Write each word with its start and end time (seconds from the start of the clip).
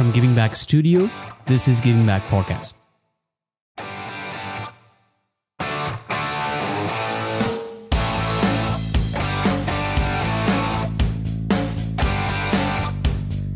From 0.00 0.12
Giving 0.12 0.34
Back 0.34 0.56
Studio, 0.56 1.10
this 1.44 1.68
is 1.68 1.78
Giving 1.78 2.06
Back 2.06 2.22
Podcast. 2.28 2.74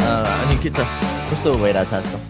अनि 0.01 0.57
के 0.63 0.71
छ? 0.71 0.85
कस्तो 1.31 1.55
भइरहेछ 1.63 1.93
आजकल 1.95 2.21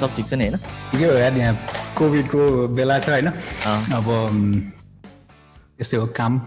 सब 0.00 0.16
ठिक 0.16 0.26
छ 0.28 0.32
नि 0.32 0.48
होइन? 0.48 0.56
ठिकै 0.92 1.04
हो 1.04 1.16
यार 1.18 1.36
यहाँ 1.36 1.54
कोभिडको 1.98 2.40
बेला 2.72 2.98
छ 2.98 3.08
होइन। 3.12 3.28
अब 3.98 4.08
यस्तै 5.80 5.96
हो 5.96 6.06
काम 6.16 6.40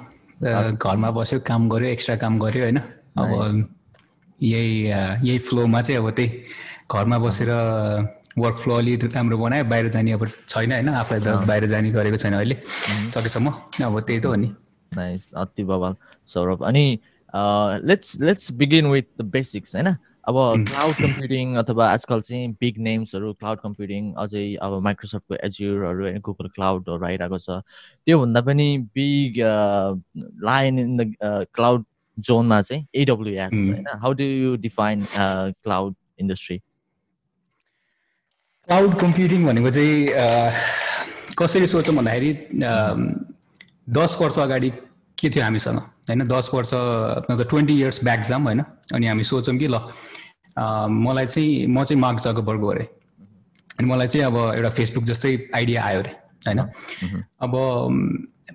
घरमा 0.81 1.11
बस्यो 1.13 1.39
काम 1.45 1.69
गर्यो 1.69 1.89
एक्स्ट्रा 1.93 2.15
काम 2.25 2.39
गर्यो 2.41 2.63
होइन? 2.63 2.81
अब 3.21 3.69
यही 4.41 4.89
यही 4.89 5.37
फ्लोमा 5.45 5.81
चाहिँ 5.81 6.01
अब 6.01 6.09
त्यही 6.17 6.29
घरमा 6.91 7.17
बसेर 7.19 7.49
वर्क 8.37 8.57
फ्लो 8.57 8.75
अलि 8.75 8.95
राम्रो 9.05 9.37
बनायो 9.37 9.63
बाहिर 9.71 9.89
जाने 9.89 10.11
अब 10.11 10.27
छैन 10.49 10.71
होइन 10.71 10.89
आफूलाई 10.89 11.21
त 11.21 11.47
बाहिर 11.47 11.65
जाने 11.67 11.91
गरेको 11.91 12.17
छैन 12.17 12.33
अहिले 12.33 12.55
सकेसम्म। 13.11 13.51
अब 13.85 13.99
त्यही 13.99 14.19
त 14.19 14.25
हो 14.25 14.35
नि। 14.35 14.49
नाइस 14.91 15.31
अति 15.37 15.63
बवाल 15.63 15.95
सौरभ। 16.27 16.63
अनि 16.67 16.85
let's 17.87 18.19
let's 18.21 18.51
begin 18.53 18.85
with 18.91 19.03
the 19.19 19.25
basics 19.31 19.75
होइन? 19.75 19.95
अब 20.29 20.35
क्लाउड 20.67 20.95
कम्प्युटिङ 20.95 21.55
अथवा 21.57 21.85
आजकल 21.91 22.21
चाहिँ 22.21 22.51
बिग 22.61 22.77
नेम्सहरू 22.87 23.33
क्लाउड 23.33 23.59
कम्प्युटिङ 23.59 24.11
अझै 24.23 24.43
अब 24.61 24.79
माइक्रोसफ्टको 24.83 25.35
एज्युरहरू 25.45 26.03
होइन 26.03 26.19
गुगल 26.25 26.47
क्लाउडहरू 26.55 27.05
आइरहेको 27.05 27.37
छ। 27.39 27.61
त्योभन्दा 28.07 28.41
पनि 28.41 28.67
big 28.95 29.39
line 30.43 30.79
in 30.79 30.97
the 30.97 31.13
cloud 31.55 31.85
जोनमा 32.17 32.61
चाहिँ 32.61 32.85
एडब्लुएस. 32.95 33.53
होइन? 33.53 33.87
How 34.01 34.13
do 34.13 34.23
you 34.23 34.55
define 34.67 35.05
cloud 35.15 35.95
industry 36.19 36.61
cloud 38.71 38.93
computing 38.99 39.45
भनेको 39.45 39.69
चाहिँ 39.75 41.35
कसरी 41.35 41.67
सोचौँ 41.67 41.95
भन्दाखेरि 41.95 42.31
दस 43.97 44.15
वर्ष 44.21 44.37
अगाडि 44.39 44.69
के 45.17 45.29
थियो 45.29 45.43
हामीसँग 45.43 45.77
होइन? 46.07 46.23
दस 46.27 46.49
वर्ष 46.53 46.71
मतलब 47.27 47.47
ट्वेन्टी 47.51 47.73
इयर्स 47.79 48.03
ब्याक 48.03 48.21
जाम 48.29 48.43
होइन? 48.43 48.61
अनि 48.95 49.07
हामी 49.07 49.23
सोचौँ 49.27 49.57
कि 49.59 49.67
ल 49.67 49.75
मलाई 50.87 51.25
चाहिँ 51.27 51.67
म 51.67 51.83
चाहिँ 51.83 51.99
मार्क 52.01 52.19
जगबर्ग 52.23 52.63
अरे। 52.71 52.87
अनि 53.75 53.87
मलाई 53.91 54.07
चाहिँ 54.07 54.25
अब 54.25 54.37
एउटा 54.55 54.69
फेसबुक 54.79 55.03
जस्तै 55.03 55.35
आइडिया 55.55 55.83
आयो 55.83 55.99
अरे 55.99 56.15
होइन? 56.47 56.59
अब 57.43 57.53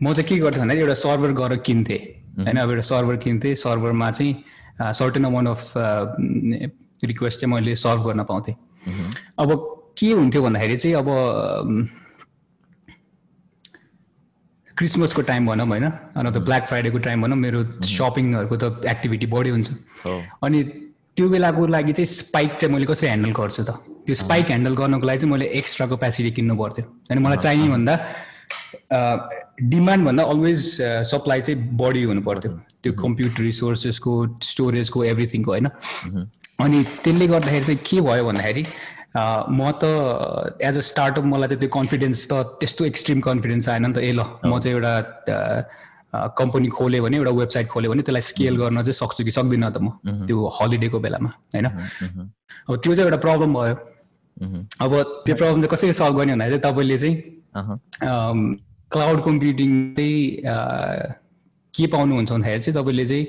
म 0.00 0.12
चाहिँ 0.16 0.28
के 0.28 0.38
गर्थेँ 0.40 0.60
भन्दाखेरि 0.64 0.80
एउटा 0.80 0.94
सर्भर 0.96 1.32
गरेर 1.36 1.60
किन्थेँ 1.60 2.00
होइन? 2.40 2.56
अब 2.56 2.70
एउटा 2.70 2.88
सर्भर 2.88 3.16
किन्थेँ 3.20 3.54
सर्भरमा 3.68 4.10
चाहिँ 4.16 4.32
सर्टेन 4.80 5.24
अमाउन्ट 5.24 5.48
अफ 5.48 5.72
रिक्वेस्ट 7.04 7.40
चाहिँ 7.40 7.54
मैले 7.54 7.76
सल्भ 7.76 8.06
गर्न 8.08 8.24
पाउँथेँ। 8.24 8.56
अब 9.38 9.72
के 9.98 10.10
हुन्थ्यो 10.12 10.42
भन्दाखेरि 10.42 10.76
चाहिँ 10.76 10.96
अब 10.96 11.08
क्रिसमसको 14.76 15.22
टाइम 15.22 15.46
भनौँ 15.46 15.66
होइन 15.66 15.84
अन्त 15.84 16.36
ब्ल्याक 16.46 16.66
फ्राइडेको 16.68 16.98
टाइम 17.06 17.22
भनौँ 17.22 17.36
मेरो 17.38 17.60
सपिङहरूको 17.88 18.56
त 18.56 18.84
एक्टिभिटी 18.90 19.26
बढी 19.26 19.50
हुन्छ। 19.50 19.70
अनि 20.44 20.62
त्यो 21.16 21.28
बेलाको 21.28 21.66
लागि 21.66 21.92
चाहिँ 21.92 22.06
स्पाइक 22.06 22.54
चाहिँ 22.54 22.72
मैले 22.74 22.86
कसरी 22.86 23.08
ह्यान्डल 23.08 23.32
गर्छु 23.32 23.62
त? 23.64 23.70
त्यो 24.06 24.14
स्पाइक 24.14 24.46
ह्यान्डल 24.46 24.74
गर्नको 24.76 25.06
लागि 25.06 25.18
चाहिँ 25.18 25.32
मैले 25.32 25.46
एक्स्ट्रा 25.58 25.86
क्यापेसिटी 25.86 26.30
किन्नु 26.36 26.54
पर्थ्यो। 26.56 26.84
अनि 27.10 27.20
मलाई 27.24 27.38
चाहिने 27.40 27.68
भन्दा 27.72 27.94
डिमान्डभन्दा 29.64 30.22
अलवेज 30.22 30.60
सप्लाई 31.10 31.40
चाहिँ 31.40 31.76
बढी 31.80 32.02
हुनु 32.12 32.22
पर्थ्यो 32.28 32.52
त्यो 32.84 32.92
कम्प्युटर 33.00 33.42
रिसोर्सेसको 33.42 34.12
स्टोरेजको 34.44 35.04
एभ्रिथिङको 35.04 35.50
होइन। 35.50 35.66
अनि 36.60 36.84
त्यसले 37.04 37.26
गर्दाखेरि 37.32 37.64
चाहिँ 37.64 37.80
के 37.80 38.00
भयो 38.00 38.24
भन्दाखेरि 38.28 38.62
म 39.16 39.70
त 39.80 39.84
एज 40.60 40.76
अ 40.78 40.80
स्टार्टअप 40.90 41.24
मलाई 41.24 41.48
चाहिँ 41.48 41.60
त्यो 41.60 41.70
कन्फिडेन्स 41.78 42.28
त 42.30 42.32
त्यस्तो 42.60 42.84
एक्सट्रिम 42.84 43.20
कन्फिडेन्स 43.20 43.68
आएन 43.68 43.86
नि 43.86 43.92
त। 43.94 43.98
ए 43.98 44.12
ल 44.12 44.20
म 44.44 44.58
चाहिँ 44.60 44.76
एउटा 44.76 44.92
कम्पनी 46.38 46.68
खोल्यो 46.68 47.02
भने 47.04 47.16
एउटा 47.16 47.32
वेबसाइट 47.40 47.66
खोल्यो 47.68 47.90
भने 47.90 48.02
त्यसलाई 48.02 48.24
स्केल 48.30 48.56
गर्न 48.56 48.82
चाहिँ 48.82 48.98
सक्छु 49.00 49.24
कि 49.24 49.32
सक्दिनँ 49.38 49.70
त 49.72 49.78
म 49.80 49.88
त्यो 50.28 50.36
हलिडेको 50.60 50.98
बेलामा 51.00 51.30
होइन? 51.54 51.66
अब 52.68 52.72
त्यो 52.76 52.92
चाहिँ 52.94 53.08
एउटा 53.08 53.20
प्रब्लम 53.24 53.50
भयो। 53.56 53.74
अब 54.84 54.92
त्यो 55.24 55.34
प्रब्लम 55.34 55.58
चाहिँ 55.60 55.72
कसरी 55.72 55.92
सल्भ 55.92 56.16
गर्ने 56.16 56.32
भन्दाखेरि 56.32 56.58
चाहिँ 56.58 56.64
तपाईँले 56.66 56.96
चाहिँ 56.98 57.14
क्लाउड 58.92 59.18
कम्प्युटिङ 59.24 59.70
चाहिँ 59.96 60.16
के 61.74 61.86
पाउनुहुन्छ 61.92 62.30
भन्दाखेरि 62.32 62.62
चाहिँ 62.64 62.76
तपाईँले 62.80 63.06
चाहिँ 63.06 63.24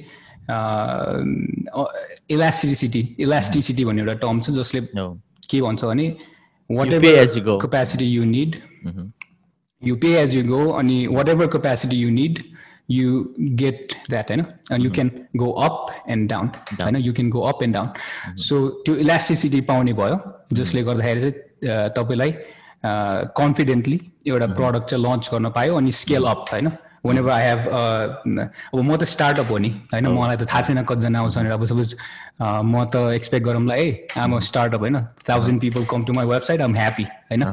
इलास्टिसिटी 2.35 3.01
इलास्टिसिटी 3.19 3.85
भन्ने 3.85 4.01
एउटा 4.01 4.16
टर्म 4.23 4.39
छ 4.41 4.50
जसले 4.59 4.79
हो 5.47 5.47
के 5.50 5.60
भन्छ 5.62 5.84
भने 5.84 6.09
वाट 6.70 6.88
pay 7.00 7.15
as 7.19 7.37
you 7.37 7.43
go. 7.44 7.54
Ever 7.54 7.60
capacity 7.60 8.04
you 8.06 8.25
need 8.25 8.56
मह्म, 8.87 9.10
यु 9.82 9.97
पे 9.97 10.15
एज 10.20 10.34
यु 10.37 10.44
गो 10.44 10.69
अनि 10.72 11.06
वाट 11.06 11.28
ever 11.28 11.47
capacity 11.54 11.97
you 11.97 12.10
need 12.10 12.43
you 12.91 13.25
get 13.60 13.93
that 14.10 14.31
होइन 14.31 14.44
अनि 14.70 14.84
you 14.84 14.91
can 14.91 15.10
go 15.37 15.50
up 15.66 15.87
and 16.09 16.28
down 16.31 16.50
होइन 16.81 16.97
you 16.97 17.12
can 17.15 17.28
go 17.31 17.41
up 17.50 17.62
and 17.62 17.75
down 17.75 18.37
so 18.47 18.69
त्यो 18.87 18.94
इलास्टिसिटी 19.04 19.60
पाउने 19.70 19.93
भयो 20.00 20.19
जसले 20.53 20.82
गर्दाखेरि 20.82 21.20
चाहिँ 21.20 21.76
अ, 21.76 21.88
तपाईँलाई 21.97 22.34
कन्फिडेन्टली 23.38 24.00
एउटा 24.28 24.47
प्रडक्ट 24.54 24.88
चाहिँ 24.91 25.04
लन्च 25.04 25.28
गर्न 25.32 25.50
पायो 25.59 25.76
अनि 25.76 25.93
स्केल 26.03 26.25
अप 26.32 26.44
होइन 26.53 26.70
Whenever 27.18 27.31
I 27.31 27.44
have 27.44 27.68
अब 27.68 28.81
म 28.81 28.95
त 28.97 29.03
स्टार्टअप 29.13 29.50
हो 29.51 29.57
नि 29.57 29.69
होइन? 29.94 30.07
मलाई 30.07 30.38
त 30.38 30.47
थाहा 30.51 30.62
छैन 30.68 30.84
कतिजना 30.84 31.19
आउँछ 31.19 31.38
भनेर। 31.38 31.51
अब 31.51 31.66
सपोज 31.72 31.95
म 32.41 32.84
त 32.94 32.95
एक्सपेक्ट 33.16 33.45
गरौँला 33.45 33.75
ए 33.75 33.88
आम 34.18 34.35
अ 34.35 34.40
स्टार्टअप 34.50 34.79
होइन? 34.81 35.00
Thousand 35.29 35.62
people 35.62 35.85
come 35.91 36.03
to 36.06 36.13
my 36.13 36.25
website 36.28 36.62
um 36.62 36.75
happy 36.75 37.03
होइन? 37.31 37.44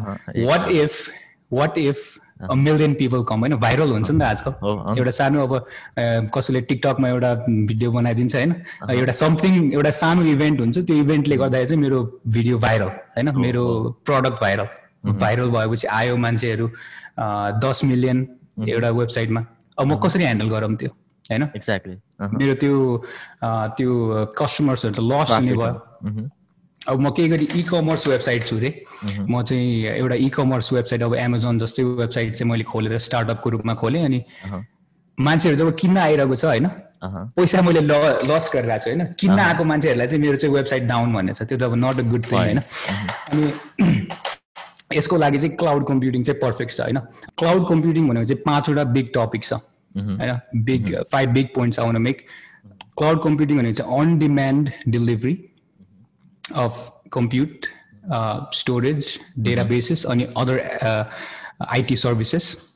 What 0.50 0.69
if 0.82 1.09
what 1.53 1.78
if 1.78 2.04
a 2.50 2.54
million 2.59 2.94
people 2.94 3.22
come 3.28 3.41
होइन? 3.41 3.54
भाइरल 3.62 3.91
हुन्छ 3.92 4.10
नि 4.10 4.19
त 4.20 4.22
आजकल। 4.22 4.53
हो, 4.62 4.70
अँ। 4.76 4.94
एउटा 4.98 5.10
सानो 5.19 5.42
अब 5.47 5.54
अ, 5.54 6.31
कसैले 6.34 6.60
टिकटकमा 6.71 7.09
एउटा 7.09 7.32
भिडियो 7.71 7.91
बनाइदिन्छ 7.92 8.34
होइन? 8.36 8.54
एउटा 8.91 9.12
समथिङ 9.22 9.72
एउटा 9.72 9.91
सानो 10.03 10.22
इभेन्ट 10.32 10.60
हुन्छ 10.60 10.78
त्यो 10.78 10.97
इभेन्टले 11.04 11.36
गर्दाखेरि 11.36 11.69
चाहिँ 11.69 11.82
मेरो 11.82 12.00
भिडियो 12.28 12.59
भाइरल 12.66 12.88
होइन? 13.16 13.31
मेरो 13.36 13.65
प्रडक्ट 14.06 14.41
भाइरल 14.41 14.69
भाइरल 15.22 15.48
भएपछि 15.50 15.86
आयो 16.00 16.16
मान्छेहरू 16.26 16.66
अ, 17.19 17.25
दस 17.65 17.84
मिलियन 17.84 18.26
एउटा 18.59 18.91
वेबसाइटमा। 18.91 19.41
अब 19.78 19.87
म 19.87 19.94
कसरी 20.04 20.25
ह्यान्डल 20.25 20.48
गरौँ 20.48 20.75
त्यो? 20.76 20.91
होइन? 21.31 21.42
एक्ज्याक्टली 21.56 21.97
मेरो 22.38 22.54
त्यो 22.62 22.75
त्यो 23.76 23.91
कस्टमर्सहरू 24.38 24.94
त 24.94 25.00
लस 25.00 25.31
हुने 25.31 25.53
भयो। 25.53 26.28
अब 26.84 27.00
म 27.00 27.10
केही 27.16 27.28
गरी 27.28 27.47
इ 27.56 27.62
कमर्स 27.65 28.06
वेबसाइट 28.09 28.47
छु 28.47 28.59
रे। 28.59 28.70
म 29.04 29.42
चाहिँ 29.42 29.97
एउटा 29.97 30.15
इ 30.15 30.28
कमर्स 30.28 30.72
वेबसाइट 30.72 31.03
अब 31.03 31.15
एमाजोन 31.16 31.59
जस्तै 31.59 31.82
वेबसाइट 31.82 32.34
चाहिँ 32.37 32.50
मैले 32.50 32.65
खोलेर 32.69 32.98
स्टार्टअपको 33.00 33.50
रूपमा 33.50 33.75
खोलेँ 33.81 34.04
अनि 34.04 34.20
मान्छेहरू 35.19 35.56
जब 35.59 35.75
किन्न 35.81 35.97
आइरहेको 35.98 36.36
छ 36.36 36.44
होइन? 36.44 36.66
पैसा 37.36 37.62
मैले 37.62 37.81
ल 37.81 37.92
लस 38.28 38.50
गरिरहेको 38.54 38.84
छु 38.84 38.91
होइन? 38.91 39.03
किन्न 39.21 39.38
आएको 39.38 39.65
मान्छेहरूलाई 39.65 40.06
चाहिँ 40.06 40.22
मेरो 40.25 40.36
चाहिँ 40.36 40.54
वेबसाइट 40.54 40.82
डाउन 40.92 41.12
भन्ने 41.15 41.32
छ। 41.34 41.42
त्यो 41.48 41.59
त 41.59 41.62
अब 41.62 41.75
नट 41.75 41.97
अ 41.98 42.04
गुड 42.12 42.25
थिङ 42.28 42.38
होइन? 42.38 42.60
अनि 43.32 43.42
यसको 44.94 45.17
लागि 45.17 45.40
चाहिँ 45.40 45.56
क्लाउड 45.57 45.88
कम्प्युटिङ 45.88 46.23
चाहिँ 46.23 46.41
पर्फेक्ट 46.41 46.73
छ 46.73 46.81
होइन 46.81 47.00
क्लाउड 47.44 47.67
कम्प्युटिङ 47.69 48.07
भनेको 48.09 48.25
चाहिँ 48.34 48.44
पाँचवटा 48.45 48.84
बिग 48.97 49.12
टपिक 49.17 49.44
छ 49.44 49.53
होइन 49.95 50.63
बिग 50.72 50.95
फाइभ 51.12 51.29
बिग 51.38 51.53
पोइन्ट्स 51.56 51.79
आउन 51.79 52.01
मेक 52.01 52.25
क्लाउड 52.97 53.23
कम्प्युटिङ 53.23 53.57
भनेको 53.57 53.84
चाहिँ 53.84 54.01
on 54.01 54.17
demand 54.19 54.69
delivery 54.88 55.38
of 56.51 56.91
compute, 57.09 57.69
uh, 58.09 58.50
storage, 58.51 59.19
databases, 59.40 60.09
and 60.09 60.31
other 60.35 60.62
uh, 60.81 61.09
IT 61.73 61.97
services 61.97 62.67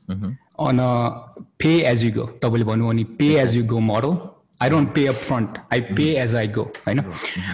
on 0.58 0.78
a 0.78 1.24
pay 1.58 1.84
as 1.84 2.04
you 2.04 2.10
go. 2.10 2.26
तपाईँले 2.40 2.64
भन्नु 2.64 2.88
भने 2.88 3.04
pay 3.18 3.38
as 3.38 3.56
you 3.56 3.62
go 3.62 3.80
model. 3.80 4.30
I 4.60 4.68
don't 4.68 4.94
pay 4.94 5.08
up 5.08 5.16
front. 5.16 5.58
I 5.70 5.80
pay 5.80 6.16
as 6.16 6.34
I 6.34 6.46
go. 6.46 6.70
होइन 6.86 7.02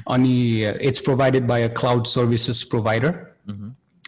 अनि 0.07 0.67
uh, 0.67 0.77
it's 0.81 1.01
provided 1.01 1.47
by 1.47 1.59
a 1.61 1.69
cloud 1.69 2.07
services 2.07 2.65
provider 2.65 3.13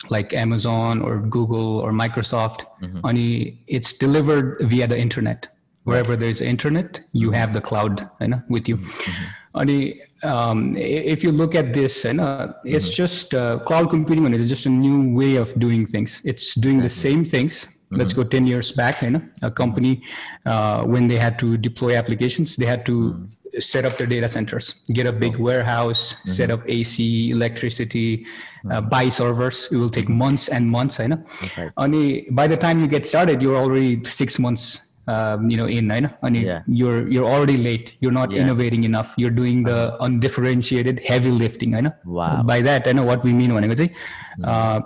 like 0.10 0.34
Amazon 0.34 1.02
or 1.02 1.20
Google 1.20 1.80
or 1.80 1.92
Microsoft. 1.92 2.66
Mm-hmm. 2.82 3.06
Ani 3.08 3.64
it's 3.68 3.94
delivered 3.94 4.58
via 4.62 4.88
the 4.88 4.98
internet. 4.98 5.48
Wherever 5.84 6.18
there's 6.18 6.42
internet, 6.42 7.00
you 7.14 7.28
mm-hmm. 7.28 7.36
have 7.36 7.54
the 7.54 7.62
cloud 7.62 8.10
you 8.20 8.28
know, 8.28 8.42
with 8.50 8.68
you. 8.68 8.78
Mm-hmm. 8.78 9.60
Ani, 9.60 10.02
um, 10.24 10.76
if 10.76 11.24
you 11.24 11.32
look 11.32 11.56
at 11.56 11.74
this, 11.74 12.04
you 12.04 12.14
know, 12.14 12.54
it's 12.66 12.90
just 12.90 13.34
uh, 13.34 13.60
cloud 13.60 13.90
computing 13.90 14.26
and 14.26 14.36
it's 14.36 14.50
just 14.50 14.66
a 14.66 14.70
new 14.70 15.16
way 15.16 15.36
of 15.36 15.58
doing 15.60 15.86
things. 15.88 16.22
It's 16.26 16.56
doing 16.56 16.80
the 16.80 16.90
same 16.90 17.24
things. 17.24 17.68
Let's 17.90 18.12
go 18.12 18.24
10 18.26 18.46
years 18.46 18.74
back, 18.74 19.02
you 19.02 19.12
know, 19.12 19.22
a 19.42 19.50
company, 19.50 20.04
uh, 20.46 20.84
when 20.84 21.08
they 21.08 21.16
had 21.16 21.40
to 21.40 21.56
deploy 21.56 21.96
applications, 21.96 22.58
they 22.58 22.66
had 22.66 22.86
to 22.88 23.30
set 23.60 23.86
up 23.86 23.98
their 23.98 24.08
data 24.08 24.30
centers, 24.30 24.76
get 24.94 25.06
a 25.06 25.12
big 25.12 25.36
oh. 25.36 25.44
warehouse, 25.44 26.14
mm-hmm. 26.14 26.30
set 26.30 26.52
up 26.52 26.62
mm-hmm. 26.62 26.82
AC, 26.82 27.32
electricity, 27.32 28.26
uh, 28.26 28.28
mm-hmm. 28.28 28.72
uh, 28.72 28.82
buy 28.82 29.10
servers. 29.10 29.70
It 29.72 29.78
will 29.78 29.90
take 29.90 30.10
months 30.10 30.50
and 30.50 30.70
months, 30.70 31.00
I 31.00 31.08
know. 31.08 31.24
Okay. 31.44 31.70
Only 31.78 32.28
by 32.32 32.48
the 32.48 32.58
time 32.58 32.80
you 32.80 32.88
get 32.88 33.06
started, 33.06 33.42
you're 33.42 33.58
already 33.58 34.04
six 34.06 34.40
months. 34.40 34.84
Um, 35.10 35.50
you 35.50 35.56
know, 35.56 35.68
in 35.68 35.90
I 35.90 36.02
know, 36.02 36.10
Ani, 36.22 36.44
yeah. 36.44 36.64
you're 36.68 37.08
you're 37.08 37.24
already 37.24 37.56
late. 37.56 37.96
You're 38.02 38.12
not 38.12 38.30
yeah. 38.30 38.42
innovating 38.42 38.84
enough. 38.84 39.14
You're 39.16 39.32
doing 39.32 39.64
the 39.64 39.94
uh-huh. 39.94 39.98
undifferentiated 40.02 41.00
heavy 41.00 41.32
lifting. 41.32 41.76
I 41.76 41.80
know. 41.80 41.94
Wow. 42.04 42.44
By 42.44 42.60
that, 42.60 42.90
I 42.90 42.92
know 42.92 43.06
what 43.06 43.24
we 43.24 43.32
mean. 43.32 43.54
When 43.54 43.64
I 43.64 43.74
say, 43.74 43.94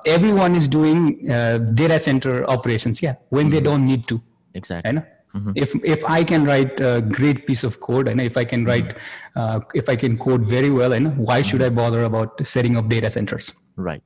everyone 0.05 0.55
is 0.55 0.67
doing 0.67 1.27
uh, 1.27 1.57
data 1.57 1.97
center 1.97 2.47
operations. 2.47 3.01
Yeah, 3.01 3.15
when 3.29 3.47
mm-hmm. 3.47 3.55
they 3.55 3.61
don't 3.61 3.83
need 3.83 4.07
to. 4.09 4.21
Exactly. 4.53 4.89
I 4.89 4.91
know 4.91 5.05
होइन 5.34 5.56
if 5.62 5.72
if 5.94 6.04
I 6.16 6.18
can 6.32 6.44
write 6.50 6.78
a 6.90 6.92
great 7.16 7.40
piece 7.46 7.62
of 7.68 7.74
code 7.86 8.08
and 8.12 8.22
if 8.26 8.36
I 8.42 8.44
can 8.52 8.62
write 8.68 8.92
uh, 9.40 9.56
if 9.80 9.88
I 9.94 9.96
can 10.02 10.14
code 10.26 10.46
very 10.52 10.70
well 10.76 10.94
and 10.98 11.16
why 11.30 11.38
should 11.48 11.64
I 11.66 11.72
bother 11.80 12.02
about 12.10 12.44
setting 12.56 12.78
up 12.82 12.92
data 12.96 13.10
centers 13.16 13.48
Right. 13.88 14.02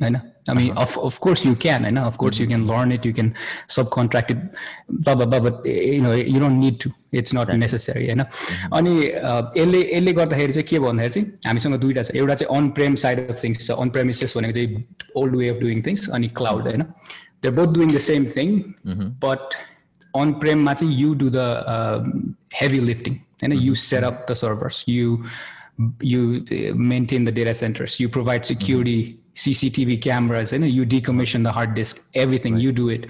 I 0.00 0.08
know. 0.12 0.20
I 0.50 0.54
mean, 0.58 0.70
of, 0.82 0.92
of 1.08 1.16
course 1.24 1.40
you 1.46 1.50
can. 1.64 1.84
I 1.88 1.90
know. 1.96 2.04
Of 2.10 2.16
course 2.20 2.38
you 2.42 2.46
can 2.52 2.62
learn 2.70 2.90
it. 2.94 3.04
You 3.08 3.12
can 3.18 3.28
subcontract 3.74 4.30
it. 4.34 4.40
Blah 5.04 5.14
blah 5.18 5.26
blah. 5.32 5.40
But 5.46 5.60
eh, 5.72 5.92
you 5.96 6.00
know, 6.06 6.14
you 6.32 6.40
don't 6.44 6.58
need 6.62 6.80
to. 6.84 6.90
It's 7.20 7.34
not 7.38 7.52
necessary. 7.62 8.06
होइन 8.08 8.22
अनि 8.78 8.94
अ, 9.10 9.32
यसले 9.56 9.82
यसले 9.92 10.12
गर्दाखेरि 10.20 10.52
चाहिँ 10.58 10.66
के 10.70 10.78
भन्दाखेरि 10.86 11.14
चाहिँ 11.14 11.26
हामीसँग 11.46 11.76
दुइटा 11.84 12.02
छ 12.08 12.16
एउटा 12.22 12.34
चाहिँ 12.42 12.56
on 12.58 12.68
prem 12.80 12.94
side 13.04 13.30
of 13.30 13.42
things 13.44 13.66
छ 13.68 13.78
अन 13.84 13.90
प्रेमिसेस 13.98 14.36
भनेको 14.38 14.54
चाहिँ 14.58 14.84
old 15.22 15.36
way 15.42 15.48
of 15.54 15.60
doing 15.66 15.82
things 15.86 16.08
अनि 16.18 16.28
क्लाउड 16.40 16.66
होइन 16.72 16.82
they 17.46 17.50
both 17.60 17.74
doing 17.78 17.94
the 17.96 18.02
same 18.10 18.26
thing 18.36 18.56
but 19.26 19.60
on-prem 20.13 20.63
matching 20.63 20.91
you 20.91 21.15
do 21.15 21.29
the 21.29 21.67
uh, 21.67 22.03
heavy 22.51 22.79
lifting. 22.79 23.23
And 23.41 23.53
you 23.53 23.73
mm-hmm. 23.73 23.75
set 23.75 24.03
up 24.03 24.25
the 24.27 24.35
servers. 24.35 24.83
You 24.87 25.25
you 26.01 26.43
uh, 26.51 26.73
maintain 26.75 27.23
the 27.23 27.31
data 27.31 27.53
centers. 27.53 27.99
You 27.99 28.09
provide 28.09 28.41
mm-hmm. 28.41 28.59
security 28.59 29.19
cctv 29.35 30.01
cameras 30.01 30.51
and 30.53 30.67
you 30.67 30.85
decommission 30.85 31.43
the 31.43 31.51
hard 31.51 31.75
disk. 31.75 32.01
Everything 32.15 32.55
right. 32.55 32.63
you 32.63 32.71
do 32.71 32.89
it. 32.89 33.07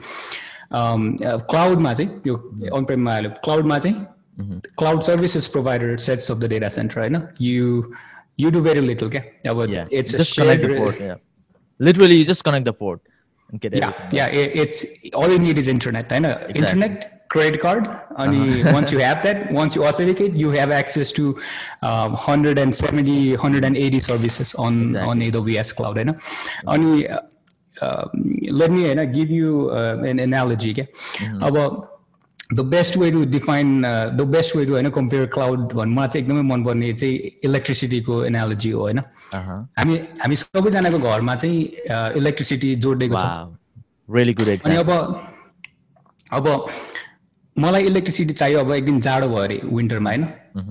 Um, 0.72 1.18
uh, 1.26 1.40
cloud 1.40 1.80
matching 1.80 2.22
you 2.26 2.38
mm-hmm. 2.38 2.74
on-prem 2.74 3.06
cloud 3.42 3.66
matching 3.66 4.06
mm-hmm. 4.38 4.58
cloud 4.76 5.02
services 5.02 5.48
provider 5.48 5.98
sets 5.98 6.30
up 6.30 6.40
the 6.40 6.48
data 6.50 6.70
center 6.70 7.34
you 7.38 7.96
you 8.36 8.52
do 8.52 8.62
very 8.62 8.82
little 8.82 9.08
okay? 9.08 9.32
Yeah, 9.46 9.64
yeah. 9.64 9.88
it's 9.90 10.12
just 10.12 10.32
a 10.32 10.34
shared... 10.34 10.60
connect 10.60 10.74
the 10.74 10.78
port 10.78 11.00
yeah. 11.00 11.16
literally 11.80 12.16
you 12.16 12.26
just 12.26 12.44
connect 12.44 12.66
the 12.66 12.74
port 12.74 13.00
and 13.50 13.62
get 13.62 13.76
yeah 13.76 13.90
everything. 13.90 14.18
yeah 14.20 14.28
it, 14.28 14.56
it's 14.56 14.86
all 15.14 15.30
you 15.30 15.40
need 15.40 15.58
is 15.58 15.68
internet 15.68 16.12
I 16.12 16.20
know. 16.20 16.38
Internet 16.56 17.28
credit 17.30 17.60
card 17.60 17.88
and 18.18 18.64
once 18.78 18.92
you 18.92 19.00
have 19.00 19.22
that 19.24 19.52
once 19.52 19.76
you 19.76 19.86
authenticate 19.86 20.34
you 20.34 20.50
have 20.52 20.72
access 20.72 21.12
to 21.12 21.38
um, 21.82 22.12
170 22.14 23.32
180 23.32 24.00
services 24.00 24.56
on 24.56 24.96
on 24.96 25.20
aws 25.20 25.76
cloud 25.76 25.98
I 25.98 26.04
know. 26.04 26.18
Only 26.66 27.08
uh, 27.10 27.22
um, 27.82 28.10
let 28.50 28.72
me 28.72 28.90
uh, 28.90 29.06
give 29.06 29.30
you 29.30 29.70
uh, 29.72 30.02
an 30.04 30.20
analogy 30.20 30.72
okay? 30.72 30.88
About 31.42 31.97
best 32.64 32.96
way 32.96 33.12
to 33.12 33.26
define 33.26 33.84
uh, 33.84 34.10
the 34.18 34.26
best 34.26 34.56
way 34.56 34.66
to 34.66 34.72
होइन 34.74 34.90
compare 34.98 35.28
cloud 35.28 35.74
भन्नु 35.74 35.96
मलाई 35.96 36.08
चाहिँ 36.08 36.24
एकदमै 36.24 36.42
मनपर्ने 36.52 36.94
चाहिँ 36.94 37.16
इलेक्ट्रिसिटीको 37.44 38.24
analogy 38.26 38.70
हो 38.72 38.82
होइन. 38.82 39.00
हामी 39.80 39.96
हामी 40.22 40.36
सबैजनाको 40.36 41.00
घरमा 41.00 41.36
चाहिँ 41.36 41.58
इलेक्ट्रिसिटी 42.22 42.76
जोडिएको 42.88 43.16
छ 43.16 43.20
अनि. 44.66 44.76
अब 44.84 44.90
अब 46.40 46.46
मलाई 47.56 47.84
इलेक्ट्रिसिटी 47.92 48.34
चाहियो 48.34 48.60
अब 48.60 48.72
एकदिन 48.74 49.00
जाडो 49.08 49.28
भयो 49.28 49.44
अरे 49.44 49.62
विन्टरमा 49.78 50.10
होइन 50.10 50.24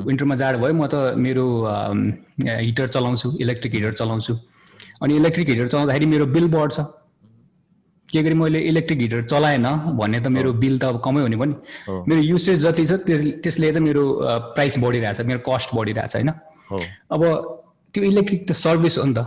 विन्टरमा 0.09 0.35
जाडो 0.43 0.59
भयो 0.59 0.75
म 0.75 0.87
त 0.93 1.15
मेरो 1.25 1.47
हिटर 2.67 2.87
चलाउँछु 2.97 3.29
इलेक्ट्रिक 3.45 3.75
हिटर 3.75 3.93
चलाउँछु 4.01 4.35
अनि 5.03 5.17
इलेक्ट्रिक 5.17 5.49
हिटर 5.49 5.67
चलाउँदाखेरि 5.69 6.07
मेरो 6.15 6.27
बिल 6.37 6.49
बढ्छ 6.57 6.81
के 8.17 8.23
गरी 8.23 8.35
मैले 8.35 8.61
इलेक्ट्रिक 8.73 9.01
हिटर 9.01 9.23
चलाएन 9.33 9.67
भने 10.01 10.21
त 10.21 10.33
मेरो 10.33 10.53
बिल 10.65 10.79
त 10.79 10.85
अब 10.85 11.01
कमै 11.05 11.23
हुने 11.23 11.37
पनि। 11.37 11.55
मेरो 12.09 12.21
युसेज 12.23 12.59
जति 12.65 12.87
छ 12.87 12.93
त्यस 13.07 13.21
त्यसले 13.45 13.73
चाहिँ 13.73 13.87
मेरो 13.87 14.05
प्राइस 14.57 14.79
बढिरहेछ 14.81 15.21
मेरो 15.31 15.41
कस्ट 15.49 15.75
बढिरहेछ 15.77 16.17
होइन? 16.17 16.31
अब 17.13 17.23
त्यो 17.95 18.05
इलेक्ट्रिक 18.05 18.49
त 18.49 18.53
सर्भिस 18.65 18.99
हो 18.99 19.05
नि 19.05 19.15
त 19.15 19.19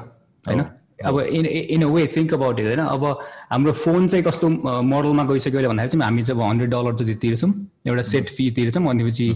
होइन? 0.45 0.62
अब 1.00 1.19
in 1.19 1.45
in 1.45 1.81
a 1.83 1.88
way 1.88 2.06
think 2.15 2.33
about 2.33 2.59
it 2.59 2.65
होइन? 2.65 2.80
अब 2.80 3.03
हाम्रो 3.51 3.71
फोन 3.83 4.07
चाहिँ 4.07 4.24
कस्तो 4.25 4.47
मोडलमा 4.83 5.24
गइसक्यो 5.31 5.69
भन्दाखेरि 5.69 5.92
चाहिँ 5.92 6.03
हामी 6.03 6.24
जब 6.30 6.42
हन्ड्रेड 6.42 6.69
डलर 6.69 6.95
जति 7.00 7.15
तिर्छौँ 7.24 7.51
एउटा 7.88 8.03
सेट 8.09 8.30
फी 8.35 8.50
तिर्छौँ 8.57 8.83
भनेपछि 8.83 9.27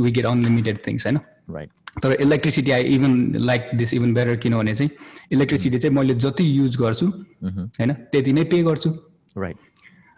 वी 0.00 0.10
गेट 0.10 0.26
अनलिमिटेड 0.26 0.76
थिङ्स 0.86 1.06
होइन? 1.06 1.18
राइट 1.56 1.70
तर 2.02 2.12
electricity 2.20 2.70
I 2.70 2.82
even 2.94 3.12
like 3.42 3.70
this 3.74 3.94
even 3.94 4.14
better 4.14 4.36
किनभने 4.36 4.74
चाहिँ 4.74 4.90
इलेक्ट्रिसिटी 5.32 5.78
चाहिँ 5.78 5.96
मैले 5.96 6.14
जति 6.24 6.44
युज 6.58 6.76
गर्छु 6.76 7.06
होइन 7.06 7.92
त्यति 8.12 8.32
नै 8.32 8.44
पे 8.44 8.62
गर्छु। 8.62 8.90
राइट 9.36 9.56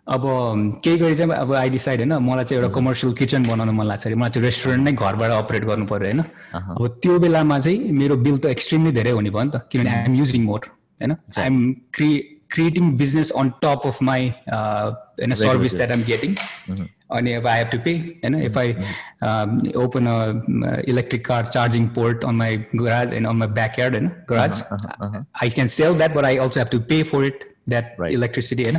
अब 0.06 0.22
केही 0.84 0.98
गरी 0.98 1.14
चाहिँ 1.16 1.32
अब 1.32 1.52
आई 1.54 1.70
डिसाइड 1.70 2.00
होइन 2.00 2.12
मलाई 2.24 2.44
चाहिँ 2.44 2.62
एउटा 2.62 2.74
कमर्सियल 2.74 3.12
किचन 3.12 3.42
बनाउनु 3.46 3.72
मन 3.72 3.86
लाग्छ 3.86 4.06
अरे। 4.06 4.14
मलाई 4.14 4.30
चाहिँ 4.30 4.44
रेस्टुरेन्ट 4.46 4.84
नै 4.84 4.92
घरबाट 4.92 5.30
अपरेट 5.30 5.64
गर्नु 5.64 5.86
पऱ्यो 5.86 6.06
होइन। 6.06 6.20
अब 6.20 6.98
त्यो 7.02 7.18
बेलामा 7.18 7.58
चाहिँ 7.60 7.92
मेरो 7.92 8.16
बिल 8.16 8.38
त 8.38 8.46
एक्सट्रिमली 8.56 8.92
धेरै 8.92 9.10
हुने 9.10 9.30
भयो 9.30 9.44
नि 9.44 9.50
त 9.50 9.68
किनभने 9.72 9.90
आइएम 9.96 10.14
युजिङ 10.14 10.42
मोर 10.44 10.60
होइन। 11.00 11.12
I'm 11.12 11.72
cre 11.94 12.10
creating 12.50 12.92
business 12.96 13.30
on 13.36 13.50
top 13.62 13.82
of 13.86 14.02
my 14.02 14.32
होइन 14.48 15.34
सर्भिस 15.36 15.76
द्याट 15.76 15.90
आइम 15.90 16.02
गेटिङ 16.04 16.34
अनि 17.10 17.32
अब 17.32 17.46
आई 17.46 17.58
हेभ 17.58 17.68
टु 17.72 17.78
पे 17.84 17.92
होइन 18.24 18.34
if 18.42 18.58
I 18.58 18.72
open 19.84 20.06
a 20.06 20.80
electric 20.88 21.26
car 21.26 21.46
charging 21.46 21.86
port 21.98 22.24
on 22.24 22.34
my 22.34 22.56
garage 22.76 23.12
and 23.12 23.26
on 23.26 23.36
my 23.36 23.48
backyard 23.60 23.94
होइन 23.94 24.10
garage 24.30 24.64
I 25.42 25.50
can 25.50 25.68
sell 25.76 25.94
that 25.98 26.14
but 26.14 26.24
I 26.24 26.36
also 26.36 26.60
have 26.60 26.68
to 26.72 26.80
pay 26.90 27.02
for 27.12 27.24
it 27.24 27.44
that. 27.68 27.96
Electricity 28.10 28.62
होइन 28.62 28.76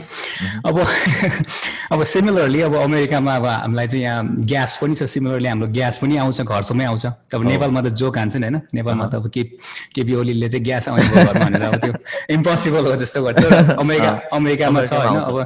अब 0.65 0.79
अब 1.91 2.03
similarly 2.03 2.61
अब 2.61 2.75
अमेरिकामा 2.75 3.35
अब 3.35 3.45
हामीलाई 3.45 3.87
चाहिँ 3.87 4.03
यहाँ 4.03 4.45
ग्यास 4.51 4.77
पनि 4.81 4.95
छ 4.95 5.03
सिमिलरली 5.13 5.47
हाम्रो 5.47 5.67
ग्यास 5.77 5.97
पनि 6.01 6.17
आउँछ 6.17 6.41
घरसम्मै 6.41 6.85
आउँछ। 6.85 7.05
अब 7.05 7.43
नेपालमा 7.47 7.81
त 7.81 7.87
जोक 8.01 8.17
हान्छ 8.17 8.35
नि 8.35 8.47
होइन? 8.47 8.61
नेपालमा 8.73 9.05
त 9.07 9.15
अब 9.15 9.29
के 9.29 9.43
केपी 9.93 10.13
ओलीले 10.15 10.49
चाहिँ 10.49 10.63
ग्यास 10.65 10.89
आउने 10.89 11.05
घरमा 11.05 11.33
भनेर 11.45 11.61
अब 11.61 11.75
त्यो 11.85 11.93
इम्पोसिबल 12.35 12.85
हो 12.85 12.95
जस्तो 12.95 13.23
गर्छ। 13.23 13.43
अमेरिका 13.83 14.11
अमेरिकामा 14.33 14.85
छ 14.85 14.93
होइन? 14.93 15.21
अब 15.21 15.37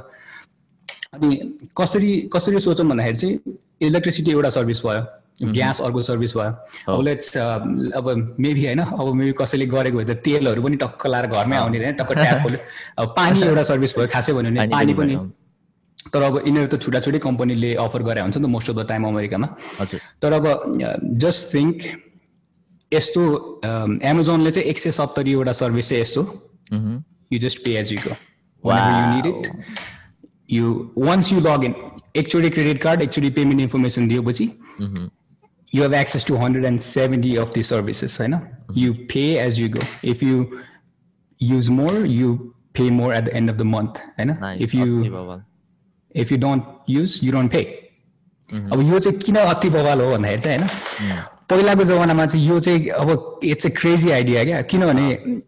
अनि 1.13 1.35
कसरी 1.77 2.11
कसरी 2.33 2.59
सोचौँ 2.59 2.87
भन्दाखेरि 2.87 3.17
चाहिँ 3.17 3.57
इलेक्ट्रिसिटी 3.81 4.31
एउटा 4.31 4.49
सर्भिस 4.57 4.81
भयो 4.85 5.51
ग्यास 5.53 5.81
अर्को 5.81 6.01
सर्भिस 6.03 6.33
भयो। 6.37 6.93
अब 6.93 7.01
लेट्स 7.03 7.37
अब 7.37 8.35
मेबी 8.39 8.65
होइन 8.65 8.79
अब 8.79 9.13
मेबी 9.13 9.33
कसैले 9.41 9.65
गरेको 9.65 9.97
भए 9.97 10.05
त 10.05 10.17
तेलहरू 10.25 10.61
पनि 10.63 10.75
टक्क 10.83 11.07
लाएर 11.07 11.27
घरमै 11.27 11.57
आउने 11.57 11.77
होइन 11.77 11.93
टक्क 12.01 12.11
ट्याप 12.13 12.41
खोल्यो। 12.43 12.59
अब 12.97 13.07
पानी 13.17 13.41
एउटा 13.49 13.63
सर्भिस 13.71 13.97
भयो 13.97 14.07
खासै 14.13 14.33
भन्यो 14.33 14.51
भने 14.51 14.67
पानी 14.69 14.93
पनि 14.93 15.15
तर 16.13 16.21
अब 16.21 16.35
यिनीहरू 16.45 16.67
त 16.67 16.81
छुट्टा 16.83 16.99
छुट्टै 16.99 17.19
कम्पनीले 17.25 17.73
अफर 17.85 18.01
गरे 18.03 18.21
हुन्छ 18.21 18.37
नि 18.37 18.43
त 18.43 18.49
मोस्ट 18.55 18.69
अफ 18.69 18.75
द 18.75 18.87
टाइम 18.87 19.03
अमेरिकामा। 19.07 19.47
तर 20.21 20.33
अब 20.33 20.45
जस्ट 21.23 21.53
थिङ्क 21.53 21.77
यस्तो 22.93 23.21
एमाजोनले 24.11 24.51
चाहिँ 24.51 24.69
एक 24.69 24.77
सय 24.79 24.91
सत्तरीवटा 24.99 25.53
सर्भिस 25.61 25.89
चाहिँ 25.89 26.01
यस्तो। 26.01 26.21
you 27.31 27.97
go 27.97 28.15
whenever 28.63 29.31
you 30.42 30.62
need 30.62 30.66
it 30.66 30.66
you 30.66 31.08
once 31.10 31.32
you 31.32 31.40
log 31.40 31.64
in 31.64 31.74
actually 32.22 32.50
credit 32.50 32.80
card 32.80 33.02
actually 33.02 33.30
payment 33.30 33.60
information 33.60 34.08
दिएपछि 34.08 34.50
Mhm. 34.80 35.10
you 35.72 35.82
have 35.82 35.94
access 35.94 36.24
to 36.24 36.36
170 36.36 37.36
of 37.36 37.52
these 37.52 37.68
services 37.76 38.18
होइन 38.18 38.40
you 38.74 38.92
pay 39.14 39.48
as 39.48 39.58
you 39.62 39.68
go 39.68 39.82
if 40.02 40.22
you 40.22 40.46
use 41.40 41.70
more 41.70 42.06
you 42.06 42.52
pay 42.72 42.90
more 42.90 43.12
at 43.14 43.24
the 43.24 43.34
end 43.34 43.50
of 43.50 43.56
the 43.56 43.64
month 43.64 43.98
होइन 44.18 44.36
Nice. 44.40 44.60
if 44.60 44.74
you 44.74 45.00
अति 45.00 45.10
बवाल। 45.10 45.42
if 46.22 46.30
you 46.30 46.38
don't 46.38 46.62
use 46.86 47.22
you 47.22 47.32
don't 47.32 47.52
pay 47.56 47.66
अब 48.72 48.80
यो 48.92 48.98
चाहिँ 48.98 49.18
किन 49.18 49.36
अति 49.36 49.70
बवाल 49.70 50.00
हो 50.00 50.10
भन्दाखेरि 50.12 50.40
चाहिँ 50.42 50.58
होइन 50.58 51.22
पहिलाको 51.50 51.84
जमानामा 51.84 52.26
चाहिँ 52.26 52.48
यो 52.48 52.60
चाहिँ 52.60 52.88
अब 52.88 53.40
इट्स 53.44 53.66
अ 53.66 53.70
क्रेजी 53.80 54.10
आइडिया 54.10 54.44
क्या 54.44 54.62
किनभने 54.62 55.40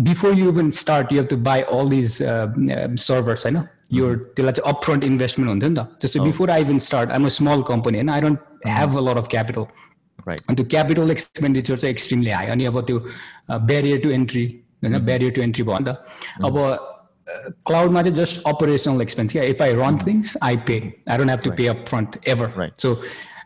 before 0.00 0.34
you 0.38 0.48
even 0.48 0.70
start 0.70 1.12
you 1.12 1.18
have 1.18 1.28
to 1.30 1.36
buy 1.36 1.60
all 1.60 1.88
these 1.90 2.18
servers 3.02 3.46
होइन 3.46 3.56
यो 3.92 4.14
त्यसलाई 4.14 4.52
चाहिँ 4.52 4.72
अप 4.72 4.84
फ्रन्ट 4.84 5.04
इन्भेस्टमेन्ट 5.04 5.50
हुन्थ्यो 5.50 5.70
नि 5.70 5.76
त 5.76 6.02
जस्तो 6.02 6.24
बिफोर 6.24 6.50
आई 6.50 6.60
इभन 6.60 6.78
स्टार्ट 6.88 7.10
आइम 7.10 7.26
अ 7.26 7.28
स्मल 7.36 7.62
कम्पनी 7.68 7.98
होइन 7.98 8.10
I 8.10 8.20
don't 8.20 8.66
have 8.66 8.96
a 8.98 9.00
lot 9.00 9.18
of 9.18 9.28
capital 9.30 9.66
right 10.28 10.40
अनि 10.48 10.56
त्यो 10.56 10.66
क्यापिटल 10.66 11.10
एक्सपेन्डिचर 11.10 11.76
चाहिँ 11.76 11.92
एक्सट्रिमली 11.92 12.30
हाई 12.30 12.46
अनि 12.48 12.64
अब 12.64 12.80
त्यो 12.86 13.04
ब्यारियर 13.50 14.00
टु 14.00 14.10
एन्ट्री 14.10 14.46
होइन 14.84 14.98
ब्यारियर 15.04 15.32
टु 15.32 15.42
एन्ट्री 15.42 15.64
भयो 15.64 15.78
नि 15.78 15.84
त 15.84 16.44
अब 16.44 16.58
क्लाउडमा 17.66 18.02
चाहिँ 18.02 18.14
जस्ट 18.14 18.42
अपरेसनल 18.46 19.02
एक्सपेन्स 19.02 19.32
क्या 19.32 19.42
if 19.46 19.62
I 19.62 19.74
run 19.74 19.98
things 20.06 20.36
I 20.42 20.56
pay 20.66 20.78
I 21.10 21.18
don't 21.18 21.30
have 21.30 21.40
to 21.40 21.50
pay 21.52 21.66
up 21.66 21.84
front 21.88 22.18
ever 22.28 22.52
Right. 22.56 22.80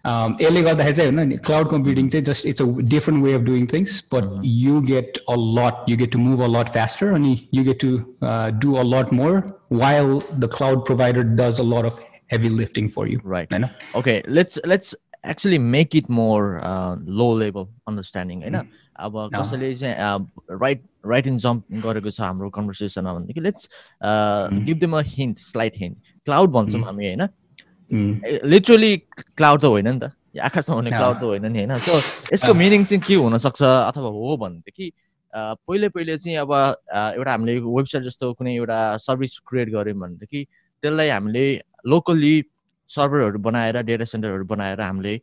सो 0.06 0.36
यसले 0.40 0.62
गर्दाखेरि 0.62 0.96
चाहिँ 0.96 1.12
होइन 1.12 1.28
नि 1.28 1.36
क्लाउड 1.36 1.70
कम्प्युटिङ 1.70 2.08
चाहिँ 2.08 2.24
just 2.24 2.46
it's 2.46 2.62
a 2.62 2.66
different 2.94 3.24
way 3.24 3.32
of 3.32 3.40
doing 3.42 3.66
things 3.66 4.02
but 4.14 4.40
you 4.44 4.80
get 4.80 5.18
a 5.28 5.36
lot 5.58 5.90
you 5.90 5.96
get 5.96 6.12
to 6.12 6.18
move 6.18 6.42
a 6.42 6.46
lot 6.58 6.68
faster 6.68 7.12
अनि 7.12 7.32
you 7.54 7.64
get 7.64 7.80
to 7.80 7.96
do 8.58 8.74
a 8.74 8.82
lot 8.86 9.12
more 9.12 9.40
while 9.72 10.18
the 10.34 10.50
cloud 10.56 10.84
provider 10.86 11.22
does 11.40 11.60
a 11.60 11.64
lot 11.64 11.84
of 11.84 12.00
heavy 12.32 12.48
lifting 12.48 12.88
for 12.88 13.08
you 13.08 13.20
Right. 13.24 13.52
होइन 13.52 13.68
okay 13.94 14.20
let's 14.28 14.58
let's 14.66 14.94
actually 15.24 15.58
make 15.58 15.94
it 15.94 16.08
more 16.10 16.46
uh, 16.62 16.96
low 17.20 17.30
level 17.44 17.68
understanding 17.86 18.42
होइन 18.42 18.56
अब 18.96 19.16
कसैले 19.34 19.74
चाहिँ 19.76 20.58
right 20.62 20.82
right 21.06 21.26
इन 21.26 21.38
jump 21.38 21.64
गरेको 21.86 22.10
छ 22.10 22.20
हाम्रो 22.20 22.50
कन्भर्सेसनमा 22.50 23.14
भनेदेखि 23.14 23.40
let's 23.40 23.68
give 24.66 24.78
them 24.78 24.96
a 24.98 25.02
hint 25.06 25.38
slight 25.38 25.72
hint 25.76 25.96
cloud 26.26 26.50
भन्छौँ 26.50 26.82
हामी 26.82 27.06
होइन 27.06 27.26
लिटरली 27.91 28.95
क्लाउड 29.37 29.61
त 29.61 29.65
होइन 29.65 29.87
नि 29.87 29.99
त 29.99 30.11
आकाशमा 30.39 30.75
हुने 30.75 30.91
क्लाउड 30.91 31.17
त 31.17 31.23
होइन 31.23 31.45
नि 31.51 31.59
होइन 31.59 31.77
सो 31.79 31.99
यसको 32.33 32.53
मिनिङ 32.55 32.85
चाहिँ 32.85 33.01
के 33.01 33.15
हुनसक्छ 33.17 33.61
अथवा 33.63 34.09
हो 34.09 34.37
भनेदेखि 34.37 34.91
पहिले 35.33 35.89
पहिले 35.89 36.17
चाहिँ 36.17 36.37
अब 36.37 36.53
एउटा 36.53 37.31
हामीले 37.31 37.57
वेबसाइट 37.59 38.03
जस्तो 38.03 38.33
कुनै 38.33 38.55
एउटा 38.55 38.79
सर्भिस 38.99 39.37
क्रिएट 39.47 39.69
गऱ्यौँ 39.69 39.99
भनेदेखि 39.99 40.45
त्यसलाई 40.83 41.09
हामीले 41.09 41.45
लोकल्ली 41.87 42.33
सर्भरहरू 42.89 43.39
बनाएर 43.39 43.81
डेटा 43.83 44.05
सेन्टरहरू 44.05 44.45
बनाएर 44.45 44.81
हामीले 44.81 45.19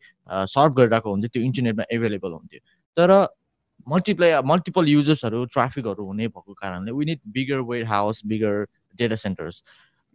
सर्भ 0.48 0.74
गरिरहेको 0.74 1.10
हुन्थ्यो 1.10 1.28
त्यो 1.28 1.42
इन्टरनेटमा 1.42 1.84
एभाइलेबल 1.90 2.32
हुन्थ्यो 2.32 2.60
तर 2.96 3.10
मल्टिप्लाई 3.86 4.42
मल्टिपल 4.44 4.88
युजर्सहरू 4.88 5.44
ट्राफिकहरू 5.46 6.06
हुने 6.06 6.28
भएको 6.28 6.54
कारणले 6.54 6.92
we 6.92 7.04
need 7.04 7.20
bigger 7.30 7.60
warehouse 7.86 8.22
bigger 8.26 8.64
data 8.98 9.16
centres 9.16 9.62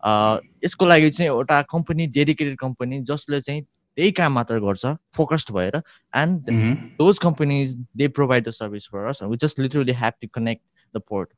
यसको 0.03 0.86
लागि 0.86 1.10
चाहिँ 1.10 1.29
एउटा 1.31 1.62
कम्पनी 1.72 2.08
डेडिकेटेड 2.08 2.58
कम्पनी 2.60 3.01
जसले 3.03 3.41
चाहिँ 3.41 3.62
त्यही 3.62 4.12
काम 4.12 4.34
मात्र 4.34 4.60
गर्छ 4.60 4.96
फोकस्ड 5.15 5.51
भएर। 5.53 5.81
And 6.13 6.50
those 6.98 7.20
companies 7.20 7.75
they 7.98 8.08
provide 8.08 8.48
the 8.48 8.51
service 8.51 8.88
for 8.91 9.05
us 9.10 9.24
we 9.24 9.38
just 9.41 9.60
literally 9.60 9.93
have 9.93 10.13
to 10.22 10.27
connect 10.34 10.63
the 10.93 11.01
port 11.10 11.29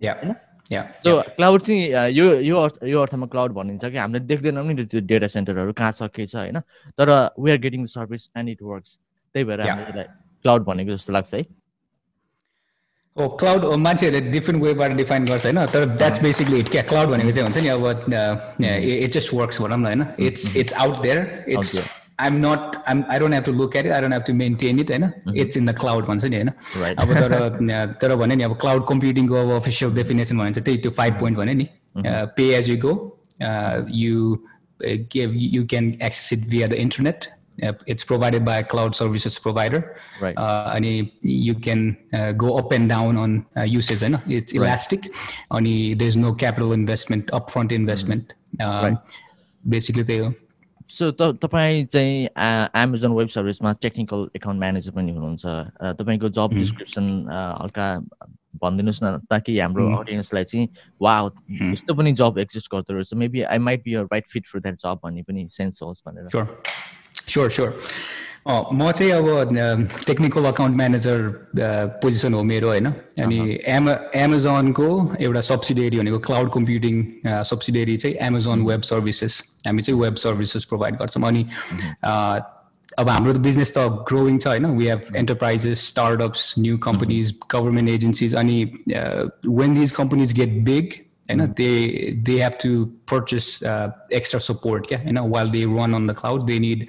होइन? 0.00 0.34
सो 0.70 1.20
क्लाउड 1.36 1.62
चाहिँ 1.62 2.10
यो 2.12 2.24
यो 2.40 2.68
यो 2.88 3.00
अर्थमा 3.02 3.26
क्लाउड 3.26 3.52
भनिन्छ 3.52 3.84
कि 3.84 3.96
हामीले 3.96 4.24
देख्दैनौँ 4.26 4.64
नि 4.66 4.84
त्यो 4.84 5.00
डेटा 5.06 5.26
सेन्टरहरू 5.26 5.72
कहाँ 5.72 5.92
छ 5.92 6.02
के 6.14 6.26
छ 6.26 6.36
होइन? 6.36 6.60
तर 6.98 7.10
we 7.38 7.50
are 7.50 7.58
getting 7.58 7.86
service 7.86 8.28
and 8.36 8.48
it 8.48 8.62
works 8.62 8.98
त्यही 9.34 9.44
भएर 9.44 9.60
हामीलाई 9.60 10.04
क्लाउड 10.44 10.64
भनेको 10.64 10.90
जस्तो 10.92 11.12
लाग्छ 11.12 11.34
है। 11.34 11.42
हो 13.19 13.27
क्लाउड 13.41 13.65
मान्छेहरूले 13.79 14.31
डिफ्रेन्ट 14.31 14.63
वेबाट 14.63 14.91
डिफाइन 14.95 15.25
गर्छ 15.25 15.45
होइन 15.45 15.65
तर 15.73 15.85
द्याट्स 15.97 16.21
बेसिकली 16.21 16.59
इट 16.59 16.69
क्या 16.69 16.81
क्लाउड 16.89 17.09
भनेको 17.09 17.31
चाहिँ 17.31 17.43
हुन्छ 17.43 17.57
नि 17.57 17.69
अब 17.69 17.85
इट 19.03 19.13
जस्ट 19.13 19.33
वर्क्स 19.33 19.61
भनौँ 19.61 19.77
न 19.77 19.85
होइन 19.85 20.05
it's 20.27 20.55
it's 20.55 20.73
out 20.85 21.01
there 21.03 21.45
it's 21.49 21.77
I'm 22.19 22.35
not 22.45 22.75
I'm 22.87 23.03
I 23.11 23.19
don't 23.19 23.33
have 23.33 23.43
to 23.43 23.51
look 23.51 23.75
at 23.75 23.85
it 23.85 23.91
I 23.91 24.01
don't 24.01 24.13
have 24.13 24.23
to 24.27 24.33
maintain 24.33 24.79
it 24.79 24.91
होइन 24.91 25.35
इट्स 25.35 25.57
इन 25.57 25.65
द 25.65 25.77
क्लाउड 25.79 26.05
भन्छ 26.05 26.25
नि 26.25 26.35
होइन 26.35 26.49
अब 26.95 27.13
तर 27.13 27.95
तर 28.01 28.15
भने 28.15 28.35
नि 28.35 28.43
अब 28.43 28.57
क्लाउड 28.61 28.87
कम्प्युटिङको 28.87 29.35
अब 29.35 29.55
अफिसियल 29.55 29.93
डेफिनेसन 29.95 30.37
भने 30.37 30.51
चाहिँ 30.51 30.65
त्यही 30.65 30.77
त्यो 30.77 30.91
फाइभ 30.97 31.19
पोइन्ट 31.19 31.37
भने 31.37 31.53
नि 31.53 31.67
pay 32.37 32.49
as 32.57 32.69
you 32.69 32.77
go 32.77 32.93
you 34.03 34.37
give 35.09 35.33
you 35.33 35.65
can 35.65 35.97
access 36.01 36.31
it 36.31 36.39
via 36.39 36.67
the 36.67 36.79
internet 36.79 37.27
uh, 37.27 37.38
it's 37.86 38.04
provided 38.04 38.44
by 38.44 38.58
a 38.58 38.64
cloud 38.64 38.94
services 38.94 39.38
provider 39.38 39.96
right 40.20 40.36
uh, 40.36 40.72
and 40.74 40.84
you 41.22 41.54
can 41.54 41.96
uh, 42.12 42.32
go 42.32 42.56
up 42.58 42.72
and 42.72 42.88
down 42.88 43.16
on 43.16 43.46
uh, 43.56 43.62
usage 43.62 44.02
and 44.02 44.20
it's 44.26 44.52
elastic 44.52 45.04
right. 45.04 45.66
and 45.66 46.00
there's 46.00 46.16
no 46.16 46.34
capital 46.34 46.72
investment 46.72 47.26
upfront 47.28 47.72
investment 47.72 48.32
mm-hmm. 48.58 48.70
um, 48.70 48.84
right. 48.84 48.98
basically 49.64 50.02
they 50.02 50.20
सो 50.90 51.10
त 51.14 51.22
तपाईँ 51.42 51.84
चाहिँ 51.86 52.26
Amazon 52.82 53.12
web 53.14 53.28
सर्भिसमा 53.28 53.72
technical 53.82 54.26
account 54.36 54.60
manager 54.60 54.90
पनि 54.90 55.12
हुनुहुन्छ 55.12 55.44
तपाईँको 55.98 56.28
जब 56.34 56.54
description 56.54 57.06
हल्का 57.62 57.86
भनिदिनुहोस् 58.62 59.02
न 59.02 59.06
ताकि 59.30 59.58
हाम्रो 59.58 59.86
अडियन्सलाई 59.98 60.44
चाहिँ 60.44 60.68
वा 61.02 61.14
यस्तो 61.72 61.94
पनि 61.94 62.12
जब 62.20 62.38
एक्जिस्ट 62.38 62.72
गर्दो 62.72 62.94
रहेछ 62.94 63.14
maybe 63.22 63.42
I 63.42 63.58
might 63.58 63.84
be 63.84 63.94
right 64.10 64.26
fit 64.28 64.46
for 64.46 64.60
that 64.60 64.76
job 64.82 65.00
भन्ने 65.04 65.22
पनि 65.30 65.46
सेन्स 65.50 65.82
होस् 65.82 66.02
भनेर 66.06 66.26
स्योर 67.29 67.49
स्योर 67.51 67.79
म 68.47 68.91
चाहिँ 68.91 69.11
अब 69.11 69.97
टेक्निकल 70.07 70.45
अकाउन्ट 70.45 70.75
म्यानेजर 70.77 71.21
पोजिसन 72.01 72.33
हो 72.33 72.43
मेरो 72.43 72.67
होइन 72.67 72.85
अनि 73.21 73.57
एमा 73.67 73.93
एमाजोनको 74.15 74.89
एउटा 75.19 75.41
सब्सिडेरी 75.43 75.97
भनेको 75.97 76.19
क्लाउड 76.27 76.51
कम्प्युटिङ 76.53 77.03
सब्सिडेरी 77.43 77.95
चाहिँ 77.97 78.15
एमाजोन 78.21 78.65
वेब 78.65 78.81
सर्भिसेस 78.83 79.43
हामी 79.67 79.81
चाहिँ 79.81 79.99
वेब 80.01 80.15
सर्भिसेस 80.25 80.65
प्रोभाइड 80.65 80.97
गर्छौँ 80.97 81.23
अनि 81.23 81.45
अब 82.97 83.09
हाम्रो 83.09 83.33
त 83.33 83.37
बिजनेस 83.39 83.73
त 83.77 83.87
ग्रोइङ 84.07 84.37
छ 84.37 84.47
होइन 84.47 84.65
we 84.77 84.87
have 84.87 85.15
enterprises 85.15 85.87
startups 85.87 86.53
new 86.59 86.77
companies 86.83 87.33
government 87.51 87.89
agencies 87.89 88.35
अनि 88.35 88.63
when 88.87 89.73
these 89.79 89.91
companies 89.93 90.33
get 90.33 90.53
big 90.63 90.93
होइन 91.29 91.45
they 91.53 91.69
they 92.23 92.41
have 92.41 92.57
to 92.63 92.73
purchase 93.11 93.47
extra 94.13 94.39
support 94.41 94.87
क्या 94.87 94.99
होइन 94.99 95.19
while 95.29 95.49
they 95.51 95.63
run 95.67 95.93
on 95.93 96.07
the 96.07 96.15
cloud 96.19 96.43
they 96.43 96.59
need 96.59 96.85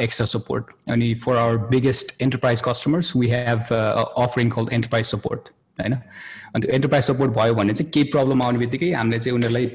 extra 0.00 0.26
support 0.28 0.72
अनि 0.90 1.12
फर 1.24 1.36
our 1.36 1.56
biggest 1.68 2.22
enterprise 2.22 2.62
customers 2.64 3.14
we 3.16 3.28
have 3.28 3.72
offering 3.72 4.50
कल 4.50 4.68
enterprise 4.72 5.06
support 5.08 5.48
होइन 5.78 5.94
अन्त 5.94 6.64
enterprise 6.66 7.04
support 7.04 7.32
भयो 7.34 7.54
भने 7.54 7.74
चाहिँ 7.74 7.90
केही 7.90 8.10
प्रब्लम 8.10 8.42
आउने 8.42 8.58
बित्तिकै 8.58 8.92
हामीले 8.92 9.18
चाहिँ 9.18 9.34
उनीहरूलाई 9.34 9.70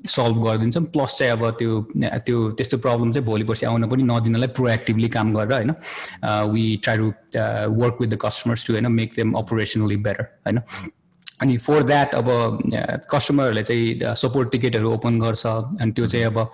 सल्भ 0.00 0.42
गरिदिन्छौँ 0.42 0.84
प्लस 0.86 1.16
चाहिँ 1.18 1.32
अब 1.32 1.50
त्यो 1.58 1.80
त्यो 2.20 2.50
त्यस्तो 2.52 2.78
प्रब्लम 2.78 3.12
चाहिँ 3.12 3.26
भोलि 3.26 3.44
पर्सि 3.44 3.66
आउन 3.66 3.88
पनि 3.88 4.02
नदिनलाई 4.04 4.48
प्रोएक्टिभली 4.54 5.08
काम 5.08 5.32
गरेर 5.34 5.52
होइन 5.52 5.74
we 6.52 6.64
try 6.84 6.96
to 6.98 7.08
work 7.74 7.96
with 8.00 8.08
the 8.08 8.18
customers 8.22 8.66
to 8.66 8.72
होइन 8.72 8.92
मेक 8.92 9.12
देम 9.16 9.32
अपरेसनली 9.36 9.96
बेटर 10.04 10.22
होइन 10.42 10.60
अनि 11.40 11.56
फोर 11.56 11.82
द्याट 11.82 12.14
अब 12.14 12.26
कस्टमरहरूले 13.10 13.62
चाहिँ 13.62 14.14
सपोर्ट 14.16 14.50
टिकटहरू 14.52 14.92
ओपन 14.92 15.18
गर्छ 15.18 15.46
अनि 15.46 15.92
त्यो 15.92 16.06
चाहिँ 16.06 16.24
अब 16.24 16.50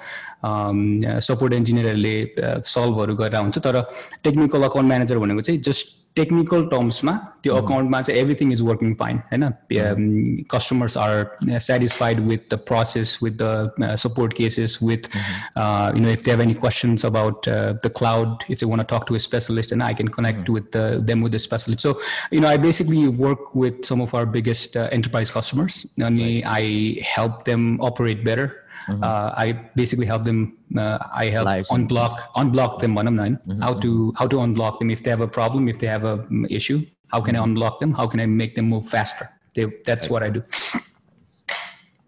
सपोर्ट 1.28 1.54
इन्जिनियरहरूले 1.54 2.62
सल्भहरू 2.76 3.14
गरेर 3.16 3.40
हुन्छ 3.40 3.58
तर 3.66 3.82
टेक्निकल 4.24 4.62
अकाउन्ट 4.70 4.88
म्यानेजर 4.88 5.18
भनेको 5.18 5.40
चाहिँ 5.50 5.60
जस्ट 5.68 6.00
टेक्निकल 6.16 6.66
टर्म्समा 6.72 7.12
त्यो 7.42 7.54
अकाउन्टमा 7.56 8.00
चाहिँ 8.02 8.20
एभ्रिथिङ 8.20 8.52
इज 8.52 8.60
वर्किङ 8.62 8.94
फाइन 8.98 9.16
होइन 9.30 10.44
customers 10.50 10.96
are 11.04 11.58
satisfied 11.68 12.20
with 12.28 12.52
the 12.52 12.58
process 12.68 13.18
with 13.22 13.32
the 13.42 13.96
support 14.02 14.36
cases 14.36 14.78
with 14.82 15.08
you 15.16 16.02
know 16.04 16.10
if 16.10 16.24
they 16.24 16.30
have 16.30 16.40
any 16.40 16.54
questions 16.62 17.06
about 17.06 17.48
the 17.48 17.92
cloud 17.98 18.44
if 18.50 18.60
they 18.60 18.66
want 18.66 18.82
talk 18.94 19.04
to 19.08 19.14
a 19.14 19.22
specialist 19.26 19.72
and 19.72 19.82
I 19.82 19.92
can 19.94 20.08
connect 20.08 20.48
with 20.48 20.70
the, 20.72 21.02
them 21.10 21.20
with 21.20 21.32
the 21.32 21.38
specialist. 21.38 21.80
So, 21.80 22.00
you 22.30 22.40
know, 22.40 22.48
I 22.48 22.56
basically 22.56 23.06
work 23.08 23.54
with 23.54 23.84
some 23.84 24.00
of 24.00 24.14
our 24.14 24.26
biggest 24.26 24.76
uh, 24.76 24.88
enterprise 24.92 25.30
customers 25.30 25.86
and 25.98 26.18
right. 26.18 26.42
I 26.46 27.02
help 27.14 27.44
them 27.44 27.80
operate 27.80 28.24
better. 28.24 28.46
Mm-hmm. 28.88 29.02
Uh, 29.02 29.30
I 29.36 29.52
basically 29.74 30.06
help 30.06 30.24
them. 30.24 30.58
Uh, 30.76 30.98
I 31.12 31.26
help 31.26 31.46
License. 31.46 31.72
unblock 31.74 32.18
unblock 32.36 32.80
them 32.80 32.94
one 32.94 33.06
of 33.06 33.14
9 33.14 33.38
mm-hmm. 33.46 33.62
How 33.62 33.74
to 33.84 34.12
how 34.18 34.26
to 34.26 34.36
unblock 34.46 34.78
them 34.78 34.90
if 34.90 35.02
they 35.02 35.10
have 35.10 35.20
a 35.20 35.28
problem, 35.28 35.68
if 35.68 35.78
they 35.78 35.86
have 35.86 36.04
a 36.04 36.14
um, 36.14 36.46
issue. 36.50 36.80
How 37.12 37.20
can 37.20 37.34
mm-hmm. 37.34 37.44
I 37.44 37.46
unblock 37.48 37.80
them? 37.80 37.94
How 37.94 38.06
can 38.06 38.20
I 38.20 38.26
make 38.26 38.54
them 38.56 38.68
move 38.68 38.86
faster? 38.88 39.30
They, 39.54 39.66
that's 39.86 40.10
what 40.10 40.22
I 40.22 40.30
do. 40.30 40.42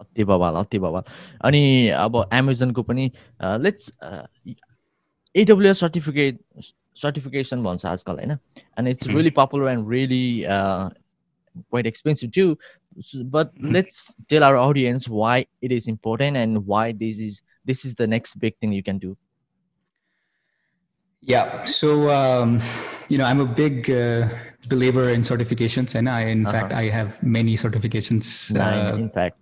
अति 0.01 0.25
बवाल 0.25 0.55
अति 0.57 0.79
बवाल 0.79 1.03
अनि 1.45 1.89
अब 1.93 2.15
एमाजोनको 2.35 2.83
पनि 2.83 3.11
let's 3.65 3.93
AWS 5.35 5.81
certificate 5.81 6.39
certification 7.03 7.63
भन्छ 7.65 7.85
आजकल 7.87 8.15
होइन 8.21 8.31
and 8.31 8.89
it's 8.89 9.07
really 9.07 9.31
popular 9.41 9.69
and 9.71 9.91
really 9.93 10.25
quite 11.71 11.87
expensive 11.87 12.31
too. 12.33 12.59
But 13.26 13.54
let's 13.60 14.14
tell 14.28 14.44
our 14.44 14.58
audience 14.58 15.08
why 15.08 15.46
it 15.62 15.72
is 15.72 15.88
important 15.88 16.38
and 16.38 16.66
why 16.66 16.92
this 16.92 17.18
is 17.18 17.42
this 17.64 17.86
is 17.86 17.96
the 17.96 18.08
next 18.08 18.36
big 18.40 18.58
thing 18.58 18.72
you 18.72 18.84
can 18.84 18.98
do. 18.98 19.18
Yeah. 21.22 21.66
So 21.66 22.10
um, 22.10 22.62
you 23.08 23.18
know, 23.18 23.26
I'm 23.26 23.40
a 23.40 23.46
big 23.46 23.90
uh, 23.92 24.30
believer 24.68 25.10
in 25.10 25.22
certifications, 25.22 25.96
and 25.96 26.10
I, 26.10 26.22
in 26.22 26.46
uh-huh. 26.46 26.52
fact, 26.52 26.74
I 26.74 26.84
have 26.84 27.22
many 27.22 27.56
certifications. 27.56 28.52
Nine, 28.52 28.86
uh, 28.86 28.96
in 28.96 29.10
fact, 29.10 29.38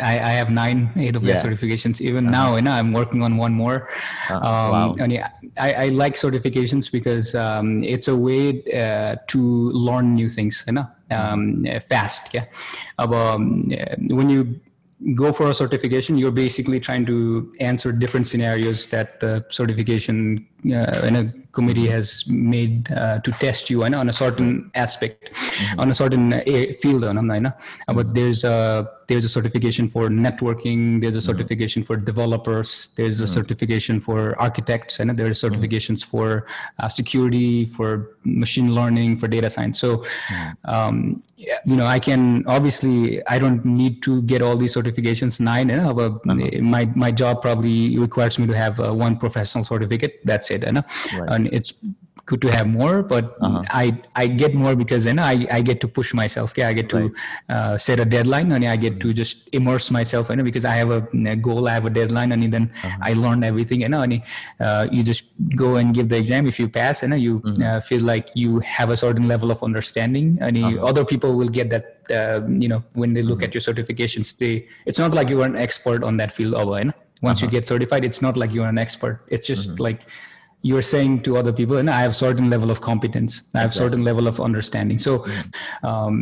I, 0.00 0.18
I 0.18 0.32
have 0.36 0.50
nine 0.50 0.92
AWS 0.94 1.22
yeah. 1.24 1.42
certifications. 1.42 2.00
Even 2.00 2.26
uh-huh. 2.26 2.32
now, 2.32 2.56
and 2.56 2.68
I'm 2.68 2.92
working 2.92 3.22
on 3.22 3.36
one 3.36 3.52
more. 3.52 3.88
Uh, 4.28 4.34
um, 4.34 4.42
wow. 4.42 4.94
And 4.98 5.12
yeah, 5.12 5.30
I, 5.58 5.72
I, 5.72 5.88
like 5.88 6.14
certifications 6.14 6.90
because 6.90 7.34
um, 7.34 7.82
it's 7.82 8.08
a 8.08 8.16
way 8.16 8.62
uh, 8.74 9.16
to 9.28 9.40
learn 9.72 10.14
new 10.14 10.28
things, 10.28 10.64
you 10.66 10.74
know, 10.74 10.86
fast. 11.88 12.34
Yeah. 12.34 12.46
Um, 12.98 13.70
when 14.08 14.28
you 14.28 14.60
go 15.14 15.32
for 15.32 15.48
a 15.48 15.54
certification, 15.54 16.16
you're 16.16 16.30
basically 16.30 16.80
trying 16.80 17.04
to 17.06 17.52
answer 17.60 17.92
different 17.92 18.26
scenarios 18.26 18.86
that 18.86 19.20
the 19.20 19.44
certification 19.50 20.46
uh, 20.66 21.02
in 21.04 21.16
a 21.16 21.32
committee 21.58 21.88
has 21.96 22.06
made 22.28 22.92
uh, 22.92 23.18
to 23.26 23.30
test 23.44 23.70
you 23.70 23.78
on 23.84 24.08
a 24.08 24.16
certain 24.24 24.70
aspect, 24.74 25.32
mm-hmm. 25.32 25.80
on 25.80 25.90
a 25.90 25.96
certain 26.02 26.26
uh, 26.34 26.42
field. 26.82 27.02
Mm-hmm. 27.02 27.96
But 27.98 28.14
there's 28.14 28.44
a 28.44 28.60
there's 29.08 29.24
a 29.24 29.28
certification 29.28 29.88
for 29.94 30.08
networking. 30.08 31.00
There's 31.00 31.16
a 31.16 31.18
mm-hmm. 31.18 31.30
certification 31.30 31.80
for 31.88 31.96
developers. 31.96 32.68
There's 32.96 33.20
a 33.20 33.24
mm-hmm. 33.24 33.38
certification 33.38 34.00
for 34.06 34.18
architects, 34.46 35.00
and 35.00 35.06
there 35.16 35.26
are 35.26 35.30
mm-hmm. 35.30 35.46
certifications 35.46 36.04
for 36.04 36.46
uh, 36.80 36.88
security, 36.88 37.64
for 37.78 38.16
machine 38.24 38.74
learning, 38.78 39.18
for 39.20 39.28
data 39.36 39.48
science. 39.48 39.78
So, 39.78 40.04
um, 40.64 41.22
you 41.36 41.76
know, 41.78 41.86
I 41.86 41.98
can 42.08 42.44
obviously 42.56 43.24
I 43.34 43.38
don't 43.38 43.64
need 43.64 44.02
to 44.08 44.22
get 44.32 44.42
all 44.42 44.56
these 44.62 44.74
certifications 44.78 45.40
nine. 45.50 45.68
You 45.72 45.78
know, 45.82 45.94
but 45.94 46.12
uh-huh. 46.28 46.62
my 46.74 46.82
my 47.04 47.10
job 47.22 47.42
probably 47.46 47.98
requires 48.06 48.38
me 48.40 48.46
to 48.52 48.56
have 48.64 48.80
uh, 48.80 48.92
one 49.06 49.16
professional 49.24 49.64
certificate. 49.64 50.20
That's 50.30 50.50
it. 50.50 50.66
You 50.66 50.72
know? 50.76 50.84
right. 51.18 51.30
And 51.32 51.45
it's 51.52 51.72
good 52.26 52.42
to 52.42 52.50
have 52.50 52.66
more, 52.66 53.02
but 53.02 53.36
Uh-huh. 53.40 53.62
I 53.70 53.84
I 54.16 54.26
get 54.26 54.52
more 54.54 54.74
because 54.74 55.04
then 55.04 55.18
I, 55.18 55.46
I 55.56 55.62
get 55.62 55.80
to 55.82 55.88
push 55.98 56.12
myself. 56.12 56.54
Yeah, 56.58 56.68
I 56.68 56.72
get 56.72 56.88
to 56.90 57.14
uh, 57.48 57.78
set 57.78 58.00
a 58.00 58.04
deadline 58.04 58.50
and 58.50 58.64
I 58.64 58.76
get 58.76 58.98
to 59.04 59.12
just 59.14 59.48
immerse 59.52 59.90
myself. 59.92 60.28
You 60.30 60.36
know, 60.36 60.42
because 60.42 60.64
I 60.64 60.74
have 60.74 60.90
a, 60.90 61.06
a 61.34 61.36
goal, 61.36 61.68
I 61.68 61.74
have 61.78 61.86
a 61.86 61.90
deadline, 61.90 62.32
and 62.32 62.52
then 62.52 62.72
I 63.00 63.12
learn 63.14 63.44
everything. 63.44 63.82
You 63.82 63.88
know, 63.88 64.02
and 64.02 64.22
uh, 64.58 64.88
you 64.90 65.04
just 65.04 65.24
go 65.54 65.76
and 65.76 65.94
give 65.94 66.08
the 66.08 66.16
exam. 66.16 66.46
If 66.46 66.58
you 66.58 66.68
pass, 66.68 67.02
you 67.02 67.08
know, 67.08 67.16
you 67.16 67.42
uh, 67.62 67.80
feel 67.80 68.02
like 68.02 68.30
you 68.34 68.58
have 68.60 68.90
a 68.90 68.96
certain 68.96 69.28
level 69.28 69.50
of 69.52 69.62
understanding, 69.62 70.38
and 70.40 70.58
other 70.80 71.04
people 71.04 71.36
will 71.36 71.48
get 71.48 71.70
that. 71.70 71.84
Uh, 72.10 72.46
you 72.48 72.68
know, 72.68 72.82
when 72.94 73.14
they 73.14 73.22
look 73.22 73.42
at 73.42 73.54
your 73.54 73.60
certifications, 73.62 74.36
they 74.36 74.66
it's 74.84 74.98
not 74.98 75.14
like 75.14 75.28
you 75.28 75.42
are 75.42 75.46
an 75.46 75.56
expert 75.56 76.02
on 76.02 76.16
that 76.16 76.32
field. 76.32 76.54
Over, 76.54 76.78
you 76.78 76.84
know? 76.86 76.98
Once 77.22 77.40
you 77.40 77.48
get 77.48 77.66
certified, 77.66 78.04
it's 78.04 78.20
not 78.20 78.36
like 78.36 78.52
you're 78.52 78.68
an 78.68 78.78
expert. 78.78 79.22
It's 79.28 79.46
just 79.46 79.78
like 79.78 80.06
you're 80.63 80.81
saying 80.83 81.21
to 81.21 81.37
other 81.37 81.51
people 81.51 81.77
and 81.77 81.89
i 81.89 82.01
have 82.01 82.15
certain 82.15 82.49
level 82.49 82.69
of 82.69 82.81
competence 82.81 83.41
i 83.55 83.59
have 83.59 83.73
certain 83.73 84.03
level 84.03 84.27
of 84.27 84.39
understanding 84.39 84.99
so 84.99 85.13
um, 85.83 86.17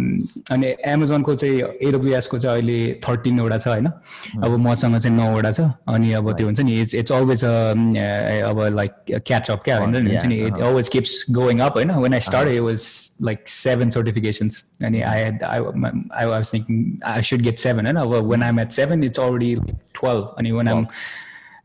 अनि 0.52 0.68
एमाजोनको 0.88 1.36
चाहिँ 1.36 1.62
एडब्लुएसको 1.88 2.40
चाहिँ 2.40 2.56
अहिले 2.56 2.94
थर्टिनवटा 3.08 3.58
छ 3.58 3.68
होइन 3.68 3.88
अब 4.44 4.58
मसँग 4.60 4.98
चाहिँ 4.98 5.16
नौवटा 5.18 5.52
छ 5.52 5.68
अनि 5.90 6.14
अब 6.14 6.32
त्यो 6.34 6.48
हुन्छ 6.48 6.60
नि 6.62 6.80
इट्स 6.82 6.96
इट्स 6.96 7.12
अलवेज 7.12 7.44
अब 7.44 8.62
लाइक 8.76 9.22
क्याचअप 9.22 9.64
क्या 9.64 9.78
हुन्छ 9.78 9.96
नि 9.98 10.10
हुन्छ 10.10 10.26
नि 10.26 10.40
it 10.40 10.60
always 10.62 10.90
kips 10.90 11.24
going 11.34 11.60
up 11.60 11.78
होइन 11.78 11.92
when 12.00 12.14
I 12.14 12.20
start 12.22 12.50
it 12.50 12.60
was 12.62 12.90
like 13.22 13.48
seven 13.50 13.90
सर्टिफिकेसन्स 13.92 14.64
अनि 14.84 15.02
आई 15.04 15.24
head 15.24 15.44
I 15.44 15.60
I 16.14 16.26
was 16.26 16.54
thinking 16.54 16.84
I 17.06 17.32
should 17.32 17.42
gate 17.42 17.60
seven 17.60 17.86
होइन 17.86 17.98
अब 17.98 18.32
वेन 18.32 18.44
आइम 18.44 18.60
eight 18.60 18.72
seven 18.72 19.04
it's 19.04 19.20
already 19.20 19.56
twelve 19.94 20.36
अनि 20.38 20.52
वेन 20.52 20.68
आइम 20.68 20.86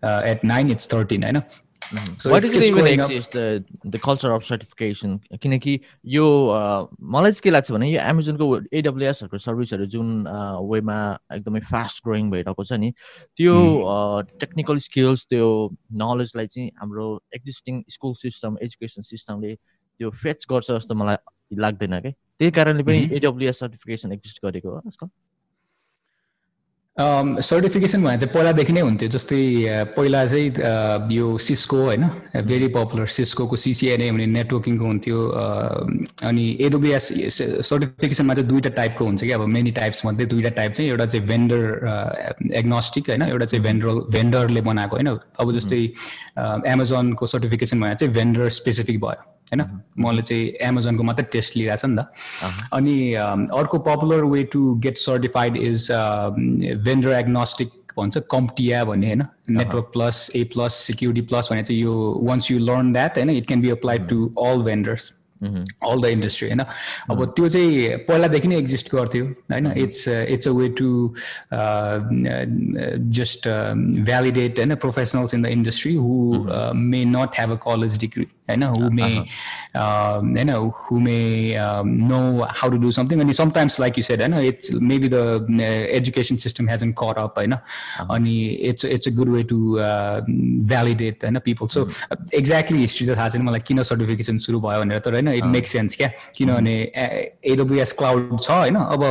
एट 0.04 0.44
नाइन 0.44 0.70
इट्स 0.70 0.88
थर्टिन 0.92 1.22
होइन 1.24 1.42
Going 1.91 2.99
up. 2.99 3.09
exist 3.09 3.31
the 3.31 3.65
the 3.83 3.99
culture 3.99 4.31
of 4.31 4.43
certification? 4.45 5.19
किनकि 5.41 5.79
यो 6.05 6.25
मलाई 7.01 7.31
चाहिँ 7.31 7.41
के 7.43 7.49
लाग्छ 7.49 7.71
भने 7.71 7.89
यो 7.89 8.01
एमाजोनको 8.01 8.45
एडब्लुएसहरूको 8.79 9.37
सर्भिसहरू 9.45 9.85
जुन 9.95 10.07
वेमा 10.71 10.97
एकदमै 11.35 11.59
फास्ट 11.71 12.03
ग्रोइङ 12.05 12.29
भइरहेको 12.31 12.63
छ 12.63 12.77
नि 12.83 12.89
त्यो 13.37 13.55
टेक्निकल 14.43 14.77
स्किल्स 14.87 15.25
त्यो 15.33 15.47
नलेजलाई 16.03 16.47
चाहिँ 16.53 16.69
हाम्रो 16.81 17.07
एक्जिस्टिङ 17.35 17.81
स्कुल 17.97 18.13
सिस्टम 18.21 18.57
एजुकेसन 18.69 19.01
सिस्टमले 19.09 19.55
त्यो 19.55 20.09
फेच 20.21 20.45
गर्छ 20.51 20.67
जस्तो 20.71 20.93
मलाई 21.01 21.17
लाग्दैन 21.65 21.99
क्या 22.05 22.11
त्यही 22.11 22.51
कारणले 22.59 22.83
पनि 22.91 23.01
एडब्लुएस 23.17 23.59
सर्टिफिकेसन 23.59 24.11
एक्जिस्ट 24.13 24.45
गरेको 24.45 24.69
हो 24.69 24.77
आजकल। 24.85 25.07
सर्टिफिकेसन 26.99 28.03
भने 28.03 28.17
चाहिँ 28.17 28.33
पहिलादेखि 28.33 28.73
नै 28.73 28.81
हुन्थ्यो। 28.81 29.09
जस्तै 29.09 29.39
पहिला 29.97 30.25
चाहिँ 30.25 31.07
यो 31.11 31.37
सिस्को 31.37 31.77
होइन 31.77 32.03
भेरी 32.43 32.67
पपुलर 32.75 33.07
सिस्कोको 33.07 33.55
सिसिएनए 33.55 34.11
भन्ने 34.11 34.25
नेटवर्किङको 34.25 34.85
हुन्थ्यो। 34.85 35.19
अनि 36.27 36.45
एडब्लुएस 36.61 37.07
सर्टिफिकेसनमा 37.69 38.33
चाहिँ 38.33 38.49
दुईवटा 38.49 38.69
टाइपको 38.75 39.05
हुन्छ 39.05 39.23
कि? 39.23 39.31
अब 39.31 39.45
मेनी 39.47 39.71
टाइप्स 39.71 40.05
मध्ये 40.05 40.25
दुईवटा 40.25 40.49
टाइप 40.59 40.71
चाहिँ 40.73 40.91
एउटा 40.91 41.05
चाहिँ 41.05 41.25
भेन्डर 41.27 41.61
एग्नोस्टिक 42.59 43.09
होइन 43.09 43.21
एउटा 43.21 43.45
चाहिँ 43.45 43.63
भेन्डर 43.63 43.87
भेन्डरले 44.11 44.61
बनाएको 44.61 44.95
होइन। 44.95 45.07
अब 45.39 45.51
जस्तै 45.55 45.81
एमाजोनको 46.67 47.25
सर्टिफिकेसन 47.27 47.79
भने 47.81 47.95
चाहिँ 47.95 48.13
भेन्डर 48.13 48.49
स्पेसिफिक 48.59 48.99
भयो। 48.99 49.23
होइन 49.52 49.62
मैले 49.98 50.22
चाहिँ 50.22 50.44
एमाजोनको 50.68 51.02
मात्रै 51.04 51.26
टेस्ट 51.32 51.56
लिइरहेको 51.56 51.80
छ 51.80 51.90
नि 51.90 51.96
त 51.96 52.68
अनि 52.72 52.96
अम, 53.14 53.46
अर्को 53.54 53.78
popular 53.88 54.24
way 54.26 54.42
to 54.52 54.62
get 54.80 54.98
certified 54.98 55.56
is 55.62 55.88
vendor 56.84 57.12
agnostic 57.14 57.72
भन्छ 57.98 58.18
कम्टिया 58.30 58.84
भन्ने 58.84 59.06
होइन 59.06 59.22
network 59.50 59.90
plus 59.92 60.30
A 60.36 60.42
plus 60.54 60.74
security 60.86 61.20
plus 61.26 61.48
भने 61.52 61.62
चाहिँ 61.62 61.80
यो 61.82 61.92
वन्स 62.22 62.50
यु 62.50 62.58
लर्न 62.60 62.92
द्याट 62.92 63.18
होइन 63.18 63.30
it 63.32 63.46
can 63.46 63.60
be 63.60 63.70
applied 63.70 64.08
to 64.08 64.26
all 64.44 64.62
vendors 64.62 65.12
all 65.43 66.01
the 66.01 66.05
industry 66.05 66.47
होइन 66.49 66.59
अब 67.11 67.25
त्यो 67.35 67.49
चाहिँ 67.49 67.97
पहिलादेखि 68.07 68.47
नै 68.47 68.57
एक्जिस्ट 68.57 68.95
गर्थ्यो 68.95 69.25
होइन? 69.25 69.71
It's 69.77 70.07
it's 70.07 70.47
a 70.47 70.51
way 70.51 70.69
to 70.79 71.13
just 73.19 73.47
validate 74.09 74.59
होइन? 74.59 74.75
Professionals 74.83 75.33
in 75.33 75.41
the 75.41 75.45
industry 75.59 75.93
who 75.95 76.45
may 76.75 77.05
not 77.05 77.39
have 77.39 77.51
a 77.51 77.55
college 77.67 77.97
degree 77.99 78.27
होइन? 78.49 78.63
हु 78.63 78.89
मे 78.89 79.09
होइन 79.75 80.49
who 80.49 80.99
may 80.99 81.19
know 81.85 82.19
how 82.59 82.69
to 82.69 82.77
do 82.77 82.91
something 82.91 83.21
अनि 83.21 83.33
समटाइम्स 83.33 83.79
लाइक 83.79 83.97
यु 83.97 84.03
सेड 84.03 84.21
होइन 84.21 84.33
it's 84.45 84.71
maybe 84.91 85.09
the 85.13 85.61
education 85.91 86.35
system 86.45 86.69
hasn't 86.69 86.91
cut 87.03 87.17
up 87.19 87.37
होइन 87.37 87.53
अनि 87.53 88.35
it's 88.71 88.85
it's 88.85 89.07
a 89.07 89.11
good 89.17 89.29
way 89.29 89.43
to 89.53 89.59
validate 90.69 91.23
होइन 91.23 91.39
people 91.45 91.67
so 91.67 91.87
exactly 92.33 92.79
history 92.79 93.05
चाहिँ 93.05 93.17
थाहा 93.19 93.29
छैन 93.29 93.41
मलाई 93.41 93.59
किन 93.67 93.83
सर्टिफिकेसन 93.83 94.37
सुरु 94.47 94.59
भयो 94.59 94.79
भनेर 94.81 94.99
तर 94.99 95.13
होइन? 95.13 95.27
इट 95.28 95.44
मेक 95.56 95.66
सेन्स 95.66 95.96
क्या 95.96 96.08
किनभने 96.36 96.74
एडब्लुएस 97.52 97.92
क्लाउड 97.98 98.38
छ 98.40 98.50
होइन 98.50 98.74
अब 98.76 99.04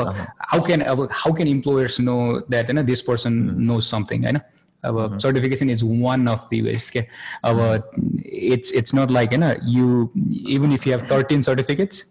हाउ 0.52 0.62
क्यान 0.68 0.82
अब 0.94 1.08
how 1.12 1.34
can 1.34 1.48
employers 1.48 2.00
know 2.02 2.16
that 2.50 2.72
होइन 2.74 2.86
दिस 2.86 3.02
पर्सन 3.10 3.34
नो 3.72 3.80
समथिङ 3.90 4.24
होइन 4.24 4.40
अब 4.84 5.18
certification 5.22 5.70
is 5.70 5.82
one 5.84 6.26
of 6.28 6.48
the 6.52 6.62
ways 6.62 6.90
क्या 6.98 7.04
अब 7.50 7.92
इट्स 8.26 8.74
इट्स 8.82 8.96
नट 8.96 9.12
लाइक 9.12 9.34
होइन 9.34 9.44
you 9.78 10.10
even 10.56 10.74
if 10.74 10.88
you 10.88 10.94
have 10.98 11.08
thirteen 11.12 11.42
certificates 11.52 12.04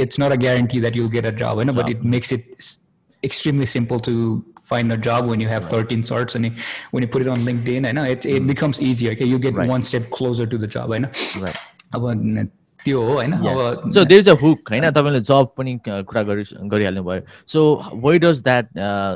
it's 0.00 0.18
not 0.22 0.32
a 0.32 0.36
guarantee 0.40 0.80
that 0.82 0.96
you'll 0.96 1.08
get 1.12 1.26
a 1.28 1.30
job, 1.38 1.60
you 1.60 1.64
know, 1.68 1.72
but 1.76 1.86
it 1.92 2.02
makes 2.10 2.28
it 2.36 2.42
s- 2.64 2.68
extremely 3.22 3.66
simple 3.70 4.02
to 4.08 4.12
find 4.72 4.94
a 4.96 4.98
job 5.06 5.30
when 5.30 5.40
you 5.44 5.48
have 5.52 5.64
13 5.72 6.04
sorts 6.10 6.36
and 6.38 6.48
it- 6.48 6.60
when 6.92 7.06
you 7.06 7.08
put 7.14 7.24
it 7.26 7.30
on 7.32 7.42
LinkedIn, 7.48 7.88
I 7.90 7.92
know 7.98 8.04
it, 8.16 8.26
it 8.34 8.46
becomes 8.50 8.80
easier. 8.90 9.14
Okay, 9.16 9.28
you 9.32 9.40
get 9.46 9.58
Right. 9.60 9.72
one 9.72 9.86
step 9.90 10.06
closer 10.18 10.46
to 10.54 10.60
the 10.66 10.68
job, 10.76 10.94
I 10.98 11.00
know. 11.06 11.10
Right. 11.46 11.58
त्यो 12.85 13.01
हो 13.01 13.13
होइन? 13.13 13.33
Is 14.11 14.29
a 14.29 14.33
हुन 14.33 14.91
तपाईँले 14.91 15.19
जब 15.19 15.47
पनि 15.57 15.79
कुरा 15.87 16.23
गरि 16.23 16.43
गरिहाल्नु 16.59 17.03
भयो 17.03 17.21
so 17.47 17.83
where 17.93 18.19
does 18.19 18.43
that 18.43 18.69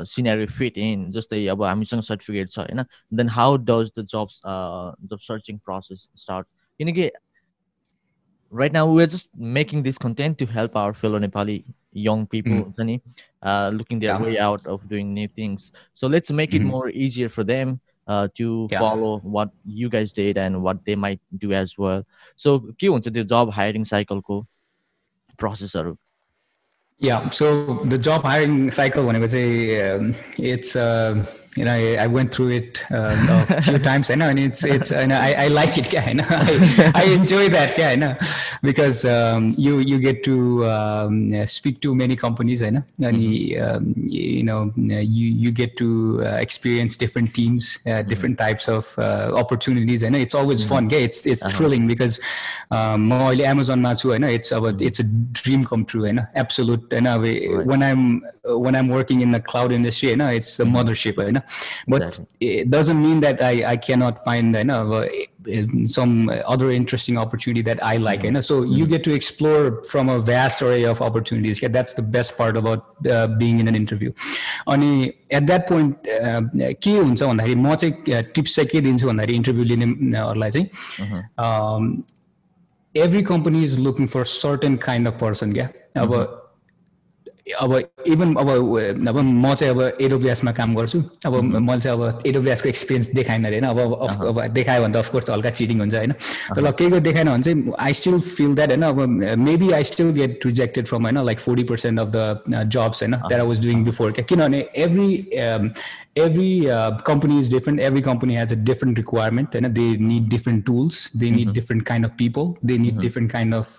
scenario 0.08 0.46
fit 0.46 0.78
in 0.78 1.12
जस्तै 1.12 1.46
अब 1.46 1.62
हामीसँग 1.62 2.02
सर्टिफिकेट 2.02 2.50
छ 2.50 2.58
होइन? 2.58 2.84
देन 3.14 3.28
हाउसेस 3.28 6.08
स्टार्ट 6.16 6.46
किनकि 6.78 7.10
right 8.54 8.72
now 8.72 8.96
we 8.96 9.02
are 9.02 9.08
just 9.08 9.28
making 9.38 9.82
this 9.82 9.98
content 9.98 10.38
to 10.38 10.46
help 10.46 10.76
our 10.76 10.92
fellow 10.92 11.18
Nepali 11.18 11.64
young 11.96 12.24
people 12.24 12.50
हुन्छ 12.50 12.80
नि? 12.80 13.00
Looking 13.46 14.00
the 14.00 14.12
way 14.12 14.36
out 14.36 14.66
of 14.66 14.86
doing 14.86 15.06
नि 15.06 15.26
things 15.26 15.72
so 15.94 16.08
let's 16.08 16.32
make 16.32 16.54
it 16.54 16.62
more 16.62 16.90
easier 16.90 17.28
for 17.28 17.42
them 17.42 17.78
uh, 18.07 18.27
to 18.35 18.67
Yeah. 18.71 18.79
follow 18.79 19.19
what 19.19 19.49
you 19.65 19.89
guys 19.89 20.13
did 20.13 20.37
and 20.37 20.61
what 20.63 20.83
they 20.85 20.95
might 20.95 21.21
do 21.37 21.53
as 21.53 21.77
well. 21.77 22.03
So 22.35 22.59
के 22.79 22.87
हुन्छ 22.87 23.07
त्यो 23.13 23.23
job 23.27 23.51
hiring 23.51 23.85
cycle 23.85 24.21
को 24.21 24.45
processहरू 25.39 25.97
Yeah, 27.01 27.29
so 27.29 27.49
the 27.85 27.97
job 27.97 28.23
hiring 28.25 28.71
cycle 28.71 29.03
भनेको 29.05 29.27
चाहिँ 29.31 29.77
um, 29.83 30.15
it's 30.37 30.75
uh, 30.75 31.25
you 31.56 31.64
know, 31.64 31.72
I, 31.72 32.06
went 32.06 32.34
through 32.34 32.50
it 32.50 32.84
uh, 32.90 33.46
a 33.50 33.62
few 33.62 33.78
times. 33.90 34.10
I 34.10 34.16
know, 34.16 34.28
and 34.28 34.38
it's 34.38 34.64
it's. 34.64 34.90
I 34.92 35.06
know, 35.06 35.16
I, 35.16 35.44
I 35.44 35.48
like 35.48 35.78
it. 35.78 35.84
Yeah, 35.94 36.04
I 36.06 36.12
know, 36.14 36.26
I, 36.28 36.92
I 36.94 37.04
enjoy 37.04 37.48
that. 37.50 37.78
Yeah, 37.78 37.90
I 37.90 37.96
know, 37.96 38.16
because 38.62 39.04
um, 39.04 39.54
you 39.56 39.78
you 39.78 40.00
get 40.00 40.24
to 40.24 40.66
um, 40.66 41.46
speak 41.46 41.80
to 41.82 41.94
many 41.94 42.16
companies. 42.16 42.62
I 42.62 42.70
know, 42.70 42.84
and 43.02 43.16
mm-hmm. 43.16 43.76
Um, 43.76 43.94
you 43.96 44.42
know, 44.42 44.72
you 44.76 45.28
you 45.28 45.52
get 45.52 45.76
to 45.76 46.22
uh, 46.24 46.36
experience 46.40 46.96
different 46.96 47.34
teams, 47.34 47.78
uh, 47.86 47.90
mm-hmm. 47.90 48.08
different 48.08 48.38
mm-hmm. 48.38 48.48
types 48.48 48.68
of 48.68 48.98
uh, 48.98 49.30
opportunities. 49.34 50.02
I 50.02 50.08
know 50.08 50.18
it's 50.18 50.34
always 50.34 50.60
mm-hmm. 50.60 50.74
fun. 50.74 50.90
Yeah, 50.90 50.98
it's 50.98 51.24
it's 51.26 51.42
uh-huh. 51.42 51.56
thrilling 51.56 51.86
because 51.86 52.18
um, 52.72 53.12
Amazon 53.12 53.80
Matsu. 53.82 54.14
I 54.14 54.18
know 54.18 54.28
it's 54.28 54.50
about 54.50 54.74
mm-hmm. 54.74 54.86
it's 54.86 54.98
a 54.98 55.04
dream 55.04 55.64
come 55.64 55.84
true. 55.84 56.06
I 56.06 56.12
know, 56.12 56.26
absolute. 56.34 56.92
I 56.92 57.00
know, 57.00 57.20
right. 57.20 57.66
when 57.66 57.82
I'm 57.82 58.22
when 58.44 58.74
I'm 58.74 58.88
working 58.88 59.20
in 59.20 59.30
the 59.30 59.40
cloud 59.40 59.70
industry, 59.70 60.10
I 60.12 60.16
know 60.16 60.28
it's 60.28 60.56
the 60.56 60.64
mm-hmm. 60.64 60.76
mothership. 60.76 61.24
I 61.24 61.30
know 61.30 61.43
but 61.87 62.01
Exactly. 62.01 62.25
it 62.61 62.69
doesn't 62.69 63.01
mean 63.01 63.19
that 63.25 63.41
I 63.41 63.53
I 63.73 63.77
cannot 63.77 64.23
find 64.25 64.55
होइन 64.55 64.69
अब 64.69 64.93
eh, 65.47 65.65
some 65.87 66.29
other 66.53 66.69
interesting 66.77 67.17
opportunity 67.17 67.61
that 67.69 67.83
I 67.83 67.97
like 67.97 68.21
होइन 68.21 68.41
so 68.43 68.63
you 68.63 68.87
get 68.87 69.03
to 69.03 69.13
explore 69.13 69.83
from 69.91 70.09
a 70.09 70.19
vast 70.19 70.61
array 70.61 70.83
of 70.85 71.01
opportunities 71.01 71.61
yeah, 71.61 71.69
that's 71.77 71.93
the 71.93 72.01
best 72.01 72.37
part 72.37 72.57
about 72.57 73.07
uh, 73.15 73.27
being 73.43 73.59
in 73.59 73.67
an 73.67 73.75
interview 73.75 74.11
अनि 74.67 75.13
at 75.31 75.47
that 75.47 75.67
point 75.71 75.95
uh, 76.19 76.41
के 76.85 76.97
हुन्छ 76.97 77.23
भन्दाखेरि 77.23 77.55
म 77.55 77.75
चाहिँ 77.75 78.23
tips 78.35 78.55
चाहिँ 78.55 78.69
के 78.75 78.81
दिन्छु 78.81 79.07
भन्दाखेरि 79.07 79.35
इन्टरभ्यू 79.35 79.63
लिनेहरूलाई 79.63 80.51
चाहिँ 80.51 81.23
um, 81.45 82.03
every 82.95 83.23
company 83.23 83.63
is 83.63 83.77
looking 83.87 84.07
for 84.07 84.25
certain 84.25 84.77
kind 84.77 85.07
of 85.07 85.17
person 85.25 85.53
क्या 85.53 85.69
अब 86.03 86.13
अब 87.46 87.72
इभन 88.06 88.34
अब 88.34 88.48
अब 89.08 89.16
म 89.18 89.54
चाहिँ 89.54 89.74
अब 89.74 89.98
एडब्लुएसमा 90.00 90.52
काम 90.52 90.74
गर्छु 90.74 91.02
अब 91.26 91.34
मैले 91.42 91.80
चाहिँ 91.80 91.98
अब 91.98 92.22
एडब्लुएसको 92.26 92.68
एक्सपिरियन्स 92.68 93.08
देखाएन 93.14 93.44
अरे 93.44 93.58
होइन 93.60 93.68
अब 93.70 94.24
अब 94.24 94.40
देखायो 94.52 94.82
भने 94.82 94.94
त 94.94 94.96
अफकोर्स 94.96 95.30
हल्का 95.30 95.50
चिटिङ 95.52 95.80
हुन्छ 95.80 95.94
होइन 95.94 96.12
तर 96.12 96.70
केहीको 96.72 97.00
देखाएन 97.00 97.28
भने 97.28 97.42
चाहिँ 97.42 97.72
आई 97.78 97.92
स्टिल 97.92 98.18
फिल 98.30 98.54
द्याट 98.54 98.70
होइन 98.70 98.82
अब 98.82 99.00
maybe 99.40 99.70
I 99.72 99.84
still 99.84 100.10
get 100.12 100.46
rejected 100.46 100.86
from 100.86 101.02
होइन 101.02 101.22
like 101.22 101.40
forty 101.40 101.64
percent 101.64 102.00
of 102.00 102.08
the 102.08 102.64
jobs 102.68 103.02
होइन 103.02 103.16
that 103.18 103.40
I 103.40 103.46
was 103.46 103.62
doing 103.62 103.84
before 103.84 104.12
क्या 104.12 104.24
किनभने 104.24 104.66
every 104.76 105.10
every 106.18 106.48
company 107.06 107.38
is 107.38 107.50
different 107.52 107.80
every 107.80 108.02
company 108.02 108.36
has 108.36 108.52
a 108.52 108.56
different 108.64 108.98
requirement 108.98 109.54
होइन 109.54 109.72
they 109.72 109.86
need 109.98 110.28
different 110.28 110.64
tools 110.66 111.10
they 111.16 111.30
need 111.30 111.52
different 111.52 111.86
kind 111.86 112.06
of 112.06 112.12
people 112.18 112.52
they 112.64 112.78
need 112.78 112.98
different 112.98 113.32
kind 113.32 113.54
of 113.54 113.76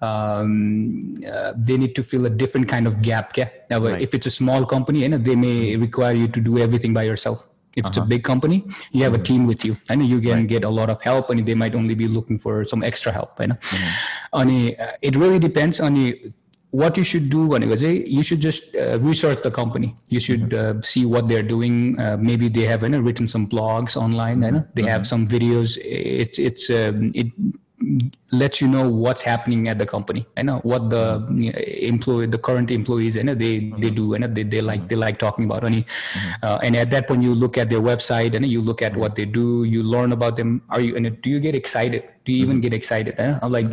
um, 0.00 1.14
uh, 1.32 1.52
they 1.56 1.76
need 1.76 1.94
to 1.94 2.02
fill 2.02 2.26
a 2.26 2.30
different 2.30 2.68
kind 2.68 2.86
of 2.86 3.02
gap 3.02 3.36
yeah? 3.36 3.48
now 3.70 3.80
Right. 3.80 4.00
if 4.00 4.14
it's 4.14 4.26
a 4.26 4.30
small 4.30 4.66
company 4.66 5.02
you 5.02 5.08
know, 5.08 5.18
they 5.18 5.36
may 5.36 5.76
require 5.76 6.14
you 6.14 6.28
to 6.28 6.40
do 6.40 6.58
everything 6.58 6.92
by 6.92 7.04
yourself 7.04 7.46
if 7.76 7.86
it's 7.86 7.98
a 7.98 8.06
big 8.12 8.24
company 8.24 8.64
you 8.92 9.04
have 9.04 9.14
a 9.14 9.18
team 9.18 9.46
with 9.46 9.64
you 9.64 9.76
and 9.90 10.04
you 10.06 10.20
can 10.20 10.46
get 10.46 10.64
a 10.64 10.68
lot 10.68 10.88
of 10.88 11.00
help 11.02 11.30
and 11.30 11.46
they 11.46 11.54
might 11.54 11.74
only 11.74 11.94
be 11.94 12.08
looking 12.08 12.38
for 12.38 12.64
some 12.64 12.82
extra 12.82 13.12
help 13.12 13.38
होइन 13.38 13.54
अनि 14.40 14.58
uh, 14.86 14.92
it 15.02 15.16
really 15.22 15.38
depends 15.38 15.80
on 15.88 15.96
you 16.02 16.32
what 16.82 16.96
you 17.00 17.04
should 17.10 17.28
do 17.34 17.42
भनेको 17.48 17.76
चाहिँ 17.82 18.06
you 18.16 18.22
should 18.22 18.40
just 18.40 18.74
uh, 18.76 18.98
research 19.08 19.42
the 19.42 19.50
company 19.50 19.94
you 20.08 20.20
should 20.20 20.54
uh, 20.62 20.74
see 20.82 21.04
what 21.14 21.28
they're 21.28 21.48
doing 21.52 21.76
uh, 22.00 22.16
maybe 22.30 22.48
they 22.48 22.66
have 22.72 22.80
होइन 22.86 23.04
written 23.08 23.30
some 23.34 23.46
blogs 23.54 23.96
online 24.06 24.42
होइन 24.48 24.64
they 24.80 24.88
have 24.94 25.06
some 25.12 25.26
videos 25.36 25.78
it's 25.84 26.38
it's 26.38 26.68
um, 26.80 27.10
it 27.14 27.32
lets 28.31 28.61
you 28.61 28.67
know 28.67 28.89
what's 28.89 29.21
happening 29.21 29.67
at 29.67 29.77
the 29.77 29.85
company. 29.85 30.25
I 30.37 30.41
know 30.43 30.59
what 30.59 30.89
the 30.89 31.03
uh, 31.03 31.59
employee 31.91 32.27
the 32.27 32.37
current 32.37 32.71
employees 32.71 33.17
and 33.17 33.29
they 33.29 33.71
they 33.79 33.89
do 33.89 34.13
and 34.13 34.35
they, 34.35 34.43
they 34.43 34.61
like 34.61 34.87
they 34.87 34.95
like 34.95 35.19
talking 35.19 35.45
about 35.45 35.63
any 35.63 35.85
uh, 36.43 36.59
and 36.63 36.75
at 36.75 36.89
that 36.91 37.07
point 37.07 37.23
you 37.23 37.33
look 37.33 37.57
at 37.57 37.69
their 37.69 37.81
website 37.81 38.35
and 38.35 38.45
you 38.45 38.61
look 38.61 38.81
at 38.81 38.95
what 38.95 39.15
they 39.15 39.25
do 39.25 39.63
you 39.63 39.83
learn 39.83 40.11
about 40.11 40.37
them. 40.37 40.61
Are 40.69 40.81
you 40.81 40.95
and 40.95 41.21
do 41.21 41.29
you 41.29 41.39
get 41.39 41.55
excited? 41.55 42.03
Do 42.25 42.31
you 42.33 42.43
even 42.43 42.61
get 42.61 42.73
excited? 42.73 43.19
I'm 43.19 43.51
like 43.51 43.65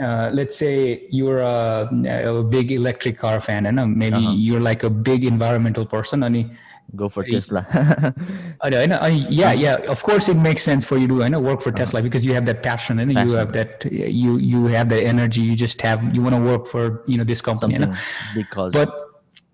uh, 0.00 0.30
let's 0.32 0.56
say 0.56 1.06
you're 1.10 1.40
a, 1.40 1.88
a 2.24 2.42
big 2.42 2.72
electric 2.72 3.18
car 3.18 3.40
fan 3.40 3.66
and 3.66 3.96
maybe 3.96 4.18
you're 4.18 4.60
like 4.60 4.82
a 4.82 4.90
big 4.90 5.24
environmental 5.24 5.84
person 5.84 6.22
and 6.22 6.50
go 6.95 7.09
for 7.09 7.23
tesla 7.23 7.61
I 8.61 8.69
know, 8.69 8.81
I 8.81 8.85
know. 8.85 8.97
I, 9.01 9.07
yeah, 9.09 9.51
yeah. 9.53 9.75
Of 9.95 10.01
course, 10.03 10.29
it 10.29 10.35
makes 10.35 10.63
sense 10.63 10.85
for 10.85 10.97
you 10.97 11.07
to 11.07 11.23
I 11.23 11.27
know 11.29 11.39
work 11.39 11.61
for 11.61 11.71
Tesla 11.71 12.01
because 12.01 12.25
you 12.25 12.33
have 12.33 12.45
that 12.45 12.63
passion 12.63 12.99
and 12.99 13.11
you 13.11 13.31
have 13.31 13.53
that 13.53 13.85
you 13.91 14.37
you 14.37 14.65
have 14.67 14.89
that 14.89 15.03
energy. 15.03 15.41
You 15.41 15.55
just 15.55 15.81
have 15.81 16.15
you 16.15 16.21
want 16.21 16.35
to 16.35 16.41
work 16.41 16.67
for 16.67 17.03
you 17.07 17.17
know 17.17 17.23
this 17.23 17.41
company. 17.41 17.73
you 17.73 17.79
know. 17.79 17.85
something 17.87 18.43
because 18.43 18.73
But 18.73 18.89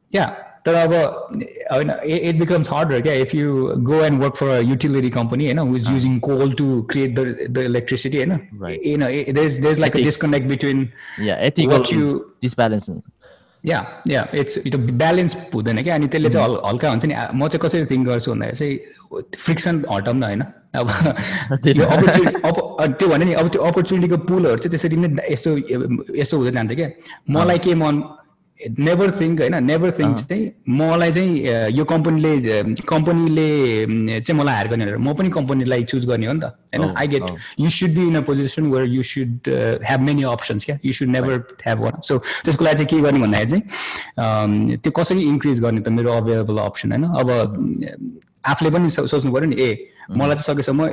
yeah, 0.09 0.35
तर 0.65 0.75
अब 0.75 0.93
होइन 1.71 1.89
it 2.05 2.21
it 2.31 2.37
becomes 2.39 2.67
harder. 2.67 2.97
Yeah, 2.97 3.13
if 3.27 3.33
you 3.33 3.75
go 3.83 4.03
and 4.03 4.19
work 4.19 4.35
for 4.35 4.49
a 4.49 4.61
utility 4.61 5.09
company, 5.09 5.47
you 5.47 5.53
know, 5.53 5.65
who's 5.65 5.87
using 5.87 6.19
coal 6.21 6.51
to 6.63 6.83
create 6.93 7.15
the 7.15 7.47
the 7.49 7.61
electricity, 7.61 8.19
you 8.19 8.25
know, 8.25 8.39
Right. 8.65 8.81
you 8.83 8.97
know, 8.97 9.07
it- 9.07 9.33
there's 9.35 9.57
there's 9.57 9.79
like 9.79 9.95
a 9.95 9.99
Ethics. 9.99 10.15
disconnect 10.15 10.47
या 13.64 13.78
या 14.08 14.26
it's 14.34 14.58
त्यो 14.60 14.78
balance 14.94 15.36
हुँदैन 15.54 15.82
क्या 15.82 15.94
अनि 15.94 16.06
त्यसले 16.06 16.30
चाहिँ 16.30 16.46
हल 16.46 16.60
हल्का 16.64 16.90
हुन्छ 16.90 17.04
नि 17.04 17.14
म 17.34 17.48
चाहिँ 17.48 17.60
कसरी 17.60 17.84
थिङ्क 17.84 18.06
गर्छु 18.08 18.30
भन्दाखेरि 18.32 18.56
चाहिँ 18.56 19.22
फ्रिक्सन 19.36 19.84
हटाउँ 19.92 20.16
न 20.16 20.22
होइन 20.22 20.42
अब 20.74 20.88
यो 21.66 21.84
अपर्च्युनिटी 21.86 22.92
त्यो 22.92 23.08
भने 23.08 23.24
नि 23.24 23.32
अब 23.34 23.48
त्यो 23.48 23.62
अपर्च्युनिटीको 23.62 24.16
पुलहरू 24.24 24.56
चाहिँ 24.58 24.70
त्यसरी 24.70 24.96
नै 24.96 25.08
यस्तो 25.32 25.50
यस्तो 26.14 26.36
हुँदै 26.36 26.52
जान्छ 26.52 26.72
क्या 26.72 26.88
मलाई 27.30 27.58
के 27.58 27.74
मन 27.74 28.02
नेभर 28.78 29.10
थिङ्क 29.20 29.40
होइन 29.40 29.54
नेभर 29.64 29.90
थिङ्क 29.98 30.16
चाहिँ 30.28 30.44
मलाई 30.80 31.12
चाहिँ 31.12 31.32
अ, 31.48 31.66
यो 31.78 31.84
कम्पनीले 31.84 32.30
कम्पनीले 32.88 33.46
चाहिँ 34.20 34.38
मलाई 34.40 34.54
हायर 34.54 34.68
गर्ने 34.68 34.84
भनेर 34.84 34.98
म 34.98 35.12
पनि 35.18 35.28
कम्पनीलाई 35.36 35.84
चुज 35.92 36.06
गर्ने 36.06 36.26
हो 36.26 36.32
नि 36.32 36.40
त 36.40 36.44
होइन? 36.74 36.94
I 36.96 37.06
get 37.08 37.22
should 37.76 37.94
be 37.98 38.06
in 38.08 38.16
a 38.16 38.22
position 38.22 38.70
where 38.74 38.84
you 38.84 39.02
should 39.02 39.48
uh, 39.48 39.78
have 39.90 40.00
many 40.08 40.24
options 40.34 40.66
yeah 40.68 40.78
you 40.82 40.92
should 40.98 41.12
never 41.16 41.34
have 41.66 41.80
one. 41.88 42.00
So 42.08 42.18
त्यसको 42.44 42.64
लागि 42.64 42.84
चाहिँ 42.84 42.88
के 42.94 43.00
गर्ने 43.06 43.20
भन्दाखेरि 43.26 43.60
चाहिँ 43.60 44.76
त्यो 44.82 44.92
कसरी 45.00 45.22
इन्क्रिज 45.34 45.60
गर्ने 45.66 45.80
त 45.80 45.88
मेरो 45.98 46.12
अभाइलेबल 46.22 46.58
अप्सन 46.64 46.92
होइन? 46.92 47.04
अब 47.20 47.30
आफूले 48.54 48.70
पनि 48.70 48.90
सो- 48.96 49.06
सोच्नु 49.10 49.32
पऱ्यो 49.32 49.48
नि 49.52 49.56
ए 49.62 49.70
मलाई 50.10 50.36
चाहिँ 50.36 50.54
सकेसम्म 50.54 50.86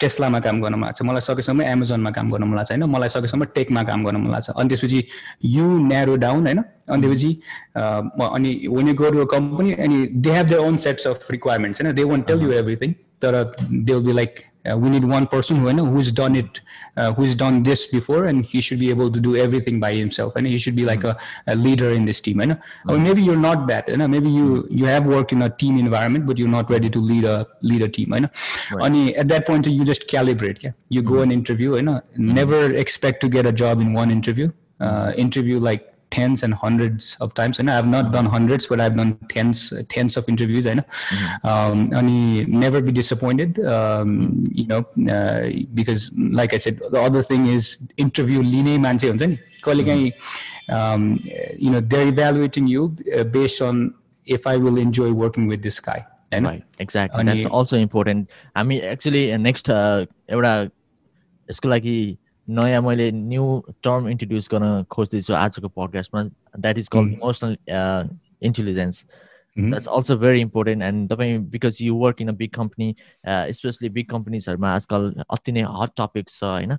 टेस्लामा 0.00 0.38
काम 0.40 0.60
गर्न 0.62 0.74
मन 0.74 0.84
लाग्छ 0.84 1.02
मलाई 1.02 1.20
सकेसम्म 1.20 1.62
एमाजोनमा 1.62 2.10
काम 2.10 2.30
गर्न 2.32 2.44
मन 2.44 2.56
लाग्छ 2.56 2.70
होइन? 2.72 2.84
मलाई 2.84 3.08
सकेसम्म 3.08 3.44
टेकमा 3.54 3.82
काम 3.90 4.04
गर्न 4.04 4.16
मन 4.16 4.30
लाग्छ 4.30 4.50
अनि 4.50 4.68
त्यसपछि 4.68 5.04
यु 5.56 5.66
न्यारो 5.86 6.16
डाउन 6.16 6.46
होइन? 6.46 6.58
अनि 6.90 7.02
त्यसपछि 7.02 7.30
अ, 7.76 7.82
म- 8.18 8.30
अनि 8.34 8.50
when 8.70 8.88
you 8.88 8.94
go 8.94 9.10
to 9.10 9.20
a 9.20 9.28
company 9.36 9.72
अनि 9.86 10.06
they 10.26 10.30
have 10.30 10.46
their 10.48 10.60
own 10.60 10.76
sets 10.86 11.06
of 11.06 11.30
requirements 11.30 11.82
होइन? 11.82 11.94
They 11.94 12.02
won't 12.02 12.26
tell 12.26 12.42
you 12.42 12.52
everything 12.52 12.92
तर 13.22 13.42
they 13.70 13.92
will 13.94 14.02
be 14.06 14.12
like 14.12 14.34
uh, 14.70 14.76
we 14.76 14.88
need 14.88 15.04
one 15.04 15.26
person 15.26 15.56
who 15.56 15.68
I 15.68 15.72
know 15.72 15.84
who's 15.84 16.10
done 16.12 16.36
it, 16.36 16.60
uh, 16.96 17.12
who's 17.12 17.34
done 17.34 17.62
this 17.62 17.86
before, 17.86 18.26
and 18.26 18.44
he 18.44 18.60
should 18.60 18.78
be 18.78 18.90
able 18.90 19.10
to 19.10 19.20
do 19.20 19.36
everything 19.36 19.80
by 19.80 19.94
himself, 19.94 20.36
and 20.36 20.46
he 20.46 20.58
should 20.58 20.76
be 20.76 20.84
like 20.84 21.04
a, 21.04 21.16
a 21.46 21.54
leader 21.54 21.90
in 21.90 22.04
this 22.04 22.20
team. 22.20 22.40
I 22.40 22.46
know. 22.46 22.58
Or 22.88 22.98
maybe 22.98 23.22
you're 23.22 23.36
not 23.36 23.66
that. 23.68 23.88
You 23.88 23.96
know? 23.96 24.08
Maybe 24.08 24.30
you 24.30 24.66
you 24.70 24.86
have 24.86 25.06
worked 25.06 25.32
in 25.32 25.42
a 25.42 25.50
team 25.50 25.78
environment, 25.78 26.26
but 26.26 26.38
you're 26.38 26.48
not 26.48 26.70
ready 26.70 26.90
to 26.90 27.00
lead 27.00 27.24
a 27.24 27.46
lead 27.62 27.82
a 27.82 27.88
team. 27.88 28.12
I 28.12 28.20
know. 28.20 28.30
And 28.70 29.10
at 29.16 29.28
that 29.28 29.46
point, 29.46 29.66
you 29.66 29.84
just 29.84 30.08
calibrate. 30.08 30.62
Yeah, 30.62 30.72
you 30.88 31.02
go 31.02 31.20
and 31.22 31.32
interview. 31.32 31.76
I 31.76 31.80
know. 31.80 32.02
Never 32.16 32.72
expect 32.74 33.20
to 33.22 33.28
get 33.28 33.46
a 33.46 33.52
job 33.52 33.80
in 33.80 33.92
one 33.92 34.10
interview. 34.10 34.52
Uh, 34.78 35.12
interview 35.16 35.58
like 35.58 35.95
tens 36.11 36.43
and 36.43 36.53
hundreds 36.53 37.15
of 37.21 37.33
times. 37.33 37.59
And 37.59 37.71
I've 37.71 37.87
not 37.87 38.11
done 38.11 38.25
hundreds, 38.25 38.67
but 38.67 38.81
I've 38.81 38.97
done 38.97 39.17
tens, 39.29 39.71
tens 39.87 40.17
of 40.17 40.27
interviews. 40.27 40.67
I 40.67 40.73
know. 40.73 40.83
Um, 41.43 41.89
and 41.93 42.47
never 42.47 42.81
be 42.81 42.91
disappointed. 42.91 43.59
Um, 43.75 44.45
You 44.51 44.67
know, 44.67 44.81
uh, 45.17 45.49
because 45.73 46.11
like 46.41 46.53
I 46.53 46.57
said, 46.57 46.81
the 46.95 47.01
other 47.01 47.23
thing 47.23 47.47
is 47.47 47.77
interview 47.97 48.41
लिने 48.43 48.77
मान्छे 48.87 49.09
हुन्छ 49.09 49.23
नि 49.23 49.37
कहिले 49.65 49.83
काहीँ 49.83 50.11
um, 50.77 51.19
you 51.57 51.71
know 51.71 51.79
they're 51.79 52.07
evaluating 52.07 52.67
you 52.67 52.95
uh, 53.17 53.23
based 53.23 53.61
on 53.61 53.93
if 54.25 54.45
I 54.47 54.57
will 54.57 54.77
enjoy 54.77 55.11
working 55.11 55.47
with 55.47 55.63
this 55.63 55.79
guy. 55.79 55.99
होइन? 56.33 56.45
right 56.45 56.63
exactly 56.79 57.21
अनि- 57.21 57.31
that's 57.31 57.47
also 57.59 57.77
important 57.77 58.29
हामी 58.57 58.77
actually 58.91 59.23
next 59.47 59.69
एउटा 60.35 60.53
यसको 61.51 61.69
लागि 61.69 61.97
नयाँ 62.48 62.82
मैले 62.82 63.10
न्यू 63.12 63.44
टर्म 63.82 64.08
इन्ट्रोड्युस 64.08 64.48
गर्न 64.52 64.84
खोज्दैछु 64.90 65.34
आजको 65.34 65.68
पडकास्टमा 65.68 66.22
that 66.58 66.78
is 66.78 66.88
called 66.88 67.12
emotional 67.12 67.56
intelligence. 68.42 69.06
That's 69.56 69.88
also 69.88 70.16
very 70.18 70.40
important 70.40 70.82
and 70.82 71.10
तपाईँ 71.12 71.38
because 71.50 71.78
you 71.82 71.96
work 71.96 72.20
in 72.22 72.28
a 72.28 72.32
big 72.36 72.50
company 72.54 72.94
especially 73.58 73.88
big 73.88 74.08
कम्पनीजहरूमा 74.10 74.74
आजकल 74.74 75.12
अति 75.30 75.52
नै 75.52 75.62
हट 75.80 75.90
टपिक्स 76.00 76.38
छ 76.40 76.44
होइन? 76.44 76.76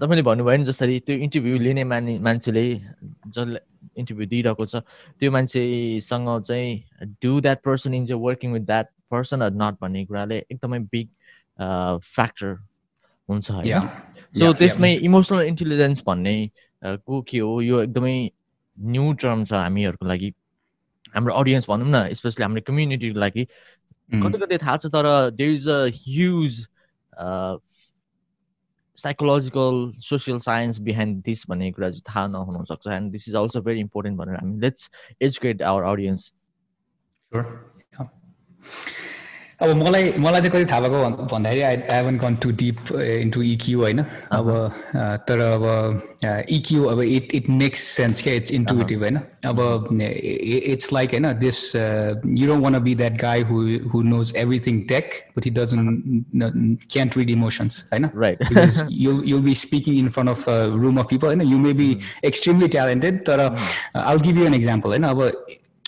तपाईँले 0.00 0.22
भन्नुभयो 0.22 0.56
नि 0.58 0.64
जसरी 0.64 0.98
त्यो 1.06 1.16
इन्टरभ्यू 1.24 1.58
लिने 1.58 1.84
माने 1.84 2.18
मान्छेले 2.18 2.64
जसले 2.74 3.60
इन्टरभ्यू 3.98 4.26
दिइरहेको 4.26 4.66
छ 4.66 4.82
त्यो 5.20 5.30
मान्छेसँग 5.30 6.28
चाहिँ 6.42 7.06
do 7.22 7.40
that 7.40 7.62
person 7.64 7.94
in 7.94 8.12
working 8.12 8.52
with 8.52 8.66
that 8.66 8.88
person 9.10 9.40
or 9.40 9.52
not 9.62 9.74
भन्ने 9.80 10.04
कुराले 10.06 10.38
एकदमै 10.50 10.78
बिग 10.92 11.08
फ्याक्टर 11.58 12.56
हुन्छ 13.28 13.50
होइन. 13.50 13.88
सो 14.34 14.52
त्यसमै 14.60 14.92
इमोसनल 15.08 15.42
इन्टेलिजेन्स 15.46 16.02
भन्ने 16.06 16.36
को 16.82 17.20
के 17.28 17.38
हो 17.38 17.60
यो 17.62 17.82
एकदमै 17.82 18.16
न्यू 18.78 19.12
टर्म 19.22 19.44
छ 19.44 19.52
हामीहरूको 19.52 20.06
लागि। 20.06 20.30
हाम्रो 21.14 21.34
अडियन्स 21.34 21.68
भनौँ 21.70 21.88
न 21.88 22.14
स्पेसली 22.20 22.42
हाम्रो 22.42 22.62
कम्युनिटीको 22.66 23.18
लागि। 23.20 23.46
Mm. 24.12 24.22
कतै 24.24 24.38
कतै 24.44 24.58
थाहा 24.64 24.76
छ 24.76 24.86
तर 24.94 25.06
there 25.36 25.52
is 25.52 25.68
a 25.68 25.80
huge 25.96 26.52
psychological 28.98 29.76
social 30.08 30.38
science 30.38 30.78
behind 30.88 31.22
this 31.24 31.44
भन्ने 31.48 31.70
कुरा 31.72 31.90
चाहिँ 31.90 32.02
थाहा 32.08 32.26
नहुन 32.32 32.64
सक्छ 32.64 32.86
and 32.96 33.12
this 33.12 33.28
is 33.28 33.36
also 33.36 33.60
very 33.68 33.80
important 33.80 34.18
भनेर 34.18 34.36
हामी 34.36 34.60
लेट्स 34.60 34.90
एजुकेट 35.22 35.62
आवर 35.62 35.82
अडियन्स. 35.92 36.32
अब 39.62 39.76
मलाई 39.82 40.12
मलाई 40.18 40.40
चाहिँ 40.40 40.50
कति 40.52 40.64
थाहा 40.70 40.80
भएको 40.80 41.02
भन्- 41.02 41.30
भन्दाखेरि 41.32 41.60
I 41.62 41.76
I 41.76 41.96
haven't 41.96 42.16
gone 42.18 42.34
to 42.42 42.50
deep 42.62 42.92
into 43.00 43.42
EQ 43.42 43.80
होइन। 43.80 44.00
अब 44.38 44.48
तर 45.28 45.40
अब 45.40 45.64
इक्यु 46.50 46.84
अब 46.92 47.00
इट 47.00 47.34
इट 47.34 47.48
मेक्स 47.48 47.80
सेन्स 47.96 48.22
क्या 48.22 48.34
इट्स 48.34 48.52
इन्टुटिभ 48.52 49.00
होइन। 49.00 49.16
अब 49.50 49.60
इट्स 49.92 50.92
लाइक 50.92 51.10
होइन 51.14 51.32
this 51.38 51.60
you 51.76 52.46
don't 52.46 52.62
want 52.64 52.78
be 52.82 52.94
that 52.94 53.20
guy 53.22 53.42
who 53.52 53.60
who 53.94 54.02
knows 54.02 54.34
everything 54.36 54.80
tech 54.88 55.10
but 55.38 55.46
he 55.46 55.50
doesn't 55.60 56.76
can't 56.92 57.18
read 57.18 57.30
emotions 57.30 57.84
होइन। 57.92 58.08
You'll 59.28 59.46
be 59.48 59.54
speaking 59.54 60.02
in 60.02 60.12
front 60.18 60.34
of 60.34 60.44
a 60.48 60.58
room 60.84 61.02
of 61.04 61.10
people 61.14 61.36
and 61.36 61.48
you 61.54 61.62
may 61.68 61.78
be 61.84 61.88
extremely 62.32 62.72
talented 62.76 63.24
तर 63.30 63.46
uh, 63.48 64.02
I'll 64.08 64.26
give 64.28 64.42
you 64.42 64.52
an 64.52 64.60
example 64.60 64.96
होइन। 64.96 65.02
अब 65.02 65.22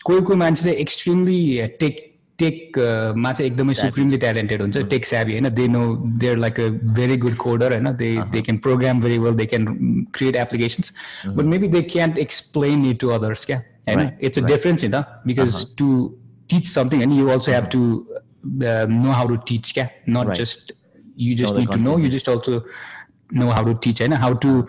कोही 0.04 0.20
कोही 0.20 0.38
मान्छे 0.38 0.64
चाहिँ 0.64 0.76
extremely 0.78 1.66
take 1.80 2.13
take 2.39 2.77
मा 3.17 3.31
चाहिँ 3.33 3.49
एकदमै 3.51 3.73
सुप्रिमली 3.73 4.17
ट्यालेन्टेड 4.17 4.61
हुन्छ 4.61 4.77
टेक 4.91 5.05
स्याभी 5.05 5.31
होइन 5.31 5.49
they 5.55 5.67
know 5.67 5.81
they're 6.21 6.37
like 6.37 6.59
a 6.59 6.67
very 6.99 7.17
good 7.25 7.35
coder 7.35 7.73
होइन 7.73 7.91
they 8.01 8.11
they 8.31 8.41
can 8.41 8.57
program 8.67 9.01
very 9.01 9.17
well 9.25 9.33
they 9.35 9.45
can 9.45 9.65
create 10.13 10.35
applications 10.35 10.93
but 11.27 11.45
maybe 11.45 11.67
they 11.67 11.81
can't 11.95 12.17
explain 12.17 12.85
it 12.89 12.99
to 12.99 13.09
others 13.17 13.45
क्या 13.45 13.57
होइन 13.57 13.99
Right, 13.99 14.23
it's 14.23 14.39
a 14.39 14.45
difference 14.47 14.83
नि 14.83 14.89
त 14.89 15.03
because 15.27 15.65
to 15.77 15.87
teach 16.49 16.67
something 16.67 16.99
होइन 16.99 17.19
you 17.19 17.27
also 17.29 17.51
have 17.51 17.69
to 17.71 17.81
know 18.45 19.11
how 19.11 19.27
to 19.27 19.35
teach 19.47 19.71
क्या 19.71 19.87
नट 20.09 20.27
Right. 20.27 20.41
Just 20.41 20.73
you 21.21 21.33
just 21.35 21.53
the 21.53 21.59
need 21.59 21.71
to 21.71 21.77
know 21.85 21.93
you 22.01 22.09
content. 22.09 22.63
know 23.34 23.50
how 23.50 23.62
to 23.64 23.74
teach 23.74 24.00
and 24.00 24.14
how 24.14 24.32
to 24.34 24.66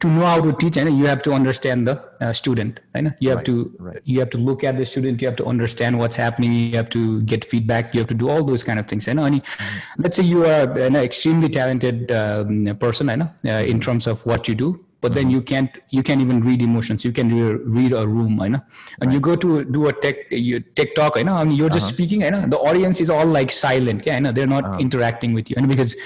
to 0.00 0.08
know 0.08 0.26
how 0.26 0.40
to 0.40 0.52
teach 0.52 0.76
and 0.76 0.98
you 0.98 1.06
have 1.06 1.22
to 1.22 1.32
understand 1.32 1.86
the 1.88 1.94
uh, 2.20 2.32
student 2.32 2.80
and 2.94 3.14
you 3.20 3.30
have 3.30 3.38
Right, 3.38 3.46
to 3.46 3.54
right. 3.78 4.00
you 4.04 4.18
have 4.20 4.30
to 4.30 4.38
look 4.38 4.64
at 4.64 4.76
the 4.78 4.86
student 4.86 5.20
you 5.22 5.28
have 5.28 5.36
to 5.36 5.46
understand 5.46 5.98
what's 5.98 6.16
happening 6.16 6.52
you 6.52 6.76
have 6.76 6.90
to 6.90 7.22
get 7.22 7.44
feedback 7.44 7.94
you 7.94 8.00
have 8.00 8.08
to 8.08 8.14
do 8.14 8.28
all 8.28 8.44
those 8.44 8.64
kind 8.64 8.78
of 8.78 8.86
things 8.86 9.08
and 9.08 9.20
Mm-hmm. 9.20 9.78
let's 9.98 10.16
say 10.16 10.22
you 10.22 10.44
are 10.46 10.66
an 10.78 10.96
extremely 10.96 11.48
talented 11.48 12.10
um, 12.12 12.76
person 12.78 13.08
I 13.10 13.16
know, 13.16 13.30
uh, 13.44 13.48
Mm-hmm. 13.48 13.70
in 13.72 13.80
terms 13.80 14.06
of 14.06 14.24
what 14.26 14.48
you 14.48 14.54
do 14.54 14.84
but 15.00 15.14
then 15.14 15.30
you 15.30 15.40
can't 15.40 15.70
you 15.90 16.02
can't 16.02 16.20
even 16.20 16.42
read 16.44 16.60
emotions 16.62 17.04
you 17.04 17.12
can 17.12 17.28
re- 17.34 17.60
read 17.78 17.92
a 17.92 18.06
room 18.06 18.40
I 18.40 18.48
know 18.48 18.60
and 19.00 19.12
you 19.12 19.20
go 19.20 19.34
to 19.36 19.64
do 19.64 19.88
a 19.88 19.92
tech 19.92 20.16
you 20.30 20.60
tech 20.60 20.94
talk 20.94 21.16
I 21.16 21.22
know 21.22 21.36
and 21.38 21.52
you're 21.54 21.70
just 21.70 21.86
Uh-huh. 21.86 21.94
speaking 21.94 22.24
I 22.24 22.30
know 22.30 22.46
the 22.46 22.58
audience 22.58 23.00
is 23.00 23.10
all 23.10 23.26
like 23.26 23.50
silent 23.50 24.06
yeah, 24.06 24.16
I 24.16 24.20
know 24.20 24.32
they're 24.32 24.46
not 24.58 24.66
Uh-huh. 24.66 24.80
interacting 24.86 25.32
with 25.34 25.48
you 25.50 25.56
and 25.58 25.68
because 25.68 25.96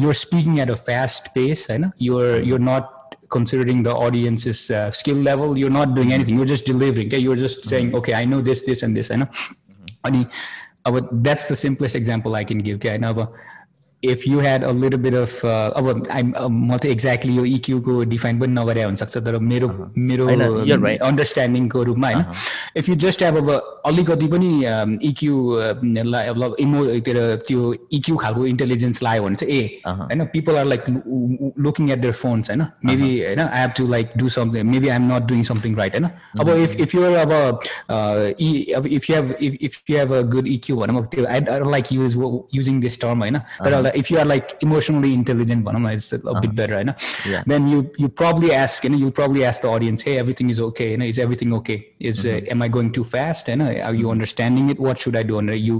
you're 0.00 0.14
speaking 0.14 0.60
at 0.60 0.70
a 0.70 0.78
fast 0.88 1.34
pace 1.34 1.68
I 1.70 1.78
know 1.84 1.92
you're 1.98 2.32
Mm-hmm. 2.38 2.48
you're 2.48 2.66
not 2.72 2.96
considering 3.36 3.82
the 3.88 3.94
audience's 4.06 4.60
uh, 4.70 4.90
skill 5.00 5.20
level 5.30 5.56
you're 5.58 5.76
not 5.78 5.88
Mm-hmm. 5.88 5.94
doing 6.00 6.12
anything 6.18 6.36
you're 6.38 6.52
just 6.54 6.66
delivering 6.72 7.06
okay 7.12 7.18
you're 7.26 7.40
just 7.44 7.64
saying 7.74 7.94
okay 8.00 8.14
I 8.22 8.24
know 8.32 8.40
this 8.50 8.62
this 8.70 8.82
and 8.88 8.96
this 8.96 9.10
I 9.10 9.22
know 9.22 9.30
Mm-hmm. 9.30 9.94
अनि 10.10 10.26
अब 10.88 11.08
that's 11.28 11.48
the 11.54 11.56
simplest 11.68 11.94
example 12.02 12.36
I 12.42 12.44
can 12.52 12.58
give 12.68 12.76
okay 12.82 12.90
होइन 12.96 13.08
अब 13.14 13.32
if 14.02 14.22
you 14.26 14.38
had 14.44 14.62
a 14.66 14.70
little 14.82 14.98
bit 15.06 15.14
of 15.22 15.32
uh, 15.44 15.70
अब 15.78 15.88
I'm 16.18 16.28
म 16.68 16.76
त 16.82 16.86
exactly 16.92 17.34
यो 17.36 17.42
EQ 17.56 17.80
को 17.88 18.02
define 18.12 18.38
पनि 18.40 18.52
नगरे 18.58 18.82
हुनसक्छ 18.82 19.16
तर 19.26 19.38
मेरो 19.48 19.68
मेरो 20.10 20.24
होइन, 20.28 20.42
you're 20.70 20.80
right. 20.84 21.00
अन्डरस्ट्यान्डिङको 21.08 21.82
रूपमा 21.88 22.08
होइन 22.12 22.24
इफ 22.76 22.88
यु 22.88 22.94
जस्ट 23.04 23.22
हेभ 23.22 23.36
अब 23.38 23.50
अलिकति 23.86 24.26
पनि 24.28 24.50
इक्यु 25.08 25.36
लाई 26.06 26.26
अब 26.28 26.56
इमो 26.60 26.84
के 27.00 27.10
अरे 27.10 27.36
त्यो 27.48 27.74
इक्यु 27.92 28.16
खालको 28.16 28.46
इन्टेलिजेन्स 28.46 29.02
लायो 29.02 29.22
भने 29.22 29.36
चाहिँ 29.36 29.54
ए 29.54 29.68
Uh-huh. 29.90 30.04
होइन 30.04 30.24
people 30.32 30.56
are 30.56 30.64
like 30.64 30.84
looking 31.66 31.90
at 31.90 31.98
their 31.98 32.14
phones 32.14 32.50
होइन 32.50 32.64
मेबी 32.86 33.08
होइन 33.24 33.40
I 33.40 33.60
have 33.60 33.70
to 33.76 33.86
like 33.88 34.10
do 34.16 34.28
something 34.28 34.66
maybe 34.70 34.88
I 34.88 34.96
am 34.96 35.12
not 35.12 35.22
doing 35.28 35.42
something 35.50 35.76
right 35.76 35.94
होइन 35.94 36.08
अब 36.40 36.48
इफ 36.56 36.74
इफ 36.80 36.94
युआर 36.94 37.14
अब 37.16 37.32
uh, 37.32 38.42
e- 38.42 38.74
अब 38.76 38.86
if 38.88 39.10
you 39.10 39.16
have 39.16 39.34
if 39.40 39.56
if 39.62 39.90
you 39.90 39.98
have 39.98 40.12
a 40.14 40.20
good 40.34 40.46
EQ 40.48 40.76
भनौँ 40.76 40.96
अब 40.98 41.06
त्यो 41.14 41.26
I 41.26 41.40
like 41.70 41.92
use 41.92 42.16
using 42.54 42.80
this 42.80 43.00
term 43.00 43.18
होइन 43.18 43.38
तर 43.38 43.90
if 43.96 44.12
you 44.12 44.18
are 44.18 44.26
like 44.26 44.48
emotionally 44.62 45.12
intelligent 45.14 45.64
भनौँ 45.64 45.80
न 45.80 45.92
इट्स 45.94 46.14
अ 46.14 46.18
बिट 46.30 46.50
बेटर 46.50 46.74
होइन 46.74 46.92
Yeah. 47.30 47.42
then 47.50 47.66
you 47.70 47.78
you 48.02 48.08
probably 48.20 48.50
ask 48.54 48.84
you 48.84 48.90
know 48.92 48.98
you 49.00 49.10
probably 49.18 49.42
ask 49.48 49.62
the 49.64 49.68
audience 49.70 50.02
hey 50.08 50.14
everything 50.22 50.48
is 50.54 50.60
okay 50.66 50.86
you 50.92 50.98
know 51.00 51.08
is 51.12 51.18
everything 51.24 51.52
i 52.65 52.67
going 52.77 52.91
too 52.91 53.03
fast? 53.03 53.49
And 53.49 53.61
are 53.61 53.93
you 53.93 54.05
mm-hmm. 54.05 54.15
understanding 54.15 54.69
it? 54.69 54.79
What 54.79 54.99
should 54.99 55.15
i 55.15 55.23
do? 55.23 55.37
And 55.39 55.49
uh, 55.49 55.53
you 55.53 55.77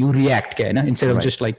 you 0.00 0.12
react 0.12 0.58
you 0.60 0.72
know, 0.74 0.82
instead 0.82 1.10
of 1.10 1.16
right. 1.16 1.22
just 1.28 1.40
like 1.40 1.58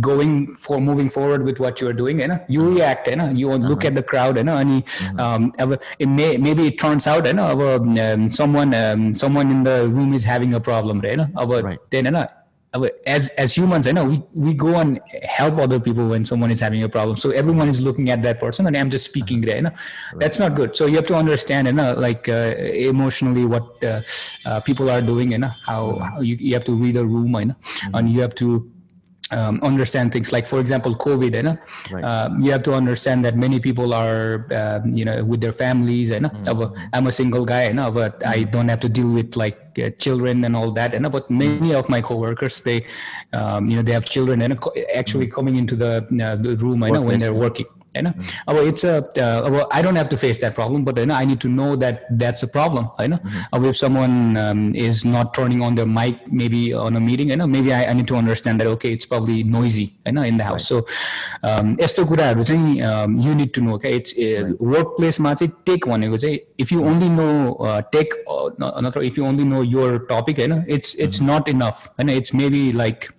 going 0.00 0.54
for 0.54 0.80
moving 0.80 1.08
forward 1.16 1.42
with 1.48 1.58
what 1.58 1.80
you 1.80 1.86
mm-hmm. 1.86 1.94
are 1.94 1.98
doing 2.02 2.20
you 2.20 2.38
you 2.48 2.68
react 2.74 3.08
you 3.08 3.16
know, 3.16 3.28
you 3.30 3.48
look 3.48 3.80
mm-hmm. 3.80 3.88
at 3.88 3.94
the 3.96 4.02
crowd 4.02 4.36
you 4.36 4.44
know, 4.44 4.56
and 4.56 4.70
you, 4.74 4.82
mm-hmm. 4.82 5.20
um, 5.20 5.76
it 5.98 6.06
may, 6.06 6.36
maybe 6.36 6.66
it 6.70 6.78
turns 6.78 7.06
out 7.06 7.26
you 7.26 7.32
know, 7.32 7.46
our, 7.54 7.76
um, 7.76 8.30
someone 8.30 8.72
um, 8.74 9.14
someone 9.14 9.50
in 9.50 9.64
the 9.64 9.88
room 9.96 10.14
is 10.14 10.24
having 10.24 10.54
a 10.54 10.60
problem 10.60 11.04
you 11.04 11.16
know, 11.16 11.28
our, 11.36 11.62
right. 11.62 11.78
then 11.90 12.04
you 12.04 12.12
know, 12.12 12.26
as 13.06 13.28
as 13.30 13.56
humans, 13.56 13.86
I 13.86 13.92
know 13.92 14.04
we 14.04 14.22
we 14.34 14.54
go 14.54 14.76
and 14.76 15.00
help 15.22 15.58
other 15.58 15.80
people 15.80 16.08
when 16.08 16.24
someone 16.24 16.50
is 16.50 16.60
having 16.60 16.82
a 16.82 16.88
problem. 16.88 17.16
So 17.16 17.30
everyone 17.30 17.68
is 17.68 17.80
looking 17.80 18.10
at 18.10 18.22
that 18.22 18.40
person, 18.40 18.66
and 18.66 18.76
I'm 18.76 18.90
just 18.90 19.04
speaking 19.04 19.40
there. 19.40 19.56
You 19.56 19.62
know, 19.62 19.72
that's 20.16 20.38
not 20.38 20.54
good. 20.54 20.76
So 20.76 20.86
you 20.86 20.96
have 20.96 21.06
to 21.06 21.14
understand, 21.14 21.66
you 21.66 21.72
know, 21.72 21.94
like 21.94 22.28
uh, 22.28 22.54
emotionally 22.92 23.44
what 23.44 23.64
uh, 23.82 24.00
uh, 24.46 24.60
people 24.60 24.90
are 24.90 25.00
doing, 25.02 25.32
you 25.32 25.38
know, 25.38 25.50
how, 25.66 25.98
how 25.98 26.20
you, 26.20 26.36
you 26.36 26.54
have 26.54 26.64
to 26.64 26.74
read 26.74 26.96
a 26.96 27.04
room, 27.04 27.34
you 27.34 27.46
know, 27.46 27.56
and 27.94 28.10
you 28.10 28.20
have 28.20 28.34
to 28.36 28.70
um, 29.32 29.58
understand 29.62 30.12
things 30.12 30.32
like 30.32 30.46
for 30.46 30.60
example 30.60 30.94
covid 30.94 31.34
you 31.34 31.42
know 31.42 31.58
Right. 31.90 32.04
um, 32.04 32.40
you 32.40 32.52
have 32.52 32.62
to 32.62 32.74
understand 32.74 33.24
that 33.24 33.36
many 33.36 33.58
people 33.58 33.92
are 33.92 34.46
um, 34.54 34.90
you 34.90 35.04
know 35.04 35.24
with 35.24 35.40
their 35.40 35.52
families 35.52 36.10
and 36.10 36.30
i'm 36.92 37.06
a 37.06 37.12
single 37.12 37.44
guy 37.44 37.68
you 37.68 37.74
know 37.74 37.90
but 37.90 38.24
i 38.26 38.44
don't 38.44 38.68
have 38.68 38.80
to 38.80 38.88
deal 38.88 39.10
with 39.10 39.36
like 39.36 39.58
uh, 39.82 39.90
children 39.98 40.44
and 40.44 40.54
all 40.56 40.70
that 40.72 40.94
and 40.94 41.10
but 41.10 41.28
many 41.30 41.74
of 41.74 41.88
my 41.88 42.00
coworkers 42.00 42.60
they 42.60 42.86
um, 43.32 43.68
you 43.68 43.76
know 43.76 43.82
they 43.82 43.92
have 43.92 44.04
children 44.04 44.42
and 44.42 44.58
actually 44.94 45.26
coming 45.26 45.56
into 45.56 45.74
the, 45.76 46.06
uh, 46.24 46.36
the 46.36 46.56
room 46.56 46.82
i 46.84 46.88
know 46.90 47.02
when 47.02 47.18
they're 47.18 47.34
working 47.46 47.66
you 47.95 48.01
know 48.03 48.13
अब 48.47 48.57
it's 48.69 48.83
a 48.83 48.95
uh, 49.23 49.47
अब 49.47 49.67
I 49.77 49.81
don't 49.81 49.99
have 50.01 50.09
to 50.13 50.17
face 50.17 50.37
that 50.43 50.55
problem 50.55 50.83
but 50.87 50.97
you 50.97 51.05
know 51.05 51.15
I 51.15 51.25
need 51.25 51.41
to 51.45 51.49
know 51.49 51.75
that 51.83 52.05
that's 52.21 52.43
a 52.43 52.49
problem 52.57 52.89
you 52.99 53.09
know 53.13 53.19
अब 53.53 53.65
if 53.71 53.77
someone 53.77 54.37
um, 54.37 54.61
is 54.75 55.03
not 55.15 55.33
turning 55.33 55.61
on 55.67 55.75
their 55.75 55.89
mic 55.99 56.21
maybe 56.41 56.61
on 56.73 56.95
a 56.95 57.03
meeting 57.09 57.29
you 57.31 57.37
know 57.41 57.47
maybe 57.47 57.73
I, 57.73 57.85
I 57.91 57.93
need 57.93 58.07
to 58.13 58.15
understand 58.15 58.61
that 58.61 58.67
okay 58.75 58.93
it's 58.93 59.05
probably 59.05 59.43
noisy 59.43 59.87
you 60.05 60.13
know 60.13 60.23
in 60.31 60.37
the 60.37 60.47
house 60.51 60.67
so 60.73 60.79
um, 61.43 61.75
यस्तो 61.83 62.05
कुराहरू 62.13 62.43
चाहिँ 62.51 62.81
um, 62.91 63.15
you 63.27 63.35
need 63.35 63.53
to 63.59 63.61
know 63.61 63.75
okay 63.79 63.93
it's 63.99 64.13
uh, 64.27 64.53
workplace 64.73 65.19
मा 65.27 65.33
चाहिँ 65.33 65.53
tech 65.65 65.87
भनेको 65.93 66.17
चाहिँ 66.25 66.39
if 66.57 66.71
you 66.71 66.83
only 66.93 67.09
know 67.19 67.55
uh, 67.69 67.81
tech 67.95 68.19
uh, 68.27 68.49
नत्र 68.59 69.05
if 69.11 69.17
you 69.17 69.25
only 69.25 69.49
know 69.53 69.61
your 69.77 69.99
topic 70.13 70.45
you 70.45 70.51
know 70.53 70.63
it's 70.67 70.95
it's 70.95 71.21
not 71.31 71.55
enough 71.55 71.89
and 71.97 72.09
it's 72.19 72.33
maybe 72.33 72.71
like 72.83 73.09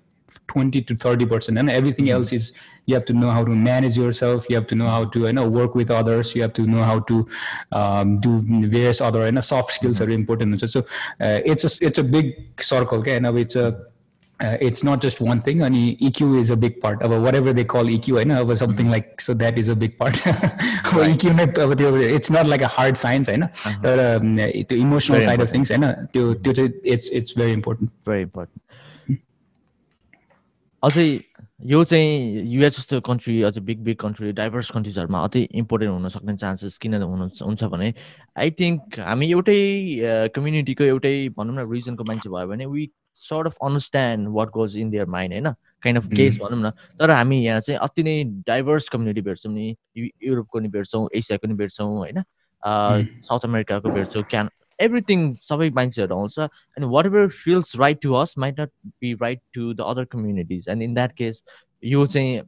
20 0.49 0.83
to 0.83 0.95
30 0.95 1.27
percent 1.27 1.59
and 1.59 1.71
everything 1.71 2.09
else 2.11 2.33
is 2.33 2.53
you 2.88 2.96
have 2.96 3.06
to 3.06 3.14
know 3.14 3.30
how 3.30 3.44
to 3.44 3.52
manage 3.52 3.98
yourself 3.98 4.46
you 4.50 4.56
have 4.56 4.66
to 4.68 4.76
know 4.76 4.88
how 4.88 5.04
to 5.06 5.26
you 5.28 5.34
know 5.34 5.48
work 5.48 5.76
with 5.76 5.92
others 5.92 6.34
you 6.36 6.42
have 6.42 6.54
to 6.54 6.64
know 6.64 6.84
how 6.84 7.00
to 7.12 7.28
um, 7.72 8.20
do 8.20 8.42
various 8.68 9.02
other 9.02 9.26
you 9.26 9.32
know 9.34 9.42
soft 9.42 9.74
skills 9.74 10.00
mm-hmm. 10.00 10.12
are 10.12 10.16
important 10.16 10.70
so, 10.70 10.80
uh, 11.22 11.40
it's 11.46 11.64
a 11.70 11.86
it's 11.86 12.00
a 12.00 12.04
big 12.04 12.34
circle 12.62 13.00
okay 13.00 13.20
now 13.20 13.36
it's 13.36 13.56
a 13.56 13.68
uh, 14.40 14.56
it's 14.62 14.84
not 14.84 15.02
just 15.02 15.20
one 15.20 15.42
thing 15.42 15.64
and 15.64 15.76
eq 15.76 16.40
is 16.40 16.50
a 16.52 16.56
big 16.56 16.80
part 16.80 17.02
of 17.02 17.10
whatever 17.22 17.54
they 17.54 17.64
call 17.64 17.86
eq 17.86 18.20
i 18.20 18.24
know 18.24 18.38
something 18.56 18.86
mm-hmm. 18.86 18.94
like 18.94 19.20
so 19.20 19.34
that 19.34 19.58
is 19.58 19.68
a 19.68 19.76
big 19.76 19.98
part 19.98 20.26
right. 20.26 21.18
eq 21.18 22.04
it's 22.18 22.30
not 22.30 22.48
like 22.48 22.62
a 22.62 22.68
hard 22.68 22.96
science 22.96 23.30
i 23.30 23.36
know 23.36 23.50
uh-huh. 23.66 23.74
but 23.82 24.00
um, 24.00 24.36
the 24.36 24.76
emotional 24.76 25.18
very 25.18 25.26
side 25.26 25.40
important. 25.42 25.42
of 25.42 25.50
things 25.50 25.72
i 25.72 25.78
know 25.78 25.94
it's 26.84 27.10
it's 27.10 27.32
very 27.32 27.52
important 27.52 27.92
very 28.06 28.22
important 28.22 28.62
अझै 30.88 31.08
यो 31.60 31.84
चाहिँ 31.84 32.42
US 32.46 32.76
जस्तो 32.78 33.00
country 33.02 33.42
अझै 33.42 33.62
big 33.62 33.80
big 33.80 33.96
country 33.98 34.32
diverse 34.32 34.70
कन्ट्रिजहरूमा 34.72 35.24
अति 35.24 35.42
important 35.52 35.94
हुन 35.94 36.10
सक्ने 36.10 36.36
chances 36.38 36.78
किन 36.78 36.94
हुनु 36.94 37.28
हुन्छ 37.46 37.64
भने 37.64 37.94
आई 38.38 38.52
थिङ्क 38.52 39.00
हामी 39.00 39.30
एउटै 39.32 39.56
कम्युनिटीको 40.36 40.84
एउटै 40.84 41.30
भनौँ 41.30 41.56
न 41.56 41.72
रिजनको 41.72 42.04
मान्छे 42.04 42.30
भयो 42.30 42.48
भने 42.48 42.66
we 42.66 42.90
sort 43.16 43.48
of 43.48 43.58
understand 43.64 44.28
what 44.28 44.50
goes 44.50 44.78
in 44.78 44.90
their 44.90 45.06
mind 45.06 45.34
होइन? 45.34 45.54
काइन्ड 45.84 46.00
अफ 46.00 46.08
केस 46.08 46.38
भनौँ 46.38 46.62
न 46.62 46.72
तर 47.00 47.12
हामी 47.12 47.44
यहाँ 47.46 47.60
चाहिँ 47.60 47.80
अति 47.80 48.04
नै 48.04 48.24
डाइभर्स 48.48 48.90
कम्युनिटी 48.90 49.22
भेट्छौँ 49.22 49.54
नि 49.54 49.76
युरोपको 49.98 50.60
नि 50.60 50.68
भेट्छौँ 50.68 51.08
एसियाको 51.16 51.48
नि 51.48 51.54
भेट्छौँ 51.54 51.98
होइन? 51.98 52.24
साउथ 52.64 53.46
अमेरिकाको 53.46 53.90
भेट्छौँ 53.90 54.24
क्यान 54.24 54.50
एभ्रिथिङ 54.80 55.34
सबै 55.44 55.70
मान्छेहरू 55.76 56.16
आउँछ 56.16 56.40
and 56.40 56.86
whatever 57.06 57.28
feels 57.44 57.76
right 57.80 58.02
to 58.02 58.16
us 58.16 58.36
might 58.38 58.60
not 58.60 58.72
be 59.02 59.14
right 59.22 59.42
to 59.54 59.74
the 59.74 59.82
other 59.94 60.06
communities 60.12 60.70
and 60.70 60.84
in 60.84 60.94
that 60.94 61.12
case 61.18 61.44
यो 61.84 62.06
चाहिँ 62.08 62.42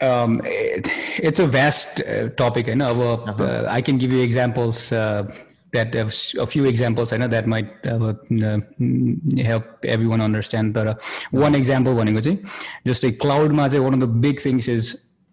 um, 0.01 0.41
it, 0.45 0.89
it's 1.19 1.41
a 1.41 1.47
vast 1.47 2.01
uh, 2.01 2.29
topic. 2.29 2.69
I 2.69 2.75
know. 2.75 2.87
Uh, 2.87 3.15
Uh-huh. 3.15 3.45
uh, 3.45 3.67
I 3.69 3.81
can 3.81 3.99
give 3.99 4.13
you 4.13 4.21
examples. 4.21 4.93
Uh, 5.73 5.77
that 5.77 5.95
have 5.95 6.09
s- 6.09 6.35
a 6.39 6.47
few 6.47 6.65
examples 6.67 7.13
I 7.13 7.17
know 7.19 7.27
that 7.29 7.47
might 7.47 7.71
uh, 7.87 7.97
uh, 8.11 8.15
mm, 8.81 9.43
help 9.45 9.85
everyone 9.85 10.23
understand. 10.23 10.73
But 10.73 10.87
uh, 10.89 10.95
one 11.31 11.55
example, 11.55 11.95
भनेको 11.95 12.21
चाहिँ 12.27 12.39
just 12.87 13.05
a 13.05 13.13
cloud 13.13 13.53
मा 13.53 13.69
चाहिँ 13.69 13.85
one 13.85 13.95
of 13.95 14.01
the 14.01 14.09
big 14.29 14.41
things 14.41 14.69
is 14.77 14.93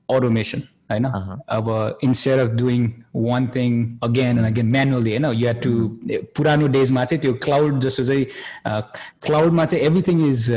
automation. 0.09 0.63
होइन 0.91 1.05
Uh-huh. 1.05 1.35
अब 1.49 1.69
instead 2.07 2.39
of 2.41 2.49
doing 2.57 2.83
one 3.27 3.45
thing 3.53 3.77
again 4.07 4.37
and 4.41 4.45
again 4.49 4.67
manually 4.75 5.13
होइन 5.15 5.25
you 5.39 5.47
have 5.47 5.61
to 5.61 5.71
पुरानो 6.39 6.67
डेजमा 6.75 7.05
चाहिँ 7.05 7.21
त्यो 7.21 7.33
क्लाउड 7.45 7.79
जस्तो 7.85 8.03
चाहिँ 8.09 8.25
क्लाउडमा 9.25 9.65
चाहिँ 9.65 9.83
एभ्रिथिङ 9.85 10.21
इज 10.29 10.51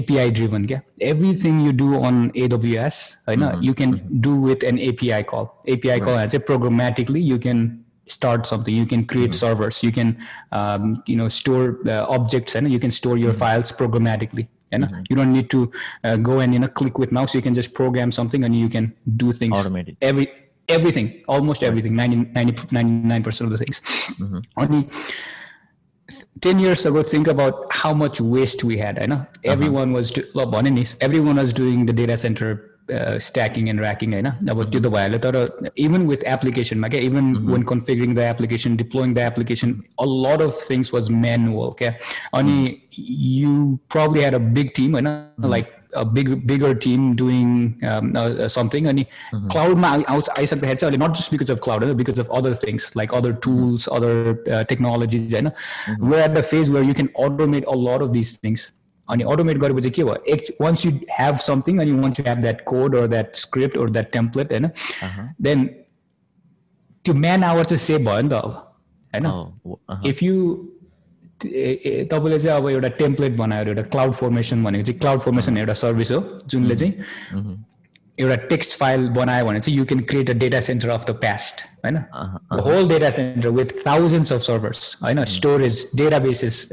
एपिआई 0.00 0.30
ड्रिभन 0.38 0.66
क्या 0.66 0.80
everything 1.10 1.60
you 1.66 1.72
do 1.82 1.88
on 2.10 2.20
AWS 2.44 3.00
होइन 3.28 3.42
you 3.68 3.74
can 3.80 4.00
do 4.26 4.36
with 4.46 4.64
an 4.72 4.78
API 4.92 5.22
कल 5.34 5.46
एपिआई 5.76 6.00
कल 6.00 6.14
चाहिँ 6.26 6.44
programmatically 6.52 7.20
you 7.30 7.38
can 7.46 7.66
start 8.07 8.45
something. 8.45 8.73
You 8.73 8.85
can 8.85 9.05
create 9.05 9.31
mm-hmm. 9.31 9.45
servers. 9.45 9.81
You 9.83 9.91
can 9.91 10.17
um, 10.51 11.03
you 11.05 11.15
know 11.15 11.29
store 11.29 11.79
uh, 11.87 12.05
objects 12.07 12.55
and 12.55 12.71
you 12.71 12.79
can 12.79 12.91
store 12.91 13.17
your 13.17 13.31
mm-hmm. 13.31 13.39
files 13.39 13.71
programmatically 13.71 14.47
you 14.71 14.79
know 14.79 14.87
mm-hmm. 14.87 15.03
you 15.09 15.15
don't 15.15 15.31
need 15.31 15.49
to 15.49 15.71
uh, 16.03 16.17
go 16.17 16.39
and 16.39 16.53
you 16.53 16.59
know 16.59 16.67
click 16.67 16.97
with 16.97 17.11
mouse. 17.11 17.33
You 17.33 17.41
can 17.41 17.53
just 17.53 17.73
program 17.73 18.11
something 18.11 18.43
and 18.43 18.55
you 18.55 18.69
can 18.69 18.93
do 19.15 19.31
things. 19.31 19.57
Automated 19.57 19.97
every 20.01 20.31
everything 20.69 21.23
almost 21.27 21.63
everything 21.63 21.95
90, 21.95 22.15
90 22.33 22.53
99% 22.53 23.41
of 23.41 23.51
the 23.51 23.57
things. 23.57 23.81
Mm-hmm. 24.19 24.39
Only 24.57 24.89
10 26.41 26.59
years 26.59 26.85
ago 26.85 27.03
think 27.03 27.27
about 27.27 27.65
how 27.73 27.93
much 27.93 28.21
waste 28.21 28.63
we 28.63 28.77
had 28.77 28.99
i 28.99 29.05
know. 29.05 29.15
Uh-huh. 29.15 29.27
Everyone 29.43 29.93
was 29.93 30.11
do, 30.11 30.23
everyone 31.01 31.35
was 31.37 31.53
doing 31.53 31.85
the 31.85 31.93
data 31.93 32.17
center 32.17 32.66
uh, 32.90 33.18
stacking 33.18 33.68
and 33.72 33.80
racking 33.80 34.14
होइन 34.14 34.26
अब 34.26 34.62
त्यो 34.70 34.80
त 34.80 34.92
भइहाल्यो 34.94 35.18
तर 35.26 35.36
even 35.86 36.08
with 36.12 36.24
applicationमा 36.36 36.88
क्या 36.94 37.00
even 37.10 37.28
when 37.52 37.68
configuring 37.72 38.16
the 38.20 38.24
application 38.32 38.80
deploying 38.80 39.14
the 39.18 39.24
application 39.32 39.76
a 40.06 40.08
lot 40.24 40.42
of 40.48 40.56
things 40.70 40.92
was 40.96 41.12
manual 41.26 41.76
क्या 41.82 41.92
अनि 42.40 42.56
you 43.42 43.78
probably 43.96 44.26
had 44.28 44.40
a 44.40 44.42
big 44.58 44.74
team 44.80 44.98
होइन 44.98 45.14
like 45.54 45.72
a 46.00 46.04
big 46.16 46.28
bigger 46.46 46.74
team 46.74 47.14
doing 47.14 47.48
um, 47.92 48.12
uh, 48.16 48.28
uh, 48.44 48.48
something 48.56 48.86
अनि 48.92 49.06
क्लाउडमा 49.34 49.88
आउँछ 49.88 50.28
आइसक्दाखेरि 50.38 50.76
चाहिँ 50.76 50.90
अहिले 50.90 51.02
not 51.04 51.16
just 51.22 51.34
because 51.36 51.56
of 51.56 51.64
cloud 51.66 51.84
होइन 51.84 51.96
because 52.04 52.22
of 52.26 52.36
other 52.40 52.54
things 52.66 52.90
like 53.00 53.18
other 53.20 53.32
tools 53.48 53.88
other 53.98 54.14
uh, 54.52 54.64
technologies 54.74 55.32
होइन 55.32 55.52
we're 56.12 56.22
at 56.28 56.38
the 56.38 56.46
phase 56.52 56.76
where 56.76 56.86
you 56.92 56.94
can 57.02 57.10
automate 57.26 57.74
a 57.76 57.82
lot 57.88 58.08
of 58.08 58.16
these 58.18 58.38
things 58.46 58.70
अनि 59.08 59.24
automate 59.30 59.58
गरेपछि 59.60 59.90
के 59.98 60.04
भयो 60.04 60.16
एक 60.34 60.56
once 60.64 60.84
you 60.86 60.92
have 61.20 61.40
something 61.46 61.80
and 61.80 61.90
you 61.92 61.96
want 62.02 62.16
to 62.20 62.26
have 62.30 62.42
that 62.48 62.64
code 62.72 62.94
or 63.00 63.06
that 63.14 63.40
script 63.44 63.76
or 63.76 63.88
that 63.96 64.12
template 64.18 64.52
होइन 64.52 64.70
then 65.48 65.64
त्यो 67.04 67.14
man 67.14 67.44
our 67.44 67.64
चाहिँ 67.64 67.78
save 67.86 68.08
भयो 68.08 68.20
नि 68.22 68.28
त 68.28 68.32
अब 68.32 68.52
होइन 69.12 69.26
Oh, 69.26 69.40
w- 69.66 69.78
uh-huh. 69.90 70.06
If 70.08 70.22
you 70.22 70.34
तपाईँले 72.12 72.38
चाहिँ 72.40 72.56
अब 72.56 72.68
एउटा 72.70 72.88
टेम्प्लेट 72.98 73.36
बनाएर 73.36 73.68
एउटा 73.68 73.82
क्लाउड 73.94 74.12
फर्मेसन 74.20 74.62
भनेको 74.64 74.84
चाहिँ 74.86 74.98
क्लाउड 75.00 75.20
फर्मेसन 75.20 75.56
एउटा 75.58 75.74
सर्भिस 75.82 76.10
हो 76.12 76.20
जुनले 76.48 76.76
चाहिँ 76.76 76.92
एउटा 78.18 78.34
टेक्स्ट 78.48 78.76
फाइल 78.78 79.08
बनायो 79.18 79.46
भने 79.46 79.60
चाहिँ 79.60 79.78
you 79.78 79.84
can 79.92 80.00
create 80.12 80.30
a 80.30 80.34
data 80.44 80.60
center 80.68 80.88
of 80.96 81.06
the 81.10 81.14
past 81.24 81.62
होइन 81.84 81.96
whole 82.68 82.88
data 82.88 83.10
center 83.18 83.48
with 83.58 83.74
thousands 83.86 84.32
of 84.32 84.42
servers 84.50 84.96
होइन 85.02 85.24
storage 85.34 85.86
data 85.96 86.18
bases 86.28 86.68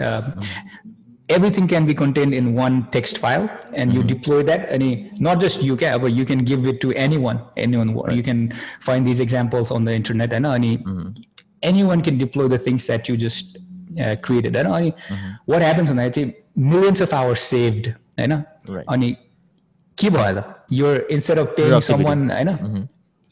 everything 1.29 1.67
can 1.67 1.87
be 1.87 1.95
contained 1.95 2.35
in 2.35 2.55
one 2.55 2.89
text 2.91 3.19
file 3.19 3.49
and 3.73 3.91
mm-hmm. 3.91 4.01
you 4.01 4.03
deploy 4.05 4.43
that 4.43 4.71
any 4.71 5.11
not 5.19 5.41
just 5.41 5.63
you 5.63 5.77
can 5.77 5.95
uh, 5.95 5.99
but 5.99 6.13
you 6.13 6.25
can 6.25 6.45
give 6.45 6.67
it 6.67 6.81
to 6.81 6.93
anyone 6.93 7.41
anyone 7.57 7.95
right. 7.95 8.15
you 8.15 8.23
can 8.23 8.53
find 8.81 9.07
these 9.07 9.21
examples 9.21 9.71
on 9.71 9.85
the 9.85 9.93
internet 9.93 10.33
and 10.33 10.45
any 10.45 10.79
mm-hmm. 10.79 11.11
anyone 11.63 12.03
can 12.03 12.19
deploy 12.19 12.47
the 12.47 12.59
things 12.59 12.87
that 12.87 13.09
you 13.09 13.17
just 13.17 13.57
uh, 14.03 14.17
created 14.23 14.55
and 14.57 14.69
any, 14.69 14.91
mm-hmm. 14.91 15.31
what 15.47 15.63
happens 15.63 15.91
on 15.91 15.97
that 15.97 16.17
millions 16.57 17.01
of 17.01 17.13
hours 17.13 17.41
saved 17.41 17.95
you 18.19 18.29
know 18.29 18.45
right. 18.69 18.85
any 18.93 19.19
keyboard 19.97 20.45
you're 20.69 20.97
instead 21.17 21.39
of 21.39 21.57
paying 21.57 21.81
someone 21.81 22.29
you 22.39 22.45
know 22.45 22.53
mm-hmm 22.53 22.83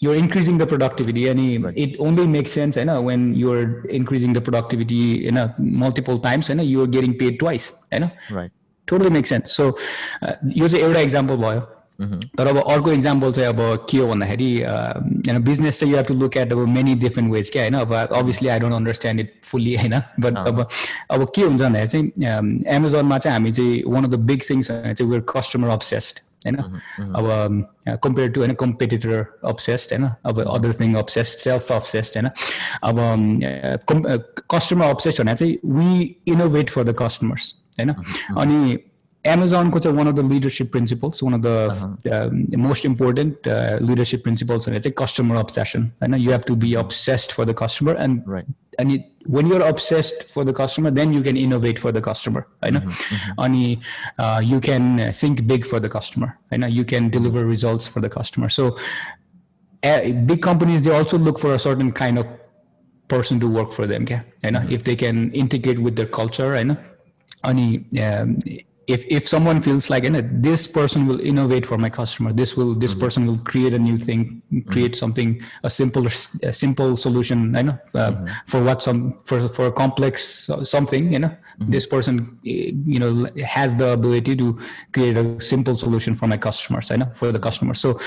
you're 0.02 0.16
increasing 0.16 0.58
the 0.58 0.68
productivity 0.68 1.28
and 1.28 1.40
it 1.76 1.96
only 2.00 2.28
makes 2.28 2.52
sense 2.52 2.78
you 2.78 2.86
know, 2.86 3.02
when 3.02 3.34
you're 3.34 3.86
increasing 3.88 4.34
the 4.34 4.42
productivity 4.42 4.96
you 4.96 5.32
know, 5.32 5.54
multiple 5.58 6.20
times 6.20 6.50
you 6.50 6.56
know, 6.56 6.64
you're 6.64 6.88
getting 6.88 7.18
paid 7.18 7.40
twice 7.40 7.74
you 7.92 8.02
know? 8.02 8.12
right 8.32 8.52
totally 8.88 9.10
makes 9.10 9.30
sense 9.30 9.52
so 9.52 9.74
uh, 10.22 10.36
यो 10.56 10.68
चाहिँ 10.68 10.84
एउटा 10.84 11.00
example 11.00 11.36
भयो 11.38 11.62
तर 12.38 12.48
अब 12.48 12.58
अर्को 12.58 12.92
example 12.92 13.32
चाहिँ 13.34 13.50
अब 13.50 13.88
के 13.90 13.98
हो 13.98 14.08
भन्दाखेरि 14.08 14.50
होइन 14.62 15.44
बिजनेस 15.44 15.80
चाहिँ 15.80 15.92
you 15.92 15.98
have 15.98 16.08
to 16.08 16.14
look 16.14 16.38
at 16.38 16.52
अब 16.54 16.60
मेनी 16.76 16.94
डिफ्रेन्ट 17.04 17.32
वेज 17.32 17.50
क्या 17.50 17.64
होइन 17.64 17.74
अब 17.74 17.94
obviously 17.94 18.48
I 18.48 18.60
don't 18.60 18.76
understand 18.76 19.20
it 19.20 19.34
fully 19.46 19.76
होइन 19.76 20.00
बट 20.20 20.38
अब 20.38 20.68
अब 21.12 21.28
के 21.36 21.42
हुन्छ 21.42 21.62
भन्दाखेरि 21.62 21.88
चाहिँ 21.88 22.74
एमाजोनमा 22.76 23.18
चाहिँ 23.18 23.38
हामी 23.38 23.52
चाहिँ 23.52 23.84
one 23.88 24.04
of 24.04 24.12
the 24.12 24.20
big 24.32 24.44
things 24.50 24.72
चाहिँ 24.72 25.10
वेयर 25.10 25.26
कस्टमर 25.36 25.70
अब्सेस्ड 25.70 26.20
होइन? 26.47 26.57
अब 27.19 27.99
कम्पेयर 28.05 28.31
टु 28.31 28.41
होइन 28.41 28.55
कम्पिटिटर 28.61 29.25
अब्सेस्ड 29.45 29.93
होइन? 29.93 30.05
अब 30.27 30.41
other 30.43 30.73
thing 30.81 30.95
obsessed 30.95 31.39
self 31.39 31.73
obsessed 31.73 32.17
होइन? 32.17 32.31
अब 32.85 32.97
कस्टमर 34.55 34.87
अब्सेस्ड 34.87 35.23
भने 35.23 35.35
चाहिँ 35.35 35.59
we 35.67 35.91
innovate 36.33 36.71
for 36.71 36.85
the 36.85 36.97
customers 36.99 37.55
होइन? 37.79 37.91
अनि 38.39 38.79
एमाजोनको 39.26 39.80
चाहिँ 39.80 39.98
one 39.98 40.08
of 40.08 40.14
the 40.16 40.32
leadership 40.32 40.72
principles 40.72 41.24
one 41.24 41.34
of 41.34 41.42
the 42.08 42.56
most 42.68 42.86
important 42.86 43.48
leadership 43.90 44.24
principles 44.24 44.70
भने 44.70 44.80
चाहिँ 44.80 44.94
कस्टमर 45.00 45.36
अब्सेसन 45.36 45.84
होइन 46.02 46.16
you 46.16 46.32
have 46.32 46.44
to 46.48 46.56
B 46.64 46.74
obsessed 46.86 47.32
for 47.32 47.46
the 47.46 47.56
customer 47.64 48.02
end 48.02 48.24
Right. 48.38 48.56
अनि 48.80 48.98
when 49.36 49.48
you're 49.52 49.66
obsessed 49.68 50.24
for 50.34 50.44
the 50.46 50.54
customer 50.54 50.92
then 50.98 51.14
you 51.14 51.22
can 51.28 51.38
innovate 51.44 51.80
for 51.84 51.92
the 51.92 52.02
customer 52.08 52.44
होइन 52.64 52.78
अनि 53.46 53.64
uh, 54.24 54.42
you 54.52 54.60
can 54.68 55.00
think 55.22 55.42
big 55.52 55.66
for 55.72 55.80
the 55.86 55.92
customer 55.96 56.30
होइन 56.52 56.68
you 56.76 56.86
can 56.94 57.10
deliver 57.16 57.46
results 57.46 57.90
for 57.96 58.04
the 58.06 58.12
customer 58.18 58.50
so 58.58 58.68
uh, 59.84 60.00
big 60.32 60.42
companies 60.50 60.86
they 60.88 60.94
also 61.00 61.20
look 61.30 61.42
for 61.46 61.56
a 61.56 61.60
certain 61.66 61.92
kind 62.02 62.24
of 62.24 62.32
person 63.10 63.44
to 63.46 63.52
work 63.58 63.76
for 63.80 63.90
them 63.94 64.08
क्या 64.12 64.22
होइन 64.46 64.62
if 64.78 64.88
they 64.90 64.98
can 65.04 65.26
integrate 65.44 65.84
with 65.88 66.00
their 66.02 66.14
culture 66.22 66.50
होइन 66.54 66.76
अनि 67.44 67.68
um, 68.06 68.38
if 68.95 69.05
if 69.19 69.29
someone 69.35 69.59
feels 69.67 69.89
like 69.93 70.05
you 70.05 70.11
know, 70.11 70.25
this 70.49 70.67
person 70.67 71.07
will 71.09 71.21
innovate 71.21 71.65
for 71.71 71.79
my 71.79 71.91
customer. 72.01 72.33
This 72.33 72.57
will 72.57 72.75
this 72.75 72.95
person 72.95 73.27
will 73.27 73.39
create 73.39 73.73
a 73.75 73.79
new 73.79 73.97
thing 73.97 74.43
create 74.73 74.95
something 74.95 75.41
a 75.65 75.71
simple 75.71 76.07
a 76.43 76.53
simple 76.53 76.97
solution 76.97 77.39
you 77.57 77.63
know 77.69 77.79
uh, 77.95 78.13
for 78.47 78.63
what 78.63 78.83
some 78.83 79.01
for 79.29 79.49
for 79.57 79.67
a 79.67 79.73
complex 79.73 80.49
uh, 80.51 80.65
something 80.65 81.13
you 81.13 81.21
know. 81.25 81.33
This 81.75 81.87
person 81.87 82.15
eh, 82.47 82.73
you 82.95 83.01
know 83.03 83.13
has 83.59 83.77
the 83.77 83.89
ability 83.99 84.37
to 84.43 84.59
create 84.93 85.17
a 85.17 85.41
simple 85.41 85.77
solution 85.77 86.15
for 86.15 86.27
my 86.27 86.39
customers 86.49 86.91
you 86.91 86.99
know 86.99 87.11
for 87.15 87.33
the 87.33 87.43
customers 87.49 87.81
so 87.81 87.99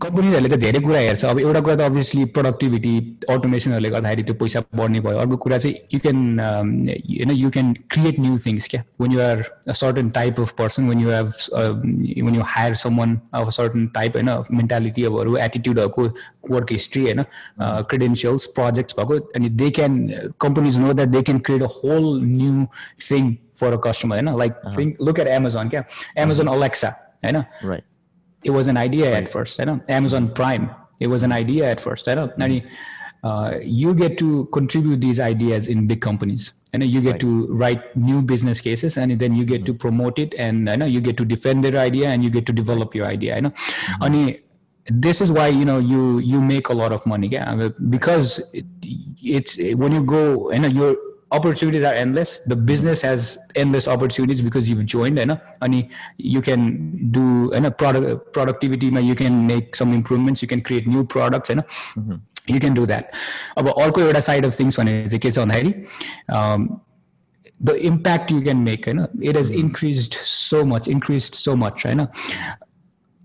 कम्पनीहरूले 0.00 0.48
त 0.48 0.56
धेरै 0.56 0.80
कुरा 0.80 0.98
हेर्छ 1.00 1.24
अब 1.24 1.38
एउटा 1.40 1.60
कुरा 1.62 1.74
त 1.74 1.80
obviously 1.82 2.24
productivity 2.30 2.92
अटोमेसनहरूले 3.28 3.90
गर्दाखेरि 3.90 4.22
त्यो 4.22 4.34
पैसा 4.36 4.60
बढ्ने 4.70 5.00
भयो 5.00 5.18
अर्को 5.18 5.36
कुरा 5.38 5.58
चाहिँ 5.58 5.74
यु 5.88 6.00
क्यान 6.00 6.18
होइन 6.40 7.30
you 7.32 7.50
can 7.50 7.72
create 7.90 8.18
new 8.20 8.36
things 8.38 8.68
क्या 8.68 8.82
when 9.00 9.12
you 9.12 9.20
are 9.22 9.40
a 9.66 9.72
certain 9.74 10.10
type 10.10 10.40
of 10.40 10.52
person 10.58 10.88
when 10.88 11.00
you 11.00 11.10
have 11.10 11.32
when 12.20 12.34
you 12.34 12.42
higher 12.46 12.74
some 12.76 12.98
one 12.98 13.16
of 13.34 13.48
certain 13.52 13.86
type 13.94 14.16
होइन 14.16 14.30
मेन्टालिटी 14.52 15.04
अबहरू 15.04 15.36
एटिट्युडहरूको 15.38 16.06
वर्क 16.50 16.72
हिस्ट्री 16.72 17.02
होइन 17.04 17.24
क्रिडेन्सियल्स 17.86 18.52
प्रोजेक्ट्स 18.54 19.00
भएको 19.00 19.18
अनि 19.34 19.48
they 19.56 19.70
can 19.72 19.98
companies 20.40 20.78
know 20.78 20.92
that 20.92 21.16
they 21.16 21.22
can 21.24 21.38
create 21.40 21.62
a 21.62 21.72
whole 21.78 22.14
new 22.28 22.68
thing 23.08 23.34
for 23.56 23.72
a 23.72 23.82
customer 23.84 24.16
होइन 24.18 24.38
like 24.38 24.62
think 24.70 25.02
look 25.02 25.20
at 25.20 25.34
Amazon 25.34 25.68
क्या 25.68 25.84
Amazon 26.20 26.54
Alexa 26.54 26.96
होइन 27.18 27.44
right 27.64 27.89
it 28.43 28.51
was 28.51 28.67
an 28.67 28.77
idea 28.77 29.13
at 29.13 29.29
first. 29.29 29.59
You 29.59 29.65
know 29.65 29.81
amazon 29.87 30.33
prime 30.33 30.69
it 30.99 31.07
was 31.07 31.23
an 31.23 31.31
idea 31.31 31.69
at 31.69 31.81
first. 31.81 32.07
You 32.07 32.15
know 32.15 32.31
and 32.37 32.63
uh, 33.23 33.57
you 33.61 33.93
get 33.93 34.17
to 34.19 34.45
contribute 34.53 35.01
these 35.01 35.19
ideas 35.19 35.67
in 35.67 35.87
big 35.87 36.01
companies. 36.01 36.53
And 36.73 36.83
you 36.85 37.01
get 37.01 37.19
to 37.19 37.47
write 37.47 37.95
new 37.97 38.21
business 38.21 38.61
cases 38.61 38.95
and 38.97 39.19
then 39.19 39.35
you 39.35 39.43
get 39.43 39.65
to 39.65 39.73
promote 39.73 40.17
it 40.17 40.33
and 40.37 40.69
you 40.69 40.77
know 40.77 40.85
you 40.85 41.01
get 41.01 41.17
to 41.17 41.25
defend 41.25 41.65
their 41.65 41.75
idea 41.77 42.07
and 42.07 42.23
you 42.23 42.29
get 42.29 42.45
to 42.45 42.53
develop 42.53 42.95
your 42.95 43.05
idea. 43.07 43.35
You 43.35 43.41
know. 43.41 43.53
And 43.99 44.39
this 44.85 45.19
is 45.19 45.31
why 45.31 45.47
you 45.49 45.65
know 45.65 45.79
you 45.79 46.19
you 46.19 46.39
make 46.39 46.69
a 46.69 46.73
lot 46.73 46.93
of 46.93 47.05
money. 47.05 47.27
Yeah 47.27 47.69
because 47.89 48.39
it, 48.53 48.65
it's 49.21 49.57
when 49.75 49.91
you 49.91 50.03
go 50.03 50.49
you 50.53 50.59
know 50.59 50.69
you're 50.69 50.95
opportunities 51.32 51.82
are 51.82 51.92
endless 51.92 52.38
the 52.46 52.54
business 52.54 53.00
has 53.02 53.36
endless 53.56 53.88
opportunities 53.88 54.40
because 54.40 54.68
you've 54.68 54.84
joined 54.86 55.18
you 55.18 55.26
know, 55.26 55.40
and 55.60 55.90
you 56.18 56.40
can 56.40 57.10
do 57.10 57.50
you 57.52 57.60
know, 57.60 57.70
product 57.70 58.32
productivity 58.32 58.86
you 58.86 59.14
can 59.14 59.46
make 59.46 59.74
some 59.74 59.92
improvements 59.92 60.40
you 60.40 60.48
can 60.48 60.62
create 60.62 60.86
new 60.86 61.04
products 61.04 61.48
you 61.48 61.56
know 61.56 61.64
you 62.46 62.60
can 62.60 62.74
do 62.74 62.86
that 62.86 63.14
अब 63.58 63.68
अर्को 63.68 64.00
एउटा 64.00 64.20
side 64.20 64.46
of 64.46 64.58
things 64.60 64.78
भने 64.80 65.02
चाहिँ 65.08 65.18
के 65.18 65.30
छ 65.30 65.38
भन्दाखेरि 65.38 65.74
the 67.68 67.74
impact 67.88 68.30
you 68.30 68.42
can 68.46 68.62
make 68.64 68.86
होइन 68.86 69.06
it 69.22 69.36
has 69.36 69.50
increased 69.50 70.16
so 70.30 70.64
much 70.72 70.88
increased 70.94 71.38
so 71.42 71.56
much 71.64 71.84
होइन 71.86 72.06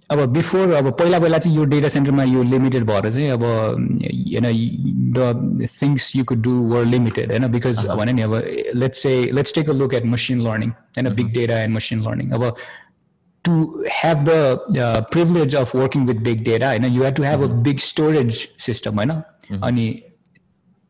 अब 0.10 0.20
बिफोर 0.28 0.72
अब 0.74 0.90
पहिला 0.92 1.20
पहिला 1.20 1.38
चाहिँ 1.38 1.58
यो 1.58 1.66
डेटा 1.72 1.90
सेन्टरमा 1.90 2.24
यो 2.26 2.44
लिमिटेड 2.46 2.86
भएर 2.86 3.12
चाहिँ 3.12 3.30
अब 3.30 3.44
होइन 3.44 4.48
the 5.14 5.70
things 5.82 6.16
you 6.16 6.24
could 6.26 6.42
do 6.44 6.52
were 6.72 6.86
limited 6.86 7.32
होइन 7.32 7.48
बिकज 7.52 7.86
भने 7.90 8.14
नि 8.14 8.22
अब 8.22 8.36
let's 8.76 9.04
say 9.04 9.14
let's 9.32 9.54
take 9.56 9.70
a 9.70 9.74
look 9.74 9.94
at 9.94 10.06
machine 10.08 10.42
learning 10.42 10.70
होइन 10.70 11.14
big 11.16 11.34
data 11.34 11.60
and 11.60 11.76
machine 11.76 12.04
learning 12.04 12.32
अब 12.32 12.54
to 13.46 13.86
have 13.92 14.26
the 14.26 14.62
uh, 14.78 15.02
privilege 15.06 15.56
of 15.56 15.74
working 15.74 16.06
with 16.06 16.24
big 16.24 16.44
data 16.44 16.66
होइन 16.66 16.84
you 16.88 17.04
have 17.04 17.16
to 17.16 17.24
have 17.24 17.42
a 17.42 17.48
big 17.68 17.80
storage 17.82 18.42
system 18.60 18.98
होइन 18.98 19.12
अनि 19.62 19.88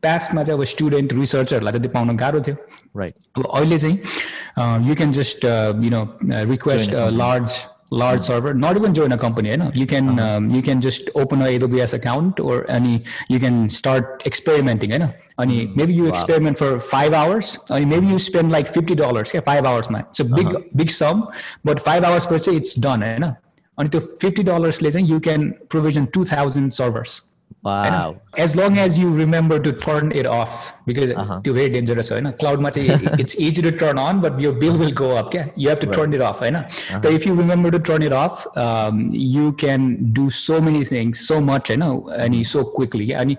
पास्टमा 0.02 0.42
चाहिँ 0.44 0.58
अब 0.58 0.64
student 0.66 1.12
रिसर्चरहरूलाई 1.12 1.72
त 1.72 1.82
त्यो 1.82 1.90
pound 1.90 2.16
गाह्रो 2.16 2.40
थियो 2.40 2.56
right 3.00 3.14
अब 3.36 3.46
अहिले 3.46 3.78
चाहिँ 3.78 4.88
you 4.88 4.94
can 4.94 5.12
just 5.12 5.44
you 5.84 5.90
know 5.90 6.02
request 6.50 6.94
large 7.14 7.60
large 7.89 8.19
hmm. 8.19 8.25
server 8.25 8.53
not 8.53 8.75
even 8.75 8.93
join 8.93 9.11
a 9.11 9.17
company 9.17 9.49
you 9.49 9.57
know? 9.57 9.71
You 9.73 9.85
can 9.85 10.19
uh-huh. 10.19 10.37
um, 10.37 10.49
you 10.49 10.61
can 10.61 10.81
just 10.81 11.09
open 11.15 11.41
a 11.41 11.59
aws 11.59 11.93
account 11.93 12.39
or 12.39 12.69
any 12.69 13.03
you 13.29 13.39
can 13.39 13.69
start 13.69 14.23
experimenting 14.25 14.91
you 14.91 14.99
know? 14.99 15.13
And 15.37 15.51
hmm. 15.51 15.75
maybe 15.75 15.93
you 15.93 16.07
experiment 16.07 16.57
for 16.57 16.79
five 16.79 17.13
hours 17.13 17.57
and 17.69 17.89
maybe 17.89 18.07
hmm. 18.07 18.13
you 18.13 18.19
spend 18.19 18.51
like 18.51 18.71
$50 18.71 18.99
okay 19.19 19.39
five 19.41 19.65
hours 19.65 19.89
man. 19.89 20.05
It's 20.09 20.19
a 20.19 20.25
big 20.25 20.47
uh-huh. 20.47 20.59
big 20.75 20.91
sum 20.91 21.29
but 21.63 21.79
five 21.79 22.03
hours 22.03 22.25
per 22.25 22.37
se 22.37 22.55
it's 22.55 22.75
done 22.75 23.01
you 23.01 23.19
know? 23.19 23.35
And 23.77 23.91
to 23.91 23.99
$50 23.99 24.81
later 24.81 24.99
you 24.99 25.19
can 25.19 25.57
provision 25.69 26.11
2000 26.11 26.71
servers 26.73 27.26
Wow. 27.63 28.21
As 28.37 28.55
long 28.55 28.77
as 28.77 28.97
you 28.97 29.13
remember 29.13 29.59
to 29.59 29.73
turn 29.73 30.11
it 30.13 30.25
off 30.25 30.73
because 30.85 31.11
uh-huh. 31.11 31.41
it's 31.43 31.53
very 31.53 31.69
dangerous. 31.69 32.11
Right? 32.11 32.39
Cloud 32.39 32.61
much 32.61 32.77
it's 32.77 33.35
easy 33.35 33.61
to 33.61 33.71
turn 33.71 33.97
on, 33.97 34.21
but 34.21 34.39
your 34.39 34.53
bill 34.53 34.77
will 34.77 34.91
go 34.91 35.17
up. 35.17 35.33
Yeah? 35.33 35.49
You 35.55 35.69
have 35.69 35.79
to 35.81 35.87
right. 35.87 35.95
turn 35.95 36.13
it 36.13 36.21
off. 36.21 36.41
Right? 36.41 36.55
Uh-huh. 36.55 37.01
So 37.01 37.09
if 37.09 37.25
you 37.25 37.33
remember 37.33 37.69
to 37.71 37.79
turn 37.79 38.03
it 38.03 38.13
off, 38.13 38.45
um, 38.55 39.09
you 39.11 39.51
can 39.53 40.13
do 40.13 40.29
so 40.29 40.61
many 40.61 40.85
things, 40.85 41.27
so 41.27 41.41
much, 41.41 41.69
you 41.69 41.77
know, 41.77 42.07
and 42.09 42.47
so 42.47 42.63
quickly. 42.63 43.13
And 43.13 43.37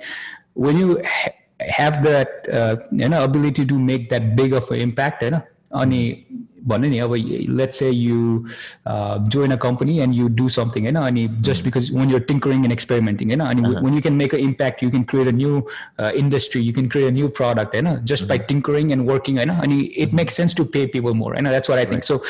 when 0.54 0.76
you 0.76 1.02
ha- 1.04 1.32
have 1.61 2.02
that, 2.02 2.28
uh, 2.52 2.76
you 2.92 3.09
know, 3.09 3.24
ability 3.24 3.64
to 3.64 3.78
make 3.78 4.11
that 4.11 4.36
big 4.36 4.52
of 4.52 4.70
an 4.70 4.80
impact, 4.80 5.22
you 5.22 5.30
know, 5.30 5.42
on 5.72 5.90
mm-hmm 5.90 6.44
but 6.62 6.82
anyhow, 6.84 7.06
let's 7.48 7.76
say 7.78 7.90
you 7.90 8.48
uh, 8.86 9.18
join 9.28 9.52
a 9.52 9.59
company 9.59 10.00
and 10.00 10.14
you 10.14 10.28
do 10.28 10.48
something, 10.48 10.84
you 10.84 10.92
know, 10.92 11.04
and 11.04 11.42
just 11.42 11.62
mm. 11.62 11.64
because 11.64 11.90
when 11.90 12.09
you're 12.09 12.20
tinkering 12.20 12.64
and 12.64 12.72
experimenting, 12.72 13.30
you 13.30 13.36
know, 13.36 13.46
and 13.46 13.64
uh-huh. 13.64 13.80
when 13.80 13.94
you 13.94 14.02
can 14.02 14.16
make 14.16 14.32
an 14.32 14.40
impact, 14.40 14.82
you 14.82 14.90
can 14.90 15.04
create 15.04 15.26
a 15.26 15.32
new 15.32 15.66
uh, 15.98 16.12
industry, 16.14 16.61
you 16.61 16.72
can 16.72 16.88
create 16.88 17.09
a 17.09 17.11
new 17.11 17.28
product, 17.28 17.74
you 17.74 17.82
know, 17.82 17.96
just 18.04 18.26
by 18.26 18.36
mm-hmm. 18.36 18.46
tinkering 18.46 18.92
and 18.92 19.06
working, 19.06 19.38
you 19.38 19.46
know, 19.46 19.59
and 19.62 19.72
it 19.72 20.12
makes 20.12 20.34
sense 20.34 20.54
to 20.54 20.64
pay 20.64 20.86
people 20.86 21.14
more, 21.14 21.34
you 21.36 21.42
know, 21.42 21.50
that's 21.50 21.68
what 21.68 21.78
I 21.78 21.84
think. 21.84 22.04
So, 22.04 22.22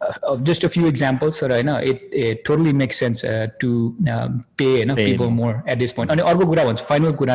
uh, 0.00 0.36
just 0.38 0.64
a 0.64 0.68
few 0.68 0.86
examples, 0.86 1.42
right? 1.42 1.64
Now, 1.64 1.76
it, 1.76 2.02
it 2.12 2.44
totally 2.44 2.72
makes 2.72 2.96
sense 2.98 3.22
to 3.22 3.96
um, 4.10 4.44
pay, 4.56 4.80
you 4.80 4.86
know, 4.86 4.96
people 4.96 5.30
more 5.30 5.62
at 5.66 5.78
this 5.78 5.92
point. 5.92 6.10
And 6.10 6.20
argo 6.20 6.46
good 6.46 6.64
ones, 6.64 6.80
final 6.80 7.12
good 7.12 7.30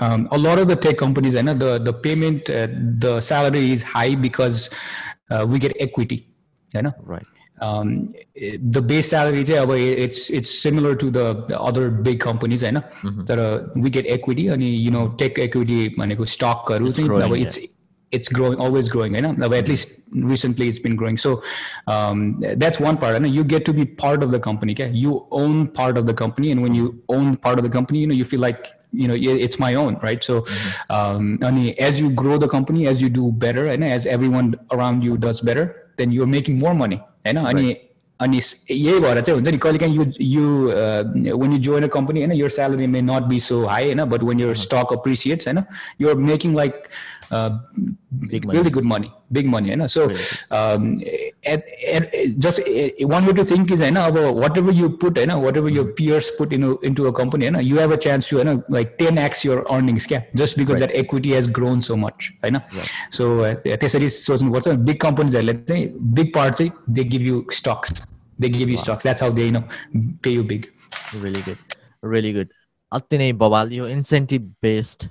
um, 0.00 0.28
a 0.32 0.38
lot 0.38 0.58
of 0.58 0.68
the 0.68 0.76
tech 0.76 0.98
companies, 0.98 1.34
you 1.34 1.42
know, 1.42 1.54
the, 1.54 1.78
the 1.78 1.92
payment, 1.92 2.46
the 2.46 3.20
salary 3.20 3.70
is 3.70 3.82
high 3.82 4.14
because 4.14 4.70
uh, 5.31 5.45
we 5.47 5.59
get 5.59 5.75
equity. 5.79 6.25
You 6.73 6.83
know, 6.83 6.93
right 7.01 7.25
um, 7.61 8.13
eh, 8.35 8.57
the 8.61 8.81
base 8.81 9.09
salary, 9.09 9.43
चाहिँ 9.43 9.61
अब 9.61 9.71
it's 10.05 10.29
it's 10.29 10.51
similar 10.61 10.95
to 10.95 11.11
the, 11.11 11.45
the 11.47 11.59
other 11.59 11.89
big 11.89 12.19
companies, 12.19 12.63
होइन 12.63 12.81
तर 13.27 13.73
we 13.75 13.89
get 13.89 14.05
equity 14.07 14.47
अनि 14.47 14.69
you 14.85 14.91
know 14.91 15.07
tech 15.17 15.39
equity 15.39 15.89
भनेको 15.97 16.25
stockहरू 16.25 16.91
चाहिँ 16.91 17.09
growing, 17.09 17.23
अब 17.23 17.45
it's 17.45 17.59
it's 18.11 18.29
growing 18.29 18.59
always 18.59 18.89
growing 18.89 19.13
होइन 19.13 19.41
अब 19.43 19.53
at 19.53 19.67
least 19.67 19.89
recently 20.31 20.67
it's 20.67 20.79
been 20.79 20.95
growing 20.95 21.17
so 21.17 21.41
um, 21.87 22.43
that's 22.57 22.79
one 22.79 22.97
part 22.97 23.15
and 23.15 23.29
you 23.29 23.43
get 23.43 23.65
to 23.65 23.73
be 23.73 23.85
part 23.85 24.23
of 24.23 24.31
the 24.31 24.39
company 24.39 24.73
okay? 24.73 24.89
you 24.91 25.27
own 25.31 25.67
part 25.67 25.97
of 25.97 26.07
the 26.07 26.13
company 26.13 26.51
and 26.51 26.61
when 26.61 26.73
you 26.73 27.01
own 27.09 27.35
part 27.35 27.59
of 27.59 27.63
the 27.63 27.69
company 27.69 27.99
you 27.99 28.07
know 28.07 28.15
you 28.15 28.25
feel 28.25 28.39
like 28.39 28.71
you 28.93 29.07
know 29.07 29.13
yeah, 29.13 29.33
it's 29.47 29.59
my 29.59 29.75
own 29.75 29.97
right 30.03 30.23
so 30.23 30.35
um, 30.89 31.37
अनि 31.49 31.65
as 31.89 31.99
you 32.01 32.09
grow 32.21 32.37
the 32.37 32.47
company 32.47 32.87
as 32.87 33.01
you 33.03 33.09
do 33.09 33.31
better 33.43 33.67
and 33.73 33.83
as 33.83 34.07
everyone 34.15 34.55
around 34.77 35.03
you 35.03 35.17
does 35.17 35.41
better 35.51 35.65
then 35.97 36.11
you're 36.11 36.31
making 36.37 36.57
more 36.63 36.73
money 36.73 36.99
होइन 37.27 37.37
अनि 37.51 37.75
अनि 38.19 38.39
स- 38.41 38.55
यही 38.71 38.99
भएर 38.99 39.19
चाहिँ 39.21 39.35
हुन्छ 39.39 39.51
नि 39.51 39.57
कहिले 39.65 39.77
काहीँ 39.79 39.95
you 39.95 40.05
you 40.21 41.37
when 41.43 41.51
you 41.51 41.59
join 41.59 41.83
a 41.83 41.91
company 41.97 42.25
होइन 42.25 42.35
your 42.39 42.49
salary 42.49 42.87
may 42.95 43.01
not 43.01 43.29
be 43.29 43.39
so 43.39 43.59
high 43.67 43.85
होइन 43.91 44.03
but 44.15 44.23
when 44.23 44.39
your 44.45 44.55
stock 44.65 44.91
appreciates 44.97 45.45
होइन 45.51 45.63
you're 45.97 46.15
making 46.15 46.53
like 46.63 46.75
uh, 46.75 46.79
Big 46.79 46.87
money. 46.87 47.12
really 47.32 48.70
good 48.70 48.84
money 48.84 49.10
big 49.32 49.46
money 49.46 49.68
होइन 49.68 49.86
so 49.88 50.02
um, 50.50 51.02
at, 51.44 51.64
at, 51.92 52.12
just 52.38 52.60
uh, 52.60 52.88
one 53.00 53.26
way 53.26 53.32
to 53.32 53.44
think 53.44 53.70
is 53.70 53.80
होइन 53.80 53.96
अब 53.96 54.18
whatever 54.42 54.72
you 54.72 54.90
put 55.04 55.18
होइन 55.18 55.32
whatever 55.46 55.68
your 55.68 55.86
peers 56.00 56.30
put 56.38 56.52
into 56.52 56.78
into 56.90 57.06
a 57.06 57.12
company 57.12 57.48
होइन 57.48 57.60
you 57.70 57.76
have 57.78 57.94
a 57.96 58.00
chance 58.06 58.28
to 58.28 58.36
होइन 58.36 58.62
like 58.68 58.96
10x 58.98 59.44
your 59.44 59.58
earnings 59.76 60.06
क्या 60.06 60.22
just 60.42 60.60
because 60.62 60.80
that 60.80 60.96
equity 61.02 61.34
has 61.34 61.50
grown 61.60 61.80
so 61.80 61.96
much 61.96 62.30
होइन 62.44 62.60
so 63.10 63.30
uh, 63.44 63.54
त्यसरी 63.76 64.10
सोच्नुपर्छ 64.10 64.68
big 64.68 64.98
companiesहरूले 64.98 65.54
चाहिँ 65.54 65.86
big 66.20 66.34
part 66.36 66.58
चाहिँ 66.58 66.72
they 66.98 67.06
give 67.14 67.30
you 67.30 67.46
stocks 67.60 67.94
they 68.40 68.52
give 68.58 68.68
you 68.68 68.76
stocks 68.76 69.08
that's 69.10 69.26
how 69.26 69.30
they 69.30 69.48
you 69.48 69.56
know 69.58 69.64
pay 70.22 70.30
you 70.30 70.44
big 70.44 70.70
really 71.22 71.42
good 71.42 71.58
really 72.02 72.32
good 72.32 72.48
अति 72.92 73.18
नै 73.18 73.32
बवाल 73.32 73.72
यो 73.72 73.88
incentive 73.88 74.42
based 74.62 75.08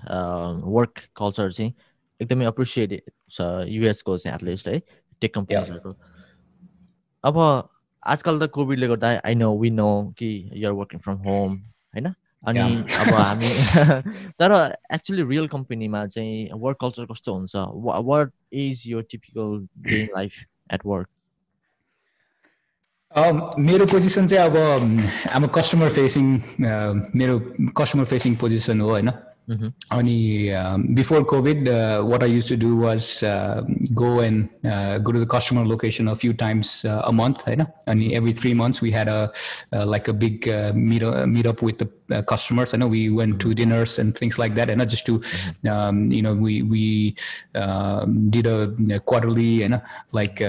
work 0.64 1.00
culture 1.18 1.52
चाहिँ 1.52 1.74
एकदमै 2.24 2.48
एप्रिसिएटेड 2.48 3.12
छ 3.32 3.48
युएसको 3.68 4.18
चाहिँ 4.18 4.36
एटलिस्ट 4.36 4.68
है 4.68 4.80
टेक 5.22 5.34
कम्पनीजहरूको 5.36 5.96
अब 7.24 7.40
आजकल 8.04 8.40
त 8.40 8.50
कोभिडले 8.52 8.88
गर्दा 8.88 9.10
आई 9.26 9.36
नो 9.36 9.54
वी 9.60 9.70
नो 9.70 9.92
कि 10.18 10.30
युआर 10.54 10.74
वर्किङ 10.74 11.00
फ्रम 11.00 11.18
होम 11.28 11.58
होइन? 11.96 12.14
अनि 12.48 12.60
अब 13.00 13.14
हामी 13.14 13.50
तर 14.40 14.52
एक्चुली 14.94 15.24
रियल 15.24 15.48
कम्पनीमा 15.48 16.06
चाहिँ 16.08 16.50
वर्क 16.54 16.78
कल्चर 16.82 17.06
कस्तो 17.12 17.34
हुन्छ? 17.34 17.56
What 18.10 18.32
is 18.54 18.84
yo 18.88 19.02
typical 19.02 19.68
day 19.90 20.04
life 20.06 20.34
at 20.74 20.82
work 20.86 21.08
मेरो 23.60 23.86
पोजिसन 23.86 24.28
चाहिँ 24.28 24.50
अब 24.50 24.58
आम 25.32 25.48
कस्टमर 25.48 25.90
फेसिङ 25.90 26.26
मेरो 27.16 27.40
कस्टमर 27.78 28.06
फेसिङ 28.06 28.36
पोजिसन 28.36 28.82
हो 28.82 28.90
होइन? 28.90 29.12
Mm-hmm. 29.50 29.68
Only 29.92 30.56
um, 30.56 30.96
before 30.96 31.26
COVID, 31.26 31.68
uh, 31.68 32.06
what 32.06 32.24
I 32.24 32.28
used 32.28 32.48
to 32.48 32.56
do 32.56 32.78
was 32.78 33.24
uh, 33.24 33.64
go 33.94 34.22
and 34.22 34.50
uh, 34.64 35.00
go 35.00 35.12
to 35.12 35.20
the 35.20 35.26
customer 35.26 35.66
location 35.66 36.08
a 36.08 36.16
few 36.16 36.34
times 36.34 36.86
uh, 36.86 37.02
a 37.04 37.12
month. 37.12 37.44
You 37.48 37.58
know? 37.58 37.74
And 37.88 38.14
every 38.14 38.32
three 38.32 38.54
months 38.54 38.82
we 38.82 38.92
had 38.92 39.10
a 39.10 39.34
uh, 39.74 39.86
like 39.86 40.08
a 40.08 40.14
big 40.14 40.48
uh, 40.48 40.72
meet 40.74 41.04
meet 41.28 41.46
up 41.46 41.62
with 41.62 41.78
the 41.78 42.24
customers. 42.24 42.74
I 42.74 42.78
know 42.78 42.88
we 42.88 43.10
went 43.10 43.42
to 43.42 43.48
mm-hmm. 43.48 43.56
dinners 43.56 44.00
and 44.00 44.18
things 44.18 44.40
like 44.40 44.56
that, 44.56 44.70
and 44.70 44.80
not 44.80 44.88
just 44.88 45.06
to 45.08 45.20
mm-hmm. 45.20 45.68
um, 45.68 46.12
you 46.12 46.22
know 46.22 46.34
we 46.34 46.62
we 46.62 47.16
um, 47.56 48.30
did 48.30 48.48
a, 48.48 48.74
a 48.96 49.00
quarterly 49.00 49.64
and 49.64 49.74
you 49.74 49.80
know, 49.80 49.82
like 50.12 50.42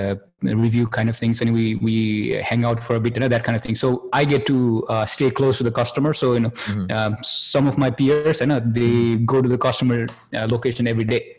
review 0.45 0.87
kind 0.87 1.09
of 1.09 1.17
things, 1.17 1.41
and 1.41 1.53
we 1.53 1.77
we 1.77 2.31
hang 2.45 2.65
out 2.65 2.83
for 2.83 2.97
a 2.97 3.01
bit, 3.01 3.15
you 3.15 3.21
know, 3.21 3.29
that 3.29 3.45
kind 3.45 3.57
of 3.57 3.63
thing. 3.63 3.75
So 3.75 4.09
I 4.13 4.25
get 4.25 4.47
to 4.47 4.87
uh, 4.89 5.07
stay 5.07 5.31
close 5.31 5.59
to 5.59 5.65
the 5.65 5.73
customer. 5.73 6.13
So 6.13 6.35
you 6.35 6.41
know, 6.41 6.53
um, 6.91 7.17
some 7.23 7.67
of 7.67 7.79
my 7.79 7.91
peers, 7.91 8.43
I 8.43 8.47
know 8.47 8.61
they 8.61 9.17
go 9.17 9.43
to 9.43 9.49
the 9.49 9.59
customer 9.59 10.07
uh, 10.33 10.47
location 10.51 10.87
every 10.87 11.05
day. 11.05 11.39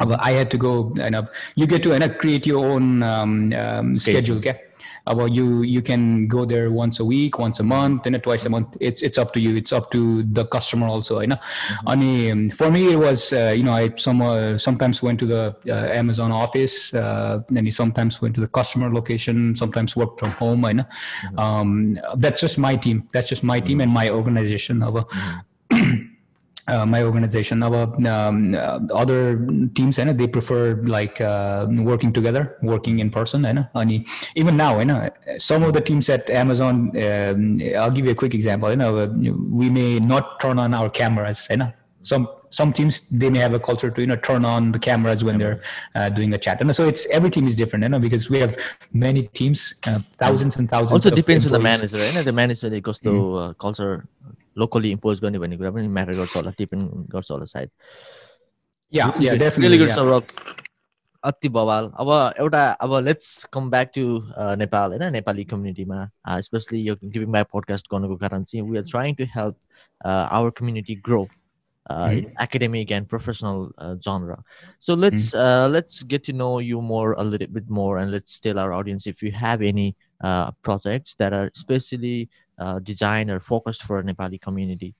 Uh, 0.00 0.16
I 0.18 0.32
had 0.32 0.50
to 0.50 0.58
go, 0.58 0.94
and 1.00 1.14
uh, 1.14 1.26
you 1.54 1.66
get 1.66 1.82
to 1.84 1.94
uh, 1.94 2.08
create 2.08 2.46
your 2.46 2.64
own 2.66 3.02
um, 3.02 3.52
um, 3.52 3.94
schedule. 3.94 4.38
Okay? 4.38 4.60
About 5.06 5.32
you 5.32 5.62
you 5.62 5.82
can 5.82 6.26
go 6.26 6.44
there 6.44 6.70
once 6.70 6.98
a 7.00 7.04
week 7.04 7.38
once 7.38 7.60
a 7.60 7.62
month 7.62 8.06
and 8.06 8.22
twice 8.22 8.44
a 8.46 8.48
month. 8.48 8.76
It's 8.80 9.02
it's 9.02 9.18
up 9.18 9.32
to 9.34 9.40
you. 9.40 9.56
It's 9.56 9.72
up 9.72 9.90
to 9.92 10.22
the 10.24 10.44
customer 10.46 10.86
also 10.86 11.20
you 11.20 11.28
know? 11.28 11.38
I 11.86 11.96
mean 11.96 12.50
for 12.50 12.70
me 12.70 12.92
it 12.92 12.96
was 12.96 13.32
uh, 13.32 13.54
you 13.56 13.62
know 13.62 13.72
I 13.72 13.92
some 13.96 14.20
uh, 14.22 14.58
sometimes 14.58 15.02
went 15.02 15.18
to 15.20 15.26
the 15.26 15.56
uh, 15.68 15.72
Amazon 15.92 16.32
office 16.32 16.92
uh, 16.94 17.40
and 17.54 17.66
you 17.66 17.72
sometimes 17.72 18.20
went 18.20 18.34
to 18.36 18.40
the 18.40 18.48
customer 18.48 18.92
location 18.92 19.54
sometimes 19.56 19.96
worked 19.96 20.20
from 20.20 20.30
home 20.32 20.64
I 20.64 20.72
know? 20.72 20.86
Um, 21.38 21.98
that's 22.16 22.40
just 22.40 22.58
my 22.58 22.76
team. 22.76 23.08
That's 23.12 23.28
just 23.28 23.44
my 23.44 23.60
team 23.60 23.80
and 23.80 23.92
my 23.92 24.10
organization 24.10 24.82
of 24.82 24.96
a 24.96 25.06
uh, 26.68 26.86
my 26.86 27.02
organization. 27.02 27.62
Uh, 27.62 27.86
um, 28.08 28.54
uh, 28.54 28.80
other 28.94 29.46
teams 29.74 29.98
and 29.98 30.18
they 30.18 30.26
prefer 30.26 30.74
like 30.84 31.20
uh, 31.20 31.66
working 31.70 32.12
together 32.12 32.56
working 32.62 32.98
in 32.98 33.10
person 33.10 33.44
eh, 33.44 33.64
and 33.74 34.06
even 34.34 34.56
now 34.56 34.76
eh, 34.76 34.80
you 34.80 34.84
know 34.84 35.10
some 35.38 35.62
of 35.62 35.72
the 35.72 35.80
teams 35.80 36.08
at 36.08 36.28
amazon 36.30 36.90
um, 37.02 37.60
i'll 37.78 37.90
give 37.90 38.04
you 38.04 38.12
a 38.12 38.14
quick 38.14 38.34
example 38.34 38.68
you 38.68 38.80
uh, 38.80 39.06
know 39.06 39.34
we 39.50 39.68
may 39.70 39.98
not 39.98 40.40
turn 40.40 40.58
on 40.58 40.74
our 40.74 40.88
cameras 40.88 41.46
you 41.50 41.56
know 41.56 41.72
some 42.02 42.28
some 42.50 42.72
teams 42.72 43.02
they 43.10 43.28
may 43.28 43.38
have 43.38 43.54
a 43.54 43.60
culture 43.60 43.90
to 43.90 44.00
you 44.00 44.06
know 44.06 44.16
turn 44.16 44.44
on 44.44 44.72
the 44.72 44.78
cameras 44.78 45.24
when 45.24 45.38
they're 45.38 45.60
uh, 45.94 46.08
doing 46.08 46.32
a 46.34 46.38
chat 46.38 46.60
and 46.60 46.74
so 46.74 46.86
it's 46.86 47.06
every 47.06 47.30
team 47.30 47.46
is 47.46 47.56
different 47.56 47.82
you 47.82 47.88
know 47.88 47.98
because 47.98 48.30
we 48.30 48.38
have 48.38 48.56
many 48.92 49.24
teams 49.40 49.74
uh, 49.86 49.98
thousands 50.18 50.56
and 50.56 50.70
thousands 50.70 50.92
also 50.92 51.10
depends 51.10 51.44
employees. 51.44 51.52
on 51.52 51.62
the 51.62 51.68
manager 51.68 52.06
you 52.06 52.14
know 52.14 52.22
the 52.22 52.32
manager 52.32 52.72
it 52.72 52.82
goes 52.82 53.00
to 53.00 53.10
mm. 53.10 53.50
uh, 53.50 53.52
culture 53.54 54.06
locally 54.57 54.89
impose 54.91 55.21
गर्ने 55.21 55.39
भन्ने 55.39 55.57
कुरा 55.57 55.71
पनि 55.71 55.87
matter 55.99 56.13
गर्छ 56.23 56.35
होला 56.35 56.51
depend 56.59 56.89
गर्छ 57.13 57.31
होला 57.31 57.45
सायद 57.53 57.69
yeah 58.93 59.11
yeah 59.19 59.31
really 59.31 59.37
definitely 59.39 59.77
good 59.77 59.89
yeah. 59.89 59.95
Saurabh 59.95 60.23
अति 61.23 61.49
बवाल 61.55 61.85
अब 61.99 62.09
एउटा 62.39 62.61
अब 62.85 62.93
let's 63.05 63.27
come 63.53 63.69
back 63.71 63.91
to 63.95 64.03
Nepal 64.61 64.91
होइन 64.91 65.11
नेपाली 65.13 65.43
कम्युनिटीमा 65.51 65.99
स्पेसली 66.47 66.81
यो 66.87 66.95
गिभिङ 67.03 67.31
ब्याक 67.31 67.47
पोडकास्ट 67.51 67.87
गर्नुको 67.91 68.15
कारण 68.23 68.43
चाहिँ 68.43 68.69
we 68.69 68.77
are 68.77 68.83
trying 68.89 69.15
to 69.15 69.25
help 69.35 69.55
our 70.07 70.49
community 70.59 70.95
grow 71.09 71.27
in 71.89 72.31
academic 72.37 72.91
and 72.91 73.07
professional 73.09 73.71
uh, 73.77 73.95
genre. 74.05 74.43
So 74.79 74.93
let's 74.93 75.33
uh, 75.33 75.67
let's 75.67 76.03
get 76.03 76.23
to 76.25 76.33
know 76.33 76.59
you 76.59 76.81
more 76.81 77.13
a 77.13 77.23
little 77.23 77.47
bit 77.47 77.69
more, 77.69 77.97
and 77.97 78.11
let's 78.11 78.39
tell 78.39 78.59
our 78.59 78.71
audience 78.71 79.07
if 79.07 79.23
you 79.23 79.31
have 79.31 79.61
any 79.61 79.95
uh, 80.21 80.51
focused 83.40 83.82
for 83.82 84.02
Nepali 84.02 84.40
community. 84.40 84.94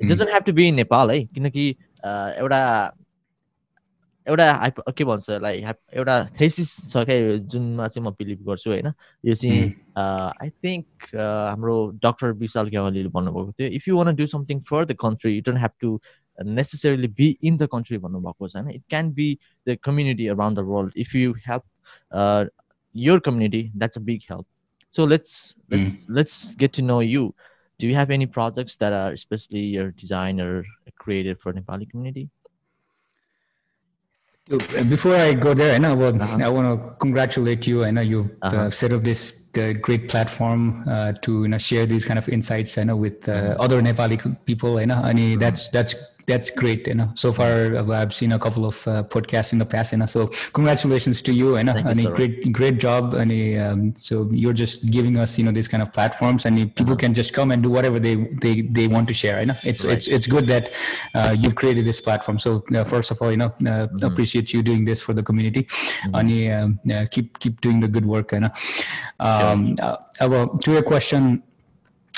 It 0.00 0.08
doesn't 0.08 0.30
have 0.30 0.44
to 0.44 0.52
be 0.52 0.68
in 0.68 0.76
Nepal, 0.76 1.10
eh? 1.10 1.24
किनकि 1.34 1.76
एउटा 2.04 2.92
एउटा 4.26 4.52
hype 4.52 4.80
के 4.96 5.04
भन्छ 5.04 5.30
like 5.30 5.76
एउटा 5.94 6.14
thesis 6.40 6.70
छ 6.92 7.04
क्या 7.04 7.36
जुनमा 7.52 7.88
चाहिँ 7.88 8.06
म 8.06 8.10
बिलिभ 8.18 8.44
गर्छु 8.48 8.70
होइन 8.70 8.92
यो 9.24 9.34
चाहिँ 9.34 9.62
आई 9.98 10.50
थिङ्क 10.64 11.14
हाम्रो 11.14 11.76
डक्टर 12.04 12.32
विशाल 12.42 12.68
गेवालीले 12.68 13.08
भन्नुभएको 13.08 13.52
थियो 13.52 13.68
if 13.68 13.88
you 13.88 13.96
want 13.96 14.14
do 14.16 14.26
something 14.26 14.60
for 14.70 14.84
the 14.84 14.96
country 15.00 15.34
you 15.36 15.42
don't 15.46 15.58
have 15.58 15.70
to 15.80 16.00
necessarily 16.38 17.08
be 17.16 17.28
in 17.42 17.56
the 17.56 17.68
country 17.72 17.98
भन्नुभएको 17.98 18.48
छ 18.48 18.56
होइन 18.56 18.70
it 18.70 18.82
can 18.88 19.12
be 19.12 19.28
the 19.66 19.76
community 19.84 20.26
around 20.36 20.58
the 20.58 20.62
world 20.72 20.92
if 20.96 21.14
you 21.14 21.34
help 21.48 22.50
your 22.94 23.20
community 23.20 23.70
that's 23.76 23.96
a 23.96 24.00
big 24.00 24.22
help. 24.28 24.46
So 24.90 25.04
let's 25.04 25.54
let's 25.70 25.90
mm. 25.90 25.98
let's 26.08 26.54
get 26.54 26.72
to 26.72 26.82
know 26.82 27.00
you 27.00 27.34
do 27.78 27.86
you 27.86 27.94
have 27.94 28.10
any 28.10 28.26
projects 28.26 28.76
that 28.76 28.92
are 28.92 29.12
especially 29.12 29.60
your 29.60 29.90
designer 29.92 30.64
created 30.98 31.40
for 31.40 31.52
nepali 31.52 31.88
community 31.88 32.28
before 34.88 35.14
I 35.14 35.34
go 35.34 35.54
there, 35.54 35.74
I 35.74 35.78
know 35.78 35.94
well, 35.94 36.20
uh-huh. 36.20 36.38
I 36.42 36.48
want 36.48 36.66
to 36.66 36.96
congratulate 36.96 37.66
you. 37.68 37.84
I 37.84 37.92
know 37.92 38.00
you've 38.00 38.30
uh, 38.42 38.46
uh-huh. 38.46 38.56
uh, 38.56 38.70
set 38.70 38.92
up 38.92 39.04
this 39.04 39.42
uh, 39.56 39.74
great 39.80 40.08
platform 40.08 40.84
uh, 40.88 41.12
to 41.22 41.42
you 41.42 41.48
know 41.48 41.58
share 41.58 41.86
these 41.86 42.04
kind 42.04 42.18
of 42.18 42.28
insights. 42.28 42.76
I 42.76 42.84
know 42.84 42.96
with 42.96 43.28
uh, 43.28 43.32
uh-huh. 43.32 43.56
other 43.60 43.80
Nepali 43.80 44.18
people. 44.44 44.78
I 44.78 44.86
know, 44.86 45.00
and 45.04 45.18
uh-huh. 45.18 45.36
that's 45.38 45.68
that's 45.68 45.94
that's 46.26 46.50
great. 46.50 46.86
You 46.86 46.94
know, 46.94 47.12
so 47.14 47.32
far 47.32 47.76
uh, 47.76 47.86
I've 47.92 48.14
seen 48.14 48.32
a 48.32 48.38
couple 48.38 48.66
of 48.66 48.86
uh, 48.86 49.02
podcasts 49.04 49.52
in 49.52 49.58
the 49.58 49.66
past. 49.66 49.92
You 49.92 49.98
know, 49.98 50.06
so 50.06 50.28
congratulations 50.52 51.22
to 51.22 51.32
you. 51.32 51.56
You 51.56 51.64
know, 51.64 51.74
and 51.74 52.00
you, 52.00 52.10
great 52.10 52.52
great 52.52 52.78
job. 52.78 53.14
And 53.14 53.30
um, 53.60 53.96
so 53.96 54.28
you're 54.32 54.52
just 54.52 54.90
giving 54.90 55.18
us 55.18 55.38
you 55.38 55.44
know 55.44 55.52
these 55.52 55.68
kind 55.68 55.82
of 55.82 55.92
platforms, 55.92 56.44
and 56.44 56.56
people 56.74 56.92
uh-huh. 56.92 56.96
can 56.96 57.14
just 57.14 57.32
come 57.32 57.50
and 57.50 57.62
do 57.62 57.70
whatever 57.70 57.98
they 57.98 58.16
they, 58.40 58.62
they 58.62 58.86
want 58.86 59.08
to 59.08 59.14
share. 59.14 59.40
You 59.40 59.46
know, 59.46 59.54
it's 59.64 59.84
right. 59.84 59.96
it's 59.96 60.08
it's 60.08 60.26
good 60.26 60.46
that 60.46 60.70
uh, 61.14 61.36
you've 61.38 61.54
created 61.54 61.84
this 61.84 62.00
platform. 62.00 62.38
So 62.38 62.64
uh, 62.74 62.84
first 62.84 63.10
of 63.10 63.20
all, 63.20 63.30
you 63.30 63.36
know, 63.38 63.46
uh, 63.46 63.86
mm-hmm. 63.86 64.04
appreciate 64.04 64.52
you 64.52 64.62
doing 64.62 64.84
this 64.84 65.02
for 65.02 65.12
the 65.12 65.22
community. 65.22 65.64
Mm-hmm. 65.64 66.14
And 66.14 66.92
um, 66.92 67.06
keep 67.08 67.38
keep 67.38 67.60
doing 67.60 67.80
the 67.80 67.88
good 67.88 68.06
work. 68.06 68.32
You 68.32 68.40
know, 68.40 68.50
um, 69.20 69.76
sure. 69.76 69.98
Uh, 70.20 70.46
to 70.64 70.72
your 70.72 70.82
question 70.82 71.42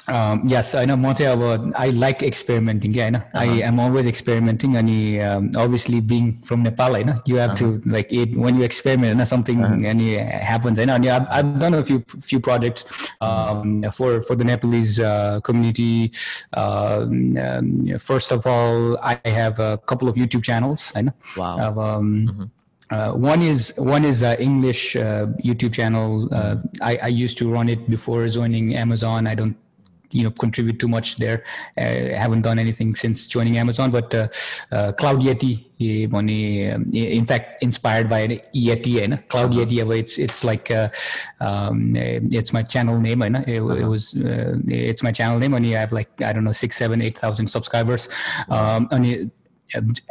um, 0.08 0.42
yes, 0.46 0.74
I 0.74 0.84
know 0.84 0.96
Monte 0.96 1.26
I 1.26 1.86
like 1.90 2.22
experimenting. 2.22 2.92
Yeah, 2.92 3.06
I 3.06 3.10
know. 3.10 3.18
Uh-huh. 3.18 3.38
I 3.40 3.44
am 3.62 3.78
always 3.78 4.06
experimenting 4.06 4.76
and 4.76 5.22
um, 5.22 5.50
obviously 5.56 6.00
being 6.00 6.42
from 6.42 6.62
Nepal, 6.62 6.96
you 7.26 7.36
have 7.36 7.50
uh-huh. 7.50 7.56
to 7.56 7.82
like 7.86 8.12
it, 8.12 8.36
when 8.36 8.56
you 8.56 8.64
experiment 8.64 9.18
and 9.18 9.28
something 9.28 9.62
uh-huh. 9.64 9.74
and 9.74 10.00
it 10.00 10.26
happens. 10.26 10.78
I 10.78 10.86
know. 10.86 10.98
Yeah, 11.00 11.16
I've, 11.16 11.46
I've, 11.46 11.58
done 11.58 11.74
a 11.74 11.84
few 11.84 12.04
few 12.20 12.40
projects 12.40 12.84
um, 13.20 13.84
for 13.92 14.22
for 14.22 14.34
the 14.34 14.44
Nepalese 14.44 14.98
uh, 14.98 15.40
community. 15.40 16.12
First 18.00 18.32
of 18.32 18.46
all, 18.46 18.98
I 18.98 19.20
have 19.24 19.58
a 19.60 19.78
couple 19.86 20.08
of 20.08 20.16
YouTube 20.16 20.42
channels. 20.42 20.92
I 20.96 21.02
know. 21.02 21.14
Wow. 21.36 21.78
Um, 21.78 22.26
mm-hmm. 22.26 22.44
Uh, 22.92 23.12
one 23.12 23.40
is 23.40 23.72
one 23.78 24.04
is 24.04 24.22
uh, 24.22 24.36
English 24.38 24.96
uh, 24.96 25.26
YouTube 25.42 25.72
channel. 25.72 26.28
Uh, 26.30 26.56
mm-hmm. 26.56 26.82
I, 26.82 26.98
I, 27.04 27.06
used 27.06 27.38
to 27.38 27.50
run 27.50 27.70
it 27.70 27.88
before 27.88 28.28
joining 28.28 28.76
Amazon. 28.76 29.26
I 29.26 29.34
don't 29.34 29.56
you 30.12 30.22
know 30.22 30.30
contribute 30.30 30.78
too 30.78 30.88
much 30.88 31.16
there. 31.16 31.44
Uh, 31.76 32.14
haven't 32.16 32.42
done 32.42 32.58
anything 32.58 32.94
since 32.94 33.26
joining 33.26 33.58
Amazon, 33.58 33.90
but 33.90 34.14
uh, 34.14 34.28
uh, 34.70 34.92
Cloud 34.92 35.20
Yeti 35.20 35.66
in 35.82 37.26
fact 37.26 37.62
inspired 37.62 38.08
by 38.08 38.28
Yeti 38.54 39.02
and 39.02 39.26
Cloud 39.28 39.50
uh-huh. 39.50 39.64
Yeti 39.64 39.98
it's 39.98 40.18
it's 40.18 40.44
like 40.44 40.70
um, 41.40 41.96
it's 41.96 42.52
my 42.52 42.62
channel 42.62 43.00
name 43.00 43.22
and 43.22 43.36
it, 43.36 43.60
uh-huh. 43.60 43.74
it 43.74 43.84
was 43.84 44.14
it's 44.16 45.02
my 45.02 45.10
channel 45.10 45.38
name 45.38 45.54
and 45.54 45.66
I 45.66 45.70
have 45.70 45.92
like 45.92 46.22
I 46.22 46.32
don't 46.32 46.44
know 46.44 46.52
six 46.52 46.76
seven 46.76 47.02
eight 47.02 47.18
thousand 47.18 47.48
subscribers 47.48 48.08
um, 48.48 48.88
and 48.92 49.32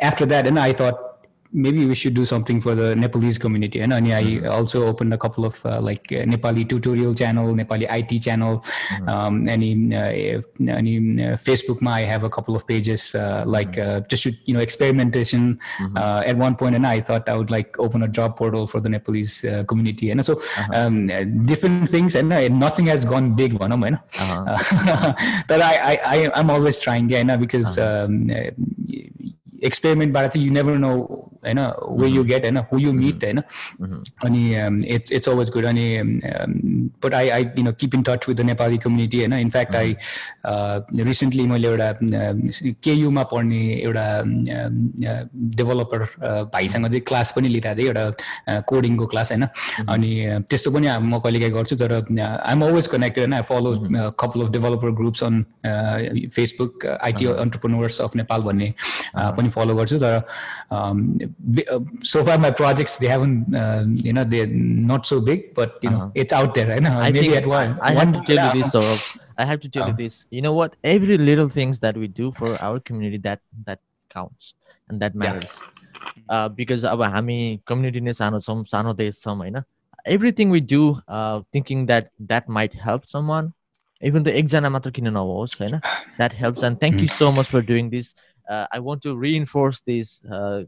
after 0.01 0.25
that 0.25 0.45
and 0.45 0.59
I 0.59 0.73
thought 0.73 1.10
maybe 1.53 1.85
we 1.85 1.95
should 1.95 2.13
do 2.13 2.25
something 2.25 2.61
for 2.61 2.75
the 2.75 2.95
Nepalese 2.95 3.37
community. 3.37 3.81
And 3.81 3.91
mm-hmm. 3.91 4.45
I 4.45 4.49
also 4.49 4.87
opened 4.87 5.13
a 5.13 5.17
couple 5.17 5.45
of 5.45 5.63
uh, 5.65 5.81
like 5.81 6.11
uh, 6.11 6.23
Nepali 6.23 6.67
tutorial 6.67 7.13
channel, 7.13 7.53
Nepali 7.53 7.87
IT 7.89 8.19
channel, 8.21 8.63
mm-hmm. 8.89 9.09
um, 9.09 9.47
and 9.47 9.93
uh, 9.93 9.97
uh, 9.97 11.37
Facebook, 11.37 11.85
I 11.85 12.01
have 12.01 12.23
a 12.23 12.29
couple 12.29 12.55
of 12.55 12.65
pages 12.65 13.15
uh, 13.15 13.43
like 13.45 13.73
mm-hmm. 13.73 13.81
Uh, 13.81 13.99
just 14.01 14.23
to, 14.23 14.31
you 14.45 14.53
know 14.53 14.59
experimentation. 14.59 15.59
Mm-hmm. 15.79 15.97
at 15.97 16.37
one 16.37 16.55
point, 16.55 16.75
and 16.75 16.85
I 16.85 17.01
thought 17.01 17.27
I 17.27 17.35
would 17.35 17.49
like 17.49 17.77
open 17.79 18.03
a 18.03 18.07
job 18.07 18.37
portal 18.37 18.67
for 18.67 18.79
the 18.79 18.89
Nepalese 18.89 19.45
community. 19.67 20.11
And 20.11 20.23
so 20.25 20.35
uh-huh. 20.35 20.69
um, 20.73 21.07
different 21.45 21.89
things, 21.89 22.15
and 22.15 22.29
nothing 22.59 22.85
has 22.85 23.05
gone 23.05 23.33
big. 23.33 23.53
One, 23.53 23.71
uh-huh. 23.71 24.45
uh, 24.47 25.13
but 25.47 25.61
I, 25.61 25.73
I, 25.75 25.99
I, 26.05 26.39
am 26.39 26.49
always 26.49 26.79
trying, 26.79 27.09
yeah, 27.09 27.35
because 27.37 27.77
uh-huh. 27.77 28.05
um, 28.05 28.29
experiment, 29.61 30.13
but 30.13 30.35
you 30.35 30.51
never 30.51 30.77
know 30.77 31.30
होइन 31.43 31.59
वे 32.01 32.07
you 32.09 32.23
get 32.23 32.43
होइन 32.43 32.57
who 32.71 32.79
you 32.79 32.93
meet 32.93 33.23
होइन। 33.23 33.39
अनि 34.25 34.43
it's 34.95 35.11
it's 35.11 35.29
always 35.29 35.49
good 35.49 35.65
अनि 35.65 35.87
but 37.03 37.13
I 37.13 37.29
I 37.29 37.43
you 37.57 37.63
know 37.63 37.71
keep 37.81 37.95
in 37.95 38.03
touch 38.03 38.27
with 38.29 38.35
the 38.35 38.41
Nepali 38.49 38.77
community 38.77 39.19
होइन। 39.19 39.33
In fact 39.33 39.75
I 39.75 39.95
recently 41.03 41.47
मैले 41.47 41.67
एउटा 41.67 41.91
केयुमा 42.83 43.23
पढ्ने 43.33 43.61
एउटा 43.73 44.05
डेभलपर 45.55 46.05
भाइसँग 46.53 46.87
चाहिँ 46.87 47.01
क्लास 47.07 47.33
पनि 47.35 47.47
लिइरहेको 47.47 47.77
थिएँ 47.77 47.87
एउटा 47.87 48.59
कोडिङको 48.69 49.05
क्लास 49.07 49.31
होइन। 49.31 49.47
अनि 49.89 50.11
त्यस्तो 50.49 50.71
पनि 50.71 50.87
म 50.99 51.19
कहिलेकाहीँ 51.19 51.53
गर्छु 51.53 51.75
तर 51.75 51.93
आइ 51.93 52.53
एम 52.53 52.65
अलवेज 52.65 52.87
कनेक्टेड 52.87 53.23
होइन। 53.23 53.33
I 53.33 53.41
follow 53.49 53.73
couple 54.19 54.45
of 54.45 54.51
developer 54.51 54.91
groups 55.01 55.23
on 55.23 55.43
Facebook 56.35 56.85
IT 57.01 57.25
entrepreneurs 57.25 58.01
of 58.01 58.15
Nepal 58.15 58.41
भन्ने 58.41 58.73
पनि 59.37 59.49
फलो 59.49 59.75
गर्छु 59.75 59.97
तर 59.99 60.15
so 62.02 62.24
far 62.24 62.38
my 62.38 62.50
projects 62.50 62.96
they 62.96 63.06
haven't 63.06 63.54
uh, 63.54 63.84
you 63.86 64.12
know 64.12 64.24
they're 64.24 64.46
not 64.46 65.06
so 65.06 65.20
big 65.20 65.54
but 65.54 65.78
you 65.82 65.90
know 65.90 66.02
uh-huh. 66.06 66.10
it's 66.14 66.32
out 66.32 66.54
there 66.54 66.68
right? 66.68 66.84
I 66.84 67.12
maybe 67.12 67.36
at 67.36 67.46
one 67.46 67.78
I, 67.80 67.90
I 67.90 67.92
have 67.92 68.12
to 68.12 68.22
tell 68.28 68.46
you 68.46 68.62
this 68.62 68.72
so 68.72 68.82
I 69.38 69.44
have 69.44 69.60
to 69.60 69.68
tell 69.68 69.84
you 69.84 69.94
uh-huh. 69.94 70.02
this 70.02 70.26
you 70.30 70.42
know 70.42 70.52
what 70.52 70.76
every 70.84 71.18
little 71.18 71.48
things 71.48 71.80
that 71.80 71.96
we 71.96 72.08
do 72.08 72.32
for 72.32 72.56
our 72.62 72.80
community 72.80 73.18
that 73.18 73.40
that 73.64 73.80
counts 74.10 74.54
and 74.88 75.00
that 75.00 75.14
matters 75.14 75.60
yeah. 75.60 76.22
uh, 76.28 76.48
because 76.48 76.84
अब 76.84 77.02
हामी 77.02 77.38
community 77.68 78.00
नै 78.00 78.12
सानो 78.20 78.40
छौँ 78.40 78.62
सानो 78.72 78.94
देश 79.02 79.22
छौँ 79.22 79.36
होइन 79.36 79.62
everything 80.06 80.50
we 80.50 80.60
do 80.60 80.82
uh, 81.08 81.42
thinking 81.52 81.86
that 81.86 82.10
that 82.32 82.48
might 82.48 82.74
help 82.86 83.06
someone 83.06 83.52
even 84.02 84.22
the 84.22 84.32
एकजना 84.38 84.70
मात्र 84.70 84.90
किन 84.98 85.08
नहोस् 85.08 85.60
होइन 85.60 85.80
that 86.18 86.32
helps 86.32 86.62
and 86.62 86.80
thank 86.80 87.00
you 87.00 87.08
mm. 87.08 87.18
so 87.18 87.32
much 87.32 87.48
for 87.48 87.62
doing 87.62 87.90
this 87.90 88.14
uh, 88.48 88.66
I 88.72 88.78
want 88.80 89.02
to 89.02 89.16
reinforce 89.16 89.80
this 89.80 90.22
uh, 90.24 90.64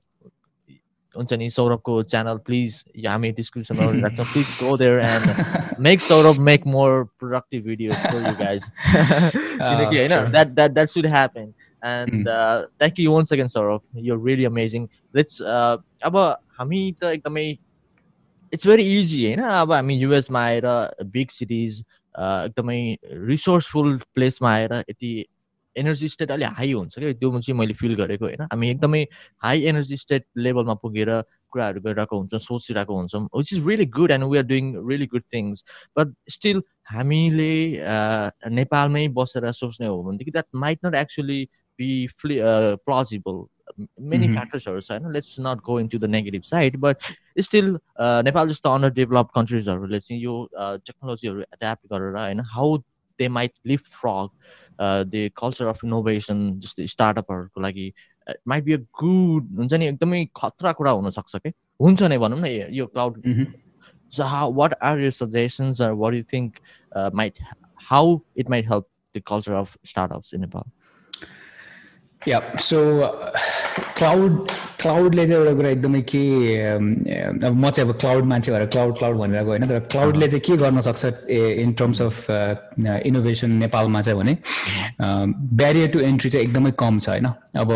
हुन्छ 1.16 1.34
नि 1.34 1.50
सौरभको 1.50 2.02
च्यानल 2.06 2.38
प्लिज 2.46 2.84
हामी 3.06 3.32
डिस्क्रिप्सनमा 3.32 3.92
राख्छौँ 4.04 4.26
please 4.26 4.48
go 4.62 4.78
there 4.78 5.00
and 5.02 5.80
make 5.80 6.02
Saurabh 6.02 6.40
make 6.44 6.66
more 6.68 7.04
productive 7.20 7.64
video 7.64 7.94
for 7.96 8.28
you 8.28 8.34
guys 8.38 8.72
किनकि 8.86 9.98
होइन 9.98 10.32
that 10.32 10.48
that 10.50 10.72
that 10.72 10.88
should 10.88 11.08
happen 11.08 11.54
and 11.82 12.30
thank 12.30 13.00
you 13.00 13.14
one 13.14 13.24
second 13.26 13.50
Saurabh 13.50 14.06
you 14.06 14.24
really 14.26 14.46
amazing 14.46 14.88
let's 15.16 15.42
अब 15.42 16.18
हामी 16.60 16.82
त 17.02 17.12
एकदमै 17.12 17.50
इट्स 18.54 18.68
भेरी 18.68 18.84
इजी 19.00 19.26
होइन 19.26 19.44
अब 19.52 19.72
हामी 19.72 19.96
युएसमा 19.98 20.44
आएर 20.44 20.66
बिग 21.12 21.30
सिटिज 21.32 21.84
एकदमै 22.16 22.82
रिसोर्सफुल 23.28 23.98
प्लेसमा 24.16 24.52
आएर 24.54 24.74
यति 24.80 25.14
एनर्जी 25.76 26.10
स्टेट 26.10 26.32
अलिक 26.32 26.50
हाई 26.58 26.72
हुन्छ 26.74 27.00
क्या? 27.00 27.14
त्यो 27.14 27.40
चाहिँ 27.40 27.58
मैले 27.60 27.74
फिल 27.74 27.96
गरेको 27.96 28.26
होइन। 28.26 28.42
हामी 28.44 28.70
एकदमै 28.70 29.06
हाई 29.44 29.64
एनर्जी 29.66 29.98
स्टेट 29.98 30.26
लेभलमा 30.38 30.74
पुगेर 30.84 31.10
कुराहरू 31.52 31.82
गरिरहेको 31.82 32.20
हुन्छौँ 32.20 32.40
सोचिरहेको 32.40 32.98
हुन्छौँ 32.98 33.24
which 33.38 33.54
is 33.54 33.68
really 33.68 33.86
good 33.98 34.12
and 34.12 34.26
we 34.26 34.38
are 34.38 34.44
doing 34.44 34.74
really 34.90 35.06
good 35.06 35.24
things 35.34 35.64
but 35.98 36.14
still 36.30 36.62
हामीले 36.92 37.52
नेपालमै 38.52 39.08
बसेर 39.14 39.52
सोच्ने 39.54 39.88
हो 39.88 40.04
भनेदेखि 40.04 40.32
that 40.32 40.46
might 40.58 40.86
not 40.86 40.96
actually 40.96 41.44
be 41.80 41.90
फ्लि 42.20 42.40
plausible 42.86 43.44
many 44.10 44.28
फ्याक्टर्सहरू 44.28 44.82
छ 44.82 44.92
होइन 44.92 45.12
let's 45.12 45.36
not 45.40 45.62
go 45.62 45.80
into 45.88 46.00
the 46.00 46.10
negative 46.16 46.42
side 46.46 46.78
but 46.78 47.12
still 47.42 47.78
Nepal 48.30 48.50
जस्तो 48.50 48.70
अन्डर 48.70 48.90
डेभलप 48.94 49.30
कन्ट्रिजहरूले 49.36 50.00
चाहिँ 50.00 50.22
यो 50.22 50.36
टेक्नोलोजीहरू 50.58 51.42
एड्याप्ट 51.42 51.94
गरेर 51.94 52.18
होइन 52.18 52.40
how 52.54 52.78
they 53.24 53.30
might 53.38 53.54
live 53.68 53.80
from 53.98 54.30
the 55.10 55.28
culture 55.38 55.66
of 55.66 55.84
innovation 55.86 56.50
जस्तै 56.60 56.88
स्टार्टअपहरूको 56.88 57.62
लागि 57.62 57.92
माइट 58.48 58.64
बी 58.64 58.74
अ 58.74 58.78
गुड 59.02 59.56
हुन्छ 59.58 59.74
नि 59.74 59.88
एकदमै 59.88 60.26
खतरा 60.36 60.72
कुरा 60.74 60.92
हुनसक्छ 60.92 61.36
कि 61.38 61.54
हुन्छ 61.80 62.04
नै 62.04 62.18
भनौँ 62.18 62.40
न 62.40 62.56
यो 62.72 62.86
क्लाउड 62.88 63.22
जहाँ 64.14 64.48
what 64.54 64.74
are 64.84 65.00
your 65.00 65.12
suggestions 65.14 65.82
are 65.82 65.92
what 66.02 66.14
you 66.14 66.24
think 66.34 66.60
might 67.16 67.44
how 67.90 68.18
it 68.38 68.50
might 68.50 68.70
help 68.72 68.88
the 69.16 69.22
culture 69.28 69.54
of 69.54 69.78
startups 69.86 70.34
in 70.34 70.42
Nepal 70.42 70.72
yeah 72.28 72.40
so 72.62 72.80
cloud 73.98 74.48
क्लाउडले 74.82 75.28
चाहिँ 75.28 75.42
एउटा 75.42 75.54
कुरा 75.56 75.70
एकदमै 75.70 76.02
के 76.02 76.22
अब 77.48 77.54
म 77.56 77.70
चाहिँ 77.70 77.90
अब 77.90 77.96
क्लाउड 78.00 78.24
मान्छे 78.26 78.52
भएर 78.52 78.66
क्लाउड 78.76 78.98
क्लाउड 78.98 79.18
भनेर 79.18 79.44
गयो 79.44 79.50
होइन 79.50 79.68
तर 79.70 79.80
क्लाउडले 79.92 80.28
चाहिँ 80.28 80.42
के 80.48 80.58
गर्न 80.58 80.82
सक्छ 80.82 81.06
इन 81.64 81.74
टर्म्स 81.80 82.02
अफ 82.02 82.30
इनोभेसन 83.06 83.52
नेपालमा 83.64 84.02
चाहिँ 84.02 84.20
भने 84.20 84.38
ब्यारियर 85.62 85.88
टु 85.90 86.00
एन्ट्री 86.12 86.30
चाहिँ 86.30 86.46
एकदमै 86.48 86.72
कम 86.80 87.00
छ 87.00 87.10
होइन। 87.10 87.26
अब 87.26 87.72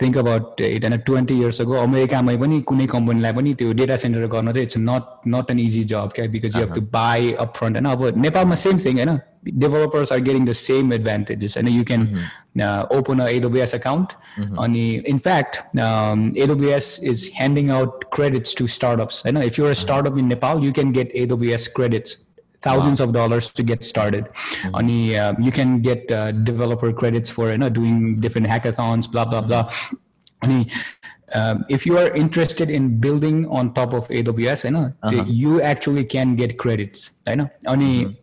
थिङ्क 0.00 0.18
अबाउट 0.18 0.60
इट 0.60 0.84
होइन 0.84 0.98
ट्वेन्टी 1.06 1.34
इयर्स 1.40 1.60
अगो 1.60 1.74
अमेरिकामै 1.82 2.36
पनि 2.38 2.60
कुनै 2.70 2.86
कम्पनीलाई 2.86 3.32
पनि 3.32 3.54
त्यो 3.54 3.72
डेटा 3.72 3.96
सेन्टर 3.96 4.26
गर्न 4.34 4.52
चाहिँ 4.52 4.66
it's 4.66 4.78
not 4.78 5.04
not 5.34 5.50
an 5.50 5.58
easy 5.60 5.84
job 5.92 6.10
क्या 6.14 6.26
because 6.34 6.56
you 6.56 6.60
have 6.60 6.74
to 6.74 6.80
buy 6.92 7.32
up 7.40 7.56
front 7.56 7.76
होइन? 7.76 7.86
अब 7.92 8.22
नेपालमा 8.24 8.54
सेम 8.64 8.78
थिङ 8.84 8.96
होइन? 8.98 9.18
Developers 9.52 10.10
are 10.10 10.20
getting 10.20 10.44
the 10.44 10.54
same 10.54 10.92
advantages 10.92 11.56
and 11.56 11.68
you 11.68 11.84
can 11.84 12.08
mm-hmm. 12.08 12.60
uh, 12.60 12.86
open 12.90 13.20
a 13.20 13.24
aws 13.24 13.74
account 13.74 14.14
mm-hmm. 14.36 14.58
and 14.58 14.76
in 14.76 15.18
fact 15.18 15.58
um, 15.78 16.32
aws 16.34 17.02
is 17.02 17.28
handing 17.28 17.70
out 17.70 18.10
credits 18.10 18.54
to 18.54 18.66
startups 18.66 19.24
I 19.24 19.30
know 19.30 19.40
if 19.40 19.56
you're 19.56 19.68
a 19.68 19.72
mm-hmm. 19.72 19.80
startup 19.80 20.16
in 20.18 20.28
nepal 20.28 20.62
you 20.62 20.72
can 20.72 20.92
get 20.92 21.14
aws 21.14 21.72
credits 21.72 22.18
thousands 22.62 23.00
wow. 23.00 23.06
of 23.06 23.12
dollars 23.12 23.50
to 23.50 23.62
get 23.62 23.84
started 23.84 24.24
mm-hmm. 24.24 24.74
and 24.74 25.14
uh, 25.14 25.34
you 25.40 25.52
can 25.52 25.80
get 25.80 26.10
uh, 26.10 26.32
developer 26.32 26.92
credits 26.92 27.30
for 27.30 27.50
you 27.50 27.58
know 27.58 27.68
doing 27.68 28.18
different 28.20 28.46
hackathons 28.46 29.10
blah 29.10 29.24
blah 29.24 29.40
blah 29.40 29.70
and 30.42 30.70
um, 31.34 31.64
if 31.68 31.84
you 31.84 31.98
are 31.98 32.10
interested 32.10 32.70
in 32.70 33.00
building 33.00 33.46
on 33.48 33.74
top 33.74 33.92
of 33.92 34.06
aws 34.08 34.64
I 34.64 34.70
know, 34.70 34.92
uh-huh. 35.02 35.24
you 35.26 35.60
actually 35.60 36.04
can 36.04 36.36
get 36.36 36.58
credits 36.58 37.12
I 37.26 37.34
know. 37.34 37.50
mm-hmm 38.04 38.22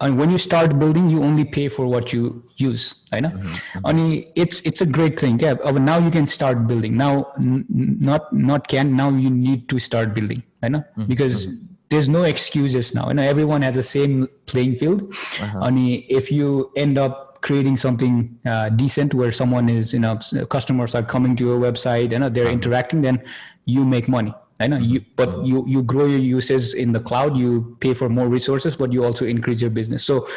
and 0.00 0.18
when 0.18 0.30
you 0.30 0.38
start 0.38 0.78
building 0.78 1.08
you 1.08 1.22
only 1.22 1.44
pay 1.44 1.68
for 1.68 1.86
what 1.86 2.12
you 2.12 2.42
use 2.56 3.06
right 3.12 3.22
mm-hmm. 3.24 3.78
only 3.84 4.32
it's 4.34 4.60
it's 4.60 4.80
a 4.80 4.86
great 4.86 5.18
thing 5.18 5.38
yeah 5.40 5.54
now 5.72 5.98
you 5.98 6.10
can 6.10 6.26
start 6.26 6.66
building 6.66 6.96
now 6.96 7.32
n- 7.38 7.64
not 7.68 8.32
not 8.32 8.68
can 8.68 8.94
now 8.96 9.10
you 9.10 9.30
need 9.30 9.68
to 9.68 9.78
start 9.78 10.14
building 10.14 10.42
right 10.62 10.72
mm-hmm. 10.72 11.04
because 11.06 11.46
mm-hmm. 11.46 11.64
there's 11.88 12.08
no 12.08 12.24
excuses 12.24 12.94
now 12.94 13.08
and 13.08 13.20
everyone 13.20 13.62
has 13.62 13.74
the 13.74 13.82
same 13.82 14.28
playing 14.46 14.76
field 14.76 15.14
uh-huh. 15.40 15.60
only 15.62 15.94
if 16.20 16.30
you 16.30 16.70
end 16.76 16.98
up 16.98 17.40
creating 17.40 17.76
something 17.76 18.38
uh, 18.44 18.68
decent 18.70 19.14
where 19.14 19.32
someone 19.32 19.68
is 19.68 19.92
you 19.92 20.00
know 20.00 20.18
customers 20.50 20.94
are 20.94 21.02
coming 21.02 21.36
to 21.36 21.44
your 21.44 21.58
website 21.58 22.04
and 22.04 22.12
you 22.12 22.18
know, 22.18 22.28
they're 22.28 22.44
uh-huh. 22.44 22.52
interacting 22.52 23.02
then 23.02 23.22
you 23.64 23.84
make 23.84 24.08
money 24.08 24.34
I 24.58 24.66
know 24.66 24.78
you, 24.78 25.04
but 25.16 25.28
mm-hmm. 25.28 25.44
you 25.44 25.64
you 25.66 25.82
grow 25.82 26.06
your 26.06 26.20
uses 26.20 26.74
in 26.74 26.92
the 26.92 27.00
cloud. 27.00 27.36
You 27.36 27.76
pay 27.80 27.92
for 27.92 28.08
more 28.08 28.28
resources, 28.28 28.76
but 28.76 28.92
you 28.92 29.04
also 29.04 29.26
increase 29.26 29.60
your 29.60 29.70
business. 29.70 30.04
So, 30.04 30.28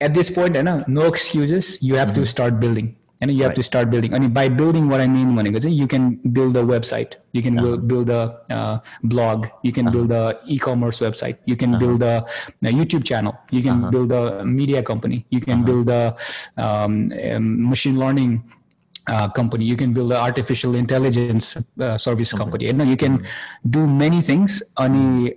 at 0.00 0.12
this 0.12 0.28
point, 0.28 0.56
I 0.56 0.62
know 0.62 0.84
no 0.88 1.06
excuses. 1.06 1.80
You 1.80 1.94
have 1.94 2.08
mm-hmm. 2.08 2.22
to 2.22 2.26
start 2.26 2.60
building, 2.60 2.96
and 3.22 3.30
you 3.30 3.42
have 3.44 3.50
right. 3.50 3.56
to 3.56 3.62
start 3.62 3.88
building. 3.88 4.14
I 4.14 4.18
mean, 4.18 4.32
by 4.34 4.48
building, 4.48 4.88
what 4.88 5.00
I 5.00 5.06
mean, 5.06 5.38
you 5.70 5.86
can 5.86 6.16
build 6.32 6.56
a 6.56 6.62
website, 6.62 7.14
you 7.30 7.40
can 7.40 7.56
uh-huh. 7.56 7.76
build 7.76 8.10
a 8.10 8.40
uh, 8.50 8.80
blog, 9.04 9.46
you 9.62 9.72
can 9.72 9.86
uh-huh. 9.86 9.96
build 9.96 10.10
a 10.10 10.40
e-commerce 10.46 10.98
website, 10.98 11.38
you 11.46 11.56
can 11.56 11.70
uh-huh. 11.70 11.78
build 11.78 12.02
a, 12.02 12.26
a, 12.64 12.72
YouTube 12.78 13.04
channel, 13.04 13.38
you 13.52 13.62
can 13.62 13.78
uh-huh. 13.78 13.90
build 13.90 14.10
a 14.10 14.44
media 14.44 14.82
company, 14.82 15.24
you 15.30 15.40
can 15.40 15.62
uh-huh. 15.62 15.70
build 15.70 15.88
a 15.88 16.16
um, 16.56 17.12
um, 17.30 17.70
machine 17.70 17.96
learning 17.96 18.42
uh, 19.08 19.28
company 19.28 19.64
you 19.64 19.76
can 19.76 19.92
build 19.92 20.12
an 20.12 20.18
artificial 20.18 20.74
intelligence 20.74 21.56
uh, 21.80 21.98
service 21.98 22.32
company 22.32 22.66
you 22.66 22.72
know 22.72 22.84
you 22.84 22.96
can 22.96 23.18
mm-hmm. 23.18 23.70
do 23.70 23.86
many 23.86 24.22
things 24.22 24.62
any 24.78 25.34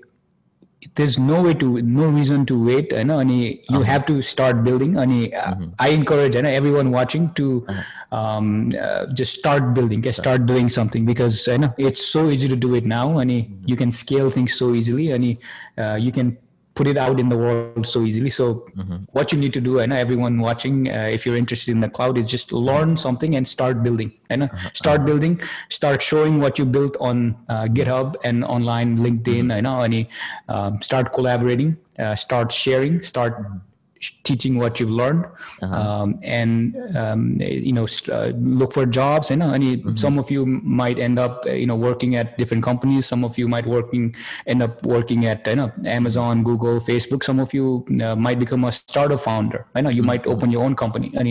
there's 0.95 1.17
no 1.17 1.41
way 1.41 1.53
to 1.53 1.81
no 1.81 2.07
reason 2.07 2.45
to 2.45 2.63
wait 2.63 2.91
you 2.91 3.03
know 3.03 3.19
any 3.19 3.63
you 3.69 3.79
uh-huh. 3.79 3.83
have 3.83 4.05
to 4.05 4.21
start 4.21 4.63
building 4.63 4.97
any 4.97 5.33
uh, 5.33 5.53
mm-hmm. 5.53 5.69
i 5.79 5.89
encourage 5.89 6.35
you 6.35 6.41
know, 6.41 6.49
everyone 6.49 6.91
watching 6.91 7.33
to 7.33 7.65
uh-huh. 7.67 8.17
um, 8.17 8.71
uh, 8.79 9.05
just 9.07 9.37
start 9.37 9.73
building 9.73 10.01
start. 10.01 10.15
start 10.15 10.45
doing 10.45 10.69
something 10.69 11.05
because 11.05 11.47
you 11.47 11.57
know 11.57 11.73
it's 11.77 12.05
so 12.05 12.29
easy 12.29 12.47
to 12.47 12.55
do 12.55 12.75
it 12.75 12.85
now 12.85 13.17
and 13.17 13.31
mm-hmm. 13.31 13.63
you 13.65 13.75
can 13.75 13.91
scale 13.91 14.29
things 14.29 14.53
so 14.53 14.73
easily 14.73 15.11
and 15.11 15.37
uh, 15.77 15.95
you 15.95 16.11
can 16.11 16.37
put 16.75 16.87
it 16.87 16.97
out 16.97 17.19
in 17.19 17.29
the 17.29 17.37
world 17.37 17.87
so 17.87 18.01
easily. 18.01 18.29
So 18.29 18.65
mm-hmm. 18.77 18.97
what 19.13 19.31
you 19.31 19.39
need 19.39 19.53
to 19.53 19.61
do, 19.61 19.79
I 19.79 19.85
know 19.85 19.95
everyone 19.95 20.39
watching, 20.39 20.89
uh, 20.89 21.09
if 21.11 21.25
you're 21.25 21.37
interested 21.37 21.71
in 21.71 21.79
the 21.79 21.89
cloud, 21.89 22.17
is 22.17 22.27
just 22.27 22.51
learn 22.51 22.97
something 22.97 23.35
and 23.35 23.47
start 23.47 23.81
building. 23.81 24.11
Know 24.29 24.45
uh-huh. 24.45 24.69
start 24.73 24.99
uh-huh. 24.99 25.07
building, 25.07 25.41
start 25.69 26.01
showing 26.01 26.39
what 26.39 26.59
you 26.59 26.65
built 26.65 26.97
on 26.99 27.37
uh, 27.47 27.63
GitHub 27.63 28.15
and 28.23 28.43
online 28.43 28.97
LinkedIn. 28.97 29.45
Mm-hmm. 29.45 29.51
I 29.51 29.61
know, 29.61 29.81
and 29.81 30.07
um, 30.49 30.81
start 30.81 31.13
collaborating, 31.13 31.77
uh, 31.97 32.15
start 32.15 32.51
sharing, 32.51 33.01
start 33.01 33.41
mm-hmm 33.41 33.57
teaching 34.24 34.56
what 34.56 34.80
you've 34.80 34.90
learned 34.90 35.26
uh-huh. 35.60 35.74
um, 35.74 36.18
and 36.22 36.76
um, 36.96 37.36
you 37.40 37.72
know 37.72 37.86
uh, 38.10 38.32
look 38.36 38.72
for 38.72 38.86
jobs 38.86 39.30
you 39.30 39.36
know 39.36 39.50
and 39.52 39.62
mm-hmm. 39.62 39.94
some 39.94 40.18
of 40.18 40.30
you 40.30 40.46
might 40.46 40.98
end 40.98 41.18
up 41.18 41.44
uh, 41.46 41.52
you 41.52 41.66
know 41.66 41.76
working 41.76 42.16
at 42.16 42.38
different 42.38 42.62
companies 42.62 43.04
some 43.04 43.24
of 43.24 43.36
you 43.36 43.46
might 43.46 43.66
working 43.66 44.14
end 44.46 44.62
up 44.62 44.84
working 44.86 45.26
at 45.26 45.46
you 45.46 45.56
know 45.56 45.70
amazon 45.84 46.42
google 46.42 46.80
facebook 46.80 47.22
some 47.22 47.38
of 47.38 47.52
you 47.52 47.84
uh, 48.02 48.16
might 48.16 48.38
become 48.38 48.64
a 48.64 48.72
startup 48.72 49.20
founder 49.20 49.66
i 49.74 49.80
know 49.80 49.90
you 49.90 50.00
mm-hmm. 50.00 50.06
might 50.06 50.26
open 50.26 50.50
your 50.50 50.64
own 50.64 50.74
company 50.74 51.12
and 51.16 51.28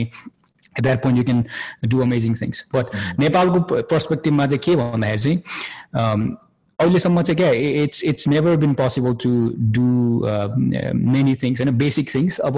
at 0.78 0.84
that 0.84 1.02
point 1.02 1.18
you 1.18 1.24
can 1.24 1.48
do 1.88 2.04
amazing 2.04 2.36
things 2.36 2.66
but 2.72 2.92
mm-hmm. 2.92 3.24
नेपालको 3.24 3.60
पर्सपेक्टिभमा 3.90 4.46
चाहिँ 4.48 4.60
के 4.60 4.76
भन्दाखेरि 4.76 5.22
चाहिँ 5.24 6.38
अहिलेसम्म 6.80 7.22
चाहिँ 7.22 7.38
क्या 7.38 7.50
it's 7.84 8.04
it's 8.04 8.28
never 8.28 8.56
been 8.58 8.74
possible 8.74 9.14
to 9.24 9.32
do 9.72 9.88
many 11.08 11.36
things 11.44 11.62
होइन 11.62 11.78
basic 11.78 12.14
things 12.16 12.40
अब 12.42 12.58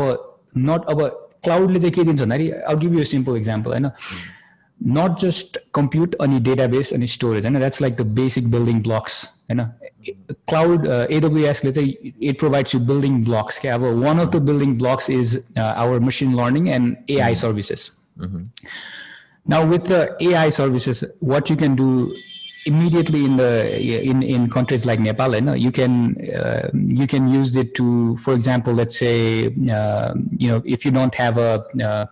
नट 0.59 0.85
अब 0.89 1.01
क्लाउडले 1.43 1.79
चाहिँ 1.79 1.93
के 1.93 2.03
दिन्छ 2.03 2.21
भन्दाखेरि 2.21 2.49
अब 2.49 2.79
गिभ 2.79 2.97
यु 2.97 3.03
सिम्पल 3.05 3.37
इक्जाम्पल 3.37 3.71
होइन 3.71 3.89
नट 4.79 5.19
जस्ट 5.19 5.57
कम्प्युट 5.73 6.15
अनि 6.21 6.39
डेटाबेस 6.41 6.93
अनि 6.93 7.07
स्टोरेज 7.07 7.45
होइन 7.45 7.59
that's 7.59 7.81
like 7.81 7.95
the 7.95 8.05
basic 8.15 8.51
building 8.51 8.81
blocks 8.83 9.23
होइन 9.49 9.65
क्लाउड 10.49 10.87
एडब्लुएसले 10.87 11.71
चाहिँ 11.71 12.13
it 12.21 12.39
provides 12.39 12.75
you 12.75 12.81
building 12.85 13.23
blocks 13.25 13.59
क्या 13.59 13.75
अब 13.75 13.83
one 14.03 14.19
of 14.19 14.31
the 14.35 14.41
building 14.45 14.77
blocks 14.77 15.09
is 15.09 15.37
our 15.57 15.99
machine 16.09 16.35
learning 16.35 16.67
and 16.69 17.11
AI 17.11 17.35
services 17.43 17.89
Now 19.45 19.65
with 19.65 19.85
the 19.85 20.15
AI 20.21 20.49
services, 20.49 21.03
what 21.19 21.49
you 21.49 21.55
can 21.55 21.75
do 21.75 21.85
immediately 22.66 23.24
in 23.24 23.36
the 23.36 23.80
in 23.80 24.22
in 24.22 24.50
countries 24.50 24.84
like 24.84 25.00
Nepal, 25.00 25.34
you, 25.34 25.40
know, 25.40 25.54
you 25.54 25.72
can 25.72 26.16
uh, 26.32 26.70
you 26.74 27.06
can 27.06 27.28
use 27.28 27.56
it 27.56 27.74
to, 27.76 28.16
for 28.18 28.34
example, 28.34 28.74
let's 28.74 28.98
say 28.98 29.46
uh, 29.70 30.14
you 30.36 30.48
know 30.48 30.62
if 30.64 30.84
you 30.84 30.90
don't 30.90 31.14
have 31.14 31.38
a, 31.38 31.64
uh, 31.82 32.06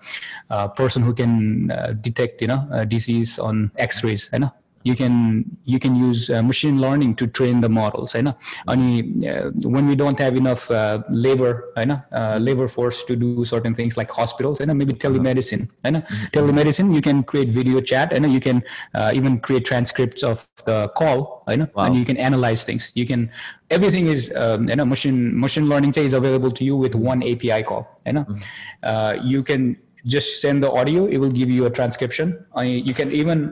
a 0.50 0.68
person 0.68 1.02
who 1.02 1.14
can 1.14 1.70
uh, 1.70 1.92
detect 2.00 2.40
you 2.40 2.48
know 2.48 2.84
disease 2.88 3.38
on 3.38 3.70
X-rays, 3.76 4.30
you 4.32 4.38
know 4.40 4.52
you 4.84 4.95
can 4.95 5.43
you 5.65 5.80
can 5.80 5.95
use 5.95 6.30
uh, 6.30 6.41
machine 6.41 6.80
learning 6.80 7.15
to 7.15 7.28
train 7.28 7.59
the 7.65 7.70
models 7.78 8.13
होइन 8.13 8.30
अनि 8.74 8.89
uh, 9.32 9.51
when 9.76 9.88
we 9.91 9.95
don't 10.01 10.20
have 10.26 10.36
enough 10.41 10.63
uh, 10.72 11.01
labor 11.26 11.51
होइन 11.78 11.91
uh, 12.20 12.38
labor 12.47 12.67
force 12.76 13.03
to 13.09 13.17
do 13.24 13.45
certain 13.51 13.76
things 13.80 13.97
like 14.01 14.15
hospitals 14.20 14.61
होइन 14.61 14.74
maybe 14.82 14.95
telemedicine 15.05 15.65
होइन 15.86 15.99
mm-hmm. 16.01 16.32
telemedicine 16.38 16.95
you 16.97 17.03
can 17.09 17.20
create 17.34 17.51
video 17.59 17.84
chat 17.91 18.15
होइन 18.17 18.30
you 18.38 18.43
can 18.47 18.63
uh, 18.99 19.11
even 19.20 19.39
create 19.49 19.65
transcripts 19.72 20.28
of 20.32 20.47
the 20.72 20.80
call 21.01 21.22
होइन 21.49 21.67
wow. 21.76 21.86
and 21.86 22.01
you 22.01 22.05
can 22.11 22.24
analyze 22.30 22.63
things 22.72 22.89
you 23.01 23.07
can 23.11 23.30
everything 23.78 24.09
is 24.15 24.32
um, 24.45 24.70
you 24.72 24.80
know 24.82 24.89
machine 24.95 25.22
machine 25.45 25.70
learning 25.74 25.93
say 25.99 26.05
is 26.13 26.17
available 26.24 26.57
to 26.61 26.72
you 26.72 26.82
with 26.88 26.95
one 27.11 27.30
API 27.34 27.61
call 27.72 27.86
होइन 28.07 28.24
mm-hmm. 28.24 28.43
uh, 28.91 29.13
you 29.36 29.43
can 29.51 29.72
just 30.15 30.30
send 30.43 30.63
the 30.65 30.72
audio 30.82 31.07
it 31.15 31.17
will 31.24 31.36
give 31.39 31.49
you 31.55 31.65
a 31.70 31.74
transcription 31.80 32.38
uh, 32.57 32.67
you 32.89 32.93
can 32.99 33.11
even 33.24 33.49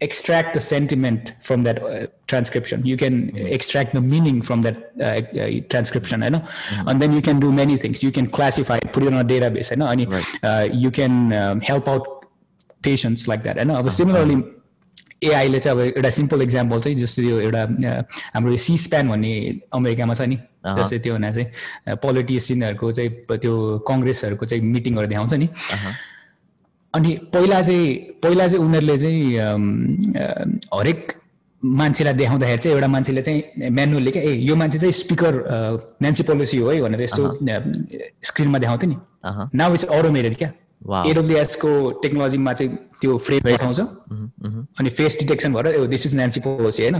extract 0.00 0.54
the 0.54 0.60
sentiment 0.60 1.34
from 1.42 1.62
that 1.62 1.82
uh, 1.82 2.06
transcription 2.26 2.84
you 2.86 2.96
can 2.96 3.30
mm-hmm. 3.30 3.46
extract 3.46 3.92
the 3.92 4.00
meaning 4.00 4.40
from 4.40 4.62
that 4.62 4.92
uh, 5.00 5.20
uh, 5.38 5.60
transcription 5.68 6.22
you 6.22 6.30
know 6.30 6.38
mm-hmm. 6.38 6.88
and 6.88 7.02
then 7.02 7.12
you 7.12 7.20
can 7.20 7.38
do 7.38 7.52
many 7.52 7.76
things 7.76 8.02
you 8.02 8.10
can 8.10 8.26
classify 8.26 8.76
it 8.76 8.92
put 8.92 9.02
it 9.02 9.08
on 9.08 9.20
a 9.20 9.24
database 9.24 9.70
you 9.70 9.76
know 9.76 9.88
and 9.88 10.10
right. 10.10 10.24
Uh, 10.42 10.68
you 10.72 10.90
can 10.90 11.32
um, 11.32 11.60
help 11.60 11.86
out 11.86 12.24
patients 12.82 13.28
like 13.28 13.42
that 13.42 13.58
and 13.58 13.70
uh, 13.70 13.88
similarly 13.90 14.42
एआईले 15.22 15.58
चाहिँ 15.60 15.78
अब 15.78 15.96
एउटा 15.96 16.10
simple 16.10 16.42
example 16.42 16.80
चाहिँ 16.80 16.96
जस्तो 16.96 17.22
यो 17.22 17.40
एउटा 17.40 17.62
हाम्रो 18.34 18.56
सी 18.56 18.76
span 18.88 19.08
भन्ने 19.08 19.32
अमेरिकामा 19.76 20.14
छ 20.14 20.20
नि 20.32 20.36
जस्तै 20.64 20.98
त्यो 21.04 21.12
हुना 21.12 21.30
चाहिँ 21.32 21.96
पोलिटिसियनहरूको 22.04 22.92
चाहिँ 22.98 23.10
त्यो 23.28 23.52
कङ्ग्रेसहरूको 23.88 24.46
चाहिँ 24.46 24.62
मिटिङहरू 24.64 25.06
देखाउँछ 25.12 25.34
नि 25.44 25.48
अनि 26.95 27.11
पहिला 27.33 27.61
चाहिँ 27.61 27.95
पहिला 28.23 28.47
चाहिँ 28.47 28.65
उनीहरूले 28.65 28.97
चाहिँ 28.97 29.21
हरेक 30.73 31.13
मान्छेलाई 31.63 32.13
देखाउँदाखेरि 32.13 32.61
चाहिँ 32.63 32.75
एउटा 32.75 32.87
मान्छेले 32.87 33.21
चाहिँ 33.21 33.71
म्यानुअलले 33.71 34.11
क्या 34.11 34.23
ए 34.23 34.33
यो 34.49 34.55
मान्छे 34.55 34.79
चाहिँ 34.79 34.93
स्पिकर 34.93 35.33
नेन्सी 36.01 36.23
पोलिसी 36.23 36.57
हो 36.57 36.69
है 36.69 36.81
भनेर 36.81 37.01
यस्तो 37.01 37.23
स्क्रिनमा 38.29 38.57
देखाउँथ्यो 38.57 38.89
नि। 38.89 38.97
नाउ 39.57 39.73
इट्स 39.73 39.85
अटोमेटेड 39.85 40.37
क्या। 40.37 40.51
एडब्लुएसको 41.09 41.69
टेक्नोलोजीमा 42.01 42.53
चाहिँ 42.53 42.71
त्यो 43.01 43.17
फ्रेम 43.27 43.41
देखाउँछ 43.43 43.79
अनि 44.79 44.89
फेस 44.97 45.17
डिटेक्सन 45.19 45.53
भएर 45.53 45.85
दिस 45.93 46.05
इज 46.05 46.15
नेन्सी 46.15 46.39
पोलिसी 46.47 46.83
होइन। 46.83 46.97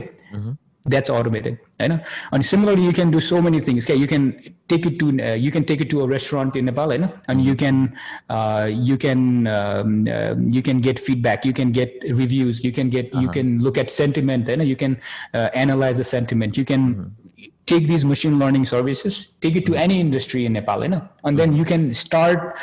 That's 0.86 1.10
automated 1.10 1.58
I 1.80 1.88
know. 1.88 2.00
and 2.32 2.46
similarly 2.46 2.84
you 2.84 2.94
can 2.94 3.10
do 3.10 3.20
so 3.20 3.42
many 3.42 3.60
things 3.60 3.86
okay 3.86 3.96
you 3.96 4.08
can 4.08 4.56
take 4.68 4.86
it 4.86 5.00
to 5.00 5.08
uh, 5.20 5.34
you 5.34 5.52
can 5.52 5.66
take 5.66 5.82
it 5.82 5.90
to 5.90 6.02
a 6.02 6.08
restaurant 6.08 6.56
in 6.56 6.66
nepal 6.66 6.92
you 6.94 7.00
know? 7.00 7.14
and 7.28 7.44
you 7.44 7.56
can 7.56 7.98
uh, 8.30 8.70
you 8.72 8.98
can 8.98 9.48
um, 9.48 10.08
uh, 10.08 10.36
you 10.38 10.62
can 10.62 10.80
get 10.80 11.00
feedback 11.00 11.44
you 11.44 11.54
can 11.54 11.72
get 11.72 11.92
reviews 12.12 12.64
you 12.64 12.72
can 12.72 12.90
get 12.90 13.12
uh-huh. 13.14 13.22
you 13.22 13.30
can 13.30 13.60
look 13.62 13.78
at 13.78 13.90
sentiment 13.90 14.48
you 14.48 14.58
know 14.58 14.64
you 14.64 14.76
can 14.76 15.00
uh, 15.34 15.50
analyze 15.54 15.98
the 15.98 16.04
sentiment 16.04 16.56
you 16.56 16.66
can 16.66 16.96
mm-hmm. 16.96 17.46
take 17.66 17.88
these 17.88 18.06
machine 18.06 18.38
learning 18.38 18.66
services 18.66 19.34
take 19.42 19.56
it 19.56 19.66
to 19.66 19.72
mm-hmm. 19.72 19.82
any 19.82 20.00
industry 20.00 20.46
in 20.46 20.54
nepal 20.54 20.84
you 20.84 20.90
know? 20.90 21.08
and 21.24 21.38
then 21.38 21.50
mm-hmm. 21.50 21.60
you 21.60 21.66
can 21.66 21.94
start 21.94 22.58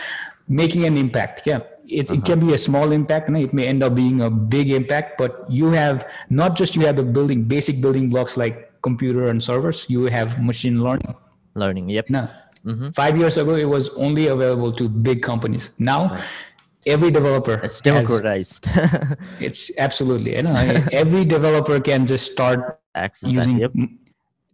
making 0.48 0.84
an 0.84 0.96
impact 0.96 1.42
yeah 1.44 1.60
it, 1.92 1.98
it 1.98 2.10
uh-huh. 2.10 2.20
can 2.22 2.40
be 2.40 2.54
a 2.54 2.58
small 2.58 2.92
impact 2.92 3.28
and 3.28 3.36
it 3.36 3.52
may 3.52 3.66
end 3.66 3.82
up 3.82 3.94
being 3.94 4.22
a 4.22 4.30
big 4.30 4.70
impact 4.70 5.18
but 5.18 5.44
you 5.50 5.70
have 5.70 6.06
not 6.30 6.56
just 6.56 6.74
you 6.74 6.82
have 6.82 6.96
the 6.96 7.02
building 7.02 7.44
basic 7.44 7.80
building 7.80 8.08
blocks 8.08 8.36
like 8.36 8.72
computer 8.82 9.28
and 9.28 9.42
servers 9.42 9.86
you 9.88 10.06
have 10.06 10.42
machine 10.42 10.82
learning. 10.82 11.14
Learning 11.54 11.88
yep. 11.88 12.08
No. 12.08 12.28
Mm-hmm. 12.64 12.90
five 12.90 13.16
years 13.16 13.36
ago 13.36 13.54
it 13.56 13.68
was 13.68 13.90
only 13.90 14.28
available 14.28 14.72
to 14.72 14.88
big 14.88 15.22
companies. 15.22 15.72
Now 15.78 16.22
every 16.86 17.10
developer 17.10 17.54
it's 17.54 17.76
has- 17.76 17.80
democratized. 17.80 18.66
It's 19.40 19.70
absolutely 19.78 20.36
you 20.36 20.42
know, 20.42 20.54
every 20.92 21.24
developer 21.24 21.80
can 21.80 22.06
just 22.06 22.32
start 22.32 22.80
access 22.94 23.30
that, 23.30 23.34
using 23.34 23.58
yep. 23.58 23.72
m- 23.76 23.98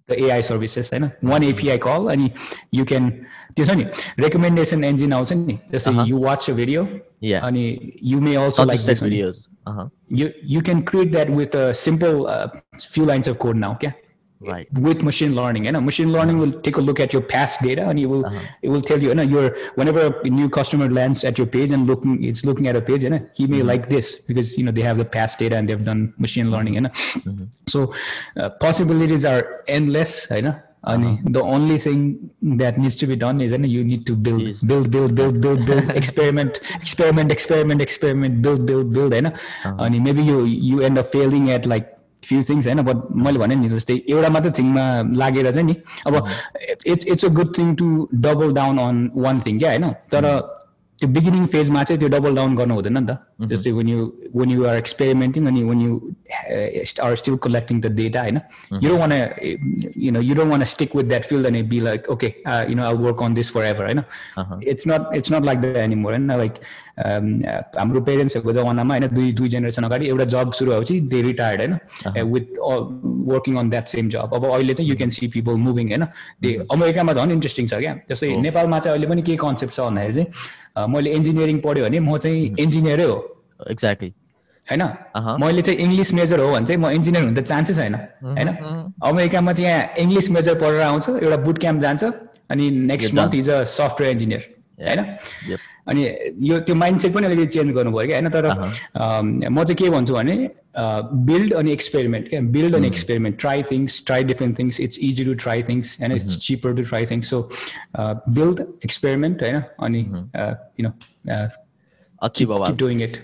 the 0.10 0.16
AI 0.24 0.42
services 0.48 0.90
होइन 0.94 1.10
वान 1.32 1.44
API 1.44 1.78
कल 1.88 2.08
अनि 2.12 2.30
you 2.74 2.86
क्यान 2.86 3.10
त्यो 3.56 3.66
छ 3.66 3.76
नि 3.80 3.84
recommendation 4.20 4.84
engine 4.84 5.14
आउँछ 5.14 5.34
नि 5.34 5.58
जस्तै 5.74 5.92
Uh-huh. 5.92 6.08
You 6.10 6.18
watch 6.28 6.50
a 6.50 6.54
video 6.62 6.86
Yeah. 7.24 7.44
अनि 7.48 7.64
यु 8.12 8.20
मे 8.22 8.36
also 8.36 8.64
like 8.66 8.80
suggested 8.80 8.90
this 8.94 9.04
videos 9.04 9.38
uh-huh 9.72 9.86
you 10.22 10.26
you 10.54 10.62
can 10.70 10.82
create 10.90 11.12
that 11.14 11.30
with 11.40 11.56
a 11.60 11.68
simple 11.82 12.18
uh, 12.34 12.48
few 12.96 13.06
lines 13.12 13.30
of 13.32 13.38
code 13.44 13.62
now 13.62 13.70
yeah 13.86 13.94
right 14.41 14.73
with 14.73 15.03
machine 15.03 15.35
learning 15.35 15.65
you 15.65 15.73
know 15.73 15.81
machine 15.81 16.13
learning 16.13 16.39
will 16.39 16.53
take 16.61 16.77
a 16.77 16.81
look 16.81 17.01
at 17.01 17.13
your 17.13 17.23
past 17.23 17.61
data 17.61 17.89
and 17.89 17.99
it 17.99 18.07
will 18.07 18.25
uh-huh. 18.25 18.41
it 18.63 18.69
will 18.69 18.81
tell 18.81 19.01
you 19.03 19.09
you 19.09 19.15
know 19.15 19.23
your 19.23 19.57
whenever 19.75 20.21
a 20.21 20.29
new 20.29 20.49
customer 20.49 20.89
lands 20.89 21.25
at 21.25 21.37
your 21.37 21.47
page 21.47 21.73
and 21.73 21.87
looking 21.87 22.23
it's 22.23 22.45
looking 22.45 22.69
at 22.69 22.77
a 22.77 22.81
page 22.81 23.03
you 23.03 23.11
know 23.11 23.29
he 23.35 23.47
may 23.47 23.59
mm-hmm. 23.59 23.69
like 23.69 23.89
this 23.89 24.17
because 24.17 24.57
you 24.57 24.65
know 24.65 24.71
they 24.71 24.83
have 24.83 24.97
the 24.97 25.05
past 25.05 25.39
data 25.39 25.57
and 25.57 25.69
they've 25.69 25.85
done 25.85 26.15
machine 26.19 26.51
learning 26.51 26.75
you 26.75 26.81
know 26.83 26.91
mm-hmm. 26.91 27.45
so 27.67 27.93
uh, 28.37 28.49
possibilities 28.51 29.25
are 29.25 29.65
endless 29.67 30.31
you 30.31 30.43
know 30.43 30.57
uh-huh. 30.85 31.17
the 31.25 31.43
only 31.43 31.77
thing 31.77 32.31
that 32.41 32.79
needs 32.79 32.95
to 32.97 33.07
be 33.07 33.17
done 33.17 33.41
is 33.41 33.51
you, 33.51 33.59
know, 33.59 33.67
you 33.67 33.85
need 33.85 34.07
to 34.07 34.15
build, 34.15 34.43
build, 34.67 34.91
build, 34.91 35.15
build, 35.17 35.41
build, 35.41 35.67
build, 35.67 35.91
experiment, 35.97 36.61
experiment, 36.77 37.33
experiment, 37.33 37.83
experiment, 37.83 38.41
build, 38.41 38.65
build, 38.65 38.93
build. 38.93 39.13
You 39.13 39.23
know? 39.23 39.33
uh-huh. 39.65 39.75
And 39.81 40.05
maybe 40.05 40.23
you 40.23 40.45
you 40.45 40.81
end 40.81 40.97
up 40.97 41.11
failing 41.11 41.51
at 41.51 41.67
like 41.67 41.98
few 42.30 42.42
things 42.50 42.68
होइन 42.68 42.82
but 42.90 43.06
मैले 43.26 43.40
भने 43.40 43.56
नि 43.56 43.70
जस्तै 43.70 44.02
एउटा 44.10 44.30
मात्रै 44.36 44.52
थिङमा 44.60 44.86
लागेर 45.22 45.52
चाहिँ 45.52 45.68
नि 45.68 45.76
अब 46.08 46.14
it's 46.88 47.06
it's 47.06 47.26
a 47.26 47.30
good 47.40 47.58
thing 47.58 47.76
to 47.76 47.88
double 48.28 48.54
down 48.60 48.78
on 48.88 49.10
one 49.16 49.42
thing 49.48 49.60
क्या 49.60 49.72
होइन 49.72 49.90
तर 50.12 50.30
त्यो 51.00 51.08
बिगिनिङ 51.10 51.46
फेजमा 51.54 51.84
चाहिँ 51.84 52.00
त्यो 52.00 52.10
डबल 52.10 52.36
डाउन 52.36 52.56
गर्नु 52.56 52.76
हुँदैन 52.76 52.98
नि 52.98 53.06
त 53.08 53.50
जस्तै 53.52 53.72
when 53.78 53.88
you 53.92 54.02
when 54.40 54.50
you 54.54 54.68
are 54.70 54.76
experimenting 54.82 55.48
अनि 55.52 55.64
when 55.70 55.80
you 55.86 56.16
uh, 56.54 57.08
are 57.08 57.16
still 57.22 57.38
collecting 57.46 57.82
the 57.86 57.90
data 57.90 58.22
होइन 58.26 58.40
you 58.82 58.88
don't 58.92 59.02
want 59.04 59.16
to 59.16 59.20
you 60.06 60.12
know 60.14 60.22
you 60.28 60.36
don't 60.40 60.54
want 60.56 60.66
to 60.66 60.70
stick 60.76 60.94
with 60.94 61.10
that 61.10 61.26
field 61.26 61.46
and 61.46 61.56
it 61.56 61.68
be 61.74 61.82
like 61.90 62.08
okay 62.16 62.32
uh, 62.46 62.64
you 62.70 62.76
know 62.76 62.86
I'll 62.90 63.04
work 63.10 63.22
on 63.22 63.34
this 63.34 63.50
forever 63.50 63.90
होइन 63.90 64.04
it's 64.62 64.86
not 64.86 65.10
it's 65.22 65.34
not 65.36 65.44
like 65.44 65.62
that 65.66 65.82
anymore 65.88 66.14
होइन 66.18 66.32
like 66.44 66.60
um, 66.60 66.68
uh, 66.87 66.87
हाम्रो 66.99 68.01
पेरेन्ट्सहरूको 68.09 68.53
जमानामा 68.53 68.95
होइन 68.95 69.07
दुई 69.15 69.33
दुई 69.39 69.49
generation 69.49 69.85
अगाडि 69.85 70.07
एउटा 70.09 70.25
job 70.35 70.53
सुरु 70.59 70.71
भएपछि 70.73 71.01
दे 71.13 71.23
रिटायर्ड 71.23 71.61
होइन? 71.61 71.75
With 72.33 72.47
working 73.33 73.57
on 73.57 73.71
that 73.71 73.87
same 73.89 74.09
job 74.09 74.35
अब 74.35 74.45
अहिले 74.47 74.75
चाहिँ 74.75 74.91
you 74.91 74.97
can 74.97 75.11
C 75.11 75.29
people 75.35 75.55
moving 75.67 75.89
होइन? 75.89 76.05
दे 76.43 76.55
अमेरिकामा 76.73 77.13
झन् 77.13 77.33
इन्ट्रेस्टिङ 77.33 77.67
छ 77.67 77.75
क्या। 77.83 77.95
जस्तै 78.11 78.37
नेपालमा 78.37 78.79
चाहिँ 78.79 78.95
अहिले 78.95 79.07
पनि 79.07 79.23
के 79.23 79.37
कन्सेप्ट 79.37 79.75
छ 79.75 79.81
भन्दाखेरि 79.81 80.15
चाहिँ 80.15 80.89
मैले 80.95 81.11
इन्जिनियरिङ 81.19 81.59
पढ्यो 81.67 81.85
भने 81.85 82.01
म 82.01 82.19
चाहिँ 82.19 82.55
इन्जिनियरै 82.59 83.05
हो। 83.05 83.17
Exactly 83.71 84.11
होइन। 84.67 84.83
मैले 85.41 85.63
चाहिँ 85.63 85.79
इङ्ग्लिस 85.81 86.15
मेजर 86.15 86.41
हो 86.41 86.51
भने 86.53 86.67
चाहिँ 86.67 86.81
म 86.83 86.91
इन्जिनियर 86.99 87.25
हुन 87.25 87.35
त 87.35 87.41
चान्सै 87.47 87.75
छैन 87.75 87.95
होइन? 87.95 88.49
अमेरिकामा 89.11 89.53
चाहिँ 89.53 89.71
यहाँ 89.71 89.85
इङ्ग्लिस 89.99 90.31
मेजर 90.31 90.55
पढेर 90.63 90.81
आउँछ 90.83 91.09
एउटा 91.09 91.37
बुट 91.47 91.59
क्याम्प 91.59 91.83
जान्छ 91.83 92.05
अनि 92.51 92.71
next 92.91 93.15
month 93.15 93.35
is 93.35 93.51
a 93.51 93.65
software 93.79 94.13
engineer 94.13 94.43
होइन 94.80 95.00
yep 95.50 95.70
अनि 95.88 96.04
यो 96.42 96.60
त्यो 96.60 96.76
माइन्ड 96.76 97.00
सेट 97.00 97.14
पनि 97.14 97.26
अलिकति 97.26 97.46
चेन्ज 97.54 97.74
गर्नु 97.74 97.92
पऱ्यो 97.92 98.08
क्या 98.08 98.18
होइन 98.18 98.30
तर 98.30 98.46
अम, 98.46 99.32
म 99.50 99.64
चाहिँ 99.64 99.76
के 99.76 99.90
भन्छु 99.90 100.14
भने 100.14 100.36
बिल्ड 101.26 101.54
अनि 101.54 101.72
एक्सपेरिमेन्ट 101.72 102.30
क्या 102.30 102.40
बिल्ड 102.54 102.76
अनि 102.76 102.88
experiment 102.88 103.40
try 103.40 103.64
things 103.72 104.04
try 104.06 104.24
different 104.24 104.60
things 104.60 104.80
it's 104.80 105.00
easy 105.02 105.26
to 105.26 105.34
try 105.44 105.64
things 105.64 105.98
होइन 106.00 106.12
it's 106.12 106.38
cheaper 106.40 106.76
to 106.76 106.84
try 106.84 107.06
things 107.06 107.30
so 107.30 107.42
build 108.00 108.62
experiment 108.86 109.44
होइन 109.44 109.62
अनि 109.80 110.00
यु 110.00 110.88
नो 110.88 110.94
अच्छी 112.22 112.46
बाबा 112.46 112.66
किप 112.68 112.78
डुइङ 112.78 113.02
इट 113.02 113.18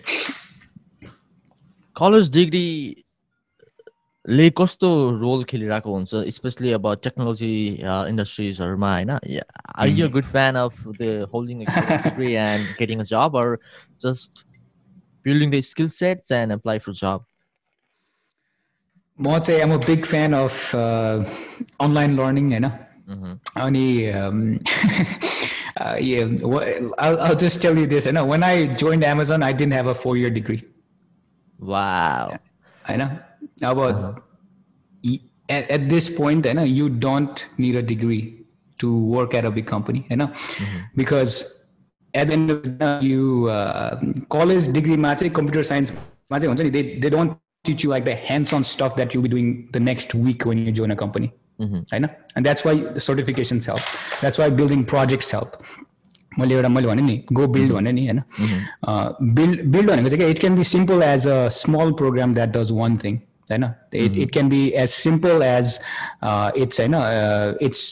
कलेज 1.95 2.30
डिग्री 2.32 2.66
ले 4.26 4.50
कस्तो 4.58 4.89
रोल 5.20 5.43
खेलिरहेको 5.50 5.93
हुन्छ 5.95 6.16
स्पेसली 6.36 6.72
अब 6.78 6.88
टेक्नोलोजी 7.04 7.52
इन्डस्ट्रिजहरूमा 7.84 8.93
होइन 8.93 9.10
are 9.12 9.88
you 9.88 10.10
good 10.16 10.26
fan 10.34 10.56
of 10.64 10.84
the 11.02 11.28
holding 11.34 11.64
degree 11.70 12.34
and 12.43 12.68
getting 12.80 13.00
a 13.00 13.04
job 13.14 13.38
or 13.43 13.58
just 14.06 14.45
building 15.28 15.52
the 15.52 15.62
skill 15.70 15.89
sets 16.02 16.32
and 16.41 16.52
apply 16.60 16.80
for 16.88 16.93
job 17.02 17.26
म 19.20 19.39
चाहिँ 19.39 19.62
am 19.62 19.74
a 19.74 19.78
big 19.88 20.06
fan 20.06 20.34
of 20.34 20.76
online 20.76 22.16
learning 22.20 22.52
होइन 22.52 22.70
अनि 23.10 23.86
um, 24.18 24.41
uh, 25.84 25.95
yeah, 26.00 26.26
wha- 26.52 26.68
I'll, 27.06 27.20
I'll 27.28 27.39
just 27.43 27.60
tell 27.64 27.80
you 27.82 27.88
this, 27.93 28.06
you 28.06 28.12
know, 28.12 28.24
when 28.32 28.43
I 28.43 28.68
joined 28.82 29.04
Amazon, 29.04 29.41
I 29.41 29.52
didn't 29.62 29.74
have 29.78 29.88
a 29.88 29.95
four-year 30.04 30.30
degree. 30.36 30.60
Wow 31.60 32.38
I 32.86 32.97
know. 32.97 33.10
About 33.62 34.22
at, 35.50 35.70
at 35.70 35.89
this 35.89 36.10
point, 36.10 36.47
I 36.47 36.54
know 36.54 36.64
you 36.64 36.89
don't 36.89 37.45
need 37.58 37.76
a 37.76 37.82
degree 37.82 38.45
to 38.80 38.97
work 38.97 39.34
at 39.34 39.45
a 39.45 39.52
big 39.52 39.66
company, 39.66 40.06
you 40.10 40.16
know, 40.16 40.32
because 40.95 41.39
at 42.14 42.28
the 42.28 42.34
end 42.34 42.52
of 42.52 42.64
the 42.64 42.70
day, 42.70 43.00
you 43.02 43.47
uh, 43.47 44.00
college 44.30 44.72
degree 44.80 44.97
ma 44.97 45.14
चाहिँ 45.16 45.34
computer 45.34 45.64
science 45.64 45.91
ma 46.32 46.39
चाहिँ 46.39 46.54
हुन्छ 46.54 46.62
नि, 46.62 46.70
they 46.70 46.84
they 47.00 47.10
don't 47.10 47.38
teach 47.66 47.84
you 47.84 47.89
like 47.89 48.06
the 48.06 48.16
hands-on 48.30 48.64
stuff 48.64 48.95
that 48.95 49.14
you'll 49.14 49.24
be 49.24 49.30
doing 49.30 49.70
the 49.74 49.80
next 49.80 50.16
week 50.16 50.45
when 50.45 50.66
you 50.66 50.72
join 50.72 50.91
a 50.91 51.00
company. 51.04 51.32
होइन 51.62 52.10
and 52.36 52.45
that's 52.45 52.64
why 52.66 52.74
the 52.97 53.02
certifications 53.06 53.66
help 53.66 53.80
that's 54.22 54.39
why 54.39 54.50
building 54.50 54.84
projects 54.95 55.32
help 55.32 55.58
मैले 56.39 56.56
एउटा 56.56 56.70
मैले 56.70 56.88
भने 56.88 57.02
नि 57.02 57.24
गो 57.34 57.47
build 57.47 57.72
भने 57.74 57.91
नि 57.91 58.06
होइन 58.06 58.22
build 59.39 59.64
build 59.72 59.91
भनेको 59.91 60.10
चाहिँ 60.10 60.32
it 60.32 60.39
can 60.39 60.56
B 60.56 60.64
simple 60.64 61.04
as 61.04 61.28
a 61.28 61.47
small 61.56 61.91
programme 62.02 62.34
that 62.34 62.50
does 62.50 62.72
one 62.72 62.97
thing 63.04 63.18
होइन 63.52 63.64
it 64.04 64.18
it 64.18 64.32
can 64.34 64.50
be 64.50 64.68
as 64.84 64.89
simple 64.89 65.43
as 65.43 65.80
it's 66.64 66.80
होइन 66.80 66.95
it's 67.68 67.84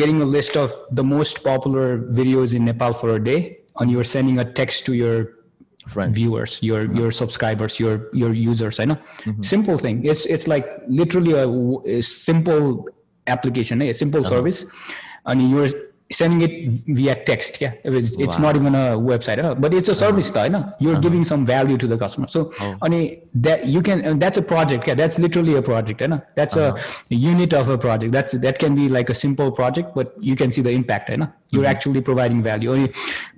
getting 0.00 0.20
a 0.22 0.30
list 0.32 0.56
of 0.58 0.86
the 0.94 1.00
most 1.14 1.38
popular 1.46 1.96
videos 2.20 2.54
in 2.54 2.62
Nepal 2.72 2.92
for 3.02 3.14
a 3.14 3.16
day 3.30 3.38
अनि 3.80 3.92
you're 3.92 4.04
sending 4.16 4.38
a 4.38 4.42
text 4.60 4.86
to 4.86 4.94
your 4.94 5.24
Friends. 5.90 6.14
viewers, 6.14 6.54
your 6.68 6.78
your 7.00 7.10
subscribers, 7.16 7.74
your 7.80 7.90
your 8.20 8.30
users. 8.36 8.78
I 8.84 8.86
know, 8.86 8.96
simple 9.50 9.76
thing. 9.82 9.98
It's 10.12 10.22
it's 10.36 10.48
like 10.52 10.70
literally 11.00 11.34
a, 11.42 11.44
w- 11.50 11.82
a 11.96 11.98
simple 12.06 12.64
application, 13.26 13.84
eh, 13.86 13.90
a 13.90 13.94
simple 14.00 14.24
service, 14.30 14.64
and 15.26 15.44
you're 15.52 15.68
sending 16.11 16.41
it 16.41 16.83
via 16.87 17.15
text. 17.23 17.61
Yeah, 17.61 17.73
it's, 17.83 18.15
it's 18.17 18.39
not 18.39 18.55
even 18.55 18.75
a 18.75 18.97
website, 18.97 19.37
eh, 19.43 19.53
but 19.53 19.73
it's 19.73 19.89
a 19.89 19.95
service, 19.95 20.29
though. 20.31 20.43
You 20.43 20.49
know? 20.49 20.73
You're 20.79 20.99
giving 20.99 21.23
some 21.25 21.45
value 21.45 21.77
to 21.77 21.87
the 21.87 21.97
customer. 21.97 22.27
So, 22.27 22.51
and 22.81 23.17
that 23.33 23.65
you 23.65 23.81
can 23.81 24.01
and 24.01 24.21
that's 24.21 24.37
a 24.37 24.41
project. 24.41 24.87
Yeah, 24.87 24.95
that's 24.95 25.19
literally 25.19 25.55
a 25.55 25.61
project. 25.61 26.01
You 26.01 26.09
know? 26.09 26.21
That's 26.35 26.55
a 26.55 26.75
unit 27.09 27.53
of 27.53 27.69
a 27.69 27.77
project. 27.77 28.11
That's 28.11 28.33
that 28.33 28.59
can 28.59 28.75
be 28.75 28.89
like 28.89 29.09
a 29.09 29.13
simple 29.13 29.51
project, 29.51 29.95
but 29.95 30.13
you 30.19 30.35
can 30.35 30.51
see 30.51 30.61
the 30.61 30.71
impact. 30.71 31.09
You 31.09 31.17
know? 31.17 31.33
you're 31.51 31.65
actually 31.65 32.01
providing 32.01 32.41
value 32.41 32.71
or 32.71 32.77
you 32.77 32.93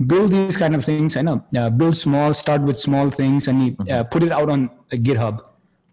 build 0.06 0.32
these 0.32 0.56
kind 0.56 0.76
of 0.76 0.86
things 0.86 1.18
I 1.18 1.24
know 1.24 1.44
uh, 1.58 1.70
build 1.70 1.98
small 1.98 2.34
start 2.34 2.62
with 2.62 2.80
small 2.80 3.10
things 3.10 3.48
and 3.48 3.66
you, 3.66 3.94
uh, 3.94 4.04
put 4.04 4.24
it 4.24 4.32
out 4.32 4.50
on 4.50 4.70
uh, 4.92 4.98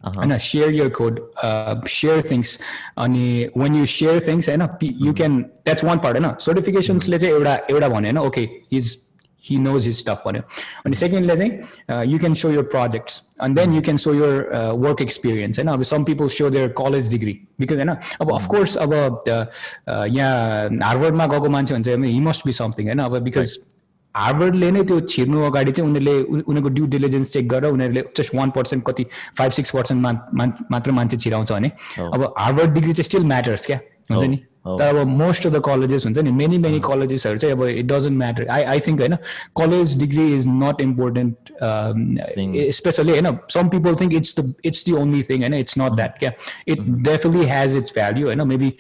github 0.03 0.21
and 0.23 0.33
uh, 0.33 0.37
share 0.37 0.71
your 0.71 0.89
code 0.89 1.19
uh, 1.41 1.75
share 1.85 2.21
things 2.21 2.59
and 2.97 3.15
uh, 3.15 3.49
when 3.53 3.73
you 3.73 3.85
share 3.85 4.19
things 4.19 4.47
I 4.49 4.55
know 4.55 4.67
p- 4.67 4.95
you 4.99 5.13
can 5.13 5.51
that's 5.63 5.83
one 5.83 5.99
part 5.99 6.15
I 6.15 6.19
know 6.19 6.33
certifications 6.49 7.07
let's 7.07 7.23
say 7.23 7.31
एउटा 7.31 7.55
एउटा 7.69 7.89
भन्यो 7.89 8.11
होइन 8.11 8.17
okay 8.29 8.45
he's 8.69 8.91
he 9.47 9.57
knows 9.65 9.85
his 9.89 9.97
stuff 10.03 10.21
भन्यो 10.25 10.41
अनि 10.85 10.95
सेकेन्डले 10.95 11.35
चाहिँ 11.37 11.51
uh, 11.93 12.03
you 12.11 12.19
can 12.25 12.33
show 12.41 12.51
your 12.57 12.63
projects 12.75 13.21
and 13.39 13.57
then 13.61 13.73
you 13.77 13.81
can 13.81 13.97
show 14.05 14.13
your 14.21 14.33
uh, 14.59 14.73
work 14.85 15.01
experience 15.07 15.59
होइन 15.59 15.67
अब 15.73 15.83
some 15.93 16.05
people 16.11 16.29
show 16.39 16.49
their 16.57 16.69
college 16.81 17.09
degree 17.15 17.37
because 17.63 17.77
होइन 17.83 17.95
अब 18.21 18.31
of 18.39 18.47
course 18.55 18.75
अब 18.85 18.93
uh, 18.93 19.45
uh, 19.93 20.05
यहाँ 20.17 20.69
हार्वर्डमा 20.89 21.27
गएको 21.33 21.49
मान्छे 21.57 21.73
हुन्छ 21.73 21.87
भने 21.87 22.13
he 22.17 22.21
must 22.29 22.45
be 22.49 22.55
something 22.63 22.93
होइन 22.93 22.99
अब 23.09 23.23
because 23.29 23.57
हार्वर्डले 24.15 24.69
नै 24.71 24.81
त्यो 24.83 24.99
छिर्नु 25.09 25.41
अगाडि 25.43 25.71
चाहिँ 25.71 25.89
उनीहरूले 25.89 26.21
उनी- 26.23 26.45
उनीहरूको 26.47 26.69
ड्यु 26.71 26.85
डिलिजेन्स 26.89 27.33
चेक 27.33 27.47
गरेर 27.49 27.71
उनीहरूले 27.71 28.03
जस्ट 28.17 28.35
वान 28.35 28.49
पर्सेन्ट 28.51 28.83
कति 28.85 29.05
फाइभ 29.37 29.51
सिक्स 29.51 29.71
पर्सेन्ट 29.71 30.01
मात्र 30.71 30.91
मान्छे 30.93 31.17
छिराउँछ 31.19 31.51
भने 31.51 31.71
अब 32.13 32.33
हार्वर्ड 32.39 32.73
डिग्री 32.73 32.93
चाहिँ 32.93 33.03
स्टिल 33.05 33.25
म्याटर्स 33.27 33.65
क्या 33.65 33.79
हुन्छ 34.11 34.23
नि 34.25 34.39
हो। 34.65 34.77
तर 34.79 34.95
अब 34.95 35.07
मोस्ट 35.17 35.45
अफ 35.47 35.53
द 35.53 35.61
कलेजेस 35.65 36.05
हुन्छ 36.05 36.17
नि 36.19 36.31
मेनी 36.33 36.57
मेनी 36.59 36.79
कलेजेसहरू 36.81 37.37
चाहिँ 37.37 37.55
अब 37.55 37.63
it 37.65 37.85
doesn't 37.85 38.17
matter 38.17 38.47
I 38.49 38.63
I 38.65 38.79
think 38.79 38.99
होइन 38.99 39.15
college 39.57 39.97
degree 39.99 40.25
is 40.35 40.47
not 40.47 40.81
important 40.81 41.51
Thing. 42.31 42.55
Specially 42.71 43.11
होइन 43.11 43.37
some 43.51 43.69
people 43.69 43.95
think 43.95 44.13
it's 44.13 44.35
the 44.39 44.53
it's 44.65 44.85
the 44.85 44.91
only 44.95 45.21
thing 45.23 45.41
होइन 45.41 45.53
इट्स 45.55 45.77
नट 45.77 45.95
द्याट 45.95 46.17
क्या 46.19 46.31
it 46.67 46.81
definitely 47.03 47.45
has 47.49 47.75
it's 47.75 47.93
value 47.93 48.27
होइन 48.27 48.47
maybe 48.47 48.73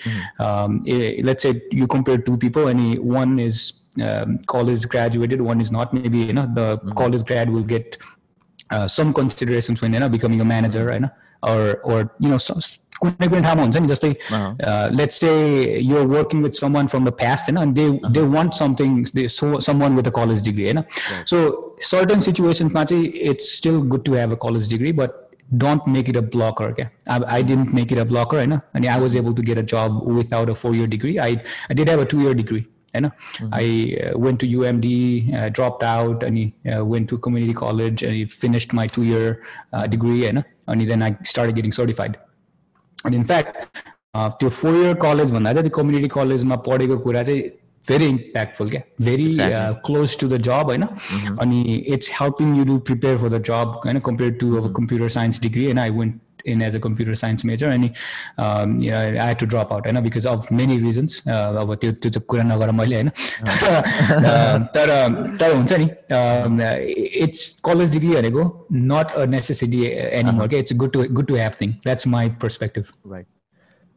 let's 1.23 1.43
say 1.43 1.49
you 1.73 1.87
compare 1.87 2.19
to 2.21 2.35
people 2.37 2.69
अनि 2.69 2.97
one 3.03 3.39
is 3.39 3.71
um, 4.07 4.39
college 4.53 4.87
graduated 4.87 5.41
one 5.41 5.61
is 5.61 5.71
not 5.71 5.93
maybe 5.93 6.17
you 6.17 6.33
know 6.33 6.47
the 6.59 6.67
college 7.01 7.23
grad 7.25 7.49
will 7.49 7.63
get 7.63 7.97
uh, 8.71 8.87
some 8.87 9.13
considerations 9.13 9.81
when 9.81 9.93
you 9.93 9.99
know 9.99 10.09
becoming 10.09 10.41
a 10.41 10.49
manager 10.55 10.89
होइन 10.89 11.09
or 11.51 11.61
or 11.83 11.99
you 12.19 12.29
know 12.29 12.37
so- 12.37 12.59
कुनै 13.03 13.27
कुनै 13.27 13.41
ठाउँमा 13.41 13.63
हुन्छ 13.63 13.77
नि 13.77 13.87
जस्तै 13.87 14.09
let's 14.97 15.17
say 15.23 15.31
you're 15.87 16.07
working 16.11 16.43
with 16.45 16.55
someone 16.59 16.87
from 16.93 17.07
the 17.09 17.13
past 17.21 17.49
होइन 17.49 17.57
and 17.63 17.79
they 17.79 17.87
they 18.17 18.23
want 18.35 18.57
something 18.59 18.93
they 19.17 19.25
so 19.37 19.49
someone 19.67 19.97
with 19.99 20.07
a 20.07 20.13
college 20.17 20.41
degree 20.47 20.67
होइन 20.69 20.83
so 21.31 21.41
certain 21.89 22.25
situationsमा 22.29 22.83
चाहिँ 22.91 23.11
it's 23.31 23.51
still 23.59 23.81
good 23.93 24.05
to 24.09 24.17
have 24.21 24.35
a 24.37 24.39
college 24.45 24.69
degree 24.75 24.93
but 25.01 25.21
don't 25.63 25.89
make 25.95 26.07
it 26.13 26.19
a 26.21 26.23
blocker 26.35 26.69
okay 26.73 26.87
I, 27.07 27.17
I 27.39 27.41
didn't 27.41 27.73
make 27.79 27.91
it 27.97 28.01
a 28.03 28.07
blocker 28.13 28.37
होइन 28.37 28.57
अनि 28.79 28.87
I 28.87 28.97
was 29.05 29.19
able 29.23 29.35
to 29.41 29.47
get 29.51 29.57
a 29.57 29.67
job 29.75 29.99
without 30.21 30.49
a 30.49 30.55
four 30.63 30.73
year 30.79 30.87
degree 30.95 31.15
I 31.19 31.31
I 31.69 31.79
did 31.81 31.93
have 31.93 32.05
a 32.05 32.09
two 32.13 32.21
year 32.89 33.01
degree 33.01 33.03
होइन 33.03 33.11
I 33.51 33.95
uh, 34.05 34.19
went 34.19 34.39
to 34.39 34.57
UMD 34.59 34.87
uh, 35.33 35.49
dropped 35.49 35.83
out 35.83 36.23
अनि 36.23 36.53
uh, 36.75 36.85
went 36.85 37.09
to 37.09 37.17
community 37.17 37.53
college 37.53 38.03
and 38.03 38.31
finished 38.31 38.73
my 38.73 38.87
two 38.87 39.03
year 39.03 39.43
uh, 39.73 39.87
degree 39.87 40.21
होइन 40.21 40.43
अनि 40.67 40.85
then 40.85 41.03
I 41.03 41.17
started 41.23 41.55
getting 41.55 41.75
certified 41.81 42.15
अनि 43.05 43.15
in fact 43.15 43.57
त्यो 44.15 44.49
four 44.49 44.75
year 44.75 44.93
college 44.93 45.31
भन्दा 45.31 45.53
चाहिँ 45.53 45.69
त्यो 45.69 45.83
community 45.83 46.07
कलेजमा 46.07 46.55
पढेको 46.55 46.97
कुरा 46.97 47.23
चाहिँ 47.23 47.41
भेरी 47.89 48.05
इम्प्याक्टफुल 48.05 48.69
क्या 48.69 48.81
भेरी 49.01 49.35
क्लोज 49.85 50.19
टु 50.19 50.27
द 50.27 50.37
जब 50.37 50.65
होइन 50.65 50.83
अनि 51.41 51.75
it's 51.75 52.09
helping 52.21 52.55
you 52.57 52.65
do 52.65 52.77
prepare 52.77 53.17
for 53.17 53.29
the 53.29 53.43
जब 53.43 53.81
होइन 53.85 53.99
कम्पेयर 53.99 54.31
टु 54.31 54.55
अब 54.57 54.73
कम्प्युटर 54.75 55.09
साइन्स 55.09 55.41
डिग्री 55.41 55.65
होइन 55.65 55.79
आई 55.79 55.89
वेन्ट 55.89 56.19
in 56.44 56.62
as 56.62 56.74
a 56.74 56.80
computer 56.80 57.14
science 57.14 57.44
major 57.44 57.68
and 57.68 57.90
um, 58.38 58.80
you 58.80 58.90
know, 58.90 58.98
I 58.98 59.26
had 59.28 59.38
to 59.38 59.46
drop 59.46 59.72
out 59.72 59.86
होइन 59.86 60.02
because 60.02 60.26
of 60.26 60.50
many 60.50 60.78
reasons 60.78 61.20
uh, 61.26 61.56
अब 61.62 61.74
त्यो 61.74 61.92
त्यो 61.92 62.10
चाहिँ 62.10 62.26
कुरा 62.28 62.42
नगर 62.42 62.70
मैले 62.70 62.94
होइन? 62.94 63.10
Uh, 63.10 64.58
तर 64.76 64.88
तर 65.40 65.56
हुन्छ 65.56 65.72
नि 65.72 65.88
इट्स 67.24 67.58
कलेज 67.64 67.92
डिग्री 67.92 68.14
भनेको 68.16 68.68
नट 68.72 69.10
अ 69.10 69.24
नेसेसिटी 69.24 69.84
एनिमोर 70.20 70.48
के 70.48 70.58
it's 70.58 70.72
good 70.72 70.92
to 70.92 71.04
good 71.10 71.26
to 71.26 71.34
have 71.34 71.52
thing 71.60 71.72
that's 71.72 72.06
my 72.06 72.28
perspective 72.42 72.84
right 73.12 73.26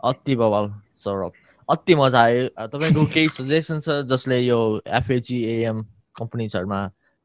अति 0.03 0.35
बवाल 0.35 0.73
सौरभ। 0.95 1.31
अति 1.69 1.95
मजा 1.95 2.21
आयो। 2.21 2.67
तपाईँको 2.67 3.05
केही 3.13 3.29
सजेसन 3.29 3.79
छ 3.79 3.89
जसले 4.11 4.39
यो 4.39 4.59
एफएची 4.87 5.43
एएम 5.43 5.81
कम्पनीजहरूमा 6.19 6.79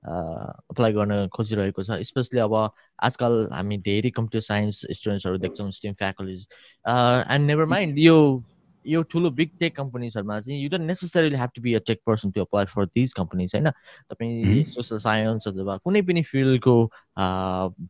अप्लाई 0.09 0.93
गर्न 0.93 1.27
खोजिरहेको 1.37 1.83
छ। 1.83 2.01
स्पेसली 2.09 2.41
अब 2.41 2.55
आजकल 3.09 3.49
हामी 3.53 3.79
धेरै 3.89 4.11
कम्प्युटर 4.11 4.45
साइन्स 4.47 4.81
स्टुडेन्ट्सहरू 4.99 5.39
देख्छौँ 5.39 5.71
STEM 5.79 5.95
faculties 6.03 6.47
and 6.87 7.47
never 7.47 7.65
mind 7.75 7.99
यो 7.99 8.17
यो 8.85 9.03
ठुलो 9.13 9.31
बिग 9.39 9.51
टेक 9.61 9.77
कम्पनीजहरूमा 9.77 10.41
चाहिँ 10.41 10.61
you 10.63 10.69
don't 10.71 10.87
necessarily 10.87 11.37
have 11.37 11.51
to 11.55 11.63
be 11.63 11.75
a 11.75 11.81
tech 11.87 12.01
person 12.07 12.31
to 12.31 12.41
apply 12.41 12.65
for 12.75 12.85
these 12.95 13.13
companies 13.13 13.55
होइन? 13.55 13.71
तपाईँ 14.11 14.65
सोसल 14.75 14.99
साइन्स 14.99 15.49
अथवा 15.49 15.77
कुनै 15.85 16.03
पनि 16.03 16.23
फिल्डको 16.23 16.77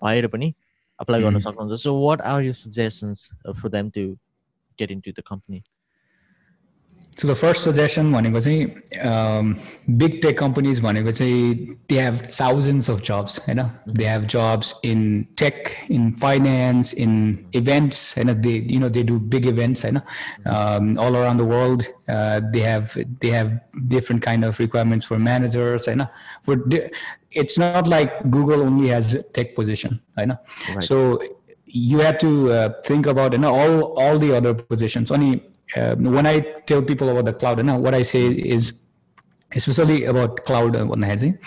भएर 0.04 0.26
पनि 0.28 0.52
अप्लाई 0.98 1.22
गर्न 1.22 1.34
Mhm. 1.34 1.42
सक्नुहुन्छ। 1.42 1.82
So 1.82 1.94
what 2.06 2.20
are 2.20 2.42
you 2.42 2.52
suggestions 2.52 3.28
for 3.62 3.68
them 3.68 3.90
to 3.90 4.16
get 4.78 4.90
into 4.90 5.12
the 5.12 5.22
company? 5.22 5.62
So 7.21 7.27
the 7.27 7.33
first 7.33 7.61
suggestion 7.61 8.11
भनेको 8.13 8.39
चाहिँ 8.39 8.65
बिग 9.97 10.21
टेक 10.21 10.39
कम्पनीज 10.39 10.79
भनेको 10.81 11.11
चाहिँ 11.11 11.53
they 11.89 11.99
have 11.99 12.19
thousands 12.39 12.89
of 12.89 13.01
jobs 13.01 13.39
होइन 13.47 13.61
they 13.89 14.05
have 14.05 14.25
jobs 14.27 14.73
in 14.85 15.25
take 15.37 15.69
in 15.91 16.11
finance 16.11 16.93
in 16.93 17.13
events 17.55 18.17
होइन 18.17 18.33
दे 18.41 18.55
you 18.71 18.79
know 18.79 18.89
they 18.89 19.03
do 19.03 19.19
big 19.35 19.45
events 19.45 19.85
होइन 19.85 19.97
all 19.97 21.15
around 21.15 21.41
the 21.41 21.45
world 21.45 21.83
they 22.53 22.61
have 22.61 22.87
they 23.21 23.31
have 23.31 23.59
different 23.77 24.23
kind 24.23 24.45
of 24.45 24.61
requirements 24.61 25.07
for 25.07 25.17
managers 25.17 25.87
होइन 25.87 26.05
फर 26.47 26.89
it's 27.35 27.57
not 27.57 27.87
like 27.87 28.11
Google 28.29 28.61
only 28.61 28.89
has 28.89 29.17
tech 29.33 29.55
position, 29.55 29.99
I 30.15 30.25
know. 30.25 30.37
Right. 30.75 30.83
So 30.83 31.19
you 31.65 31.97
have 31.99 32.19
to 32.19 32.51
uh, 32.51 32.69
think 32.85 33.07
about 33.07 33.33
you 33.33 33.39
know 33.39 33.53
all 33.53 33.99
all 33.99 34.19
the 35.75 35.79
other 35.79 35.95
positions. 35.95 35.97
Only 35.97 36.09
uh, 36.09 36.11
when 36.11 36.25
I 36.25 36.39
tell 36.39 36.81
people 36.81 37.09
about 37.09 37.25
the 37.25 37.33
cloud, 37.33 37.57
you 37.57 37.63
know 37.63 37.79
what 37.79 37.93
I 37.93 38.01
say 38.01 38.27
is 38.27 38.73
especially 39.55 40.05
about 40.05 40.45
cloud 40.45 40.75
uh, 40.75 40.85
भन्दाखेरि 40.85 41.19
चाहिँ 41.19 41.37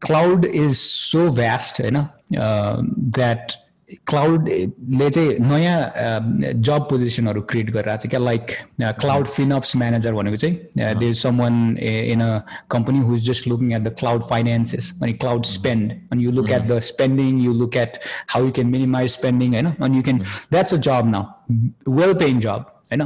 cloud 0.00 0.44
is 0.44 0.80
so 0.80 1.30
vast 1.30 1.76
होइन 1.78 1.96
uh, 1.96 2.82
that 3.14 3.62
क्लाउडले 4.06 5.10
चाहिँ 5.10 5.38
नयाँ 5.38 6.52
जब 6.54 6.88
पोजिसनहरू 6.90 7.40
create 7.42 7.70
गरिरहेको 7.70 8.02
छ 8.02 8.10
क्या 8.10 8.20
like 8.20 8.46
cloud 8.82 9.26
फिनअप्स 9.26 9.76
manager 9.76 10.12
भनेको 10.12 10.36
चाहिँ 10.36 10.94
दे 10.98 11.12
सम 11.12 11.40
वान 11.40 11.78
इन 11.78 12.20
a 12.20 12.40
company 12.70 12.98
who 12.98 13.16
is 13.16 13.26
just 13.26 13.48
looking 13.48 13.72
at 13.72 13.82
the 13.82 13.88
cloud 13.88 14.22
finances 14.22 14.98
अनि 15.02 15.12
क्लाउड 15.12 15.44
स्पेन्ड 15.44 15.92
अनि 16.12 16.24
you 16.24 16.30
look 16.30 16.50
at 16.50 16.62
the 16.62 16.78
spending 16.78 17.40
you 17.40 17.52
look 17.52 17.76
at 17.76 17.98
how 18.28 18.44
you 18.44 18.50
can 18.50 18.66
minimise 18.66 19.10
spending 19.10 19.52
होइन 19.52 19.72
अनि 19.72 19.96
यु 19.96 20.02
क्यान 20.02 20.18
द्याट्स 20.18 20.74
अ 20.74 20.76
जब 20.76 21.10
now 21.10 21.92
well 22.00 22.14
paying 22.14 22.40
जब 22.40 22.64
होइन 22.86 23.02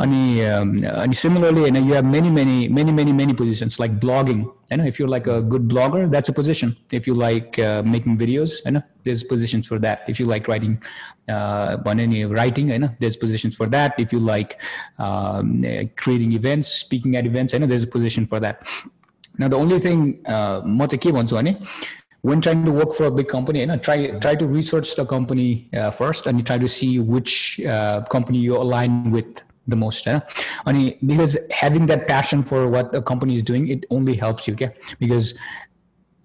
अनि 0.00 0.40
अनि 0.88 1.14
similarly 1.14 1.60
होइन 1.60 1.76
you 1.76 1.94
have 1.94 2.04
many 2.04 2.30
many 2.30 2.68
many 2.68 2.92
many 2.92 3.12
many 3.12 3.32
positions 3.32 3.80
like 3.80 3.98
blogging 4.00 4.42
होइन 4.42 4.86
if 4.86 5.00
you 5.00 5.06
like 5.06 5.28
a 5.28 5.38
good 5.54 5.68
blogger 5.68 6.06
that's 6.06 6.30
a 6.30 6.32
position 6.32 6.74
if 6.94 7.08
you 7.08 7.14
like 7.20 7.60
making 7.86 8.16
videos 8.16 8.60
होइन 8.66 8.82
there's 9.06 9.22
positions 9.22 9.68
for 9.70 9.78
that 9.78 10.08
if 10.08 10.20
you 10.20 10.26
like 10.26 10.48
writing 10.50 10.72
uh 11.34 11.76
भने 11.82 12.06
नि 12.06 12.22
writing 12.32 12.70
होइन 12.70 12.88
there's 13.00 13.18
positions 13.24 13.58
for 13.60 13.68
that 13.76 14.00
if 14.04 14.14
you 14.14 14.20
like 14.28 14.56
um, 14.98 15.52
creating 15.96 16.32
events 16.32 16.72
speaking 16.84 17.18
at 17.20 17.28
events 17.32 17.58
होइन 17.58 17.68
there's 17.68 17.88
a 17.90 17.92
position 17.96 18.26
for 18.32 18.40
that 18.46 18.72
now 19.38 19.50
the 19.54 19.60
only 19.62 19.80
thing 19.86 20.02
uh, 20.34 20.58
म 20.66 20.86
चाहिँ 20.86 20.98
के 20.98 21.12
भन्छु 21.12 21.36
भने 21.36 21.54
when 22.21 22.39
trying 22.39 22.65
to 22.65 22.71
work 22.71 22.93
for 22.93 23.05
a 23.05 23.11
big 23.11 23.27
company, 23.27 23.61
you 23.61 23.65
know, 23.65 23.77
try 23.77 24.07
try 24.19 24.35
to 24.35 24.45
research 24.45 24.95
the 24.95 25.05
company 25.05 25.69
uh, 25.73 25.91
first, 25.91 26.27
and 26.27 26.37
you 26.37 26.43
try 26.43 26.57
to 26.57 26.67
see 26.67 26.99
which 26.99 27.59
uh, 27.61 28.01
company 28.03 28.37
you 28.37 28.55
align 28.57 29.11
with 29.11 29.41
the 29.67 29.75
most. 29.75 30.05
You 30.05 30.13
because 31.05 31.37
having 31.49 31.87
that 31.87 32.07
passion 32.07 32.43
for 32.43 32.67
what 32.67 32.93
a 32.93 33.01
company 33.01 33.35
is 33.35 33.43
doing, 33.43 33.67
it 33.69 33.85
only 33.89 34.15
helps 34.15 34.47
you. 34.47 34.53
Okay, 34.53 34.71
because 34.99 35.33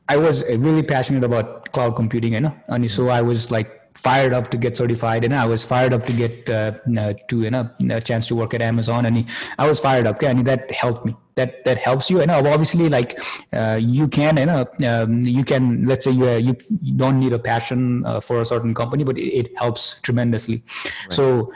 I 0.09 0.17
was 0.17 0.45
really 0.45 0.83
passionate 0.83 1.25
about 1.25 1.73
cloud 1.73 1.97
computing, 1.97 2.35
you 2.35 2.41
know, 2.41 2.55
and 2.69 2.91
so 2.91 3.09
I 3.09 3.23
was 3.23 3.51
like 3.51 3.86
fired 3.97 4.33
up 4.33 4.51
to 4.51 4.57
get 4.57 4.77
certified, 4.77 5.25
and 5.25 5.35
I 5.35 5.47
was 5.47 5.65
fired 5.65 5.93
up 5.93 6.05
to 6.07 6.13
get 6.13 6.49
uh, 6.49 6.73
uh, 6.99 7.15
to 7.29 7.43
you 7.43 7.51
know 7.51 7.69
a 7.91 8.01
chance 8.01 8.29
to 8.29 8.35
work 8.35 8.55
at 8.55 8.63
Amazon, 8.63 9.07
and 9.07 9.27
I 9.59 9.69
was 9.69 9.81
fired 9.81 10.07
up, 10.07 10.17
okay, 10.17 10.31
and 10.31 10.47
that 10.47 10.71
helped 10.71 11.05
me. 11.05 11.17
That 11.35 11.65
that 11.65 11.79
helps 11.79 12.09
you, 12.09 12.21
and 12.23 12.31
obviously, 12.31 12.89
like 12.89 13.19
uh, 13.53 13.79
you 13.81 14.09
can, 14.09 14.39
you 14.39 14.47
know, 14.47 14.67
um, 14.87 15.23
you 15.23 15.45
can. 15.45 15.85
Let's 15.85 16.05
say 16.05 16.13
you 16.13 16.27
uh, 16.27 16.37
you, 16.37 16.57
don't 16.97 17.21
need 17.21 17.35
a 17.35 17.39
passion 17.39 18.07
uh, 18.07 18.21
for 18.21 18.41
a 18.41 18.45
certain 18.45 18.75
company, 18.75 19.05
but 19.05 19.19
it, 19.19 19.33
it 19.41 19.59
helps 19.59 20.01
tremendously. 20.01 20.63
So 21.11 21.53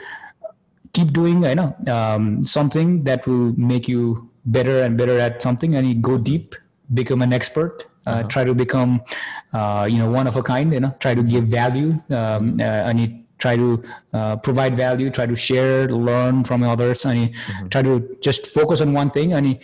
keep 0.93 1.13
doing, 1.13 1.43
you 1.43 1.55
know, 1.55 1.75
um, 1.87 2.43
something 2.43 3.03
that 3.05 3.25
will 3.25 3.53
make 3.57 3.87
you 3.87 4.29
better 4.45 4.81
and 4.83 4.97
better 4.97 5.17
at 5.17 5.41
something, 5.41 5.75
and 5.75 5.87
you 5.87 5.95
go 5.95 6.17
deep, 6.17 6.55
become 6.93 7.21
an 7.21 7.33
expert, 7.33 7.85
uh, 8.05 8.23
try 8.23 8.43
to 8.43 8.53
become 8.53 9.01
uh, 9.53 9.87
you 9.89 9.97
know 9.97 10.09
one 10.09 10.27
of 10.27 10.35
a 10.35 10.43
kind 10.43 10.73
you 10.73 10.79
know 10.79 10.93
try 10.99 11.13
to 11.13 11.23
give 11.23 11.45
value 11.45 11.91
um, 12.09 12.59
uh, 12.59 12.63
and 12.63 12.99
you 12.99 13.23
try 13.37 13.55
to 13.55 13.83
uh, 14.13 14.35
provide 14.37 14.77
value 14.77 15.09
try 15.09 15.25
to 15.25 15.35
share 15.35 15.87
learn 15.87 16.43
from 16.43 16.63
others 16.63 17.05
and 17.05 17.19
you 17.19 17.29
try 17.69 17.81
to 17.81 18.17
just 18.21 18.47
focus 18.47 18.81
on 18.81 18.93
one 18.93 19.09
thing 19.09 19.33
and 19.33 19.47
you, 19.47 19.57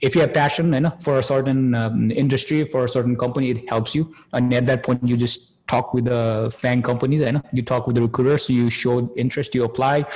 if 0.00 0.14
you 0.14 0.20
have 0.20 0.32
passion 0.34 0.72
you 0.72 0.80
know 0.80 0.92
for 1.00 1.18
a 1.18 1.22
certain 1.22 1.74
um, 1.74 2.10
industry 2.10 2.64
for 2.64 2.84
a 2.84 2.88
certain 2.88 3.16
company 3.16 3.50
it 3.50 3.68
helps 3.68 3.94
you. 3.94 4.14
And 4.32 4.52
at 4.52 4.66
that 4.66 4.82
point 4.82 5.06
you 5.06 5.16
just 5.16 5.66
talk 5.66 5.94
with 5.94 6.04
the 6.04 6.52
FAANG 6.60 6.84
companies 6.84 7.20
you 7.20 7.32
know 7.32 7.42
you 7.52 7.62
talk 7.62 7.86
with 7.86 7.96
the 7.96 8.02
recruiters 8.02 8.48
you 8.48 8.70
show 8.70 9.12
interest 9.16 9.54
you 9.54 9.64
apply 9.64 10.06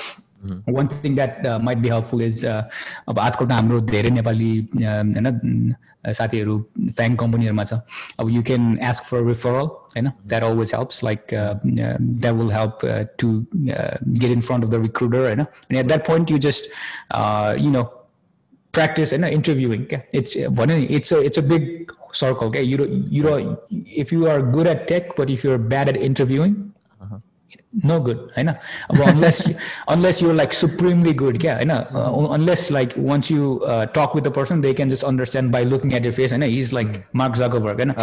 one 0.77 0.87
thing 1.03 1.15
that 1.15 1.45
might 1.63 1.77
be 1.77 1.89
helpful 1.89 2.21
is 2.23 2.45
अब 2.45 3.19
आजकल 3.19 3.47
त 3.47 3.51
हाम्रो 3.51 3.79
धेरै 3.91 4.09
नेपाली 4.19 4.51
होइन 4.75 5.75
साथीहरू 6.13 6.57
फ्याङ 6.97 7.15
कम्पनीहरूमा 7.23 7.63
छ 7.71 7.79
अब 8.19 8.29
you 8.29 8.43
can 8.49 8.77
ask 8.89 9.11
for 9.11 9.25
referral 9.27 9.67
होइन 9.95 10.11
that 10.27 10.43
always 10.43 10.73
helps 10.75 11.03
like 11.03 11.27
that 11.33 12.33
will 12.33 12.51
help 12.53 12.85
to 13.19 13.33
get 13.59 14.31
in 14.31 14.41
front 14.41 14.65
of 14.65 14.71
the 14.71 14.81
recruiter 14.87 15.27
होइन 15.27 15.43
अनि 15.43 15.79
at 15.79 15.87
that 15.87 16.07
point 16.07 16.31
you 16.31 16.37
just 16.49 16.71
you 17.65 17.71
know 17.77 17.83
practice 18.75 19.11
and 19.15 19.25
interviewing 19.25 19.83
okay? 19.83 20.03
it's 20.11 20.33
it's 20.35 21.11
a 21.17 21.19
it's 21.27 21.39
a 21.41 21.43
big 21.51 21.67
circle 22.21 22.47
okay 22.47 22.63
you 22.71 22.77
you 23.17 23.23
know 23.23 23.35
if 24.03 24.11
you 24.15 24.27
are 24.31 24.41
good 24.55 24.67
at 24.71 24.87
tech 24.89 25.15
but 25.19 25.29
if 25.35 25.45
you're 25.45 25.61
bad 25.73 25.91
at 25.91 25.97
interviewing 26.07 26.55
no 27.72 28.00
good 28.00 28.30
I 28.36 28.42
know 28.42 28.56
unless 28.90 29.46
you, 29.46 29.54
unless 29.88 30.20
you're 30.20 30.34
like 30.34 30.52
supremely 30.52 31.12
good 31.14 31.42
yeah 31.42 31.56
I 31.58 31.64
know 31.64 31.86
uh, 31.94 32.32
unless 32.34 32.70
like 32.70 32.96
once 32.96 33.30
you 33.30 33.62
uh, 33.64 33.86
talk 33.86 34.14
with 34.14 34.24
the 34.24 34.30
person 34.30 34.60
they 34.60 34.74
can 34.74 34.88
just 34.90 35.04
understand 35.04 35.52
by 35.52 35.62
looking 35.62 35.94
at 35.94 36.02
your 36.02 36.12
face 36.12 36.32
I 36.32 36.36
know 36.36 36.48
he's 36.48 36.72
like 36.72 37.06
Mark 37.14 37.34
Zuckerberg 37.34 37.80
I 37.80 37.84
know 37.84 37.94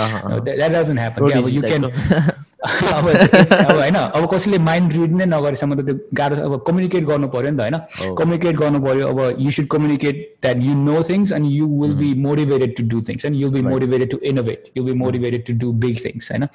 Uh-huh, 2.07 2.46
uh-huh. 2.56 3.02
that, 3.02 3.02
that 3.02 3.02
doesn't 3.02 3.02
happen 3.02 3.02
yeah 3.02 3.02
but 3.02 3.22
you 3.22 3.28
can 3.28 3.52
अब 3.52 3.70
अब 3.70 3.76
होइन 3.76 3.94
अब 3.94 4.26
कसैले 4.34 4.58
mind 4.58 4.92
rid 4.92 5.14
नै 5.16 5.26
नगरेसम्म 5.26 5.74
त 5.80 5.84
त्यो 5.86 5.94
गाह्रो 6.14 6.36
अब 6.48 6.62
कम्युनिकेट 6.66 7.04
गर्नु 7.06 7.28
पऱ्यो 7.28 7.50
नि 7.50 7.56
त 7.56 7.60
होइन 7.60 8.14
कम्युनिकेट 8.20 8.56
गर्नु 8.56 8.80
पऱ्यो 8.86 9.08
अब 9.08 9.40
you 9.40 9.50
should 9.56 9.66
communicate 9.74 10.22
that 10.42 10.62
you 10.66 10.74
know 10.82 11.02
things 11.10 11.32
and 11.32 11.46
you 11.52 11.66
will 11.80 11.94
be 12.02 12.12
motivated 12.28 12.76
to 12.76 12.86
do 12.94 13.02
things 13.08 13.24
and 13.24 13.36
you'll 13.40 13.50
be 13.50 13.62
motivated 13.62 14.10
to 14.10 14.18
innovate 14.32 14.70
you'll 14.76 14.86
be 14.86 14.94
motivated 15.04 15.46
to 15.46 15.58
do 15.64 15.72
big 15.86 16.04
things 16.04 16.32
होइन 16.32 16.48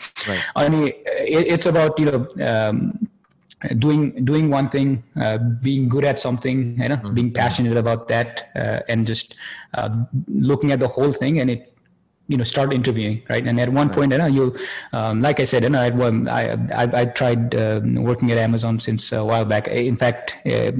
अनि 0.63 0.87
it's 1.55 1.67
about 1.67 1.99
you 1.99 2.11
doing 3.75 4.23
doing 4.23 4.49
one 4.49 4.69
thing, 4.69 5.03
uh, 5.19 5.37
being 5.37 5.89
good 5.89 6.05
at 6.05 6.19
something, 6.19 6.59
you 6.79 6.89
know, 6.89 6.97
being 7.13 7.33
passionate 7.33 7.77
about 7.77 8.07
that, 8.07 8.51
uh, 8.55 8.81
and 8.87 9.07
just 9.07 9.35
uh, 9.73 9.89
looking 10.27 10.71
at 10.71 10.79
the 10.79 10.87
whole 10.87 11.11
thing, 11.11 11.39
and 11.39 11.49
it 11.49 11.70
you 12.32 12.38
know 12.40 12.48
start 12.52 12.72
interviewing 12.78 13.22
right 13.32 13.46
and 13.46 13.60
at 13.60 13.68
one 13.68 13.88
right. 13.88 13.96
point 13.96 14.12
you 14.12 14.18
know 14.18 14.30
you 14.38 14.44
um, 14.92 15.20
like 15.26 15.38
i 15.44 15.44
said 15.44 15.62
you 15.62 15.70
know 15.74 15.80
I, 15.80 15.90
I, 16.40 16.42
I, 16.82 16.84
I 17.00 17.04
tried 17.20 17.54
uh, 17.54 17.80
working 18.10 18.32
at 18.32 18.38
amazon 18.38 18.80
since 18.80 19.12
a 19.12 19.24
while 19.24 19.44
back 19.44 19.68
in 19.68 19.96
fact 19.96 20.36
uh, 20.46 20.72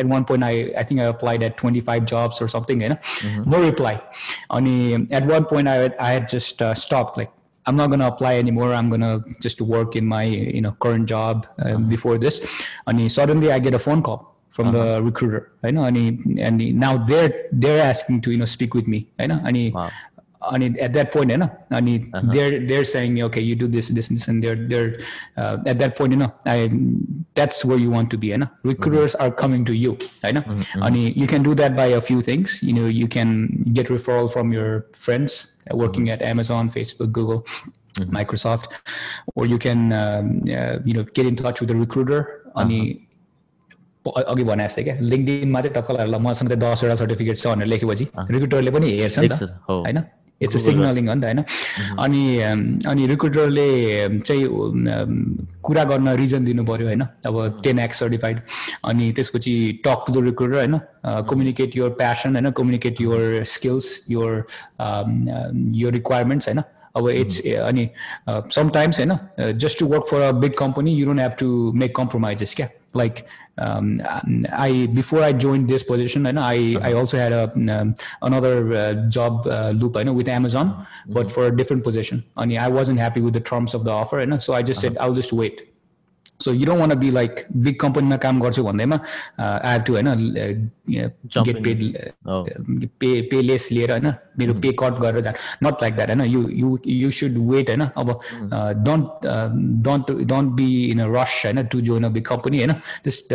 at 0.00 0.06
one 0.16 0.24
point 0.24 0.42
i 0.44 0.54
i 0.80 0.82
think 0.82 1.00
i 1.00 1.04
applied 1.04 1.42
at 1.42 1.56
25 1.56 2.04
jobs 2.04 2.42
or 2.42 2.48
something 2.48 2.80
you 2.80 2.90
know 2.90 3.00
mm-hmm. 3.20 3.50
no 3.50 3.60
reply 3.60 4.02
only 4.50 4.94
at 5.12 5.24
one 5.24 5.44
point 5.44 5.68
i, 5.68 5.90
I 5.98 6.10
had 6.12 6.28
just 6.28 6.60
uh, 6.60 6.74
stopped 6.74 7.16
like 7.16 7.30
I'm 7.68 7.74
not 7.74 7.88
going 7.88 7.98
to 7.98 8.06
apply 8.06 8.36
anymore. 8.36 8.72
I'm 8.72 8.88
going 8.88 9.00
to 9.00 9.24
just 9.42 9.60
work 9.60 9.96
in 9.96 10.06
my 10.06 10.22
you 10.22 10.60
know 10.60 10.76
current 10.78 11.06
job 11.08 11.48
uh, 11.58 11.76
before 11.78 12.16
this. 12.16 12.36
And 12.86 13.10
suddenly 13.10 13.50
I 13.50 13.58
get 13.58 13.74
a 13.74 13.78
phone 13.80 14.04
call 14.04 14.36
from 14.56 14.68
uh-huh. 14.68 14.78
the 14.78 15.02
recruiter. 15.02 15.52
I 15.62 15.70
know, 15.70 15.84
and, 15.84 15.96
and 16.38 16.58
now 16.74 16.96
they're 16.96 17.48
they're 17.52 17.82
asking 17.82 18.22
to 18.22 18.30
you 18.30 18.38
know 18.38 18.50
speak 18.56 18.72
with 18.72 18.86
me. 18.88 19.10
I 19.18 19.26
know, 19.26 19.40
and 19.44 19.74
wow. 19.74 19.90
I 20.45 20.57
mean, 20.57 20.77
at 20.79 20.93
that 20.93 21.11
point, 21.11 21.29
you 21.29 21.37
know, 21.37 21.51
I 21.69 21.81
mean, 21.81 22.09
uh-huh. 22.13 22.33
they're 22.33 22.65
they're 22.65 22.83
saying 22.83 23.13
me, 23.13 23.23
okay, 23.25 23.41
you 23.41 23.55
do 23.55 23.67
this, 23.67 23.89
this, 23.89 24.07
this, 24.07 24.27
and 24.27 24.43
they're 24.43 24.55
they're 24.55 24.99
uh, 25.37 25.57
at 25.67 25.77
that 25.79 25.95
point, 25.95 26.13
you 26.13 26.17
know, 26.17 26.33
I 26.45 26.71
that's 27.35 27.63
where 27.63 27.77
you 27.77 27.91
want 27.91 28.09
to 28.11 28.17
be, 28.17 28.27
you 28.27 28.39
know. 28.39 28.49
Recruiters 28.63 29.13
mm-hmm. 29.13 29.25
are 29.25 29.31
coming 29.31 29.65
to 29.65 29.73
you, 29.73 29.99
I 30.23 30.31
know. 30.31 30.41
Mm-hmm. 30.41 30.83
I 30.83 30.89
mean, 30.89 31.13
you 31.15 31.27
can 31.27 31.43
do 31.43 31.53
that 31.55 31.75
by 31.75 31.93
a 31.93 32.01
few 32.01 32.21
things. 32.21 32.63
You 32.63 32.73
know, 32.73 32.87
you 32.87 33.07
can 33.07 33.63
get 33.73 33.87
referral 33.87 34.31
from 34.31 34.51
your 34.51 34.87
friends 34.93 35.53
working 35.69 36.05
mm-hmm. 36.05 36.21
at 36.21 36.21
Amazon, 36.21 36.69
Facebook, 36.69 37.11
Google. 37.11 37.45
Mm-hmm. 37.99 38.15
Microsoft, 38.15 38.71
or 39.35 39.45
you 39.45 39.59
can 39.59 39.91
um, 39.91 40.43
uh, 40.47 40.79
you 40.85 40.93
know 40.93 41.03
get 41.03 41.25
in 41.25 41.35
touch 41.35 41.59
with 41.59 41.71
a 41.71 41.75
recruiter. 41.75 42.39
अनि 42.55 42.79
अघि 44.07 44.43
भने 44.43 44.63
जस्तै 44.67 44.83
क्या 44.83 44.95
लिङ्कडिनमा 45.01 45.61
चाहिँ 45.61 45.75
टक्क 45.75 45.91
ल 45.91 46.17
मसँग 46.23 46.49
चाहिँ 46.49 46.61
दसवटा 46.61 46.95
सर्टिफिकेट 47.03 47.37
छ 47.37 47.47
भनेर 47.47 47.67
लेखेपछि 47.67 48.07
रिक्रुटरले 48.31 48.71
पनि 48.71 48.91
हेर्छ 48.97 49.19
नि 49.19 49.27
त 49.27 49.51
होइन 49.69 49.99
इट्स 50.40 50.56
अ 50.56 50.58
सिग्नलिङ 50.60 51.08
हो 51.08 51.14
नि 51.14 51.20
त 51.20 51.24
होइन 51.24 51.40
अनि 51.98 52.22
अनि 52.88 53.06
रिक्रुटरले 53.06 53.68
चाहिँ 54.18 54.44
कुरा 55.64 55.84
गर्न 55.84 56.08
रिजन 56.16 56.44
दिनु 56.44 56.64
पऱ्यो 56.64 56.86
होइन? 56.86 57.02
अब 57.26 57.60
टेन 57.64 57.78
एक्स 57.78 57.98
सर्टिफाइड 57.98 58.40
अनि 58.84 59.12
त्यसपछि 59.16 59.54
टक 59.86 60.10
द 60.10 60.24
रिक्रुटर 60.24 60.56
होइन? 60.56 60.78
कम्युनिकेट 61.30 61.76
युर 61.76 61.90
प्यासन 62.00 62.36
होइन? 62.36 62.50
कम्युनिकेट 62.52 63.00
युर 63.00 63.42
स्किल्स 63.54 63.86
युर 64.10 64.32
यो 65.82 65.90
रिक्वायरमेन्ट्स 65.90 66.48
होइन? 66.48 66.62
अब 66.96 67.08
इट्स 67.10 67.40
अनि 67.46 67.88
समटाइम्स 68.28 69.00
होइन? 69.00 69.18
Just 69.58 69.78
to 69.78 69.86
work 69.86 70.04
for 70.10 70.20
a 70.20 70.30
big 70.44 70.54
company 70.58 70.94
you 70.94 71.06
don't 71.06 71.20
have 71.20 71.32
to 71.40 71.48
make 71.74 71.96
compromises 71.96 72.54
क्या 72.54 72.68
like 72.96 73.26
um, 73.58 74.02
I 74.52 74.86
before 74.86 75.22
I 75.22 75.32
joined 75.32 75.68
this 75.68 75.82
position, 75.82 76.26
and 76.26 76.38
I 76.38 76.52
I 76.52 76.56
mm-hmm. 76.56 76.98
also 76.98 77.16
had 77.16 77.32
a 77.32 77.52
um, 77.54 77.94
another 78.22 78.72
uh, 78.72 78.94
job 79.08 79.46
uh, 79.46 79.70
loop, 79.70 79.96
I 79.96 80.02
know, 80.02 80.12
with 80.12 80.28
Amazon, 80.28 80.68
mm-hmm. 80.70 81.12
but 81.12 81.30
for 81.30 81.46
a 81.46 81.56
different 81.56 81.84
position. 81.84 82.24
I 82.36 82.46
mean, 82.46 82.58
I 82.58 82.68
wasn't 82.68 82.98
happy 82.98 83.20
with 83.20 83.34
the 83.34 83.40
terms 83.40 83.74
of 83.74 83.84
the 83.84 83.90
offer, 83.90 84.20
you 84.20 84.26
know, 84.26 84.38
so 84.38 84.52
I 84.52 84.62
just 84.62 84.84
uh-huh. 84.84 84.94
said 84.94 84.98
I'll 84.98 85.14
just 85.14 85.32
wait. 85.32 85.75
So 86.39 86.53
you 86.53 86.65
don't 86.65 86.79
want 86.79 86.93
be 86.99 87.09
like 87.11 87.45
big 87.65 87.79
कम्पनीमा 87.79 88.17
काम 88.17 88.39
गर्छु 88.41 88.63
भन्दैमा 88.63 88.99
I 89.39 89.71
have 89.71 89.83
to 89.83 89.93
होइन 89.93 90.07
get 91.45 91.63
paid 91.63 92.87
pay 92.99 93.09
pay 93.31 93.41
less 93.41 93.71
लिएर 93.71 93.91
होइन 93.91 94.13
मेरो 94.39 94.53
पे 94.63 94.71
cut 94.79 94.99
गरेर 95.01 95.21
जानु 95.21 95.67
नट 95.67 95.81
लाइक 95.81 95.95
द्याट 95.95 96.09
होइन 96.09 96.21
you 96.25 96.41
you 96.51 96.77
you 96.87 97.11
should 97.11 97.37
wait 97.49 97.69
होइन 97.69 97.81
अब 97.81 98.09
don't 98.87 99.27
don't 99.87 100.11
don't 100.31 100.51
be 100.53 100.69
in 100.85 101.01
a 101.01 101.07
rush 101.09 101.41
होइन 101.45 101.65
to 101.73 101.81
join 101.81 102.03
a 102.03 102.09
big 102.17 102.25
company 102.25 102.57
होइन 102.57 102.73
जस्ट 103.05 103.33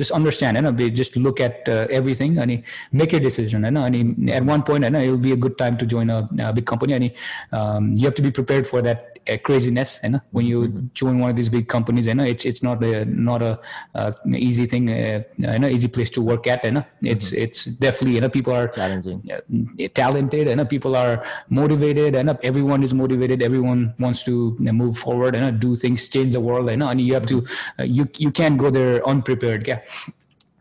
जस्ट 0.00 0.12
अन्डरस्ट्यान्ड 0.12 0.66
होइन 0.66 0.94
जस्ट 0.94 1.16
लुक 1.18 1.40
एट 1.40 1.68
एभ्रिथिङ 1.68 2.36
अनि 2.36 2.60
मेक 2.94 3.14
ए 3.14 3.20
डिसिजन 3.26 3.64
होइन 3.64 3.76
अनि 3.78 4.32
एट 4.32 4.42
वान 4.42 4.60
पोइन्ट 4.70 4.84
होइन 4.84 5.02
it 5.02 5.10
will 5.10 5.20
be 5.22 5.32
a 5.32 5.40
good 5.46 5.58
time 5.58 5.76
to 5.76 5.86
join 5.86 6.10
a 6.10 6.50
big 6.52 6.64
company 6.66 6.92
अनि 6.92 7.10
you 7.54 8.04
have 8.04 8.14
to 8.16 8.22
be 8.22 8.30
prepare 8.30 8.62
for 8.62 8.82
that 8.82 9.12
craziness 9.42 10.00
you 10.02 10.10
know 10.10 10.20
when 10.30 10.46
you 10.46 10.62
mm-hmm. 10.62 10.86
join 10.92 11.18
one 11.18 11.30
of 11.30 11.36
these 11.36 11.48
big 11.48 11.66
companies 11.66 12.06
you 12.06 12.14
know 12.14 12.24
it's 12.38 12.44
it's 12.44 12.62
not 12.62 12.82
a 12.84 13.04
not 13.04 13.42
a 13.42 13.58
uh, 13.94 14.12
easy 14.36 14.66
thing 14.66 14.88
uh, 14.90 15.22
you 15.36 15.58
know 15.58 15.68
easy 15.68 15.88
place 15.88 16.10
to 16.10 16.22
work 16.22 16.46
at 16.46 16.64
you 16.64 16.70
know 16.70 16.84
it's 17.02 17.30
mm-hmm. 17.30 17.42
it's 17.42 17.64
definitely 17.64 18.14
you 18.14 18.20
know 18.20 18.28
people 18.28 18.52
are 18.52 18.68
challenging 18.68 19.20
uh, 19.32 19.88
talented 19.94 20.42
and 20.42 20.50
you 20.50 20.56
know, 20.56 20.64
people 20.64 20.96
are 20.96 21.24
motivated 21.48 22.14
and 22.14 22.28
you 22.28 22.34
know, 22.34 22.38
everyone 22.42 22.82
is 22.82 22.94
motivated 22.94 23.42
everyone 23.42 23.92
wants 23.98 24.22
to 24.22 24.56
you 24.58 24.66
know, 24.66 24.72
move 24.72 24.96
forward 24.96 25.34
and 25.34 25.44
you 25.44 25.50
know, 25.50 25.58
do 25.58 25.74
things 25.74 26.08
change 26.08 26.32
the 26.32 26.40
world 26.40 26.70
you 26.70 26.76
know 26.76 26.88
and 26.88 27.00
you 27.00 27.12
have 27.14 27.24
mm-hmm. 27.24 27.44
to 27.44 27.82
uh, 27.82 27.84
you 27.84 28.08
you 28.16 28.30
can't 28.30 28.58
go 28.58 28.70
there 28.70 29.06
unprepared 29.06 29.66
yeah 29.66 29.80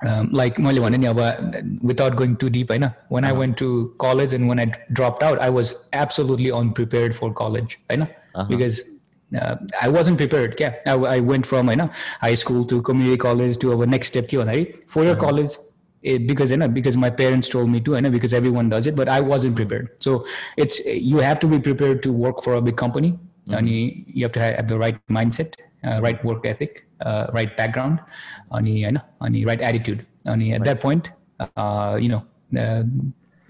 um, 0.08 0.30
like 0.32 0.58
मैले 0.60 0.80
भने 0.80 0.98
नि 0.98 1.08
अब 1.08 1.82
without 1.82 2.16
going 2.16 2.36
too 2.36 2.50
deep 2.50 2.72
होइन 2.72 2.92
when 3.10 3.24
uh-huh. 3.24 3.34
I 3.34 3.38
went 3.38 3.58
to 3.58 3.94
college 4.00 4.34
and 4.34 4.48
when 4.48 4.60
I 4.60 4.66
dropped 4.92 5.24
out 5.24 5.40
I 5.40 5.50
was 5.50 5.76
absolutely 5.94 6.52
unprepared 6.52 7.16
for 7.16 7.34
college 7.34 7.80
होइन 7.90 8.02
uh-huh. 8.02 8.46
because 8.50 8.82
uh, 9.37 9.57
I 9.81 9.89
wasn't 9.89 10.19
prepared. 10.19 10.57
Yeah, 10.59 10.77
I, 10.87 10.93
I 10.93 11.21
went 11.21 11.47
from 11.47 11.69
you 11.69 11.77
know 11.77 11.91
high 12.21 12.35
school 12.35 12.65
to 12.67 12.81
community 12.83 13.17
college 13.17 13.59
to 13.59 13.73
our 13.73 13.87
next 13.87 14.09
step 14.09 14.29
to 14.29 14.45
right 14.45 14.91
four 14.91 15.05
year 15.05 15.13
uh-huh. 15.13 15.21
college. 15.21 15.51
It, 16.01 16.29
because 16.29 16.53
you 16.53 16.57
know 16.57 16.69
because 16.69 16.97
my 16.97 17.11
parents 17.11 17.49
told 17.49 17.71
me 17.71 17.81
to 17.81 17.97
and 17.97 18.13
because 18.13 18.33
everyone 18.33 18.69
does 18.69 18.87
it 18.87 18.95
but 18.95 19.09
i 19.09 19.21
wasn't 19.21 19.57
prepared 19.57 19.89
so 19.99 20.25
it's 20.57 20.79
you 20.87 21.19
have 21.19 21.41
to 21.41 21.49
be 21.49 21.59
prepared 21.59 22.05
to 22.05 22.13
work 22.13 22.45
for 22.45 22.55
a 22.55 22.63
big 22.63 22.77
company 22.77 23.11
mm-hmm. 23.11 23.55
and 23.55 23.69
you, 23.69 24.05
you 24.07 24.25
have 24.25 24.31
to 24.31 24.39
have 24.39 24.69
the 24.69 24.79
right 24.79 24.97
mindset 25.09 25.55
uh, 25.83 26.01
right 26.01 26.25
work 26.25 26.47
ethic 26.47 26.87
uh, 27.01 27.27
right 27.33 27.57
background 27.57 27.99
and 28.53 28.69
you 28.69 28.93
know 28.93 29.01
and 29.23 29.45
right 29.45 29.61
attitude 29.61 30.07
and 30.25 30.41
at 30.41 30.61
right. 30.61 30.65
that 30.67 30.81
point 30.81 31.11
uh, 31.57 31.99
you 32.01 32.09
know 32.09 32.25
uh, 32.57 32.85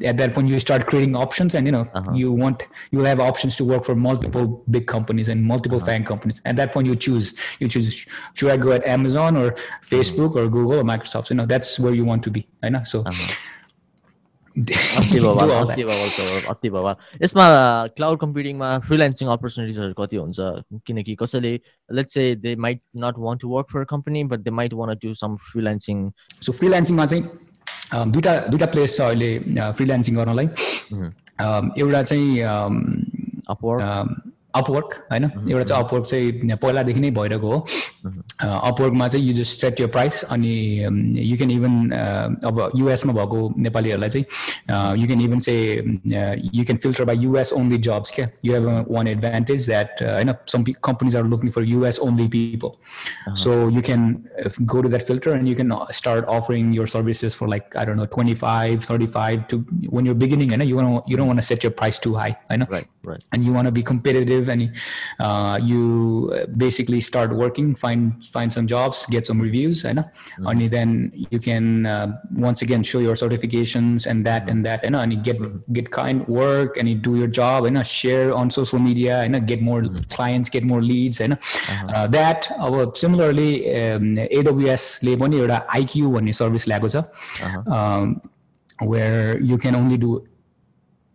at 0.04 0.16
that 0.16 0.34
point 0.34 0.48
you 0.48 0.60
start 0.60 0.86
creating 0.86 1.16
options 1.16 1.54
and 1.54 1.66
you 1.66 1.72
know 1.72 1.88
uh-huh. 1.94 2.12
you 2.12 2.32
want 2.32 2.62
you'll 2.90 3.04
have 3.04 3.20
options 3.20 3.56
to 3.56 3.64
work 3.64 3.84
for 3.84 3.94
multiple 3.94 4.64
big 4.70 4.86
companies 4.86 5.28
and 5.28 5.44
multiple 5.44 5.78
uh-huh. 5.78 5.86
FAANG 5.86 6.06
companies 6.06 6.40
at 6.44 6.56
that 6.56 6.72
point 6.72 6.86
you 6.86 6.96
choose 6.96 7.34
you 7.58 7.68
choose 7.68 8.06
should 8.34 8.50
i 8.50 8.56
go 8.56 8.72
at 8.72 8.86
amazon 8.86 9.36
or 9.36 9.52
facebook 9.82 10.30
mm-hmm. 10.30 10.38
or 10.38 10.48
google 10.48 10.80
or 10.80 10.82
microsoft 10.82 11.26
so, 11.26 11.34
you 11.34 11.36
know 11.36 11.46
that's 11.46 11.78
where 11.78 11.94
you 11.94 12.04
want 12.04 12.22
to 12.22 12.30
be 12.30 12.46
i 12.62 12.68
know 12.68 12.82
so 12.84 13.00
uh-huh. 13.00 13.34
अति 14.58 16.70
भवाल 16.70 16.94
यसमा 17.22 17.44
cloud 17.96 18.18
कम्प्युटिङमा 18.20 18.68
freelancing 18.86 19.28
अपर्च्युनिटिजहरू 19.34 19.94
कति 19.98 20.16
हुन्छ 20.16 20.80
किनकि 20.86 21.14
कसैले 21.20 21.52
let's 21.94 22.14
say 22.14 22.34
they 22.42 22.54
might 22.66 22.80
not 23.04 23.18
want 23.26 23.40
to 23.42 23.48
work 23.48 23.66
for 23.72 23.84
company 23.92 24.24
but 24.32 24.40
they 24.46 24.50
might 24.60 24.72
want 24.80 25.00
to 25.02 25.14
some 25.22 25.36
freelancing 25.52 26.10
so 26.42 26.52
फ्रिलान्सिङमा 26.60 27.06
दुइटा 27.94 28.32
दुइटा 28.48 28.66
place 28.66 28.96
छ 28.96 29.00
अहिले 29.02 29.30
फ्रिल्यान्सिङ 29.76 30.16
गर्नलाई। 30.16 30.46
एउटा 31.80 32.02
चाहिँ 32.02 32.28
अपवर्क 33.48 33.82
होइन 34.57 35.23
एउटा 35.49 35.63
चाहिँ 35.63 35.83
अपवर्क 35.83 36.05
चाहिँ 36.05 36.55
पहिलादेखि 36.55 36.99
नै 36.99 37.09
भइरहेको 37.11 37.51
हो 37.51 37.59
अपवर्कमा 38.41 39.07
चाहिँ 39.07 39.25
यु 39.27 39.33
जस्ट 39.33 39.61
सेट 39.61 39.79
यो 39.79 39.87
प्राइस 39.87 40.23
अनि 40.23 40.53
यु 41.19 41.37
क्यान 41.37 41.51
इभन 41.51 41.89
अब 42.45 42.71
युएसमा 42.75 43.13
भएको 43.13 43.53
नेपालीहरूलाई 43.57 44.09
चाहिँ 44.09 45.01
you 45.01 45.07
can 45.07 45.21
even 45.21 45.39
say 45.39 45.55
you 46.53 46.65
can 46.65 46.77
filter 46.77 47.05
by 47.05 47.17
US 47.17 47.53
only 47.53 47.77
jobs 47.77 48.11
क्या 48.11 48.29
you 48.45 48.53
have 48.53 48.85
one 48.89 49.07
advantage 49.07 49.67
that 49.67 50.03
होइन 50.03 50.33
some 50.47 50.63
companies 50.83 51.15
are 51.15 51.23
looking 51.23 51.51
for 51.51 51.63
US 51.63 51.99
only 51.99 52.27
people 52.27 53.33
so 53.35 53.57
you 53.69 53.81
can 53.81 54.15
go 54.61 54.81
to 54.81 54.89
that 54.89 55.03
filter 55.03 55.31
and 55.31 55.47
you 55.47 55.55
can 55.55 55.73
start 55.93 56.25
offering 56.25 56.73
your 56.73 56.87
services 56.87 57.35
for 57.35 57.47
like 57.47 57.77
I 57.77 57.85
don't 57.85 57.99
know 57.99 58.05
twenty 58.05 58.33
five 58.35 58.85
thirty 58.89 59.07
five 59.17 59.43
to 59.49 59.63
one 59.93 60.07
your 60.07 60.15
beginning 60.15 60.49
होइन 60.49 60.61
you 60.61 60.79
you 61.09 61.17
don't 61.17 61.27
want 61.27 61.39
set 61.41 61.65
your 61.65 61.71
price 61.71 62.01
too 62.03 62.13
high 62.13 62.31
होइन 62.31 62.61
and 62.63 63.45
you 63.45 63.53
want 63.53 63.69
B 63.69 63.83
competitive 64.47 64.49
and 64.49 65.69
you 65.69 65.81
basically 66.63 67.01
start 67.11 67.31
working 67.43 67.73
find 67.85 68.11
find 68.33 68.53
some 68.53 68.67
jobs, 68.69 69.05
get 69.13 69.27
some 69.29 69.41
reviews, 69.45 69.83
and 69.85 69.99
mm-hmm. 69.99 70.47
only 70.51 70.67
then 70.67 70.93
you 71.33 71.39
can 71.39 71.85
uh, 71.85 72.07
once 72.45 72.63
again 72.65 72.85
show 72.91 73.01
your 73.05 73.15
certifications 73.21 74.07
and 74.13 74.25
that 74.27 74.41
mm-hmm. 74.41 74.53
and 74.53 74.65
that, 74.65 74.83
and, 74.83 74.95
and 74.95 75.13
you 75.13 75.19
get 75.27 75.39
mm-hmm. 75.39 75.73
get 75.77 75.91
kind 75.91 76.27
work 76.27 76.77
and 76.77 76.89
you 76.89 76.95
do 76.95 77.15
your 77.17 77.27
job 77.27 77.67
and 77.69 77.79
share 77.91 78.33
on 78.33 78.49
social 78.49 78.79
media 78.79 79.19
and 79.21 79.47
get 79.51 79.61
more 79.61 79.81
mm-hmm. 79.81 80.15
clients, 80.15 80.49
get 80.49 80.63
more 80.63 80.81
leads, 80.81 81.21
and 81.21 81.33
uh-huh. 81.33 81.87
uh, 81.95 82.07
that. 82.17 82.51
Our 82.59 82.89
similarly, 82.95 83.49
um, 83.77 84.09
AWS 84.41 84.89
ले 85.03 85.15
पनि 85.23 85.39
एउटा 85.45 85.63
IQ 85.79 86.13
भन्ने 86.17 86.33
service 86.41 86.67
ल्याएको 86.67 86.89
छ 86.95 87.03
where 88.91 89.39
you 89.39 89.57
can 89.63 89.75
only 89.75 89.97
do 89.97 90.13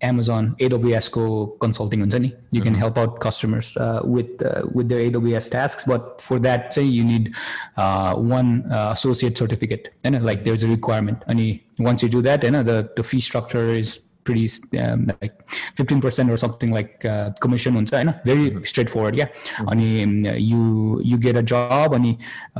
Amazon, 0.03 0.55
AWS 0.61 1.09
को 1.09 1.59
consulting 1.61 2.01
हुन्छ 2.01 2.15
नि. 2.15 2.33
You 2.53 2.63
can 2.63 2.75
help 2.75 2.99
out 2.99 3.19
customers 3.21 3.77
uh, 3.77 4.01
with 4.05 4.43
uh, 4.43 4.63
with 4.73 4.89
their 4.89 5.01
AWS 5.11 5.51
tasks, 5.51 5.85
but 5.85 6.21
for 6.21 6.39
that 6.41 6.73
say 6.75 6.85
you 6.85 7.05
need 7.05 7.35
uh, 7.77 8.15
one 8.15 8.71
uh, 8.71 8.91
associate 8.93 9.37
certificate. 9.37 9.95
And 10.05 10.25
like 10.25 10.45
there's 10.45 10.63
a 10.63 10.69
requirement. 10.69 11.25
And 11.27 11.61
once 11.79 12.03
you 12.03 12.09
do 12.09 12.23
that, 12.23 12.45
you 12.45 12.53
know, 12.53 12.63
the 12.63 12.91
the 12.97 13.03
fee 13.03 13.21
structure 13.21 13.67
is 13.69 14.01
pretty 14.29 14.51
um, 14.79 15.07
like 15.23 15.35
15% 15.77 16.31
or 16.31 16.37
something 16.37 16.71
like 16.71 17.05
uh, 17.05 17.31
commission 17.45 17.73
हुन्छ 17.75 17.95
होइन 17.95 18.11
very 18.25 18.43
straightforward 18.71 19.17
yeah 19.21 19.29
अनि 19.73 19.89
um, 20.07 20.13
you 20.49 20.65
you 21.11 21.19
get 21.27 21.39
a 21.43 21.45
job 21.53 21.95
अनि 21.99 22.11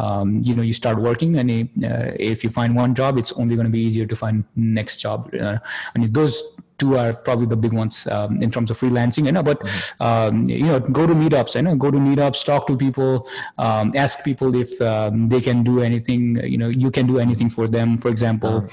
um, 0.05 0.33
you 0.49 0.55
know 0.61 0.67
you 0.69 0.77
start 0.79 1.03
working 1.09 1.37
अनि 1.43 1.59
uh, 1.91 2.07
if 2.31 2.47
you 2.47 2.51
find 2.59 2.81
one 2.83 2.95
job 3.03 3.21
it's 3.23 3.37
only 3.43 3.61
going 3.61 3.69
to 3.71 3.77
be 3.77 3.85
easier 3.91 4.07
to 4.15 4.19
find 4.23 4.45
next 4.79 5.05
job 5.07 5.29
uh, 5.49 5.59
अनि 5.95 6.09
those 6.21 6.41
two 6.78 6.98
are 6.98 7.14
probably 7.14 7.46
the 7.46 7.56
big 7.56 7.74
ones 7.74 8.08
um, 8.08 8.42
in 8.42 8.52
terms 8.52 8.72
of 8.72 8.80
freelancing 8.80 9.26
you 9.26 9.32
know 9.32 9.44
but 9.44 9.60
um, 10.00 10.50
you 10.50 10.66
know 10.66 10.80
go 10.80 11.06
to 11.06 11.14
meetups 11.14 11.56
you 11.56 11.62
know 11.62 11.76
go 11.76 11.92
to 11.92 11.98
meetups 11.98 12.44
talk 12.46 12.68
to 12.68 12.78
people 12.78 13.28
um, 13.58 13.94
ask 13.96 14.24
people 14.24 14.56
if 14.56 14.82
um, 14.82 15.30
they 15.30 15.42
can 15.42 15.64
do 15.64 15.82
anything 15.82 16.38
you 16.44 16.58
know 16.58 16.70
you 16.70 16.92
can 16.92 17.08
do 17.08 17.20
anything 17.20 17.50
for 17.50 17.68
them. 17.68 17.98
For 17.98 18.10
example 18.10 18.70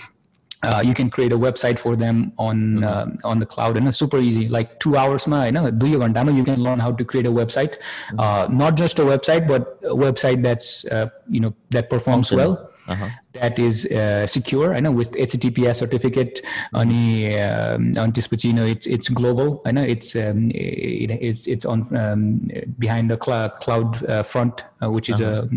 uh, 0.63 0.83
you 0.85 0.95
can 0.95 1.09
create 1.09 1.33
a 1.33 1.39
website 1.39 1.79
for 1.79 1.97
them 1.97 2.33
on 2.39 2.85
uh, 2.85 3.07
on 3.25 3.39
the 3.39 3.47
cloud 3.47 3.77
and 3.77 3.89
it's 3.89 3.99
super 3.99 4.19
easy 4.19 4.49
like 4.49 4.79
two 4.79 4.97
hours 4.97 5.27
ma 5.27 5.45
you 5.45 5.53
know 5.53 5.71
do 5.71 5.87
your 5.87 6.07
you 6.07 6.33
you 6.33 6.45
can 6.45 6.63
learn 6.63 6.79
how 6.79 6.93
to 6.93 7.05
create 7.05 7.27
a 7.27 7.31
website. 7.31 7.77
Uh, 8.19 8.47
not 8.51 8.77
just 8.77 8.99
a 8.99 9.03
website 9.03 9.47
but 9.47 9.79
a 9.85 9.97
website 10.07 10.43
that's 10.43 10.85
uh, 10.87 11.09
you 11.29 11.41
know 11.41 11.55
that 11.71 11.89
performs 11.89 12.33
well. 12.33 12.71
Uh-huh 12.89 13.09
that 13.34 13.60
is 13.60 13.86
uh, 13.88 14.26
secure 14.28 14.74
I 14.74 14.80
know 14.80 14.92
with 14.92 15.12
HTTPS 15.12 15.76
certificate 15.76 16.42
अनि 16.74 17.36
um, 17.40 17.94
अनि 17.94 18.12
त्यसपछि 18.14 18.48
you 18.48 18.54
know 18.54 18.66
it's 18.66 18.88
it's 18.88 19.10
global 19.10 19.62
I 19.66 19.72
know 19.72 19.84
it's 19.84 20.16
um, 20.16 20.52
it, 20.52 21.12
it's 21.12 21.48
it's 21.48 21.66
on 21.66 21.86
um, 21.96 22.50
behind 22.80 23.12
the 23.12 23.18
cloud 23.18 23.54
cloud 23.54 24.04
uh, 24.06 24.24
front 24.24 24.64
uh, 24.82 24.90
which 24.90 25.10
is 25.10 25.20
a 25.22 25.48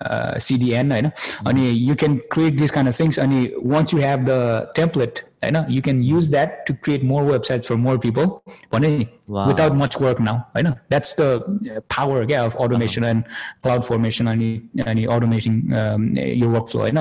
uh, 0.00 0.34
CDN 0.36 0.92
I 0.92 1.00
know 1.00 1.12
अनि 1.44 1.74
you 1.74 1.96
can 1.96 2.20
create 2.30 2.58
these 2.58 2.70
kind 2.70 2.88
of 2.88 2.96
things 2.96 3.18
अनि 3.18 3.52
once 3.58 3.92
you 3.92 4.00
have 4.00 4.26
the 4.26 4.70
template 4.76 5.22
I 5.42 5.50
know 5.50 5.66
you 5.68 5.82
can 5.82 6.02
use 6.02 6.30
that 6.30 6.64
to 6.66 6.74
create 6.74 7.02
more 7.02 7.22
websites 7.22 7.66
for 7.66 7.76
more 7.76 7.98
people 7.98 8.42
भने 8.72 8.98
नि, 8.98 9.08
Wow. 9.26 9.48
without 9.48 9.74
much 9.74 9.98
work 9.98 10.20
now 10.20 10.46
I 10.54 10.60
know 10.60 10.74
that's 10.90 11.14
the 11.14 11.28
uh, 11.40 11.80
power 11.88 12.24
yeah, 12.28 12.44
of 12.44 12.54
automation 12.56 13.04
and 13.04 13.24
cloud 13.62 13.86
formation 13.86 14.26
अनि 14.26 14.68
अनि 14.84 15.06
automating 15.06 15.72
um, 15.72 16.14
your 16.14 16.50
workflow 16.50 16.80
होइन 16.80 16.98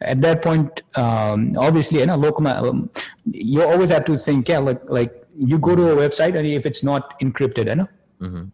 at 0.00 0.20
that 0.26 0.42
point 0.42 0.82
um, 0.96 1.56
obviously 1.58 2.00
you 2.00 2.06
know 2.06 2.16
local 2.16 2.46
um, 2.48 2.90
you 3.26 3.62
always 3.62 3.90
have 3.90 4.04
to 4.04 4.16
think 4.26 4.48
yeah 4.48 4.58
like 4.58 4.80
like 4.98 5.12
you 5.50 5.58
go 5.58 5.74
to 5.76 5.90
a 5.92 5.96
website 5.96 6.36
and 6.38 6.46
if 6.46 6.66
it's 6.66 6.82
not 6.82 7.18
encrypted 7.20 7.66
you 7.66 7.76
know? 7.80 7.88
Mm-hmm. 8.20 8.44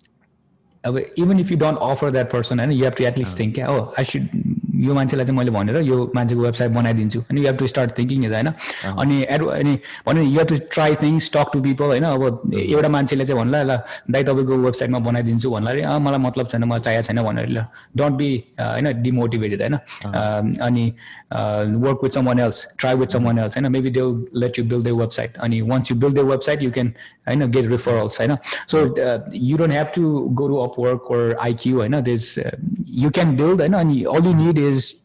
Uh, 0.85 1.01
even 1.17 1.41
if 1.41 1.51
you 1.51 1.57
don't 1.57 1.79
offer 1.79 2.11
that 2.11 2.29
person 2.29 2.61
and 2.61 2.75
you 2.75 2.85
have 2.85 2.95
to 2.95 3.07
at 3.07 3.17
least 3.19 3.35
oh. 3.35 3.39
think 3.39 3.59
oh 3.59 3.95
i 3.97 4.03
should 4.03 4.29
यो 4.87 4.95
मान्छेलाई 4.95 5.27
चाहिँ 5.27 5.39
मैले 5.39 5.51
भनेर 5.51 5.77
यो 5.83 5.97
मान्छेको 6.15 6.41
website 6.43 6.71
बनाइदिन्छु। 6.73 7.21
अनि 7.31 7.41
you 7.41 7.47
have 7.47 7.57
to 7.59 7.67
start 7.67 7.91
thinking 7.99 8.25
is 8.25 8.33
होइन? 8.33 8.49
अनि 9.03 9.17
एड 9.31 9.43
अनि 9.47 9.75
भन्यो 10.07 10.23
you 10.23 10.39
have 10.39 10.49
to 10.49 10.57
try 10.75 10.95
things 11.03 11.31
talk 11.37 11.51
to 11.53 11.61
people 11.63 11.85
होइन? 11.85 12.05
अब 12.05 12.53
एउटा 12.55 12.89
मान्छेले 12.89 13.27
चाहिँ 13.27 13.41
भन्ला 13.41 13.63
ल 13.63 13.79
दाइ 14.11 14.25
तपाईँको 14.25 14.57
वेबसाइटमा 14.67 14.99
बनाइदिन्छु 15.09 15.51
भन्ला 15.51 15.71
अरे 15.71 15.83
मलाई 16.07 16.21
मतलब 16.27 16.49
छैन 16.53 16.65
मलाई 16.65 16.81
चाहिएको 16.81 17.07
छैन 17.07 17.23
भनेर 17.29 17.49
ल 17.49 17.65
डोन्ट 17.97 18.17
बी 18.17 18.31
होइन? 18.61 19.03
डिमोटिभेटेड 19.03 19.61
होइन? 19.63 19.75
अम, 19.75 20.55
अनि 20.67 20.85
work 21.85 22.05
with 22.05 22.19
someone 22.27 22.39
else 22.41 22.67
try 22.79 22.95
with 23.03 23.17
someone 23.27 23.39
else 23.39 23.57
होइन? 23.59 23.71
Maybe 23.73 23.91
they 23.99 24.03
let 24.41 24.59
you 24.59 24.65
build 24.65 24.89
the 24.89 24.97
website 25.01 25.37
अनि 25.47 25.61
once 25.71 25.91
you 25.91 25.97
build 25.99 26.19
the 26.19 26.27
website 26.33 26.63
you 26.63 26.71
can 26.79 26.93
होइन? 27.29 27.51
गेट 27.51 27.67
रिफरल्स 27.71 28.21
होइन? 28.21 28.37
So 28.69 28.85
you 29.35 29.57
don't 29.57 29.73
have 29.73 29.87
to 29.95 30.03
go 30.43 30.49
to 30.49 30.57
Upwork 30.67 31.03
or 31.15 31.37
IQ 31.47 31.73
होइन? 31.79 31.95
There's 32.07 32.29
uh, 32.39 32.51
you 33.03 33.11
can 33.11 33.37
build 33.37 33.61
होइन? 33.61 33.75
अनि 33.75 34.05
all 34.13 34.25
you 34.29 34.35
need 34.35 34.59
is 34.64 34.96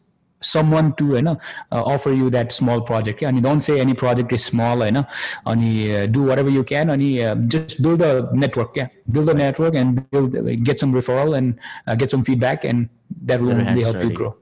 someone 0.41 0.89
to 0.93 1.05
होइन 1.05 1.27
uh, 1.27 1.35
offer 1.71 2.11
you 2.11 2.29
that 2.29 2.51
small 2.51 2.81
project 2.81 3.19
क्या 3.19 3.29
अनि 3.29 3.41
don't 3.41 3.63
say 3.67 3.75
any 3.79 3.93
project 3.93 4.33
is 4.33 4.43
small 4.45 4.77
होइन 4.77 5.03
अनि 5.45 5.71
uh, 5.89 6.05
do 6.07 6.23
whatever 6.23 6.49
you 6.49 6.63
can 6.63 6.89
अनि 6.89 7.09
uh, 7.27 7.35
just 7.55 7.81
build 7.81 8.01
a 8.01 8.11
network 8.43 8.73
क्या 8.73 8.87
build 9.11 9.29
a 9.29 9.33
network 9.33 9.75
and 9.75 10.01
build 10.11 10.35
get 10.63 10.79
some 10.79 10.93
referral 10.93 11.37
and 11.37 11.53
uh, 11.87 11.95
get 11.95 12.11
some 12.11 12.23
feedback 12.23 12.63
and 12.63 12.89
that 13.29 13.39
will 13.39 13.49
Your 13.49 13.59
hands 13.59 13.69
only 13.69 13.83
help 13.83 13.95
you 13.95 14.09
dirty. 14.09 14.15
grow 14.15 14.35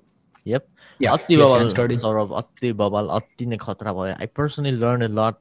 Yep. 0.45 0.67
Yeah, 0.99 1.11
अति 1.11 1.33
yes, 1.33 1.41
बवाल 1.41 1.59
hands 1.59 1.73
dirty. 1.73 1.97
Saurabh 1.97 2.31
अति 2.37 2.73
बवाल 2.73 3.07
अति 3.19 3.45
नै 3.45 3.57
खतरा 3.57 3.93
भयो 3.93 4.15
I 4.21 4.25
personally 4.35 4.71
learn 4.71 5.01
a 5.01 5.07
लट 5.19 5.35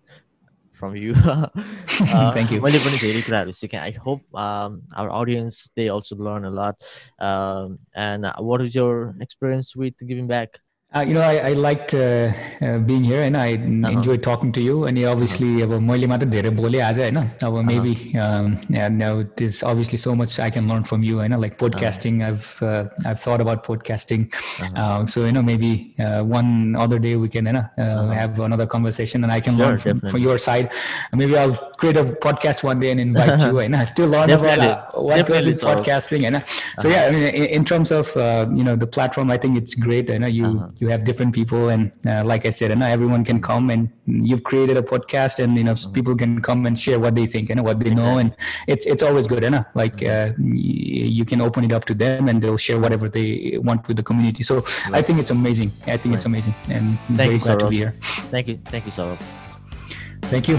from 0.77 0.95
you. 0.95 1.13
uh, 1.25 1.49
Thank 2.31 2.51
you. 2.51 2.61
Multiple 2.61 2.91
really 3.01 3.21
grabe. 3.21 3.51
I 3.73 3.91
hope 3.91 4.21
um, 4.35 4.83
our 4.95 5.09
audience 5.09 5.69
they 5.75 5.89
also 5.89 6.15
learn 6.15 6.45
a 6.45 6.51
lot. 6.51 6.75
Um, 7.19 7.79
and 7.95 8.25
uh, 8.25 8.33
what 8.39 8.61
is 8.61 8.75
your 8.75 9.15
experience 9.19 9.75
with 9.75 9.95
giving 10.07 10.27
back? 10.27 10.59
Uh, 10.94 11.00
you 11.00 11.14
know, 11.14 11.22
I, 11.22 11.36
I 11.48 11.52
liked 11.54 11.94
uh, 11.94 12.30
uh, 12.60 12.76
being 12.80 13.02
here 13.02 13.22
and 13.22 13.34
I 13.34 13.46
enjoyed 13.46 14.22
talking 14.22 14.52
to 14.52 14.60
you. 14.60 14.84
And 14.84 14.98
obviously, 15.12 15.62
अब 15.62 15.70
मैले 15.88 16.06
मात्र 16.06 16.26
धेरै 16.28 16.50
बोले 16.58 16.80
आज 16.84 16.98
होइन 17.00 17.16
अब 17.44 17.54
maybe 17.68 17.92
um, 18.24 18.58
and 18.74 18.98
now 18.98 19.24
there's 19.38 19.62
obviously 19.62 19.96
so 19.96 20.14
much 20.14 20.38
I 20.38 20.50
can 20.50 20.68
learn 20.68 20.84
from 20.84 21.02
you. 21.02 21.16
होइन 21.16 21.40
like 21.40 21.56
podcasting, 21.62 22.20
I've 22.26 22.44
uh, 22.62 22.84
I've 23.06 23.18
thought 23.20 23.40
about 23.40 23.64
podcasting. 23.68 24.26
Um, 24.76 25.08
so 25.08 25.24
you 25.24 25.32
know, 25.32 25.40
maybe 25.40 25.94
uh, 25.98 26.24
one 26.24 26.76
other 26.76 26.98
day 26.98 27.16
we 27.16 27.30
can 27.30 27.46
you 27.46 27.54
know, 27.54 27.64
uh, 27.78 28.08
have 28.08 28.38
another 28.40 28.66
conversation 28.66 29.24
and 29.24 29.32
I 29.32 29.40
can 29.40 29.56
Sure, 29.56 29.64
learn 29.68 29.78
from, 29.78 29.92
from 29.92 30.00
definitely. 30.00 30.22
your 30.28 30.36
side. 30.36 30.70
Maybe 31.14 31.38
I'll 31.38 31.56
create 31.78 31.96
a 31.96 32.04
podcast 32.04 32.62
one 32.64 32.80
day 32.80 32.90
and 32.90 33.00
invite 33.00 33.40
you. 33.46 33.60
And 33.60 33.74
I 33.74 33.84
still 33.86 34.08
learn 34.08 34.28
about 34.28 34.58
uh, 34.58 34.66
Definitely. 34.66 35.02
what 35.08 35.26
goes 35.26 35.46
Definitely, 35.46 35.52
in 35.52 35.58
Saurabh. 35.58 35.82
podcasting. 35.86 36.26
And 36.26 36.44
so 36.80 36.88
yeah, 36.90 37.06
I 37.06 37.10
mean, 37.10 37.22
in, 37.22 37.46
in 37.46 37.64
terms 37.64 37.90
of 37.90 38.14
uh, 38.14 38.46
you 38.54 38.62
know 38.62 38.76
the 38.76 38.86
platform, 38.86 39.30
I 39.30 39.38
think 39.38 39.56
it's 39.56 39.74
great. 39.88 40.10
You 40.10 40.18
know, 40.18 40.26
you 40.26 40.75
you 40.81 40.87
have 40.87 41.03
different 41.03 41.33
people 41.33 41.69
and 41.69 41.91
uh, 42.05 42.23
like 42.23 42.45
i 42.45 42.49
said 42.49 42.71
and 42.71 42.81
everyone 42.83 43.23
can 43.23 43.41
come 43.41 43.69
and 43.69 43.89
you've 44.07 44.43
created 44.43 44.77
a 44.77 44.81
podcast 44.81 45.43
and 45.43 45.57
you 45.57 45.63
know 45.63 45.73
mm-hmm. 45.73 45.91
people 45.91 46.15
can 46.15 46.41
come 46.41 46.65
and 46.65 46.79
share 46.79 46.99
what 46.99 47.15
they 47.15 47.27
think 47.27 47.49
and 47.49 47.63
what 47.63 47.79
they 47.79 47.89
know. 47.89 48.17
And 48.17 48.35
it's 48.67 48.85
it's 48.85 49.03
always 49.03 49.27
good 49.27 49.43
you 49.43 49.49
know 49.49 49.65
like 49.75 49.97
mm-hmm. 49.97 50.41
uh, 50.41 51.15
you 51.17 51.25
can 51.25 51.41
open 51.41 51.63
it 51.63 51.73
up 51.73 51.85
to 51.85 51.93
them 51.93 52.29
and 52.29 52.41
they'll 52.41 52.57
share 52.57 52.79
whatever 52.79 53.09
they 53.09 53.57
want 53.61 53.87
with 53.87 53.97
the 53.97 54.03
community. 54.03 54.43
So 54.43 54.55
right. 54.55 54.95
i 54.99 55.01
think 55.01 55.19
it's 55.19 55.31
amazing. 55.31 55.71
I 55.85 55.97
think 55.97 56.05
right. 56.05 56.15
it's 56.15 56.25
amazing 56.25 56.55
and 56.69 56.97
thank 57.07 57.17
very 57.17 57.33
you, 57.33 57.39
glad 57.39 57.59
to 57.59 57.69
be 57.69 57.77
here. 57.77 57.93
Thank 58.31 58.47
you. 58.47 58.59
Thank 58.67 58.85
you 58.85 58.91
Saurabh. 58.91 59.19
thank 60.23 60.47
you. 60.47 60.57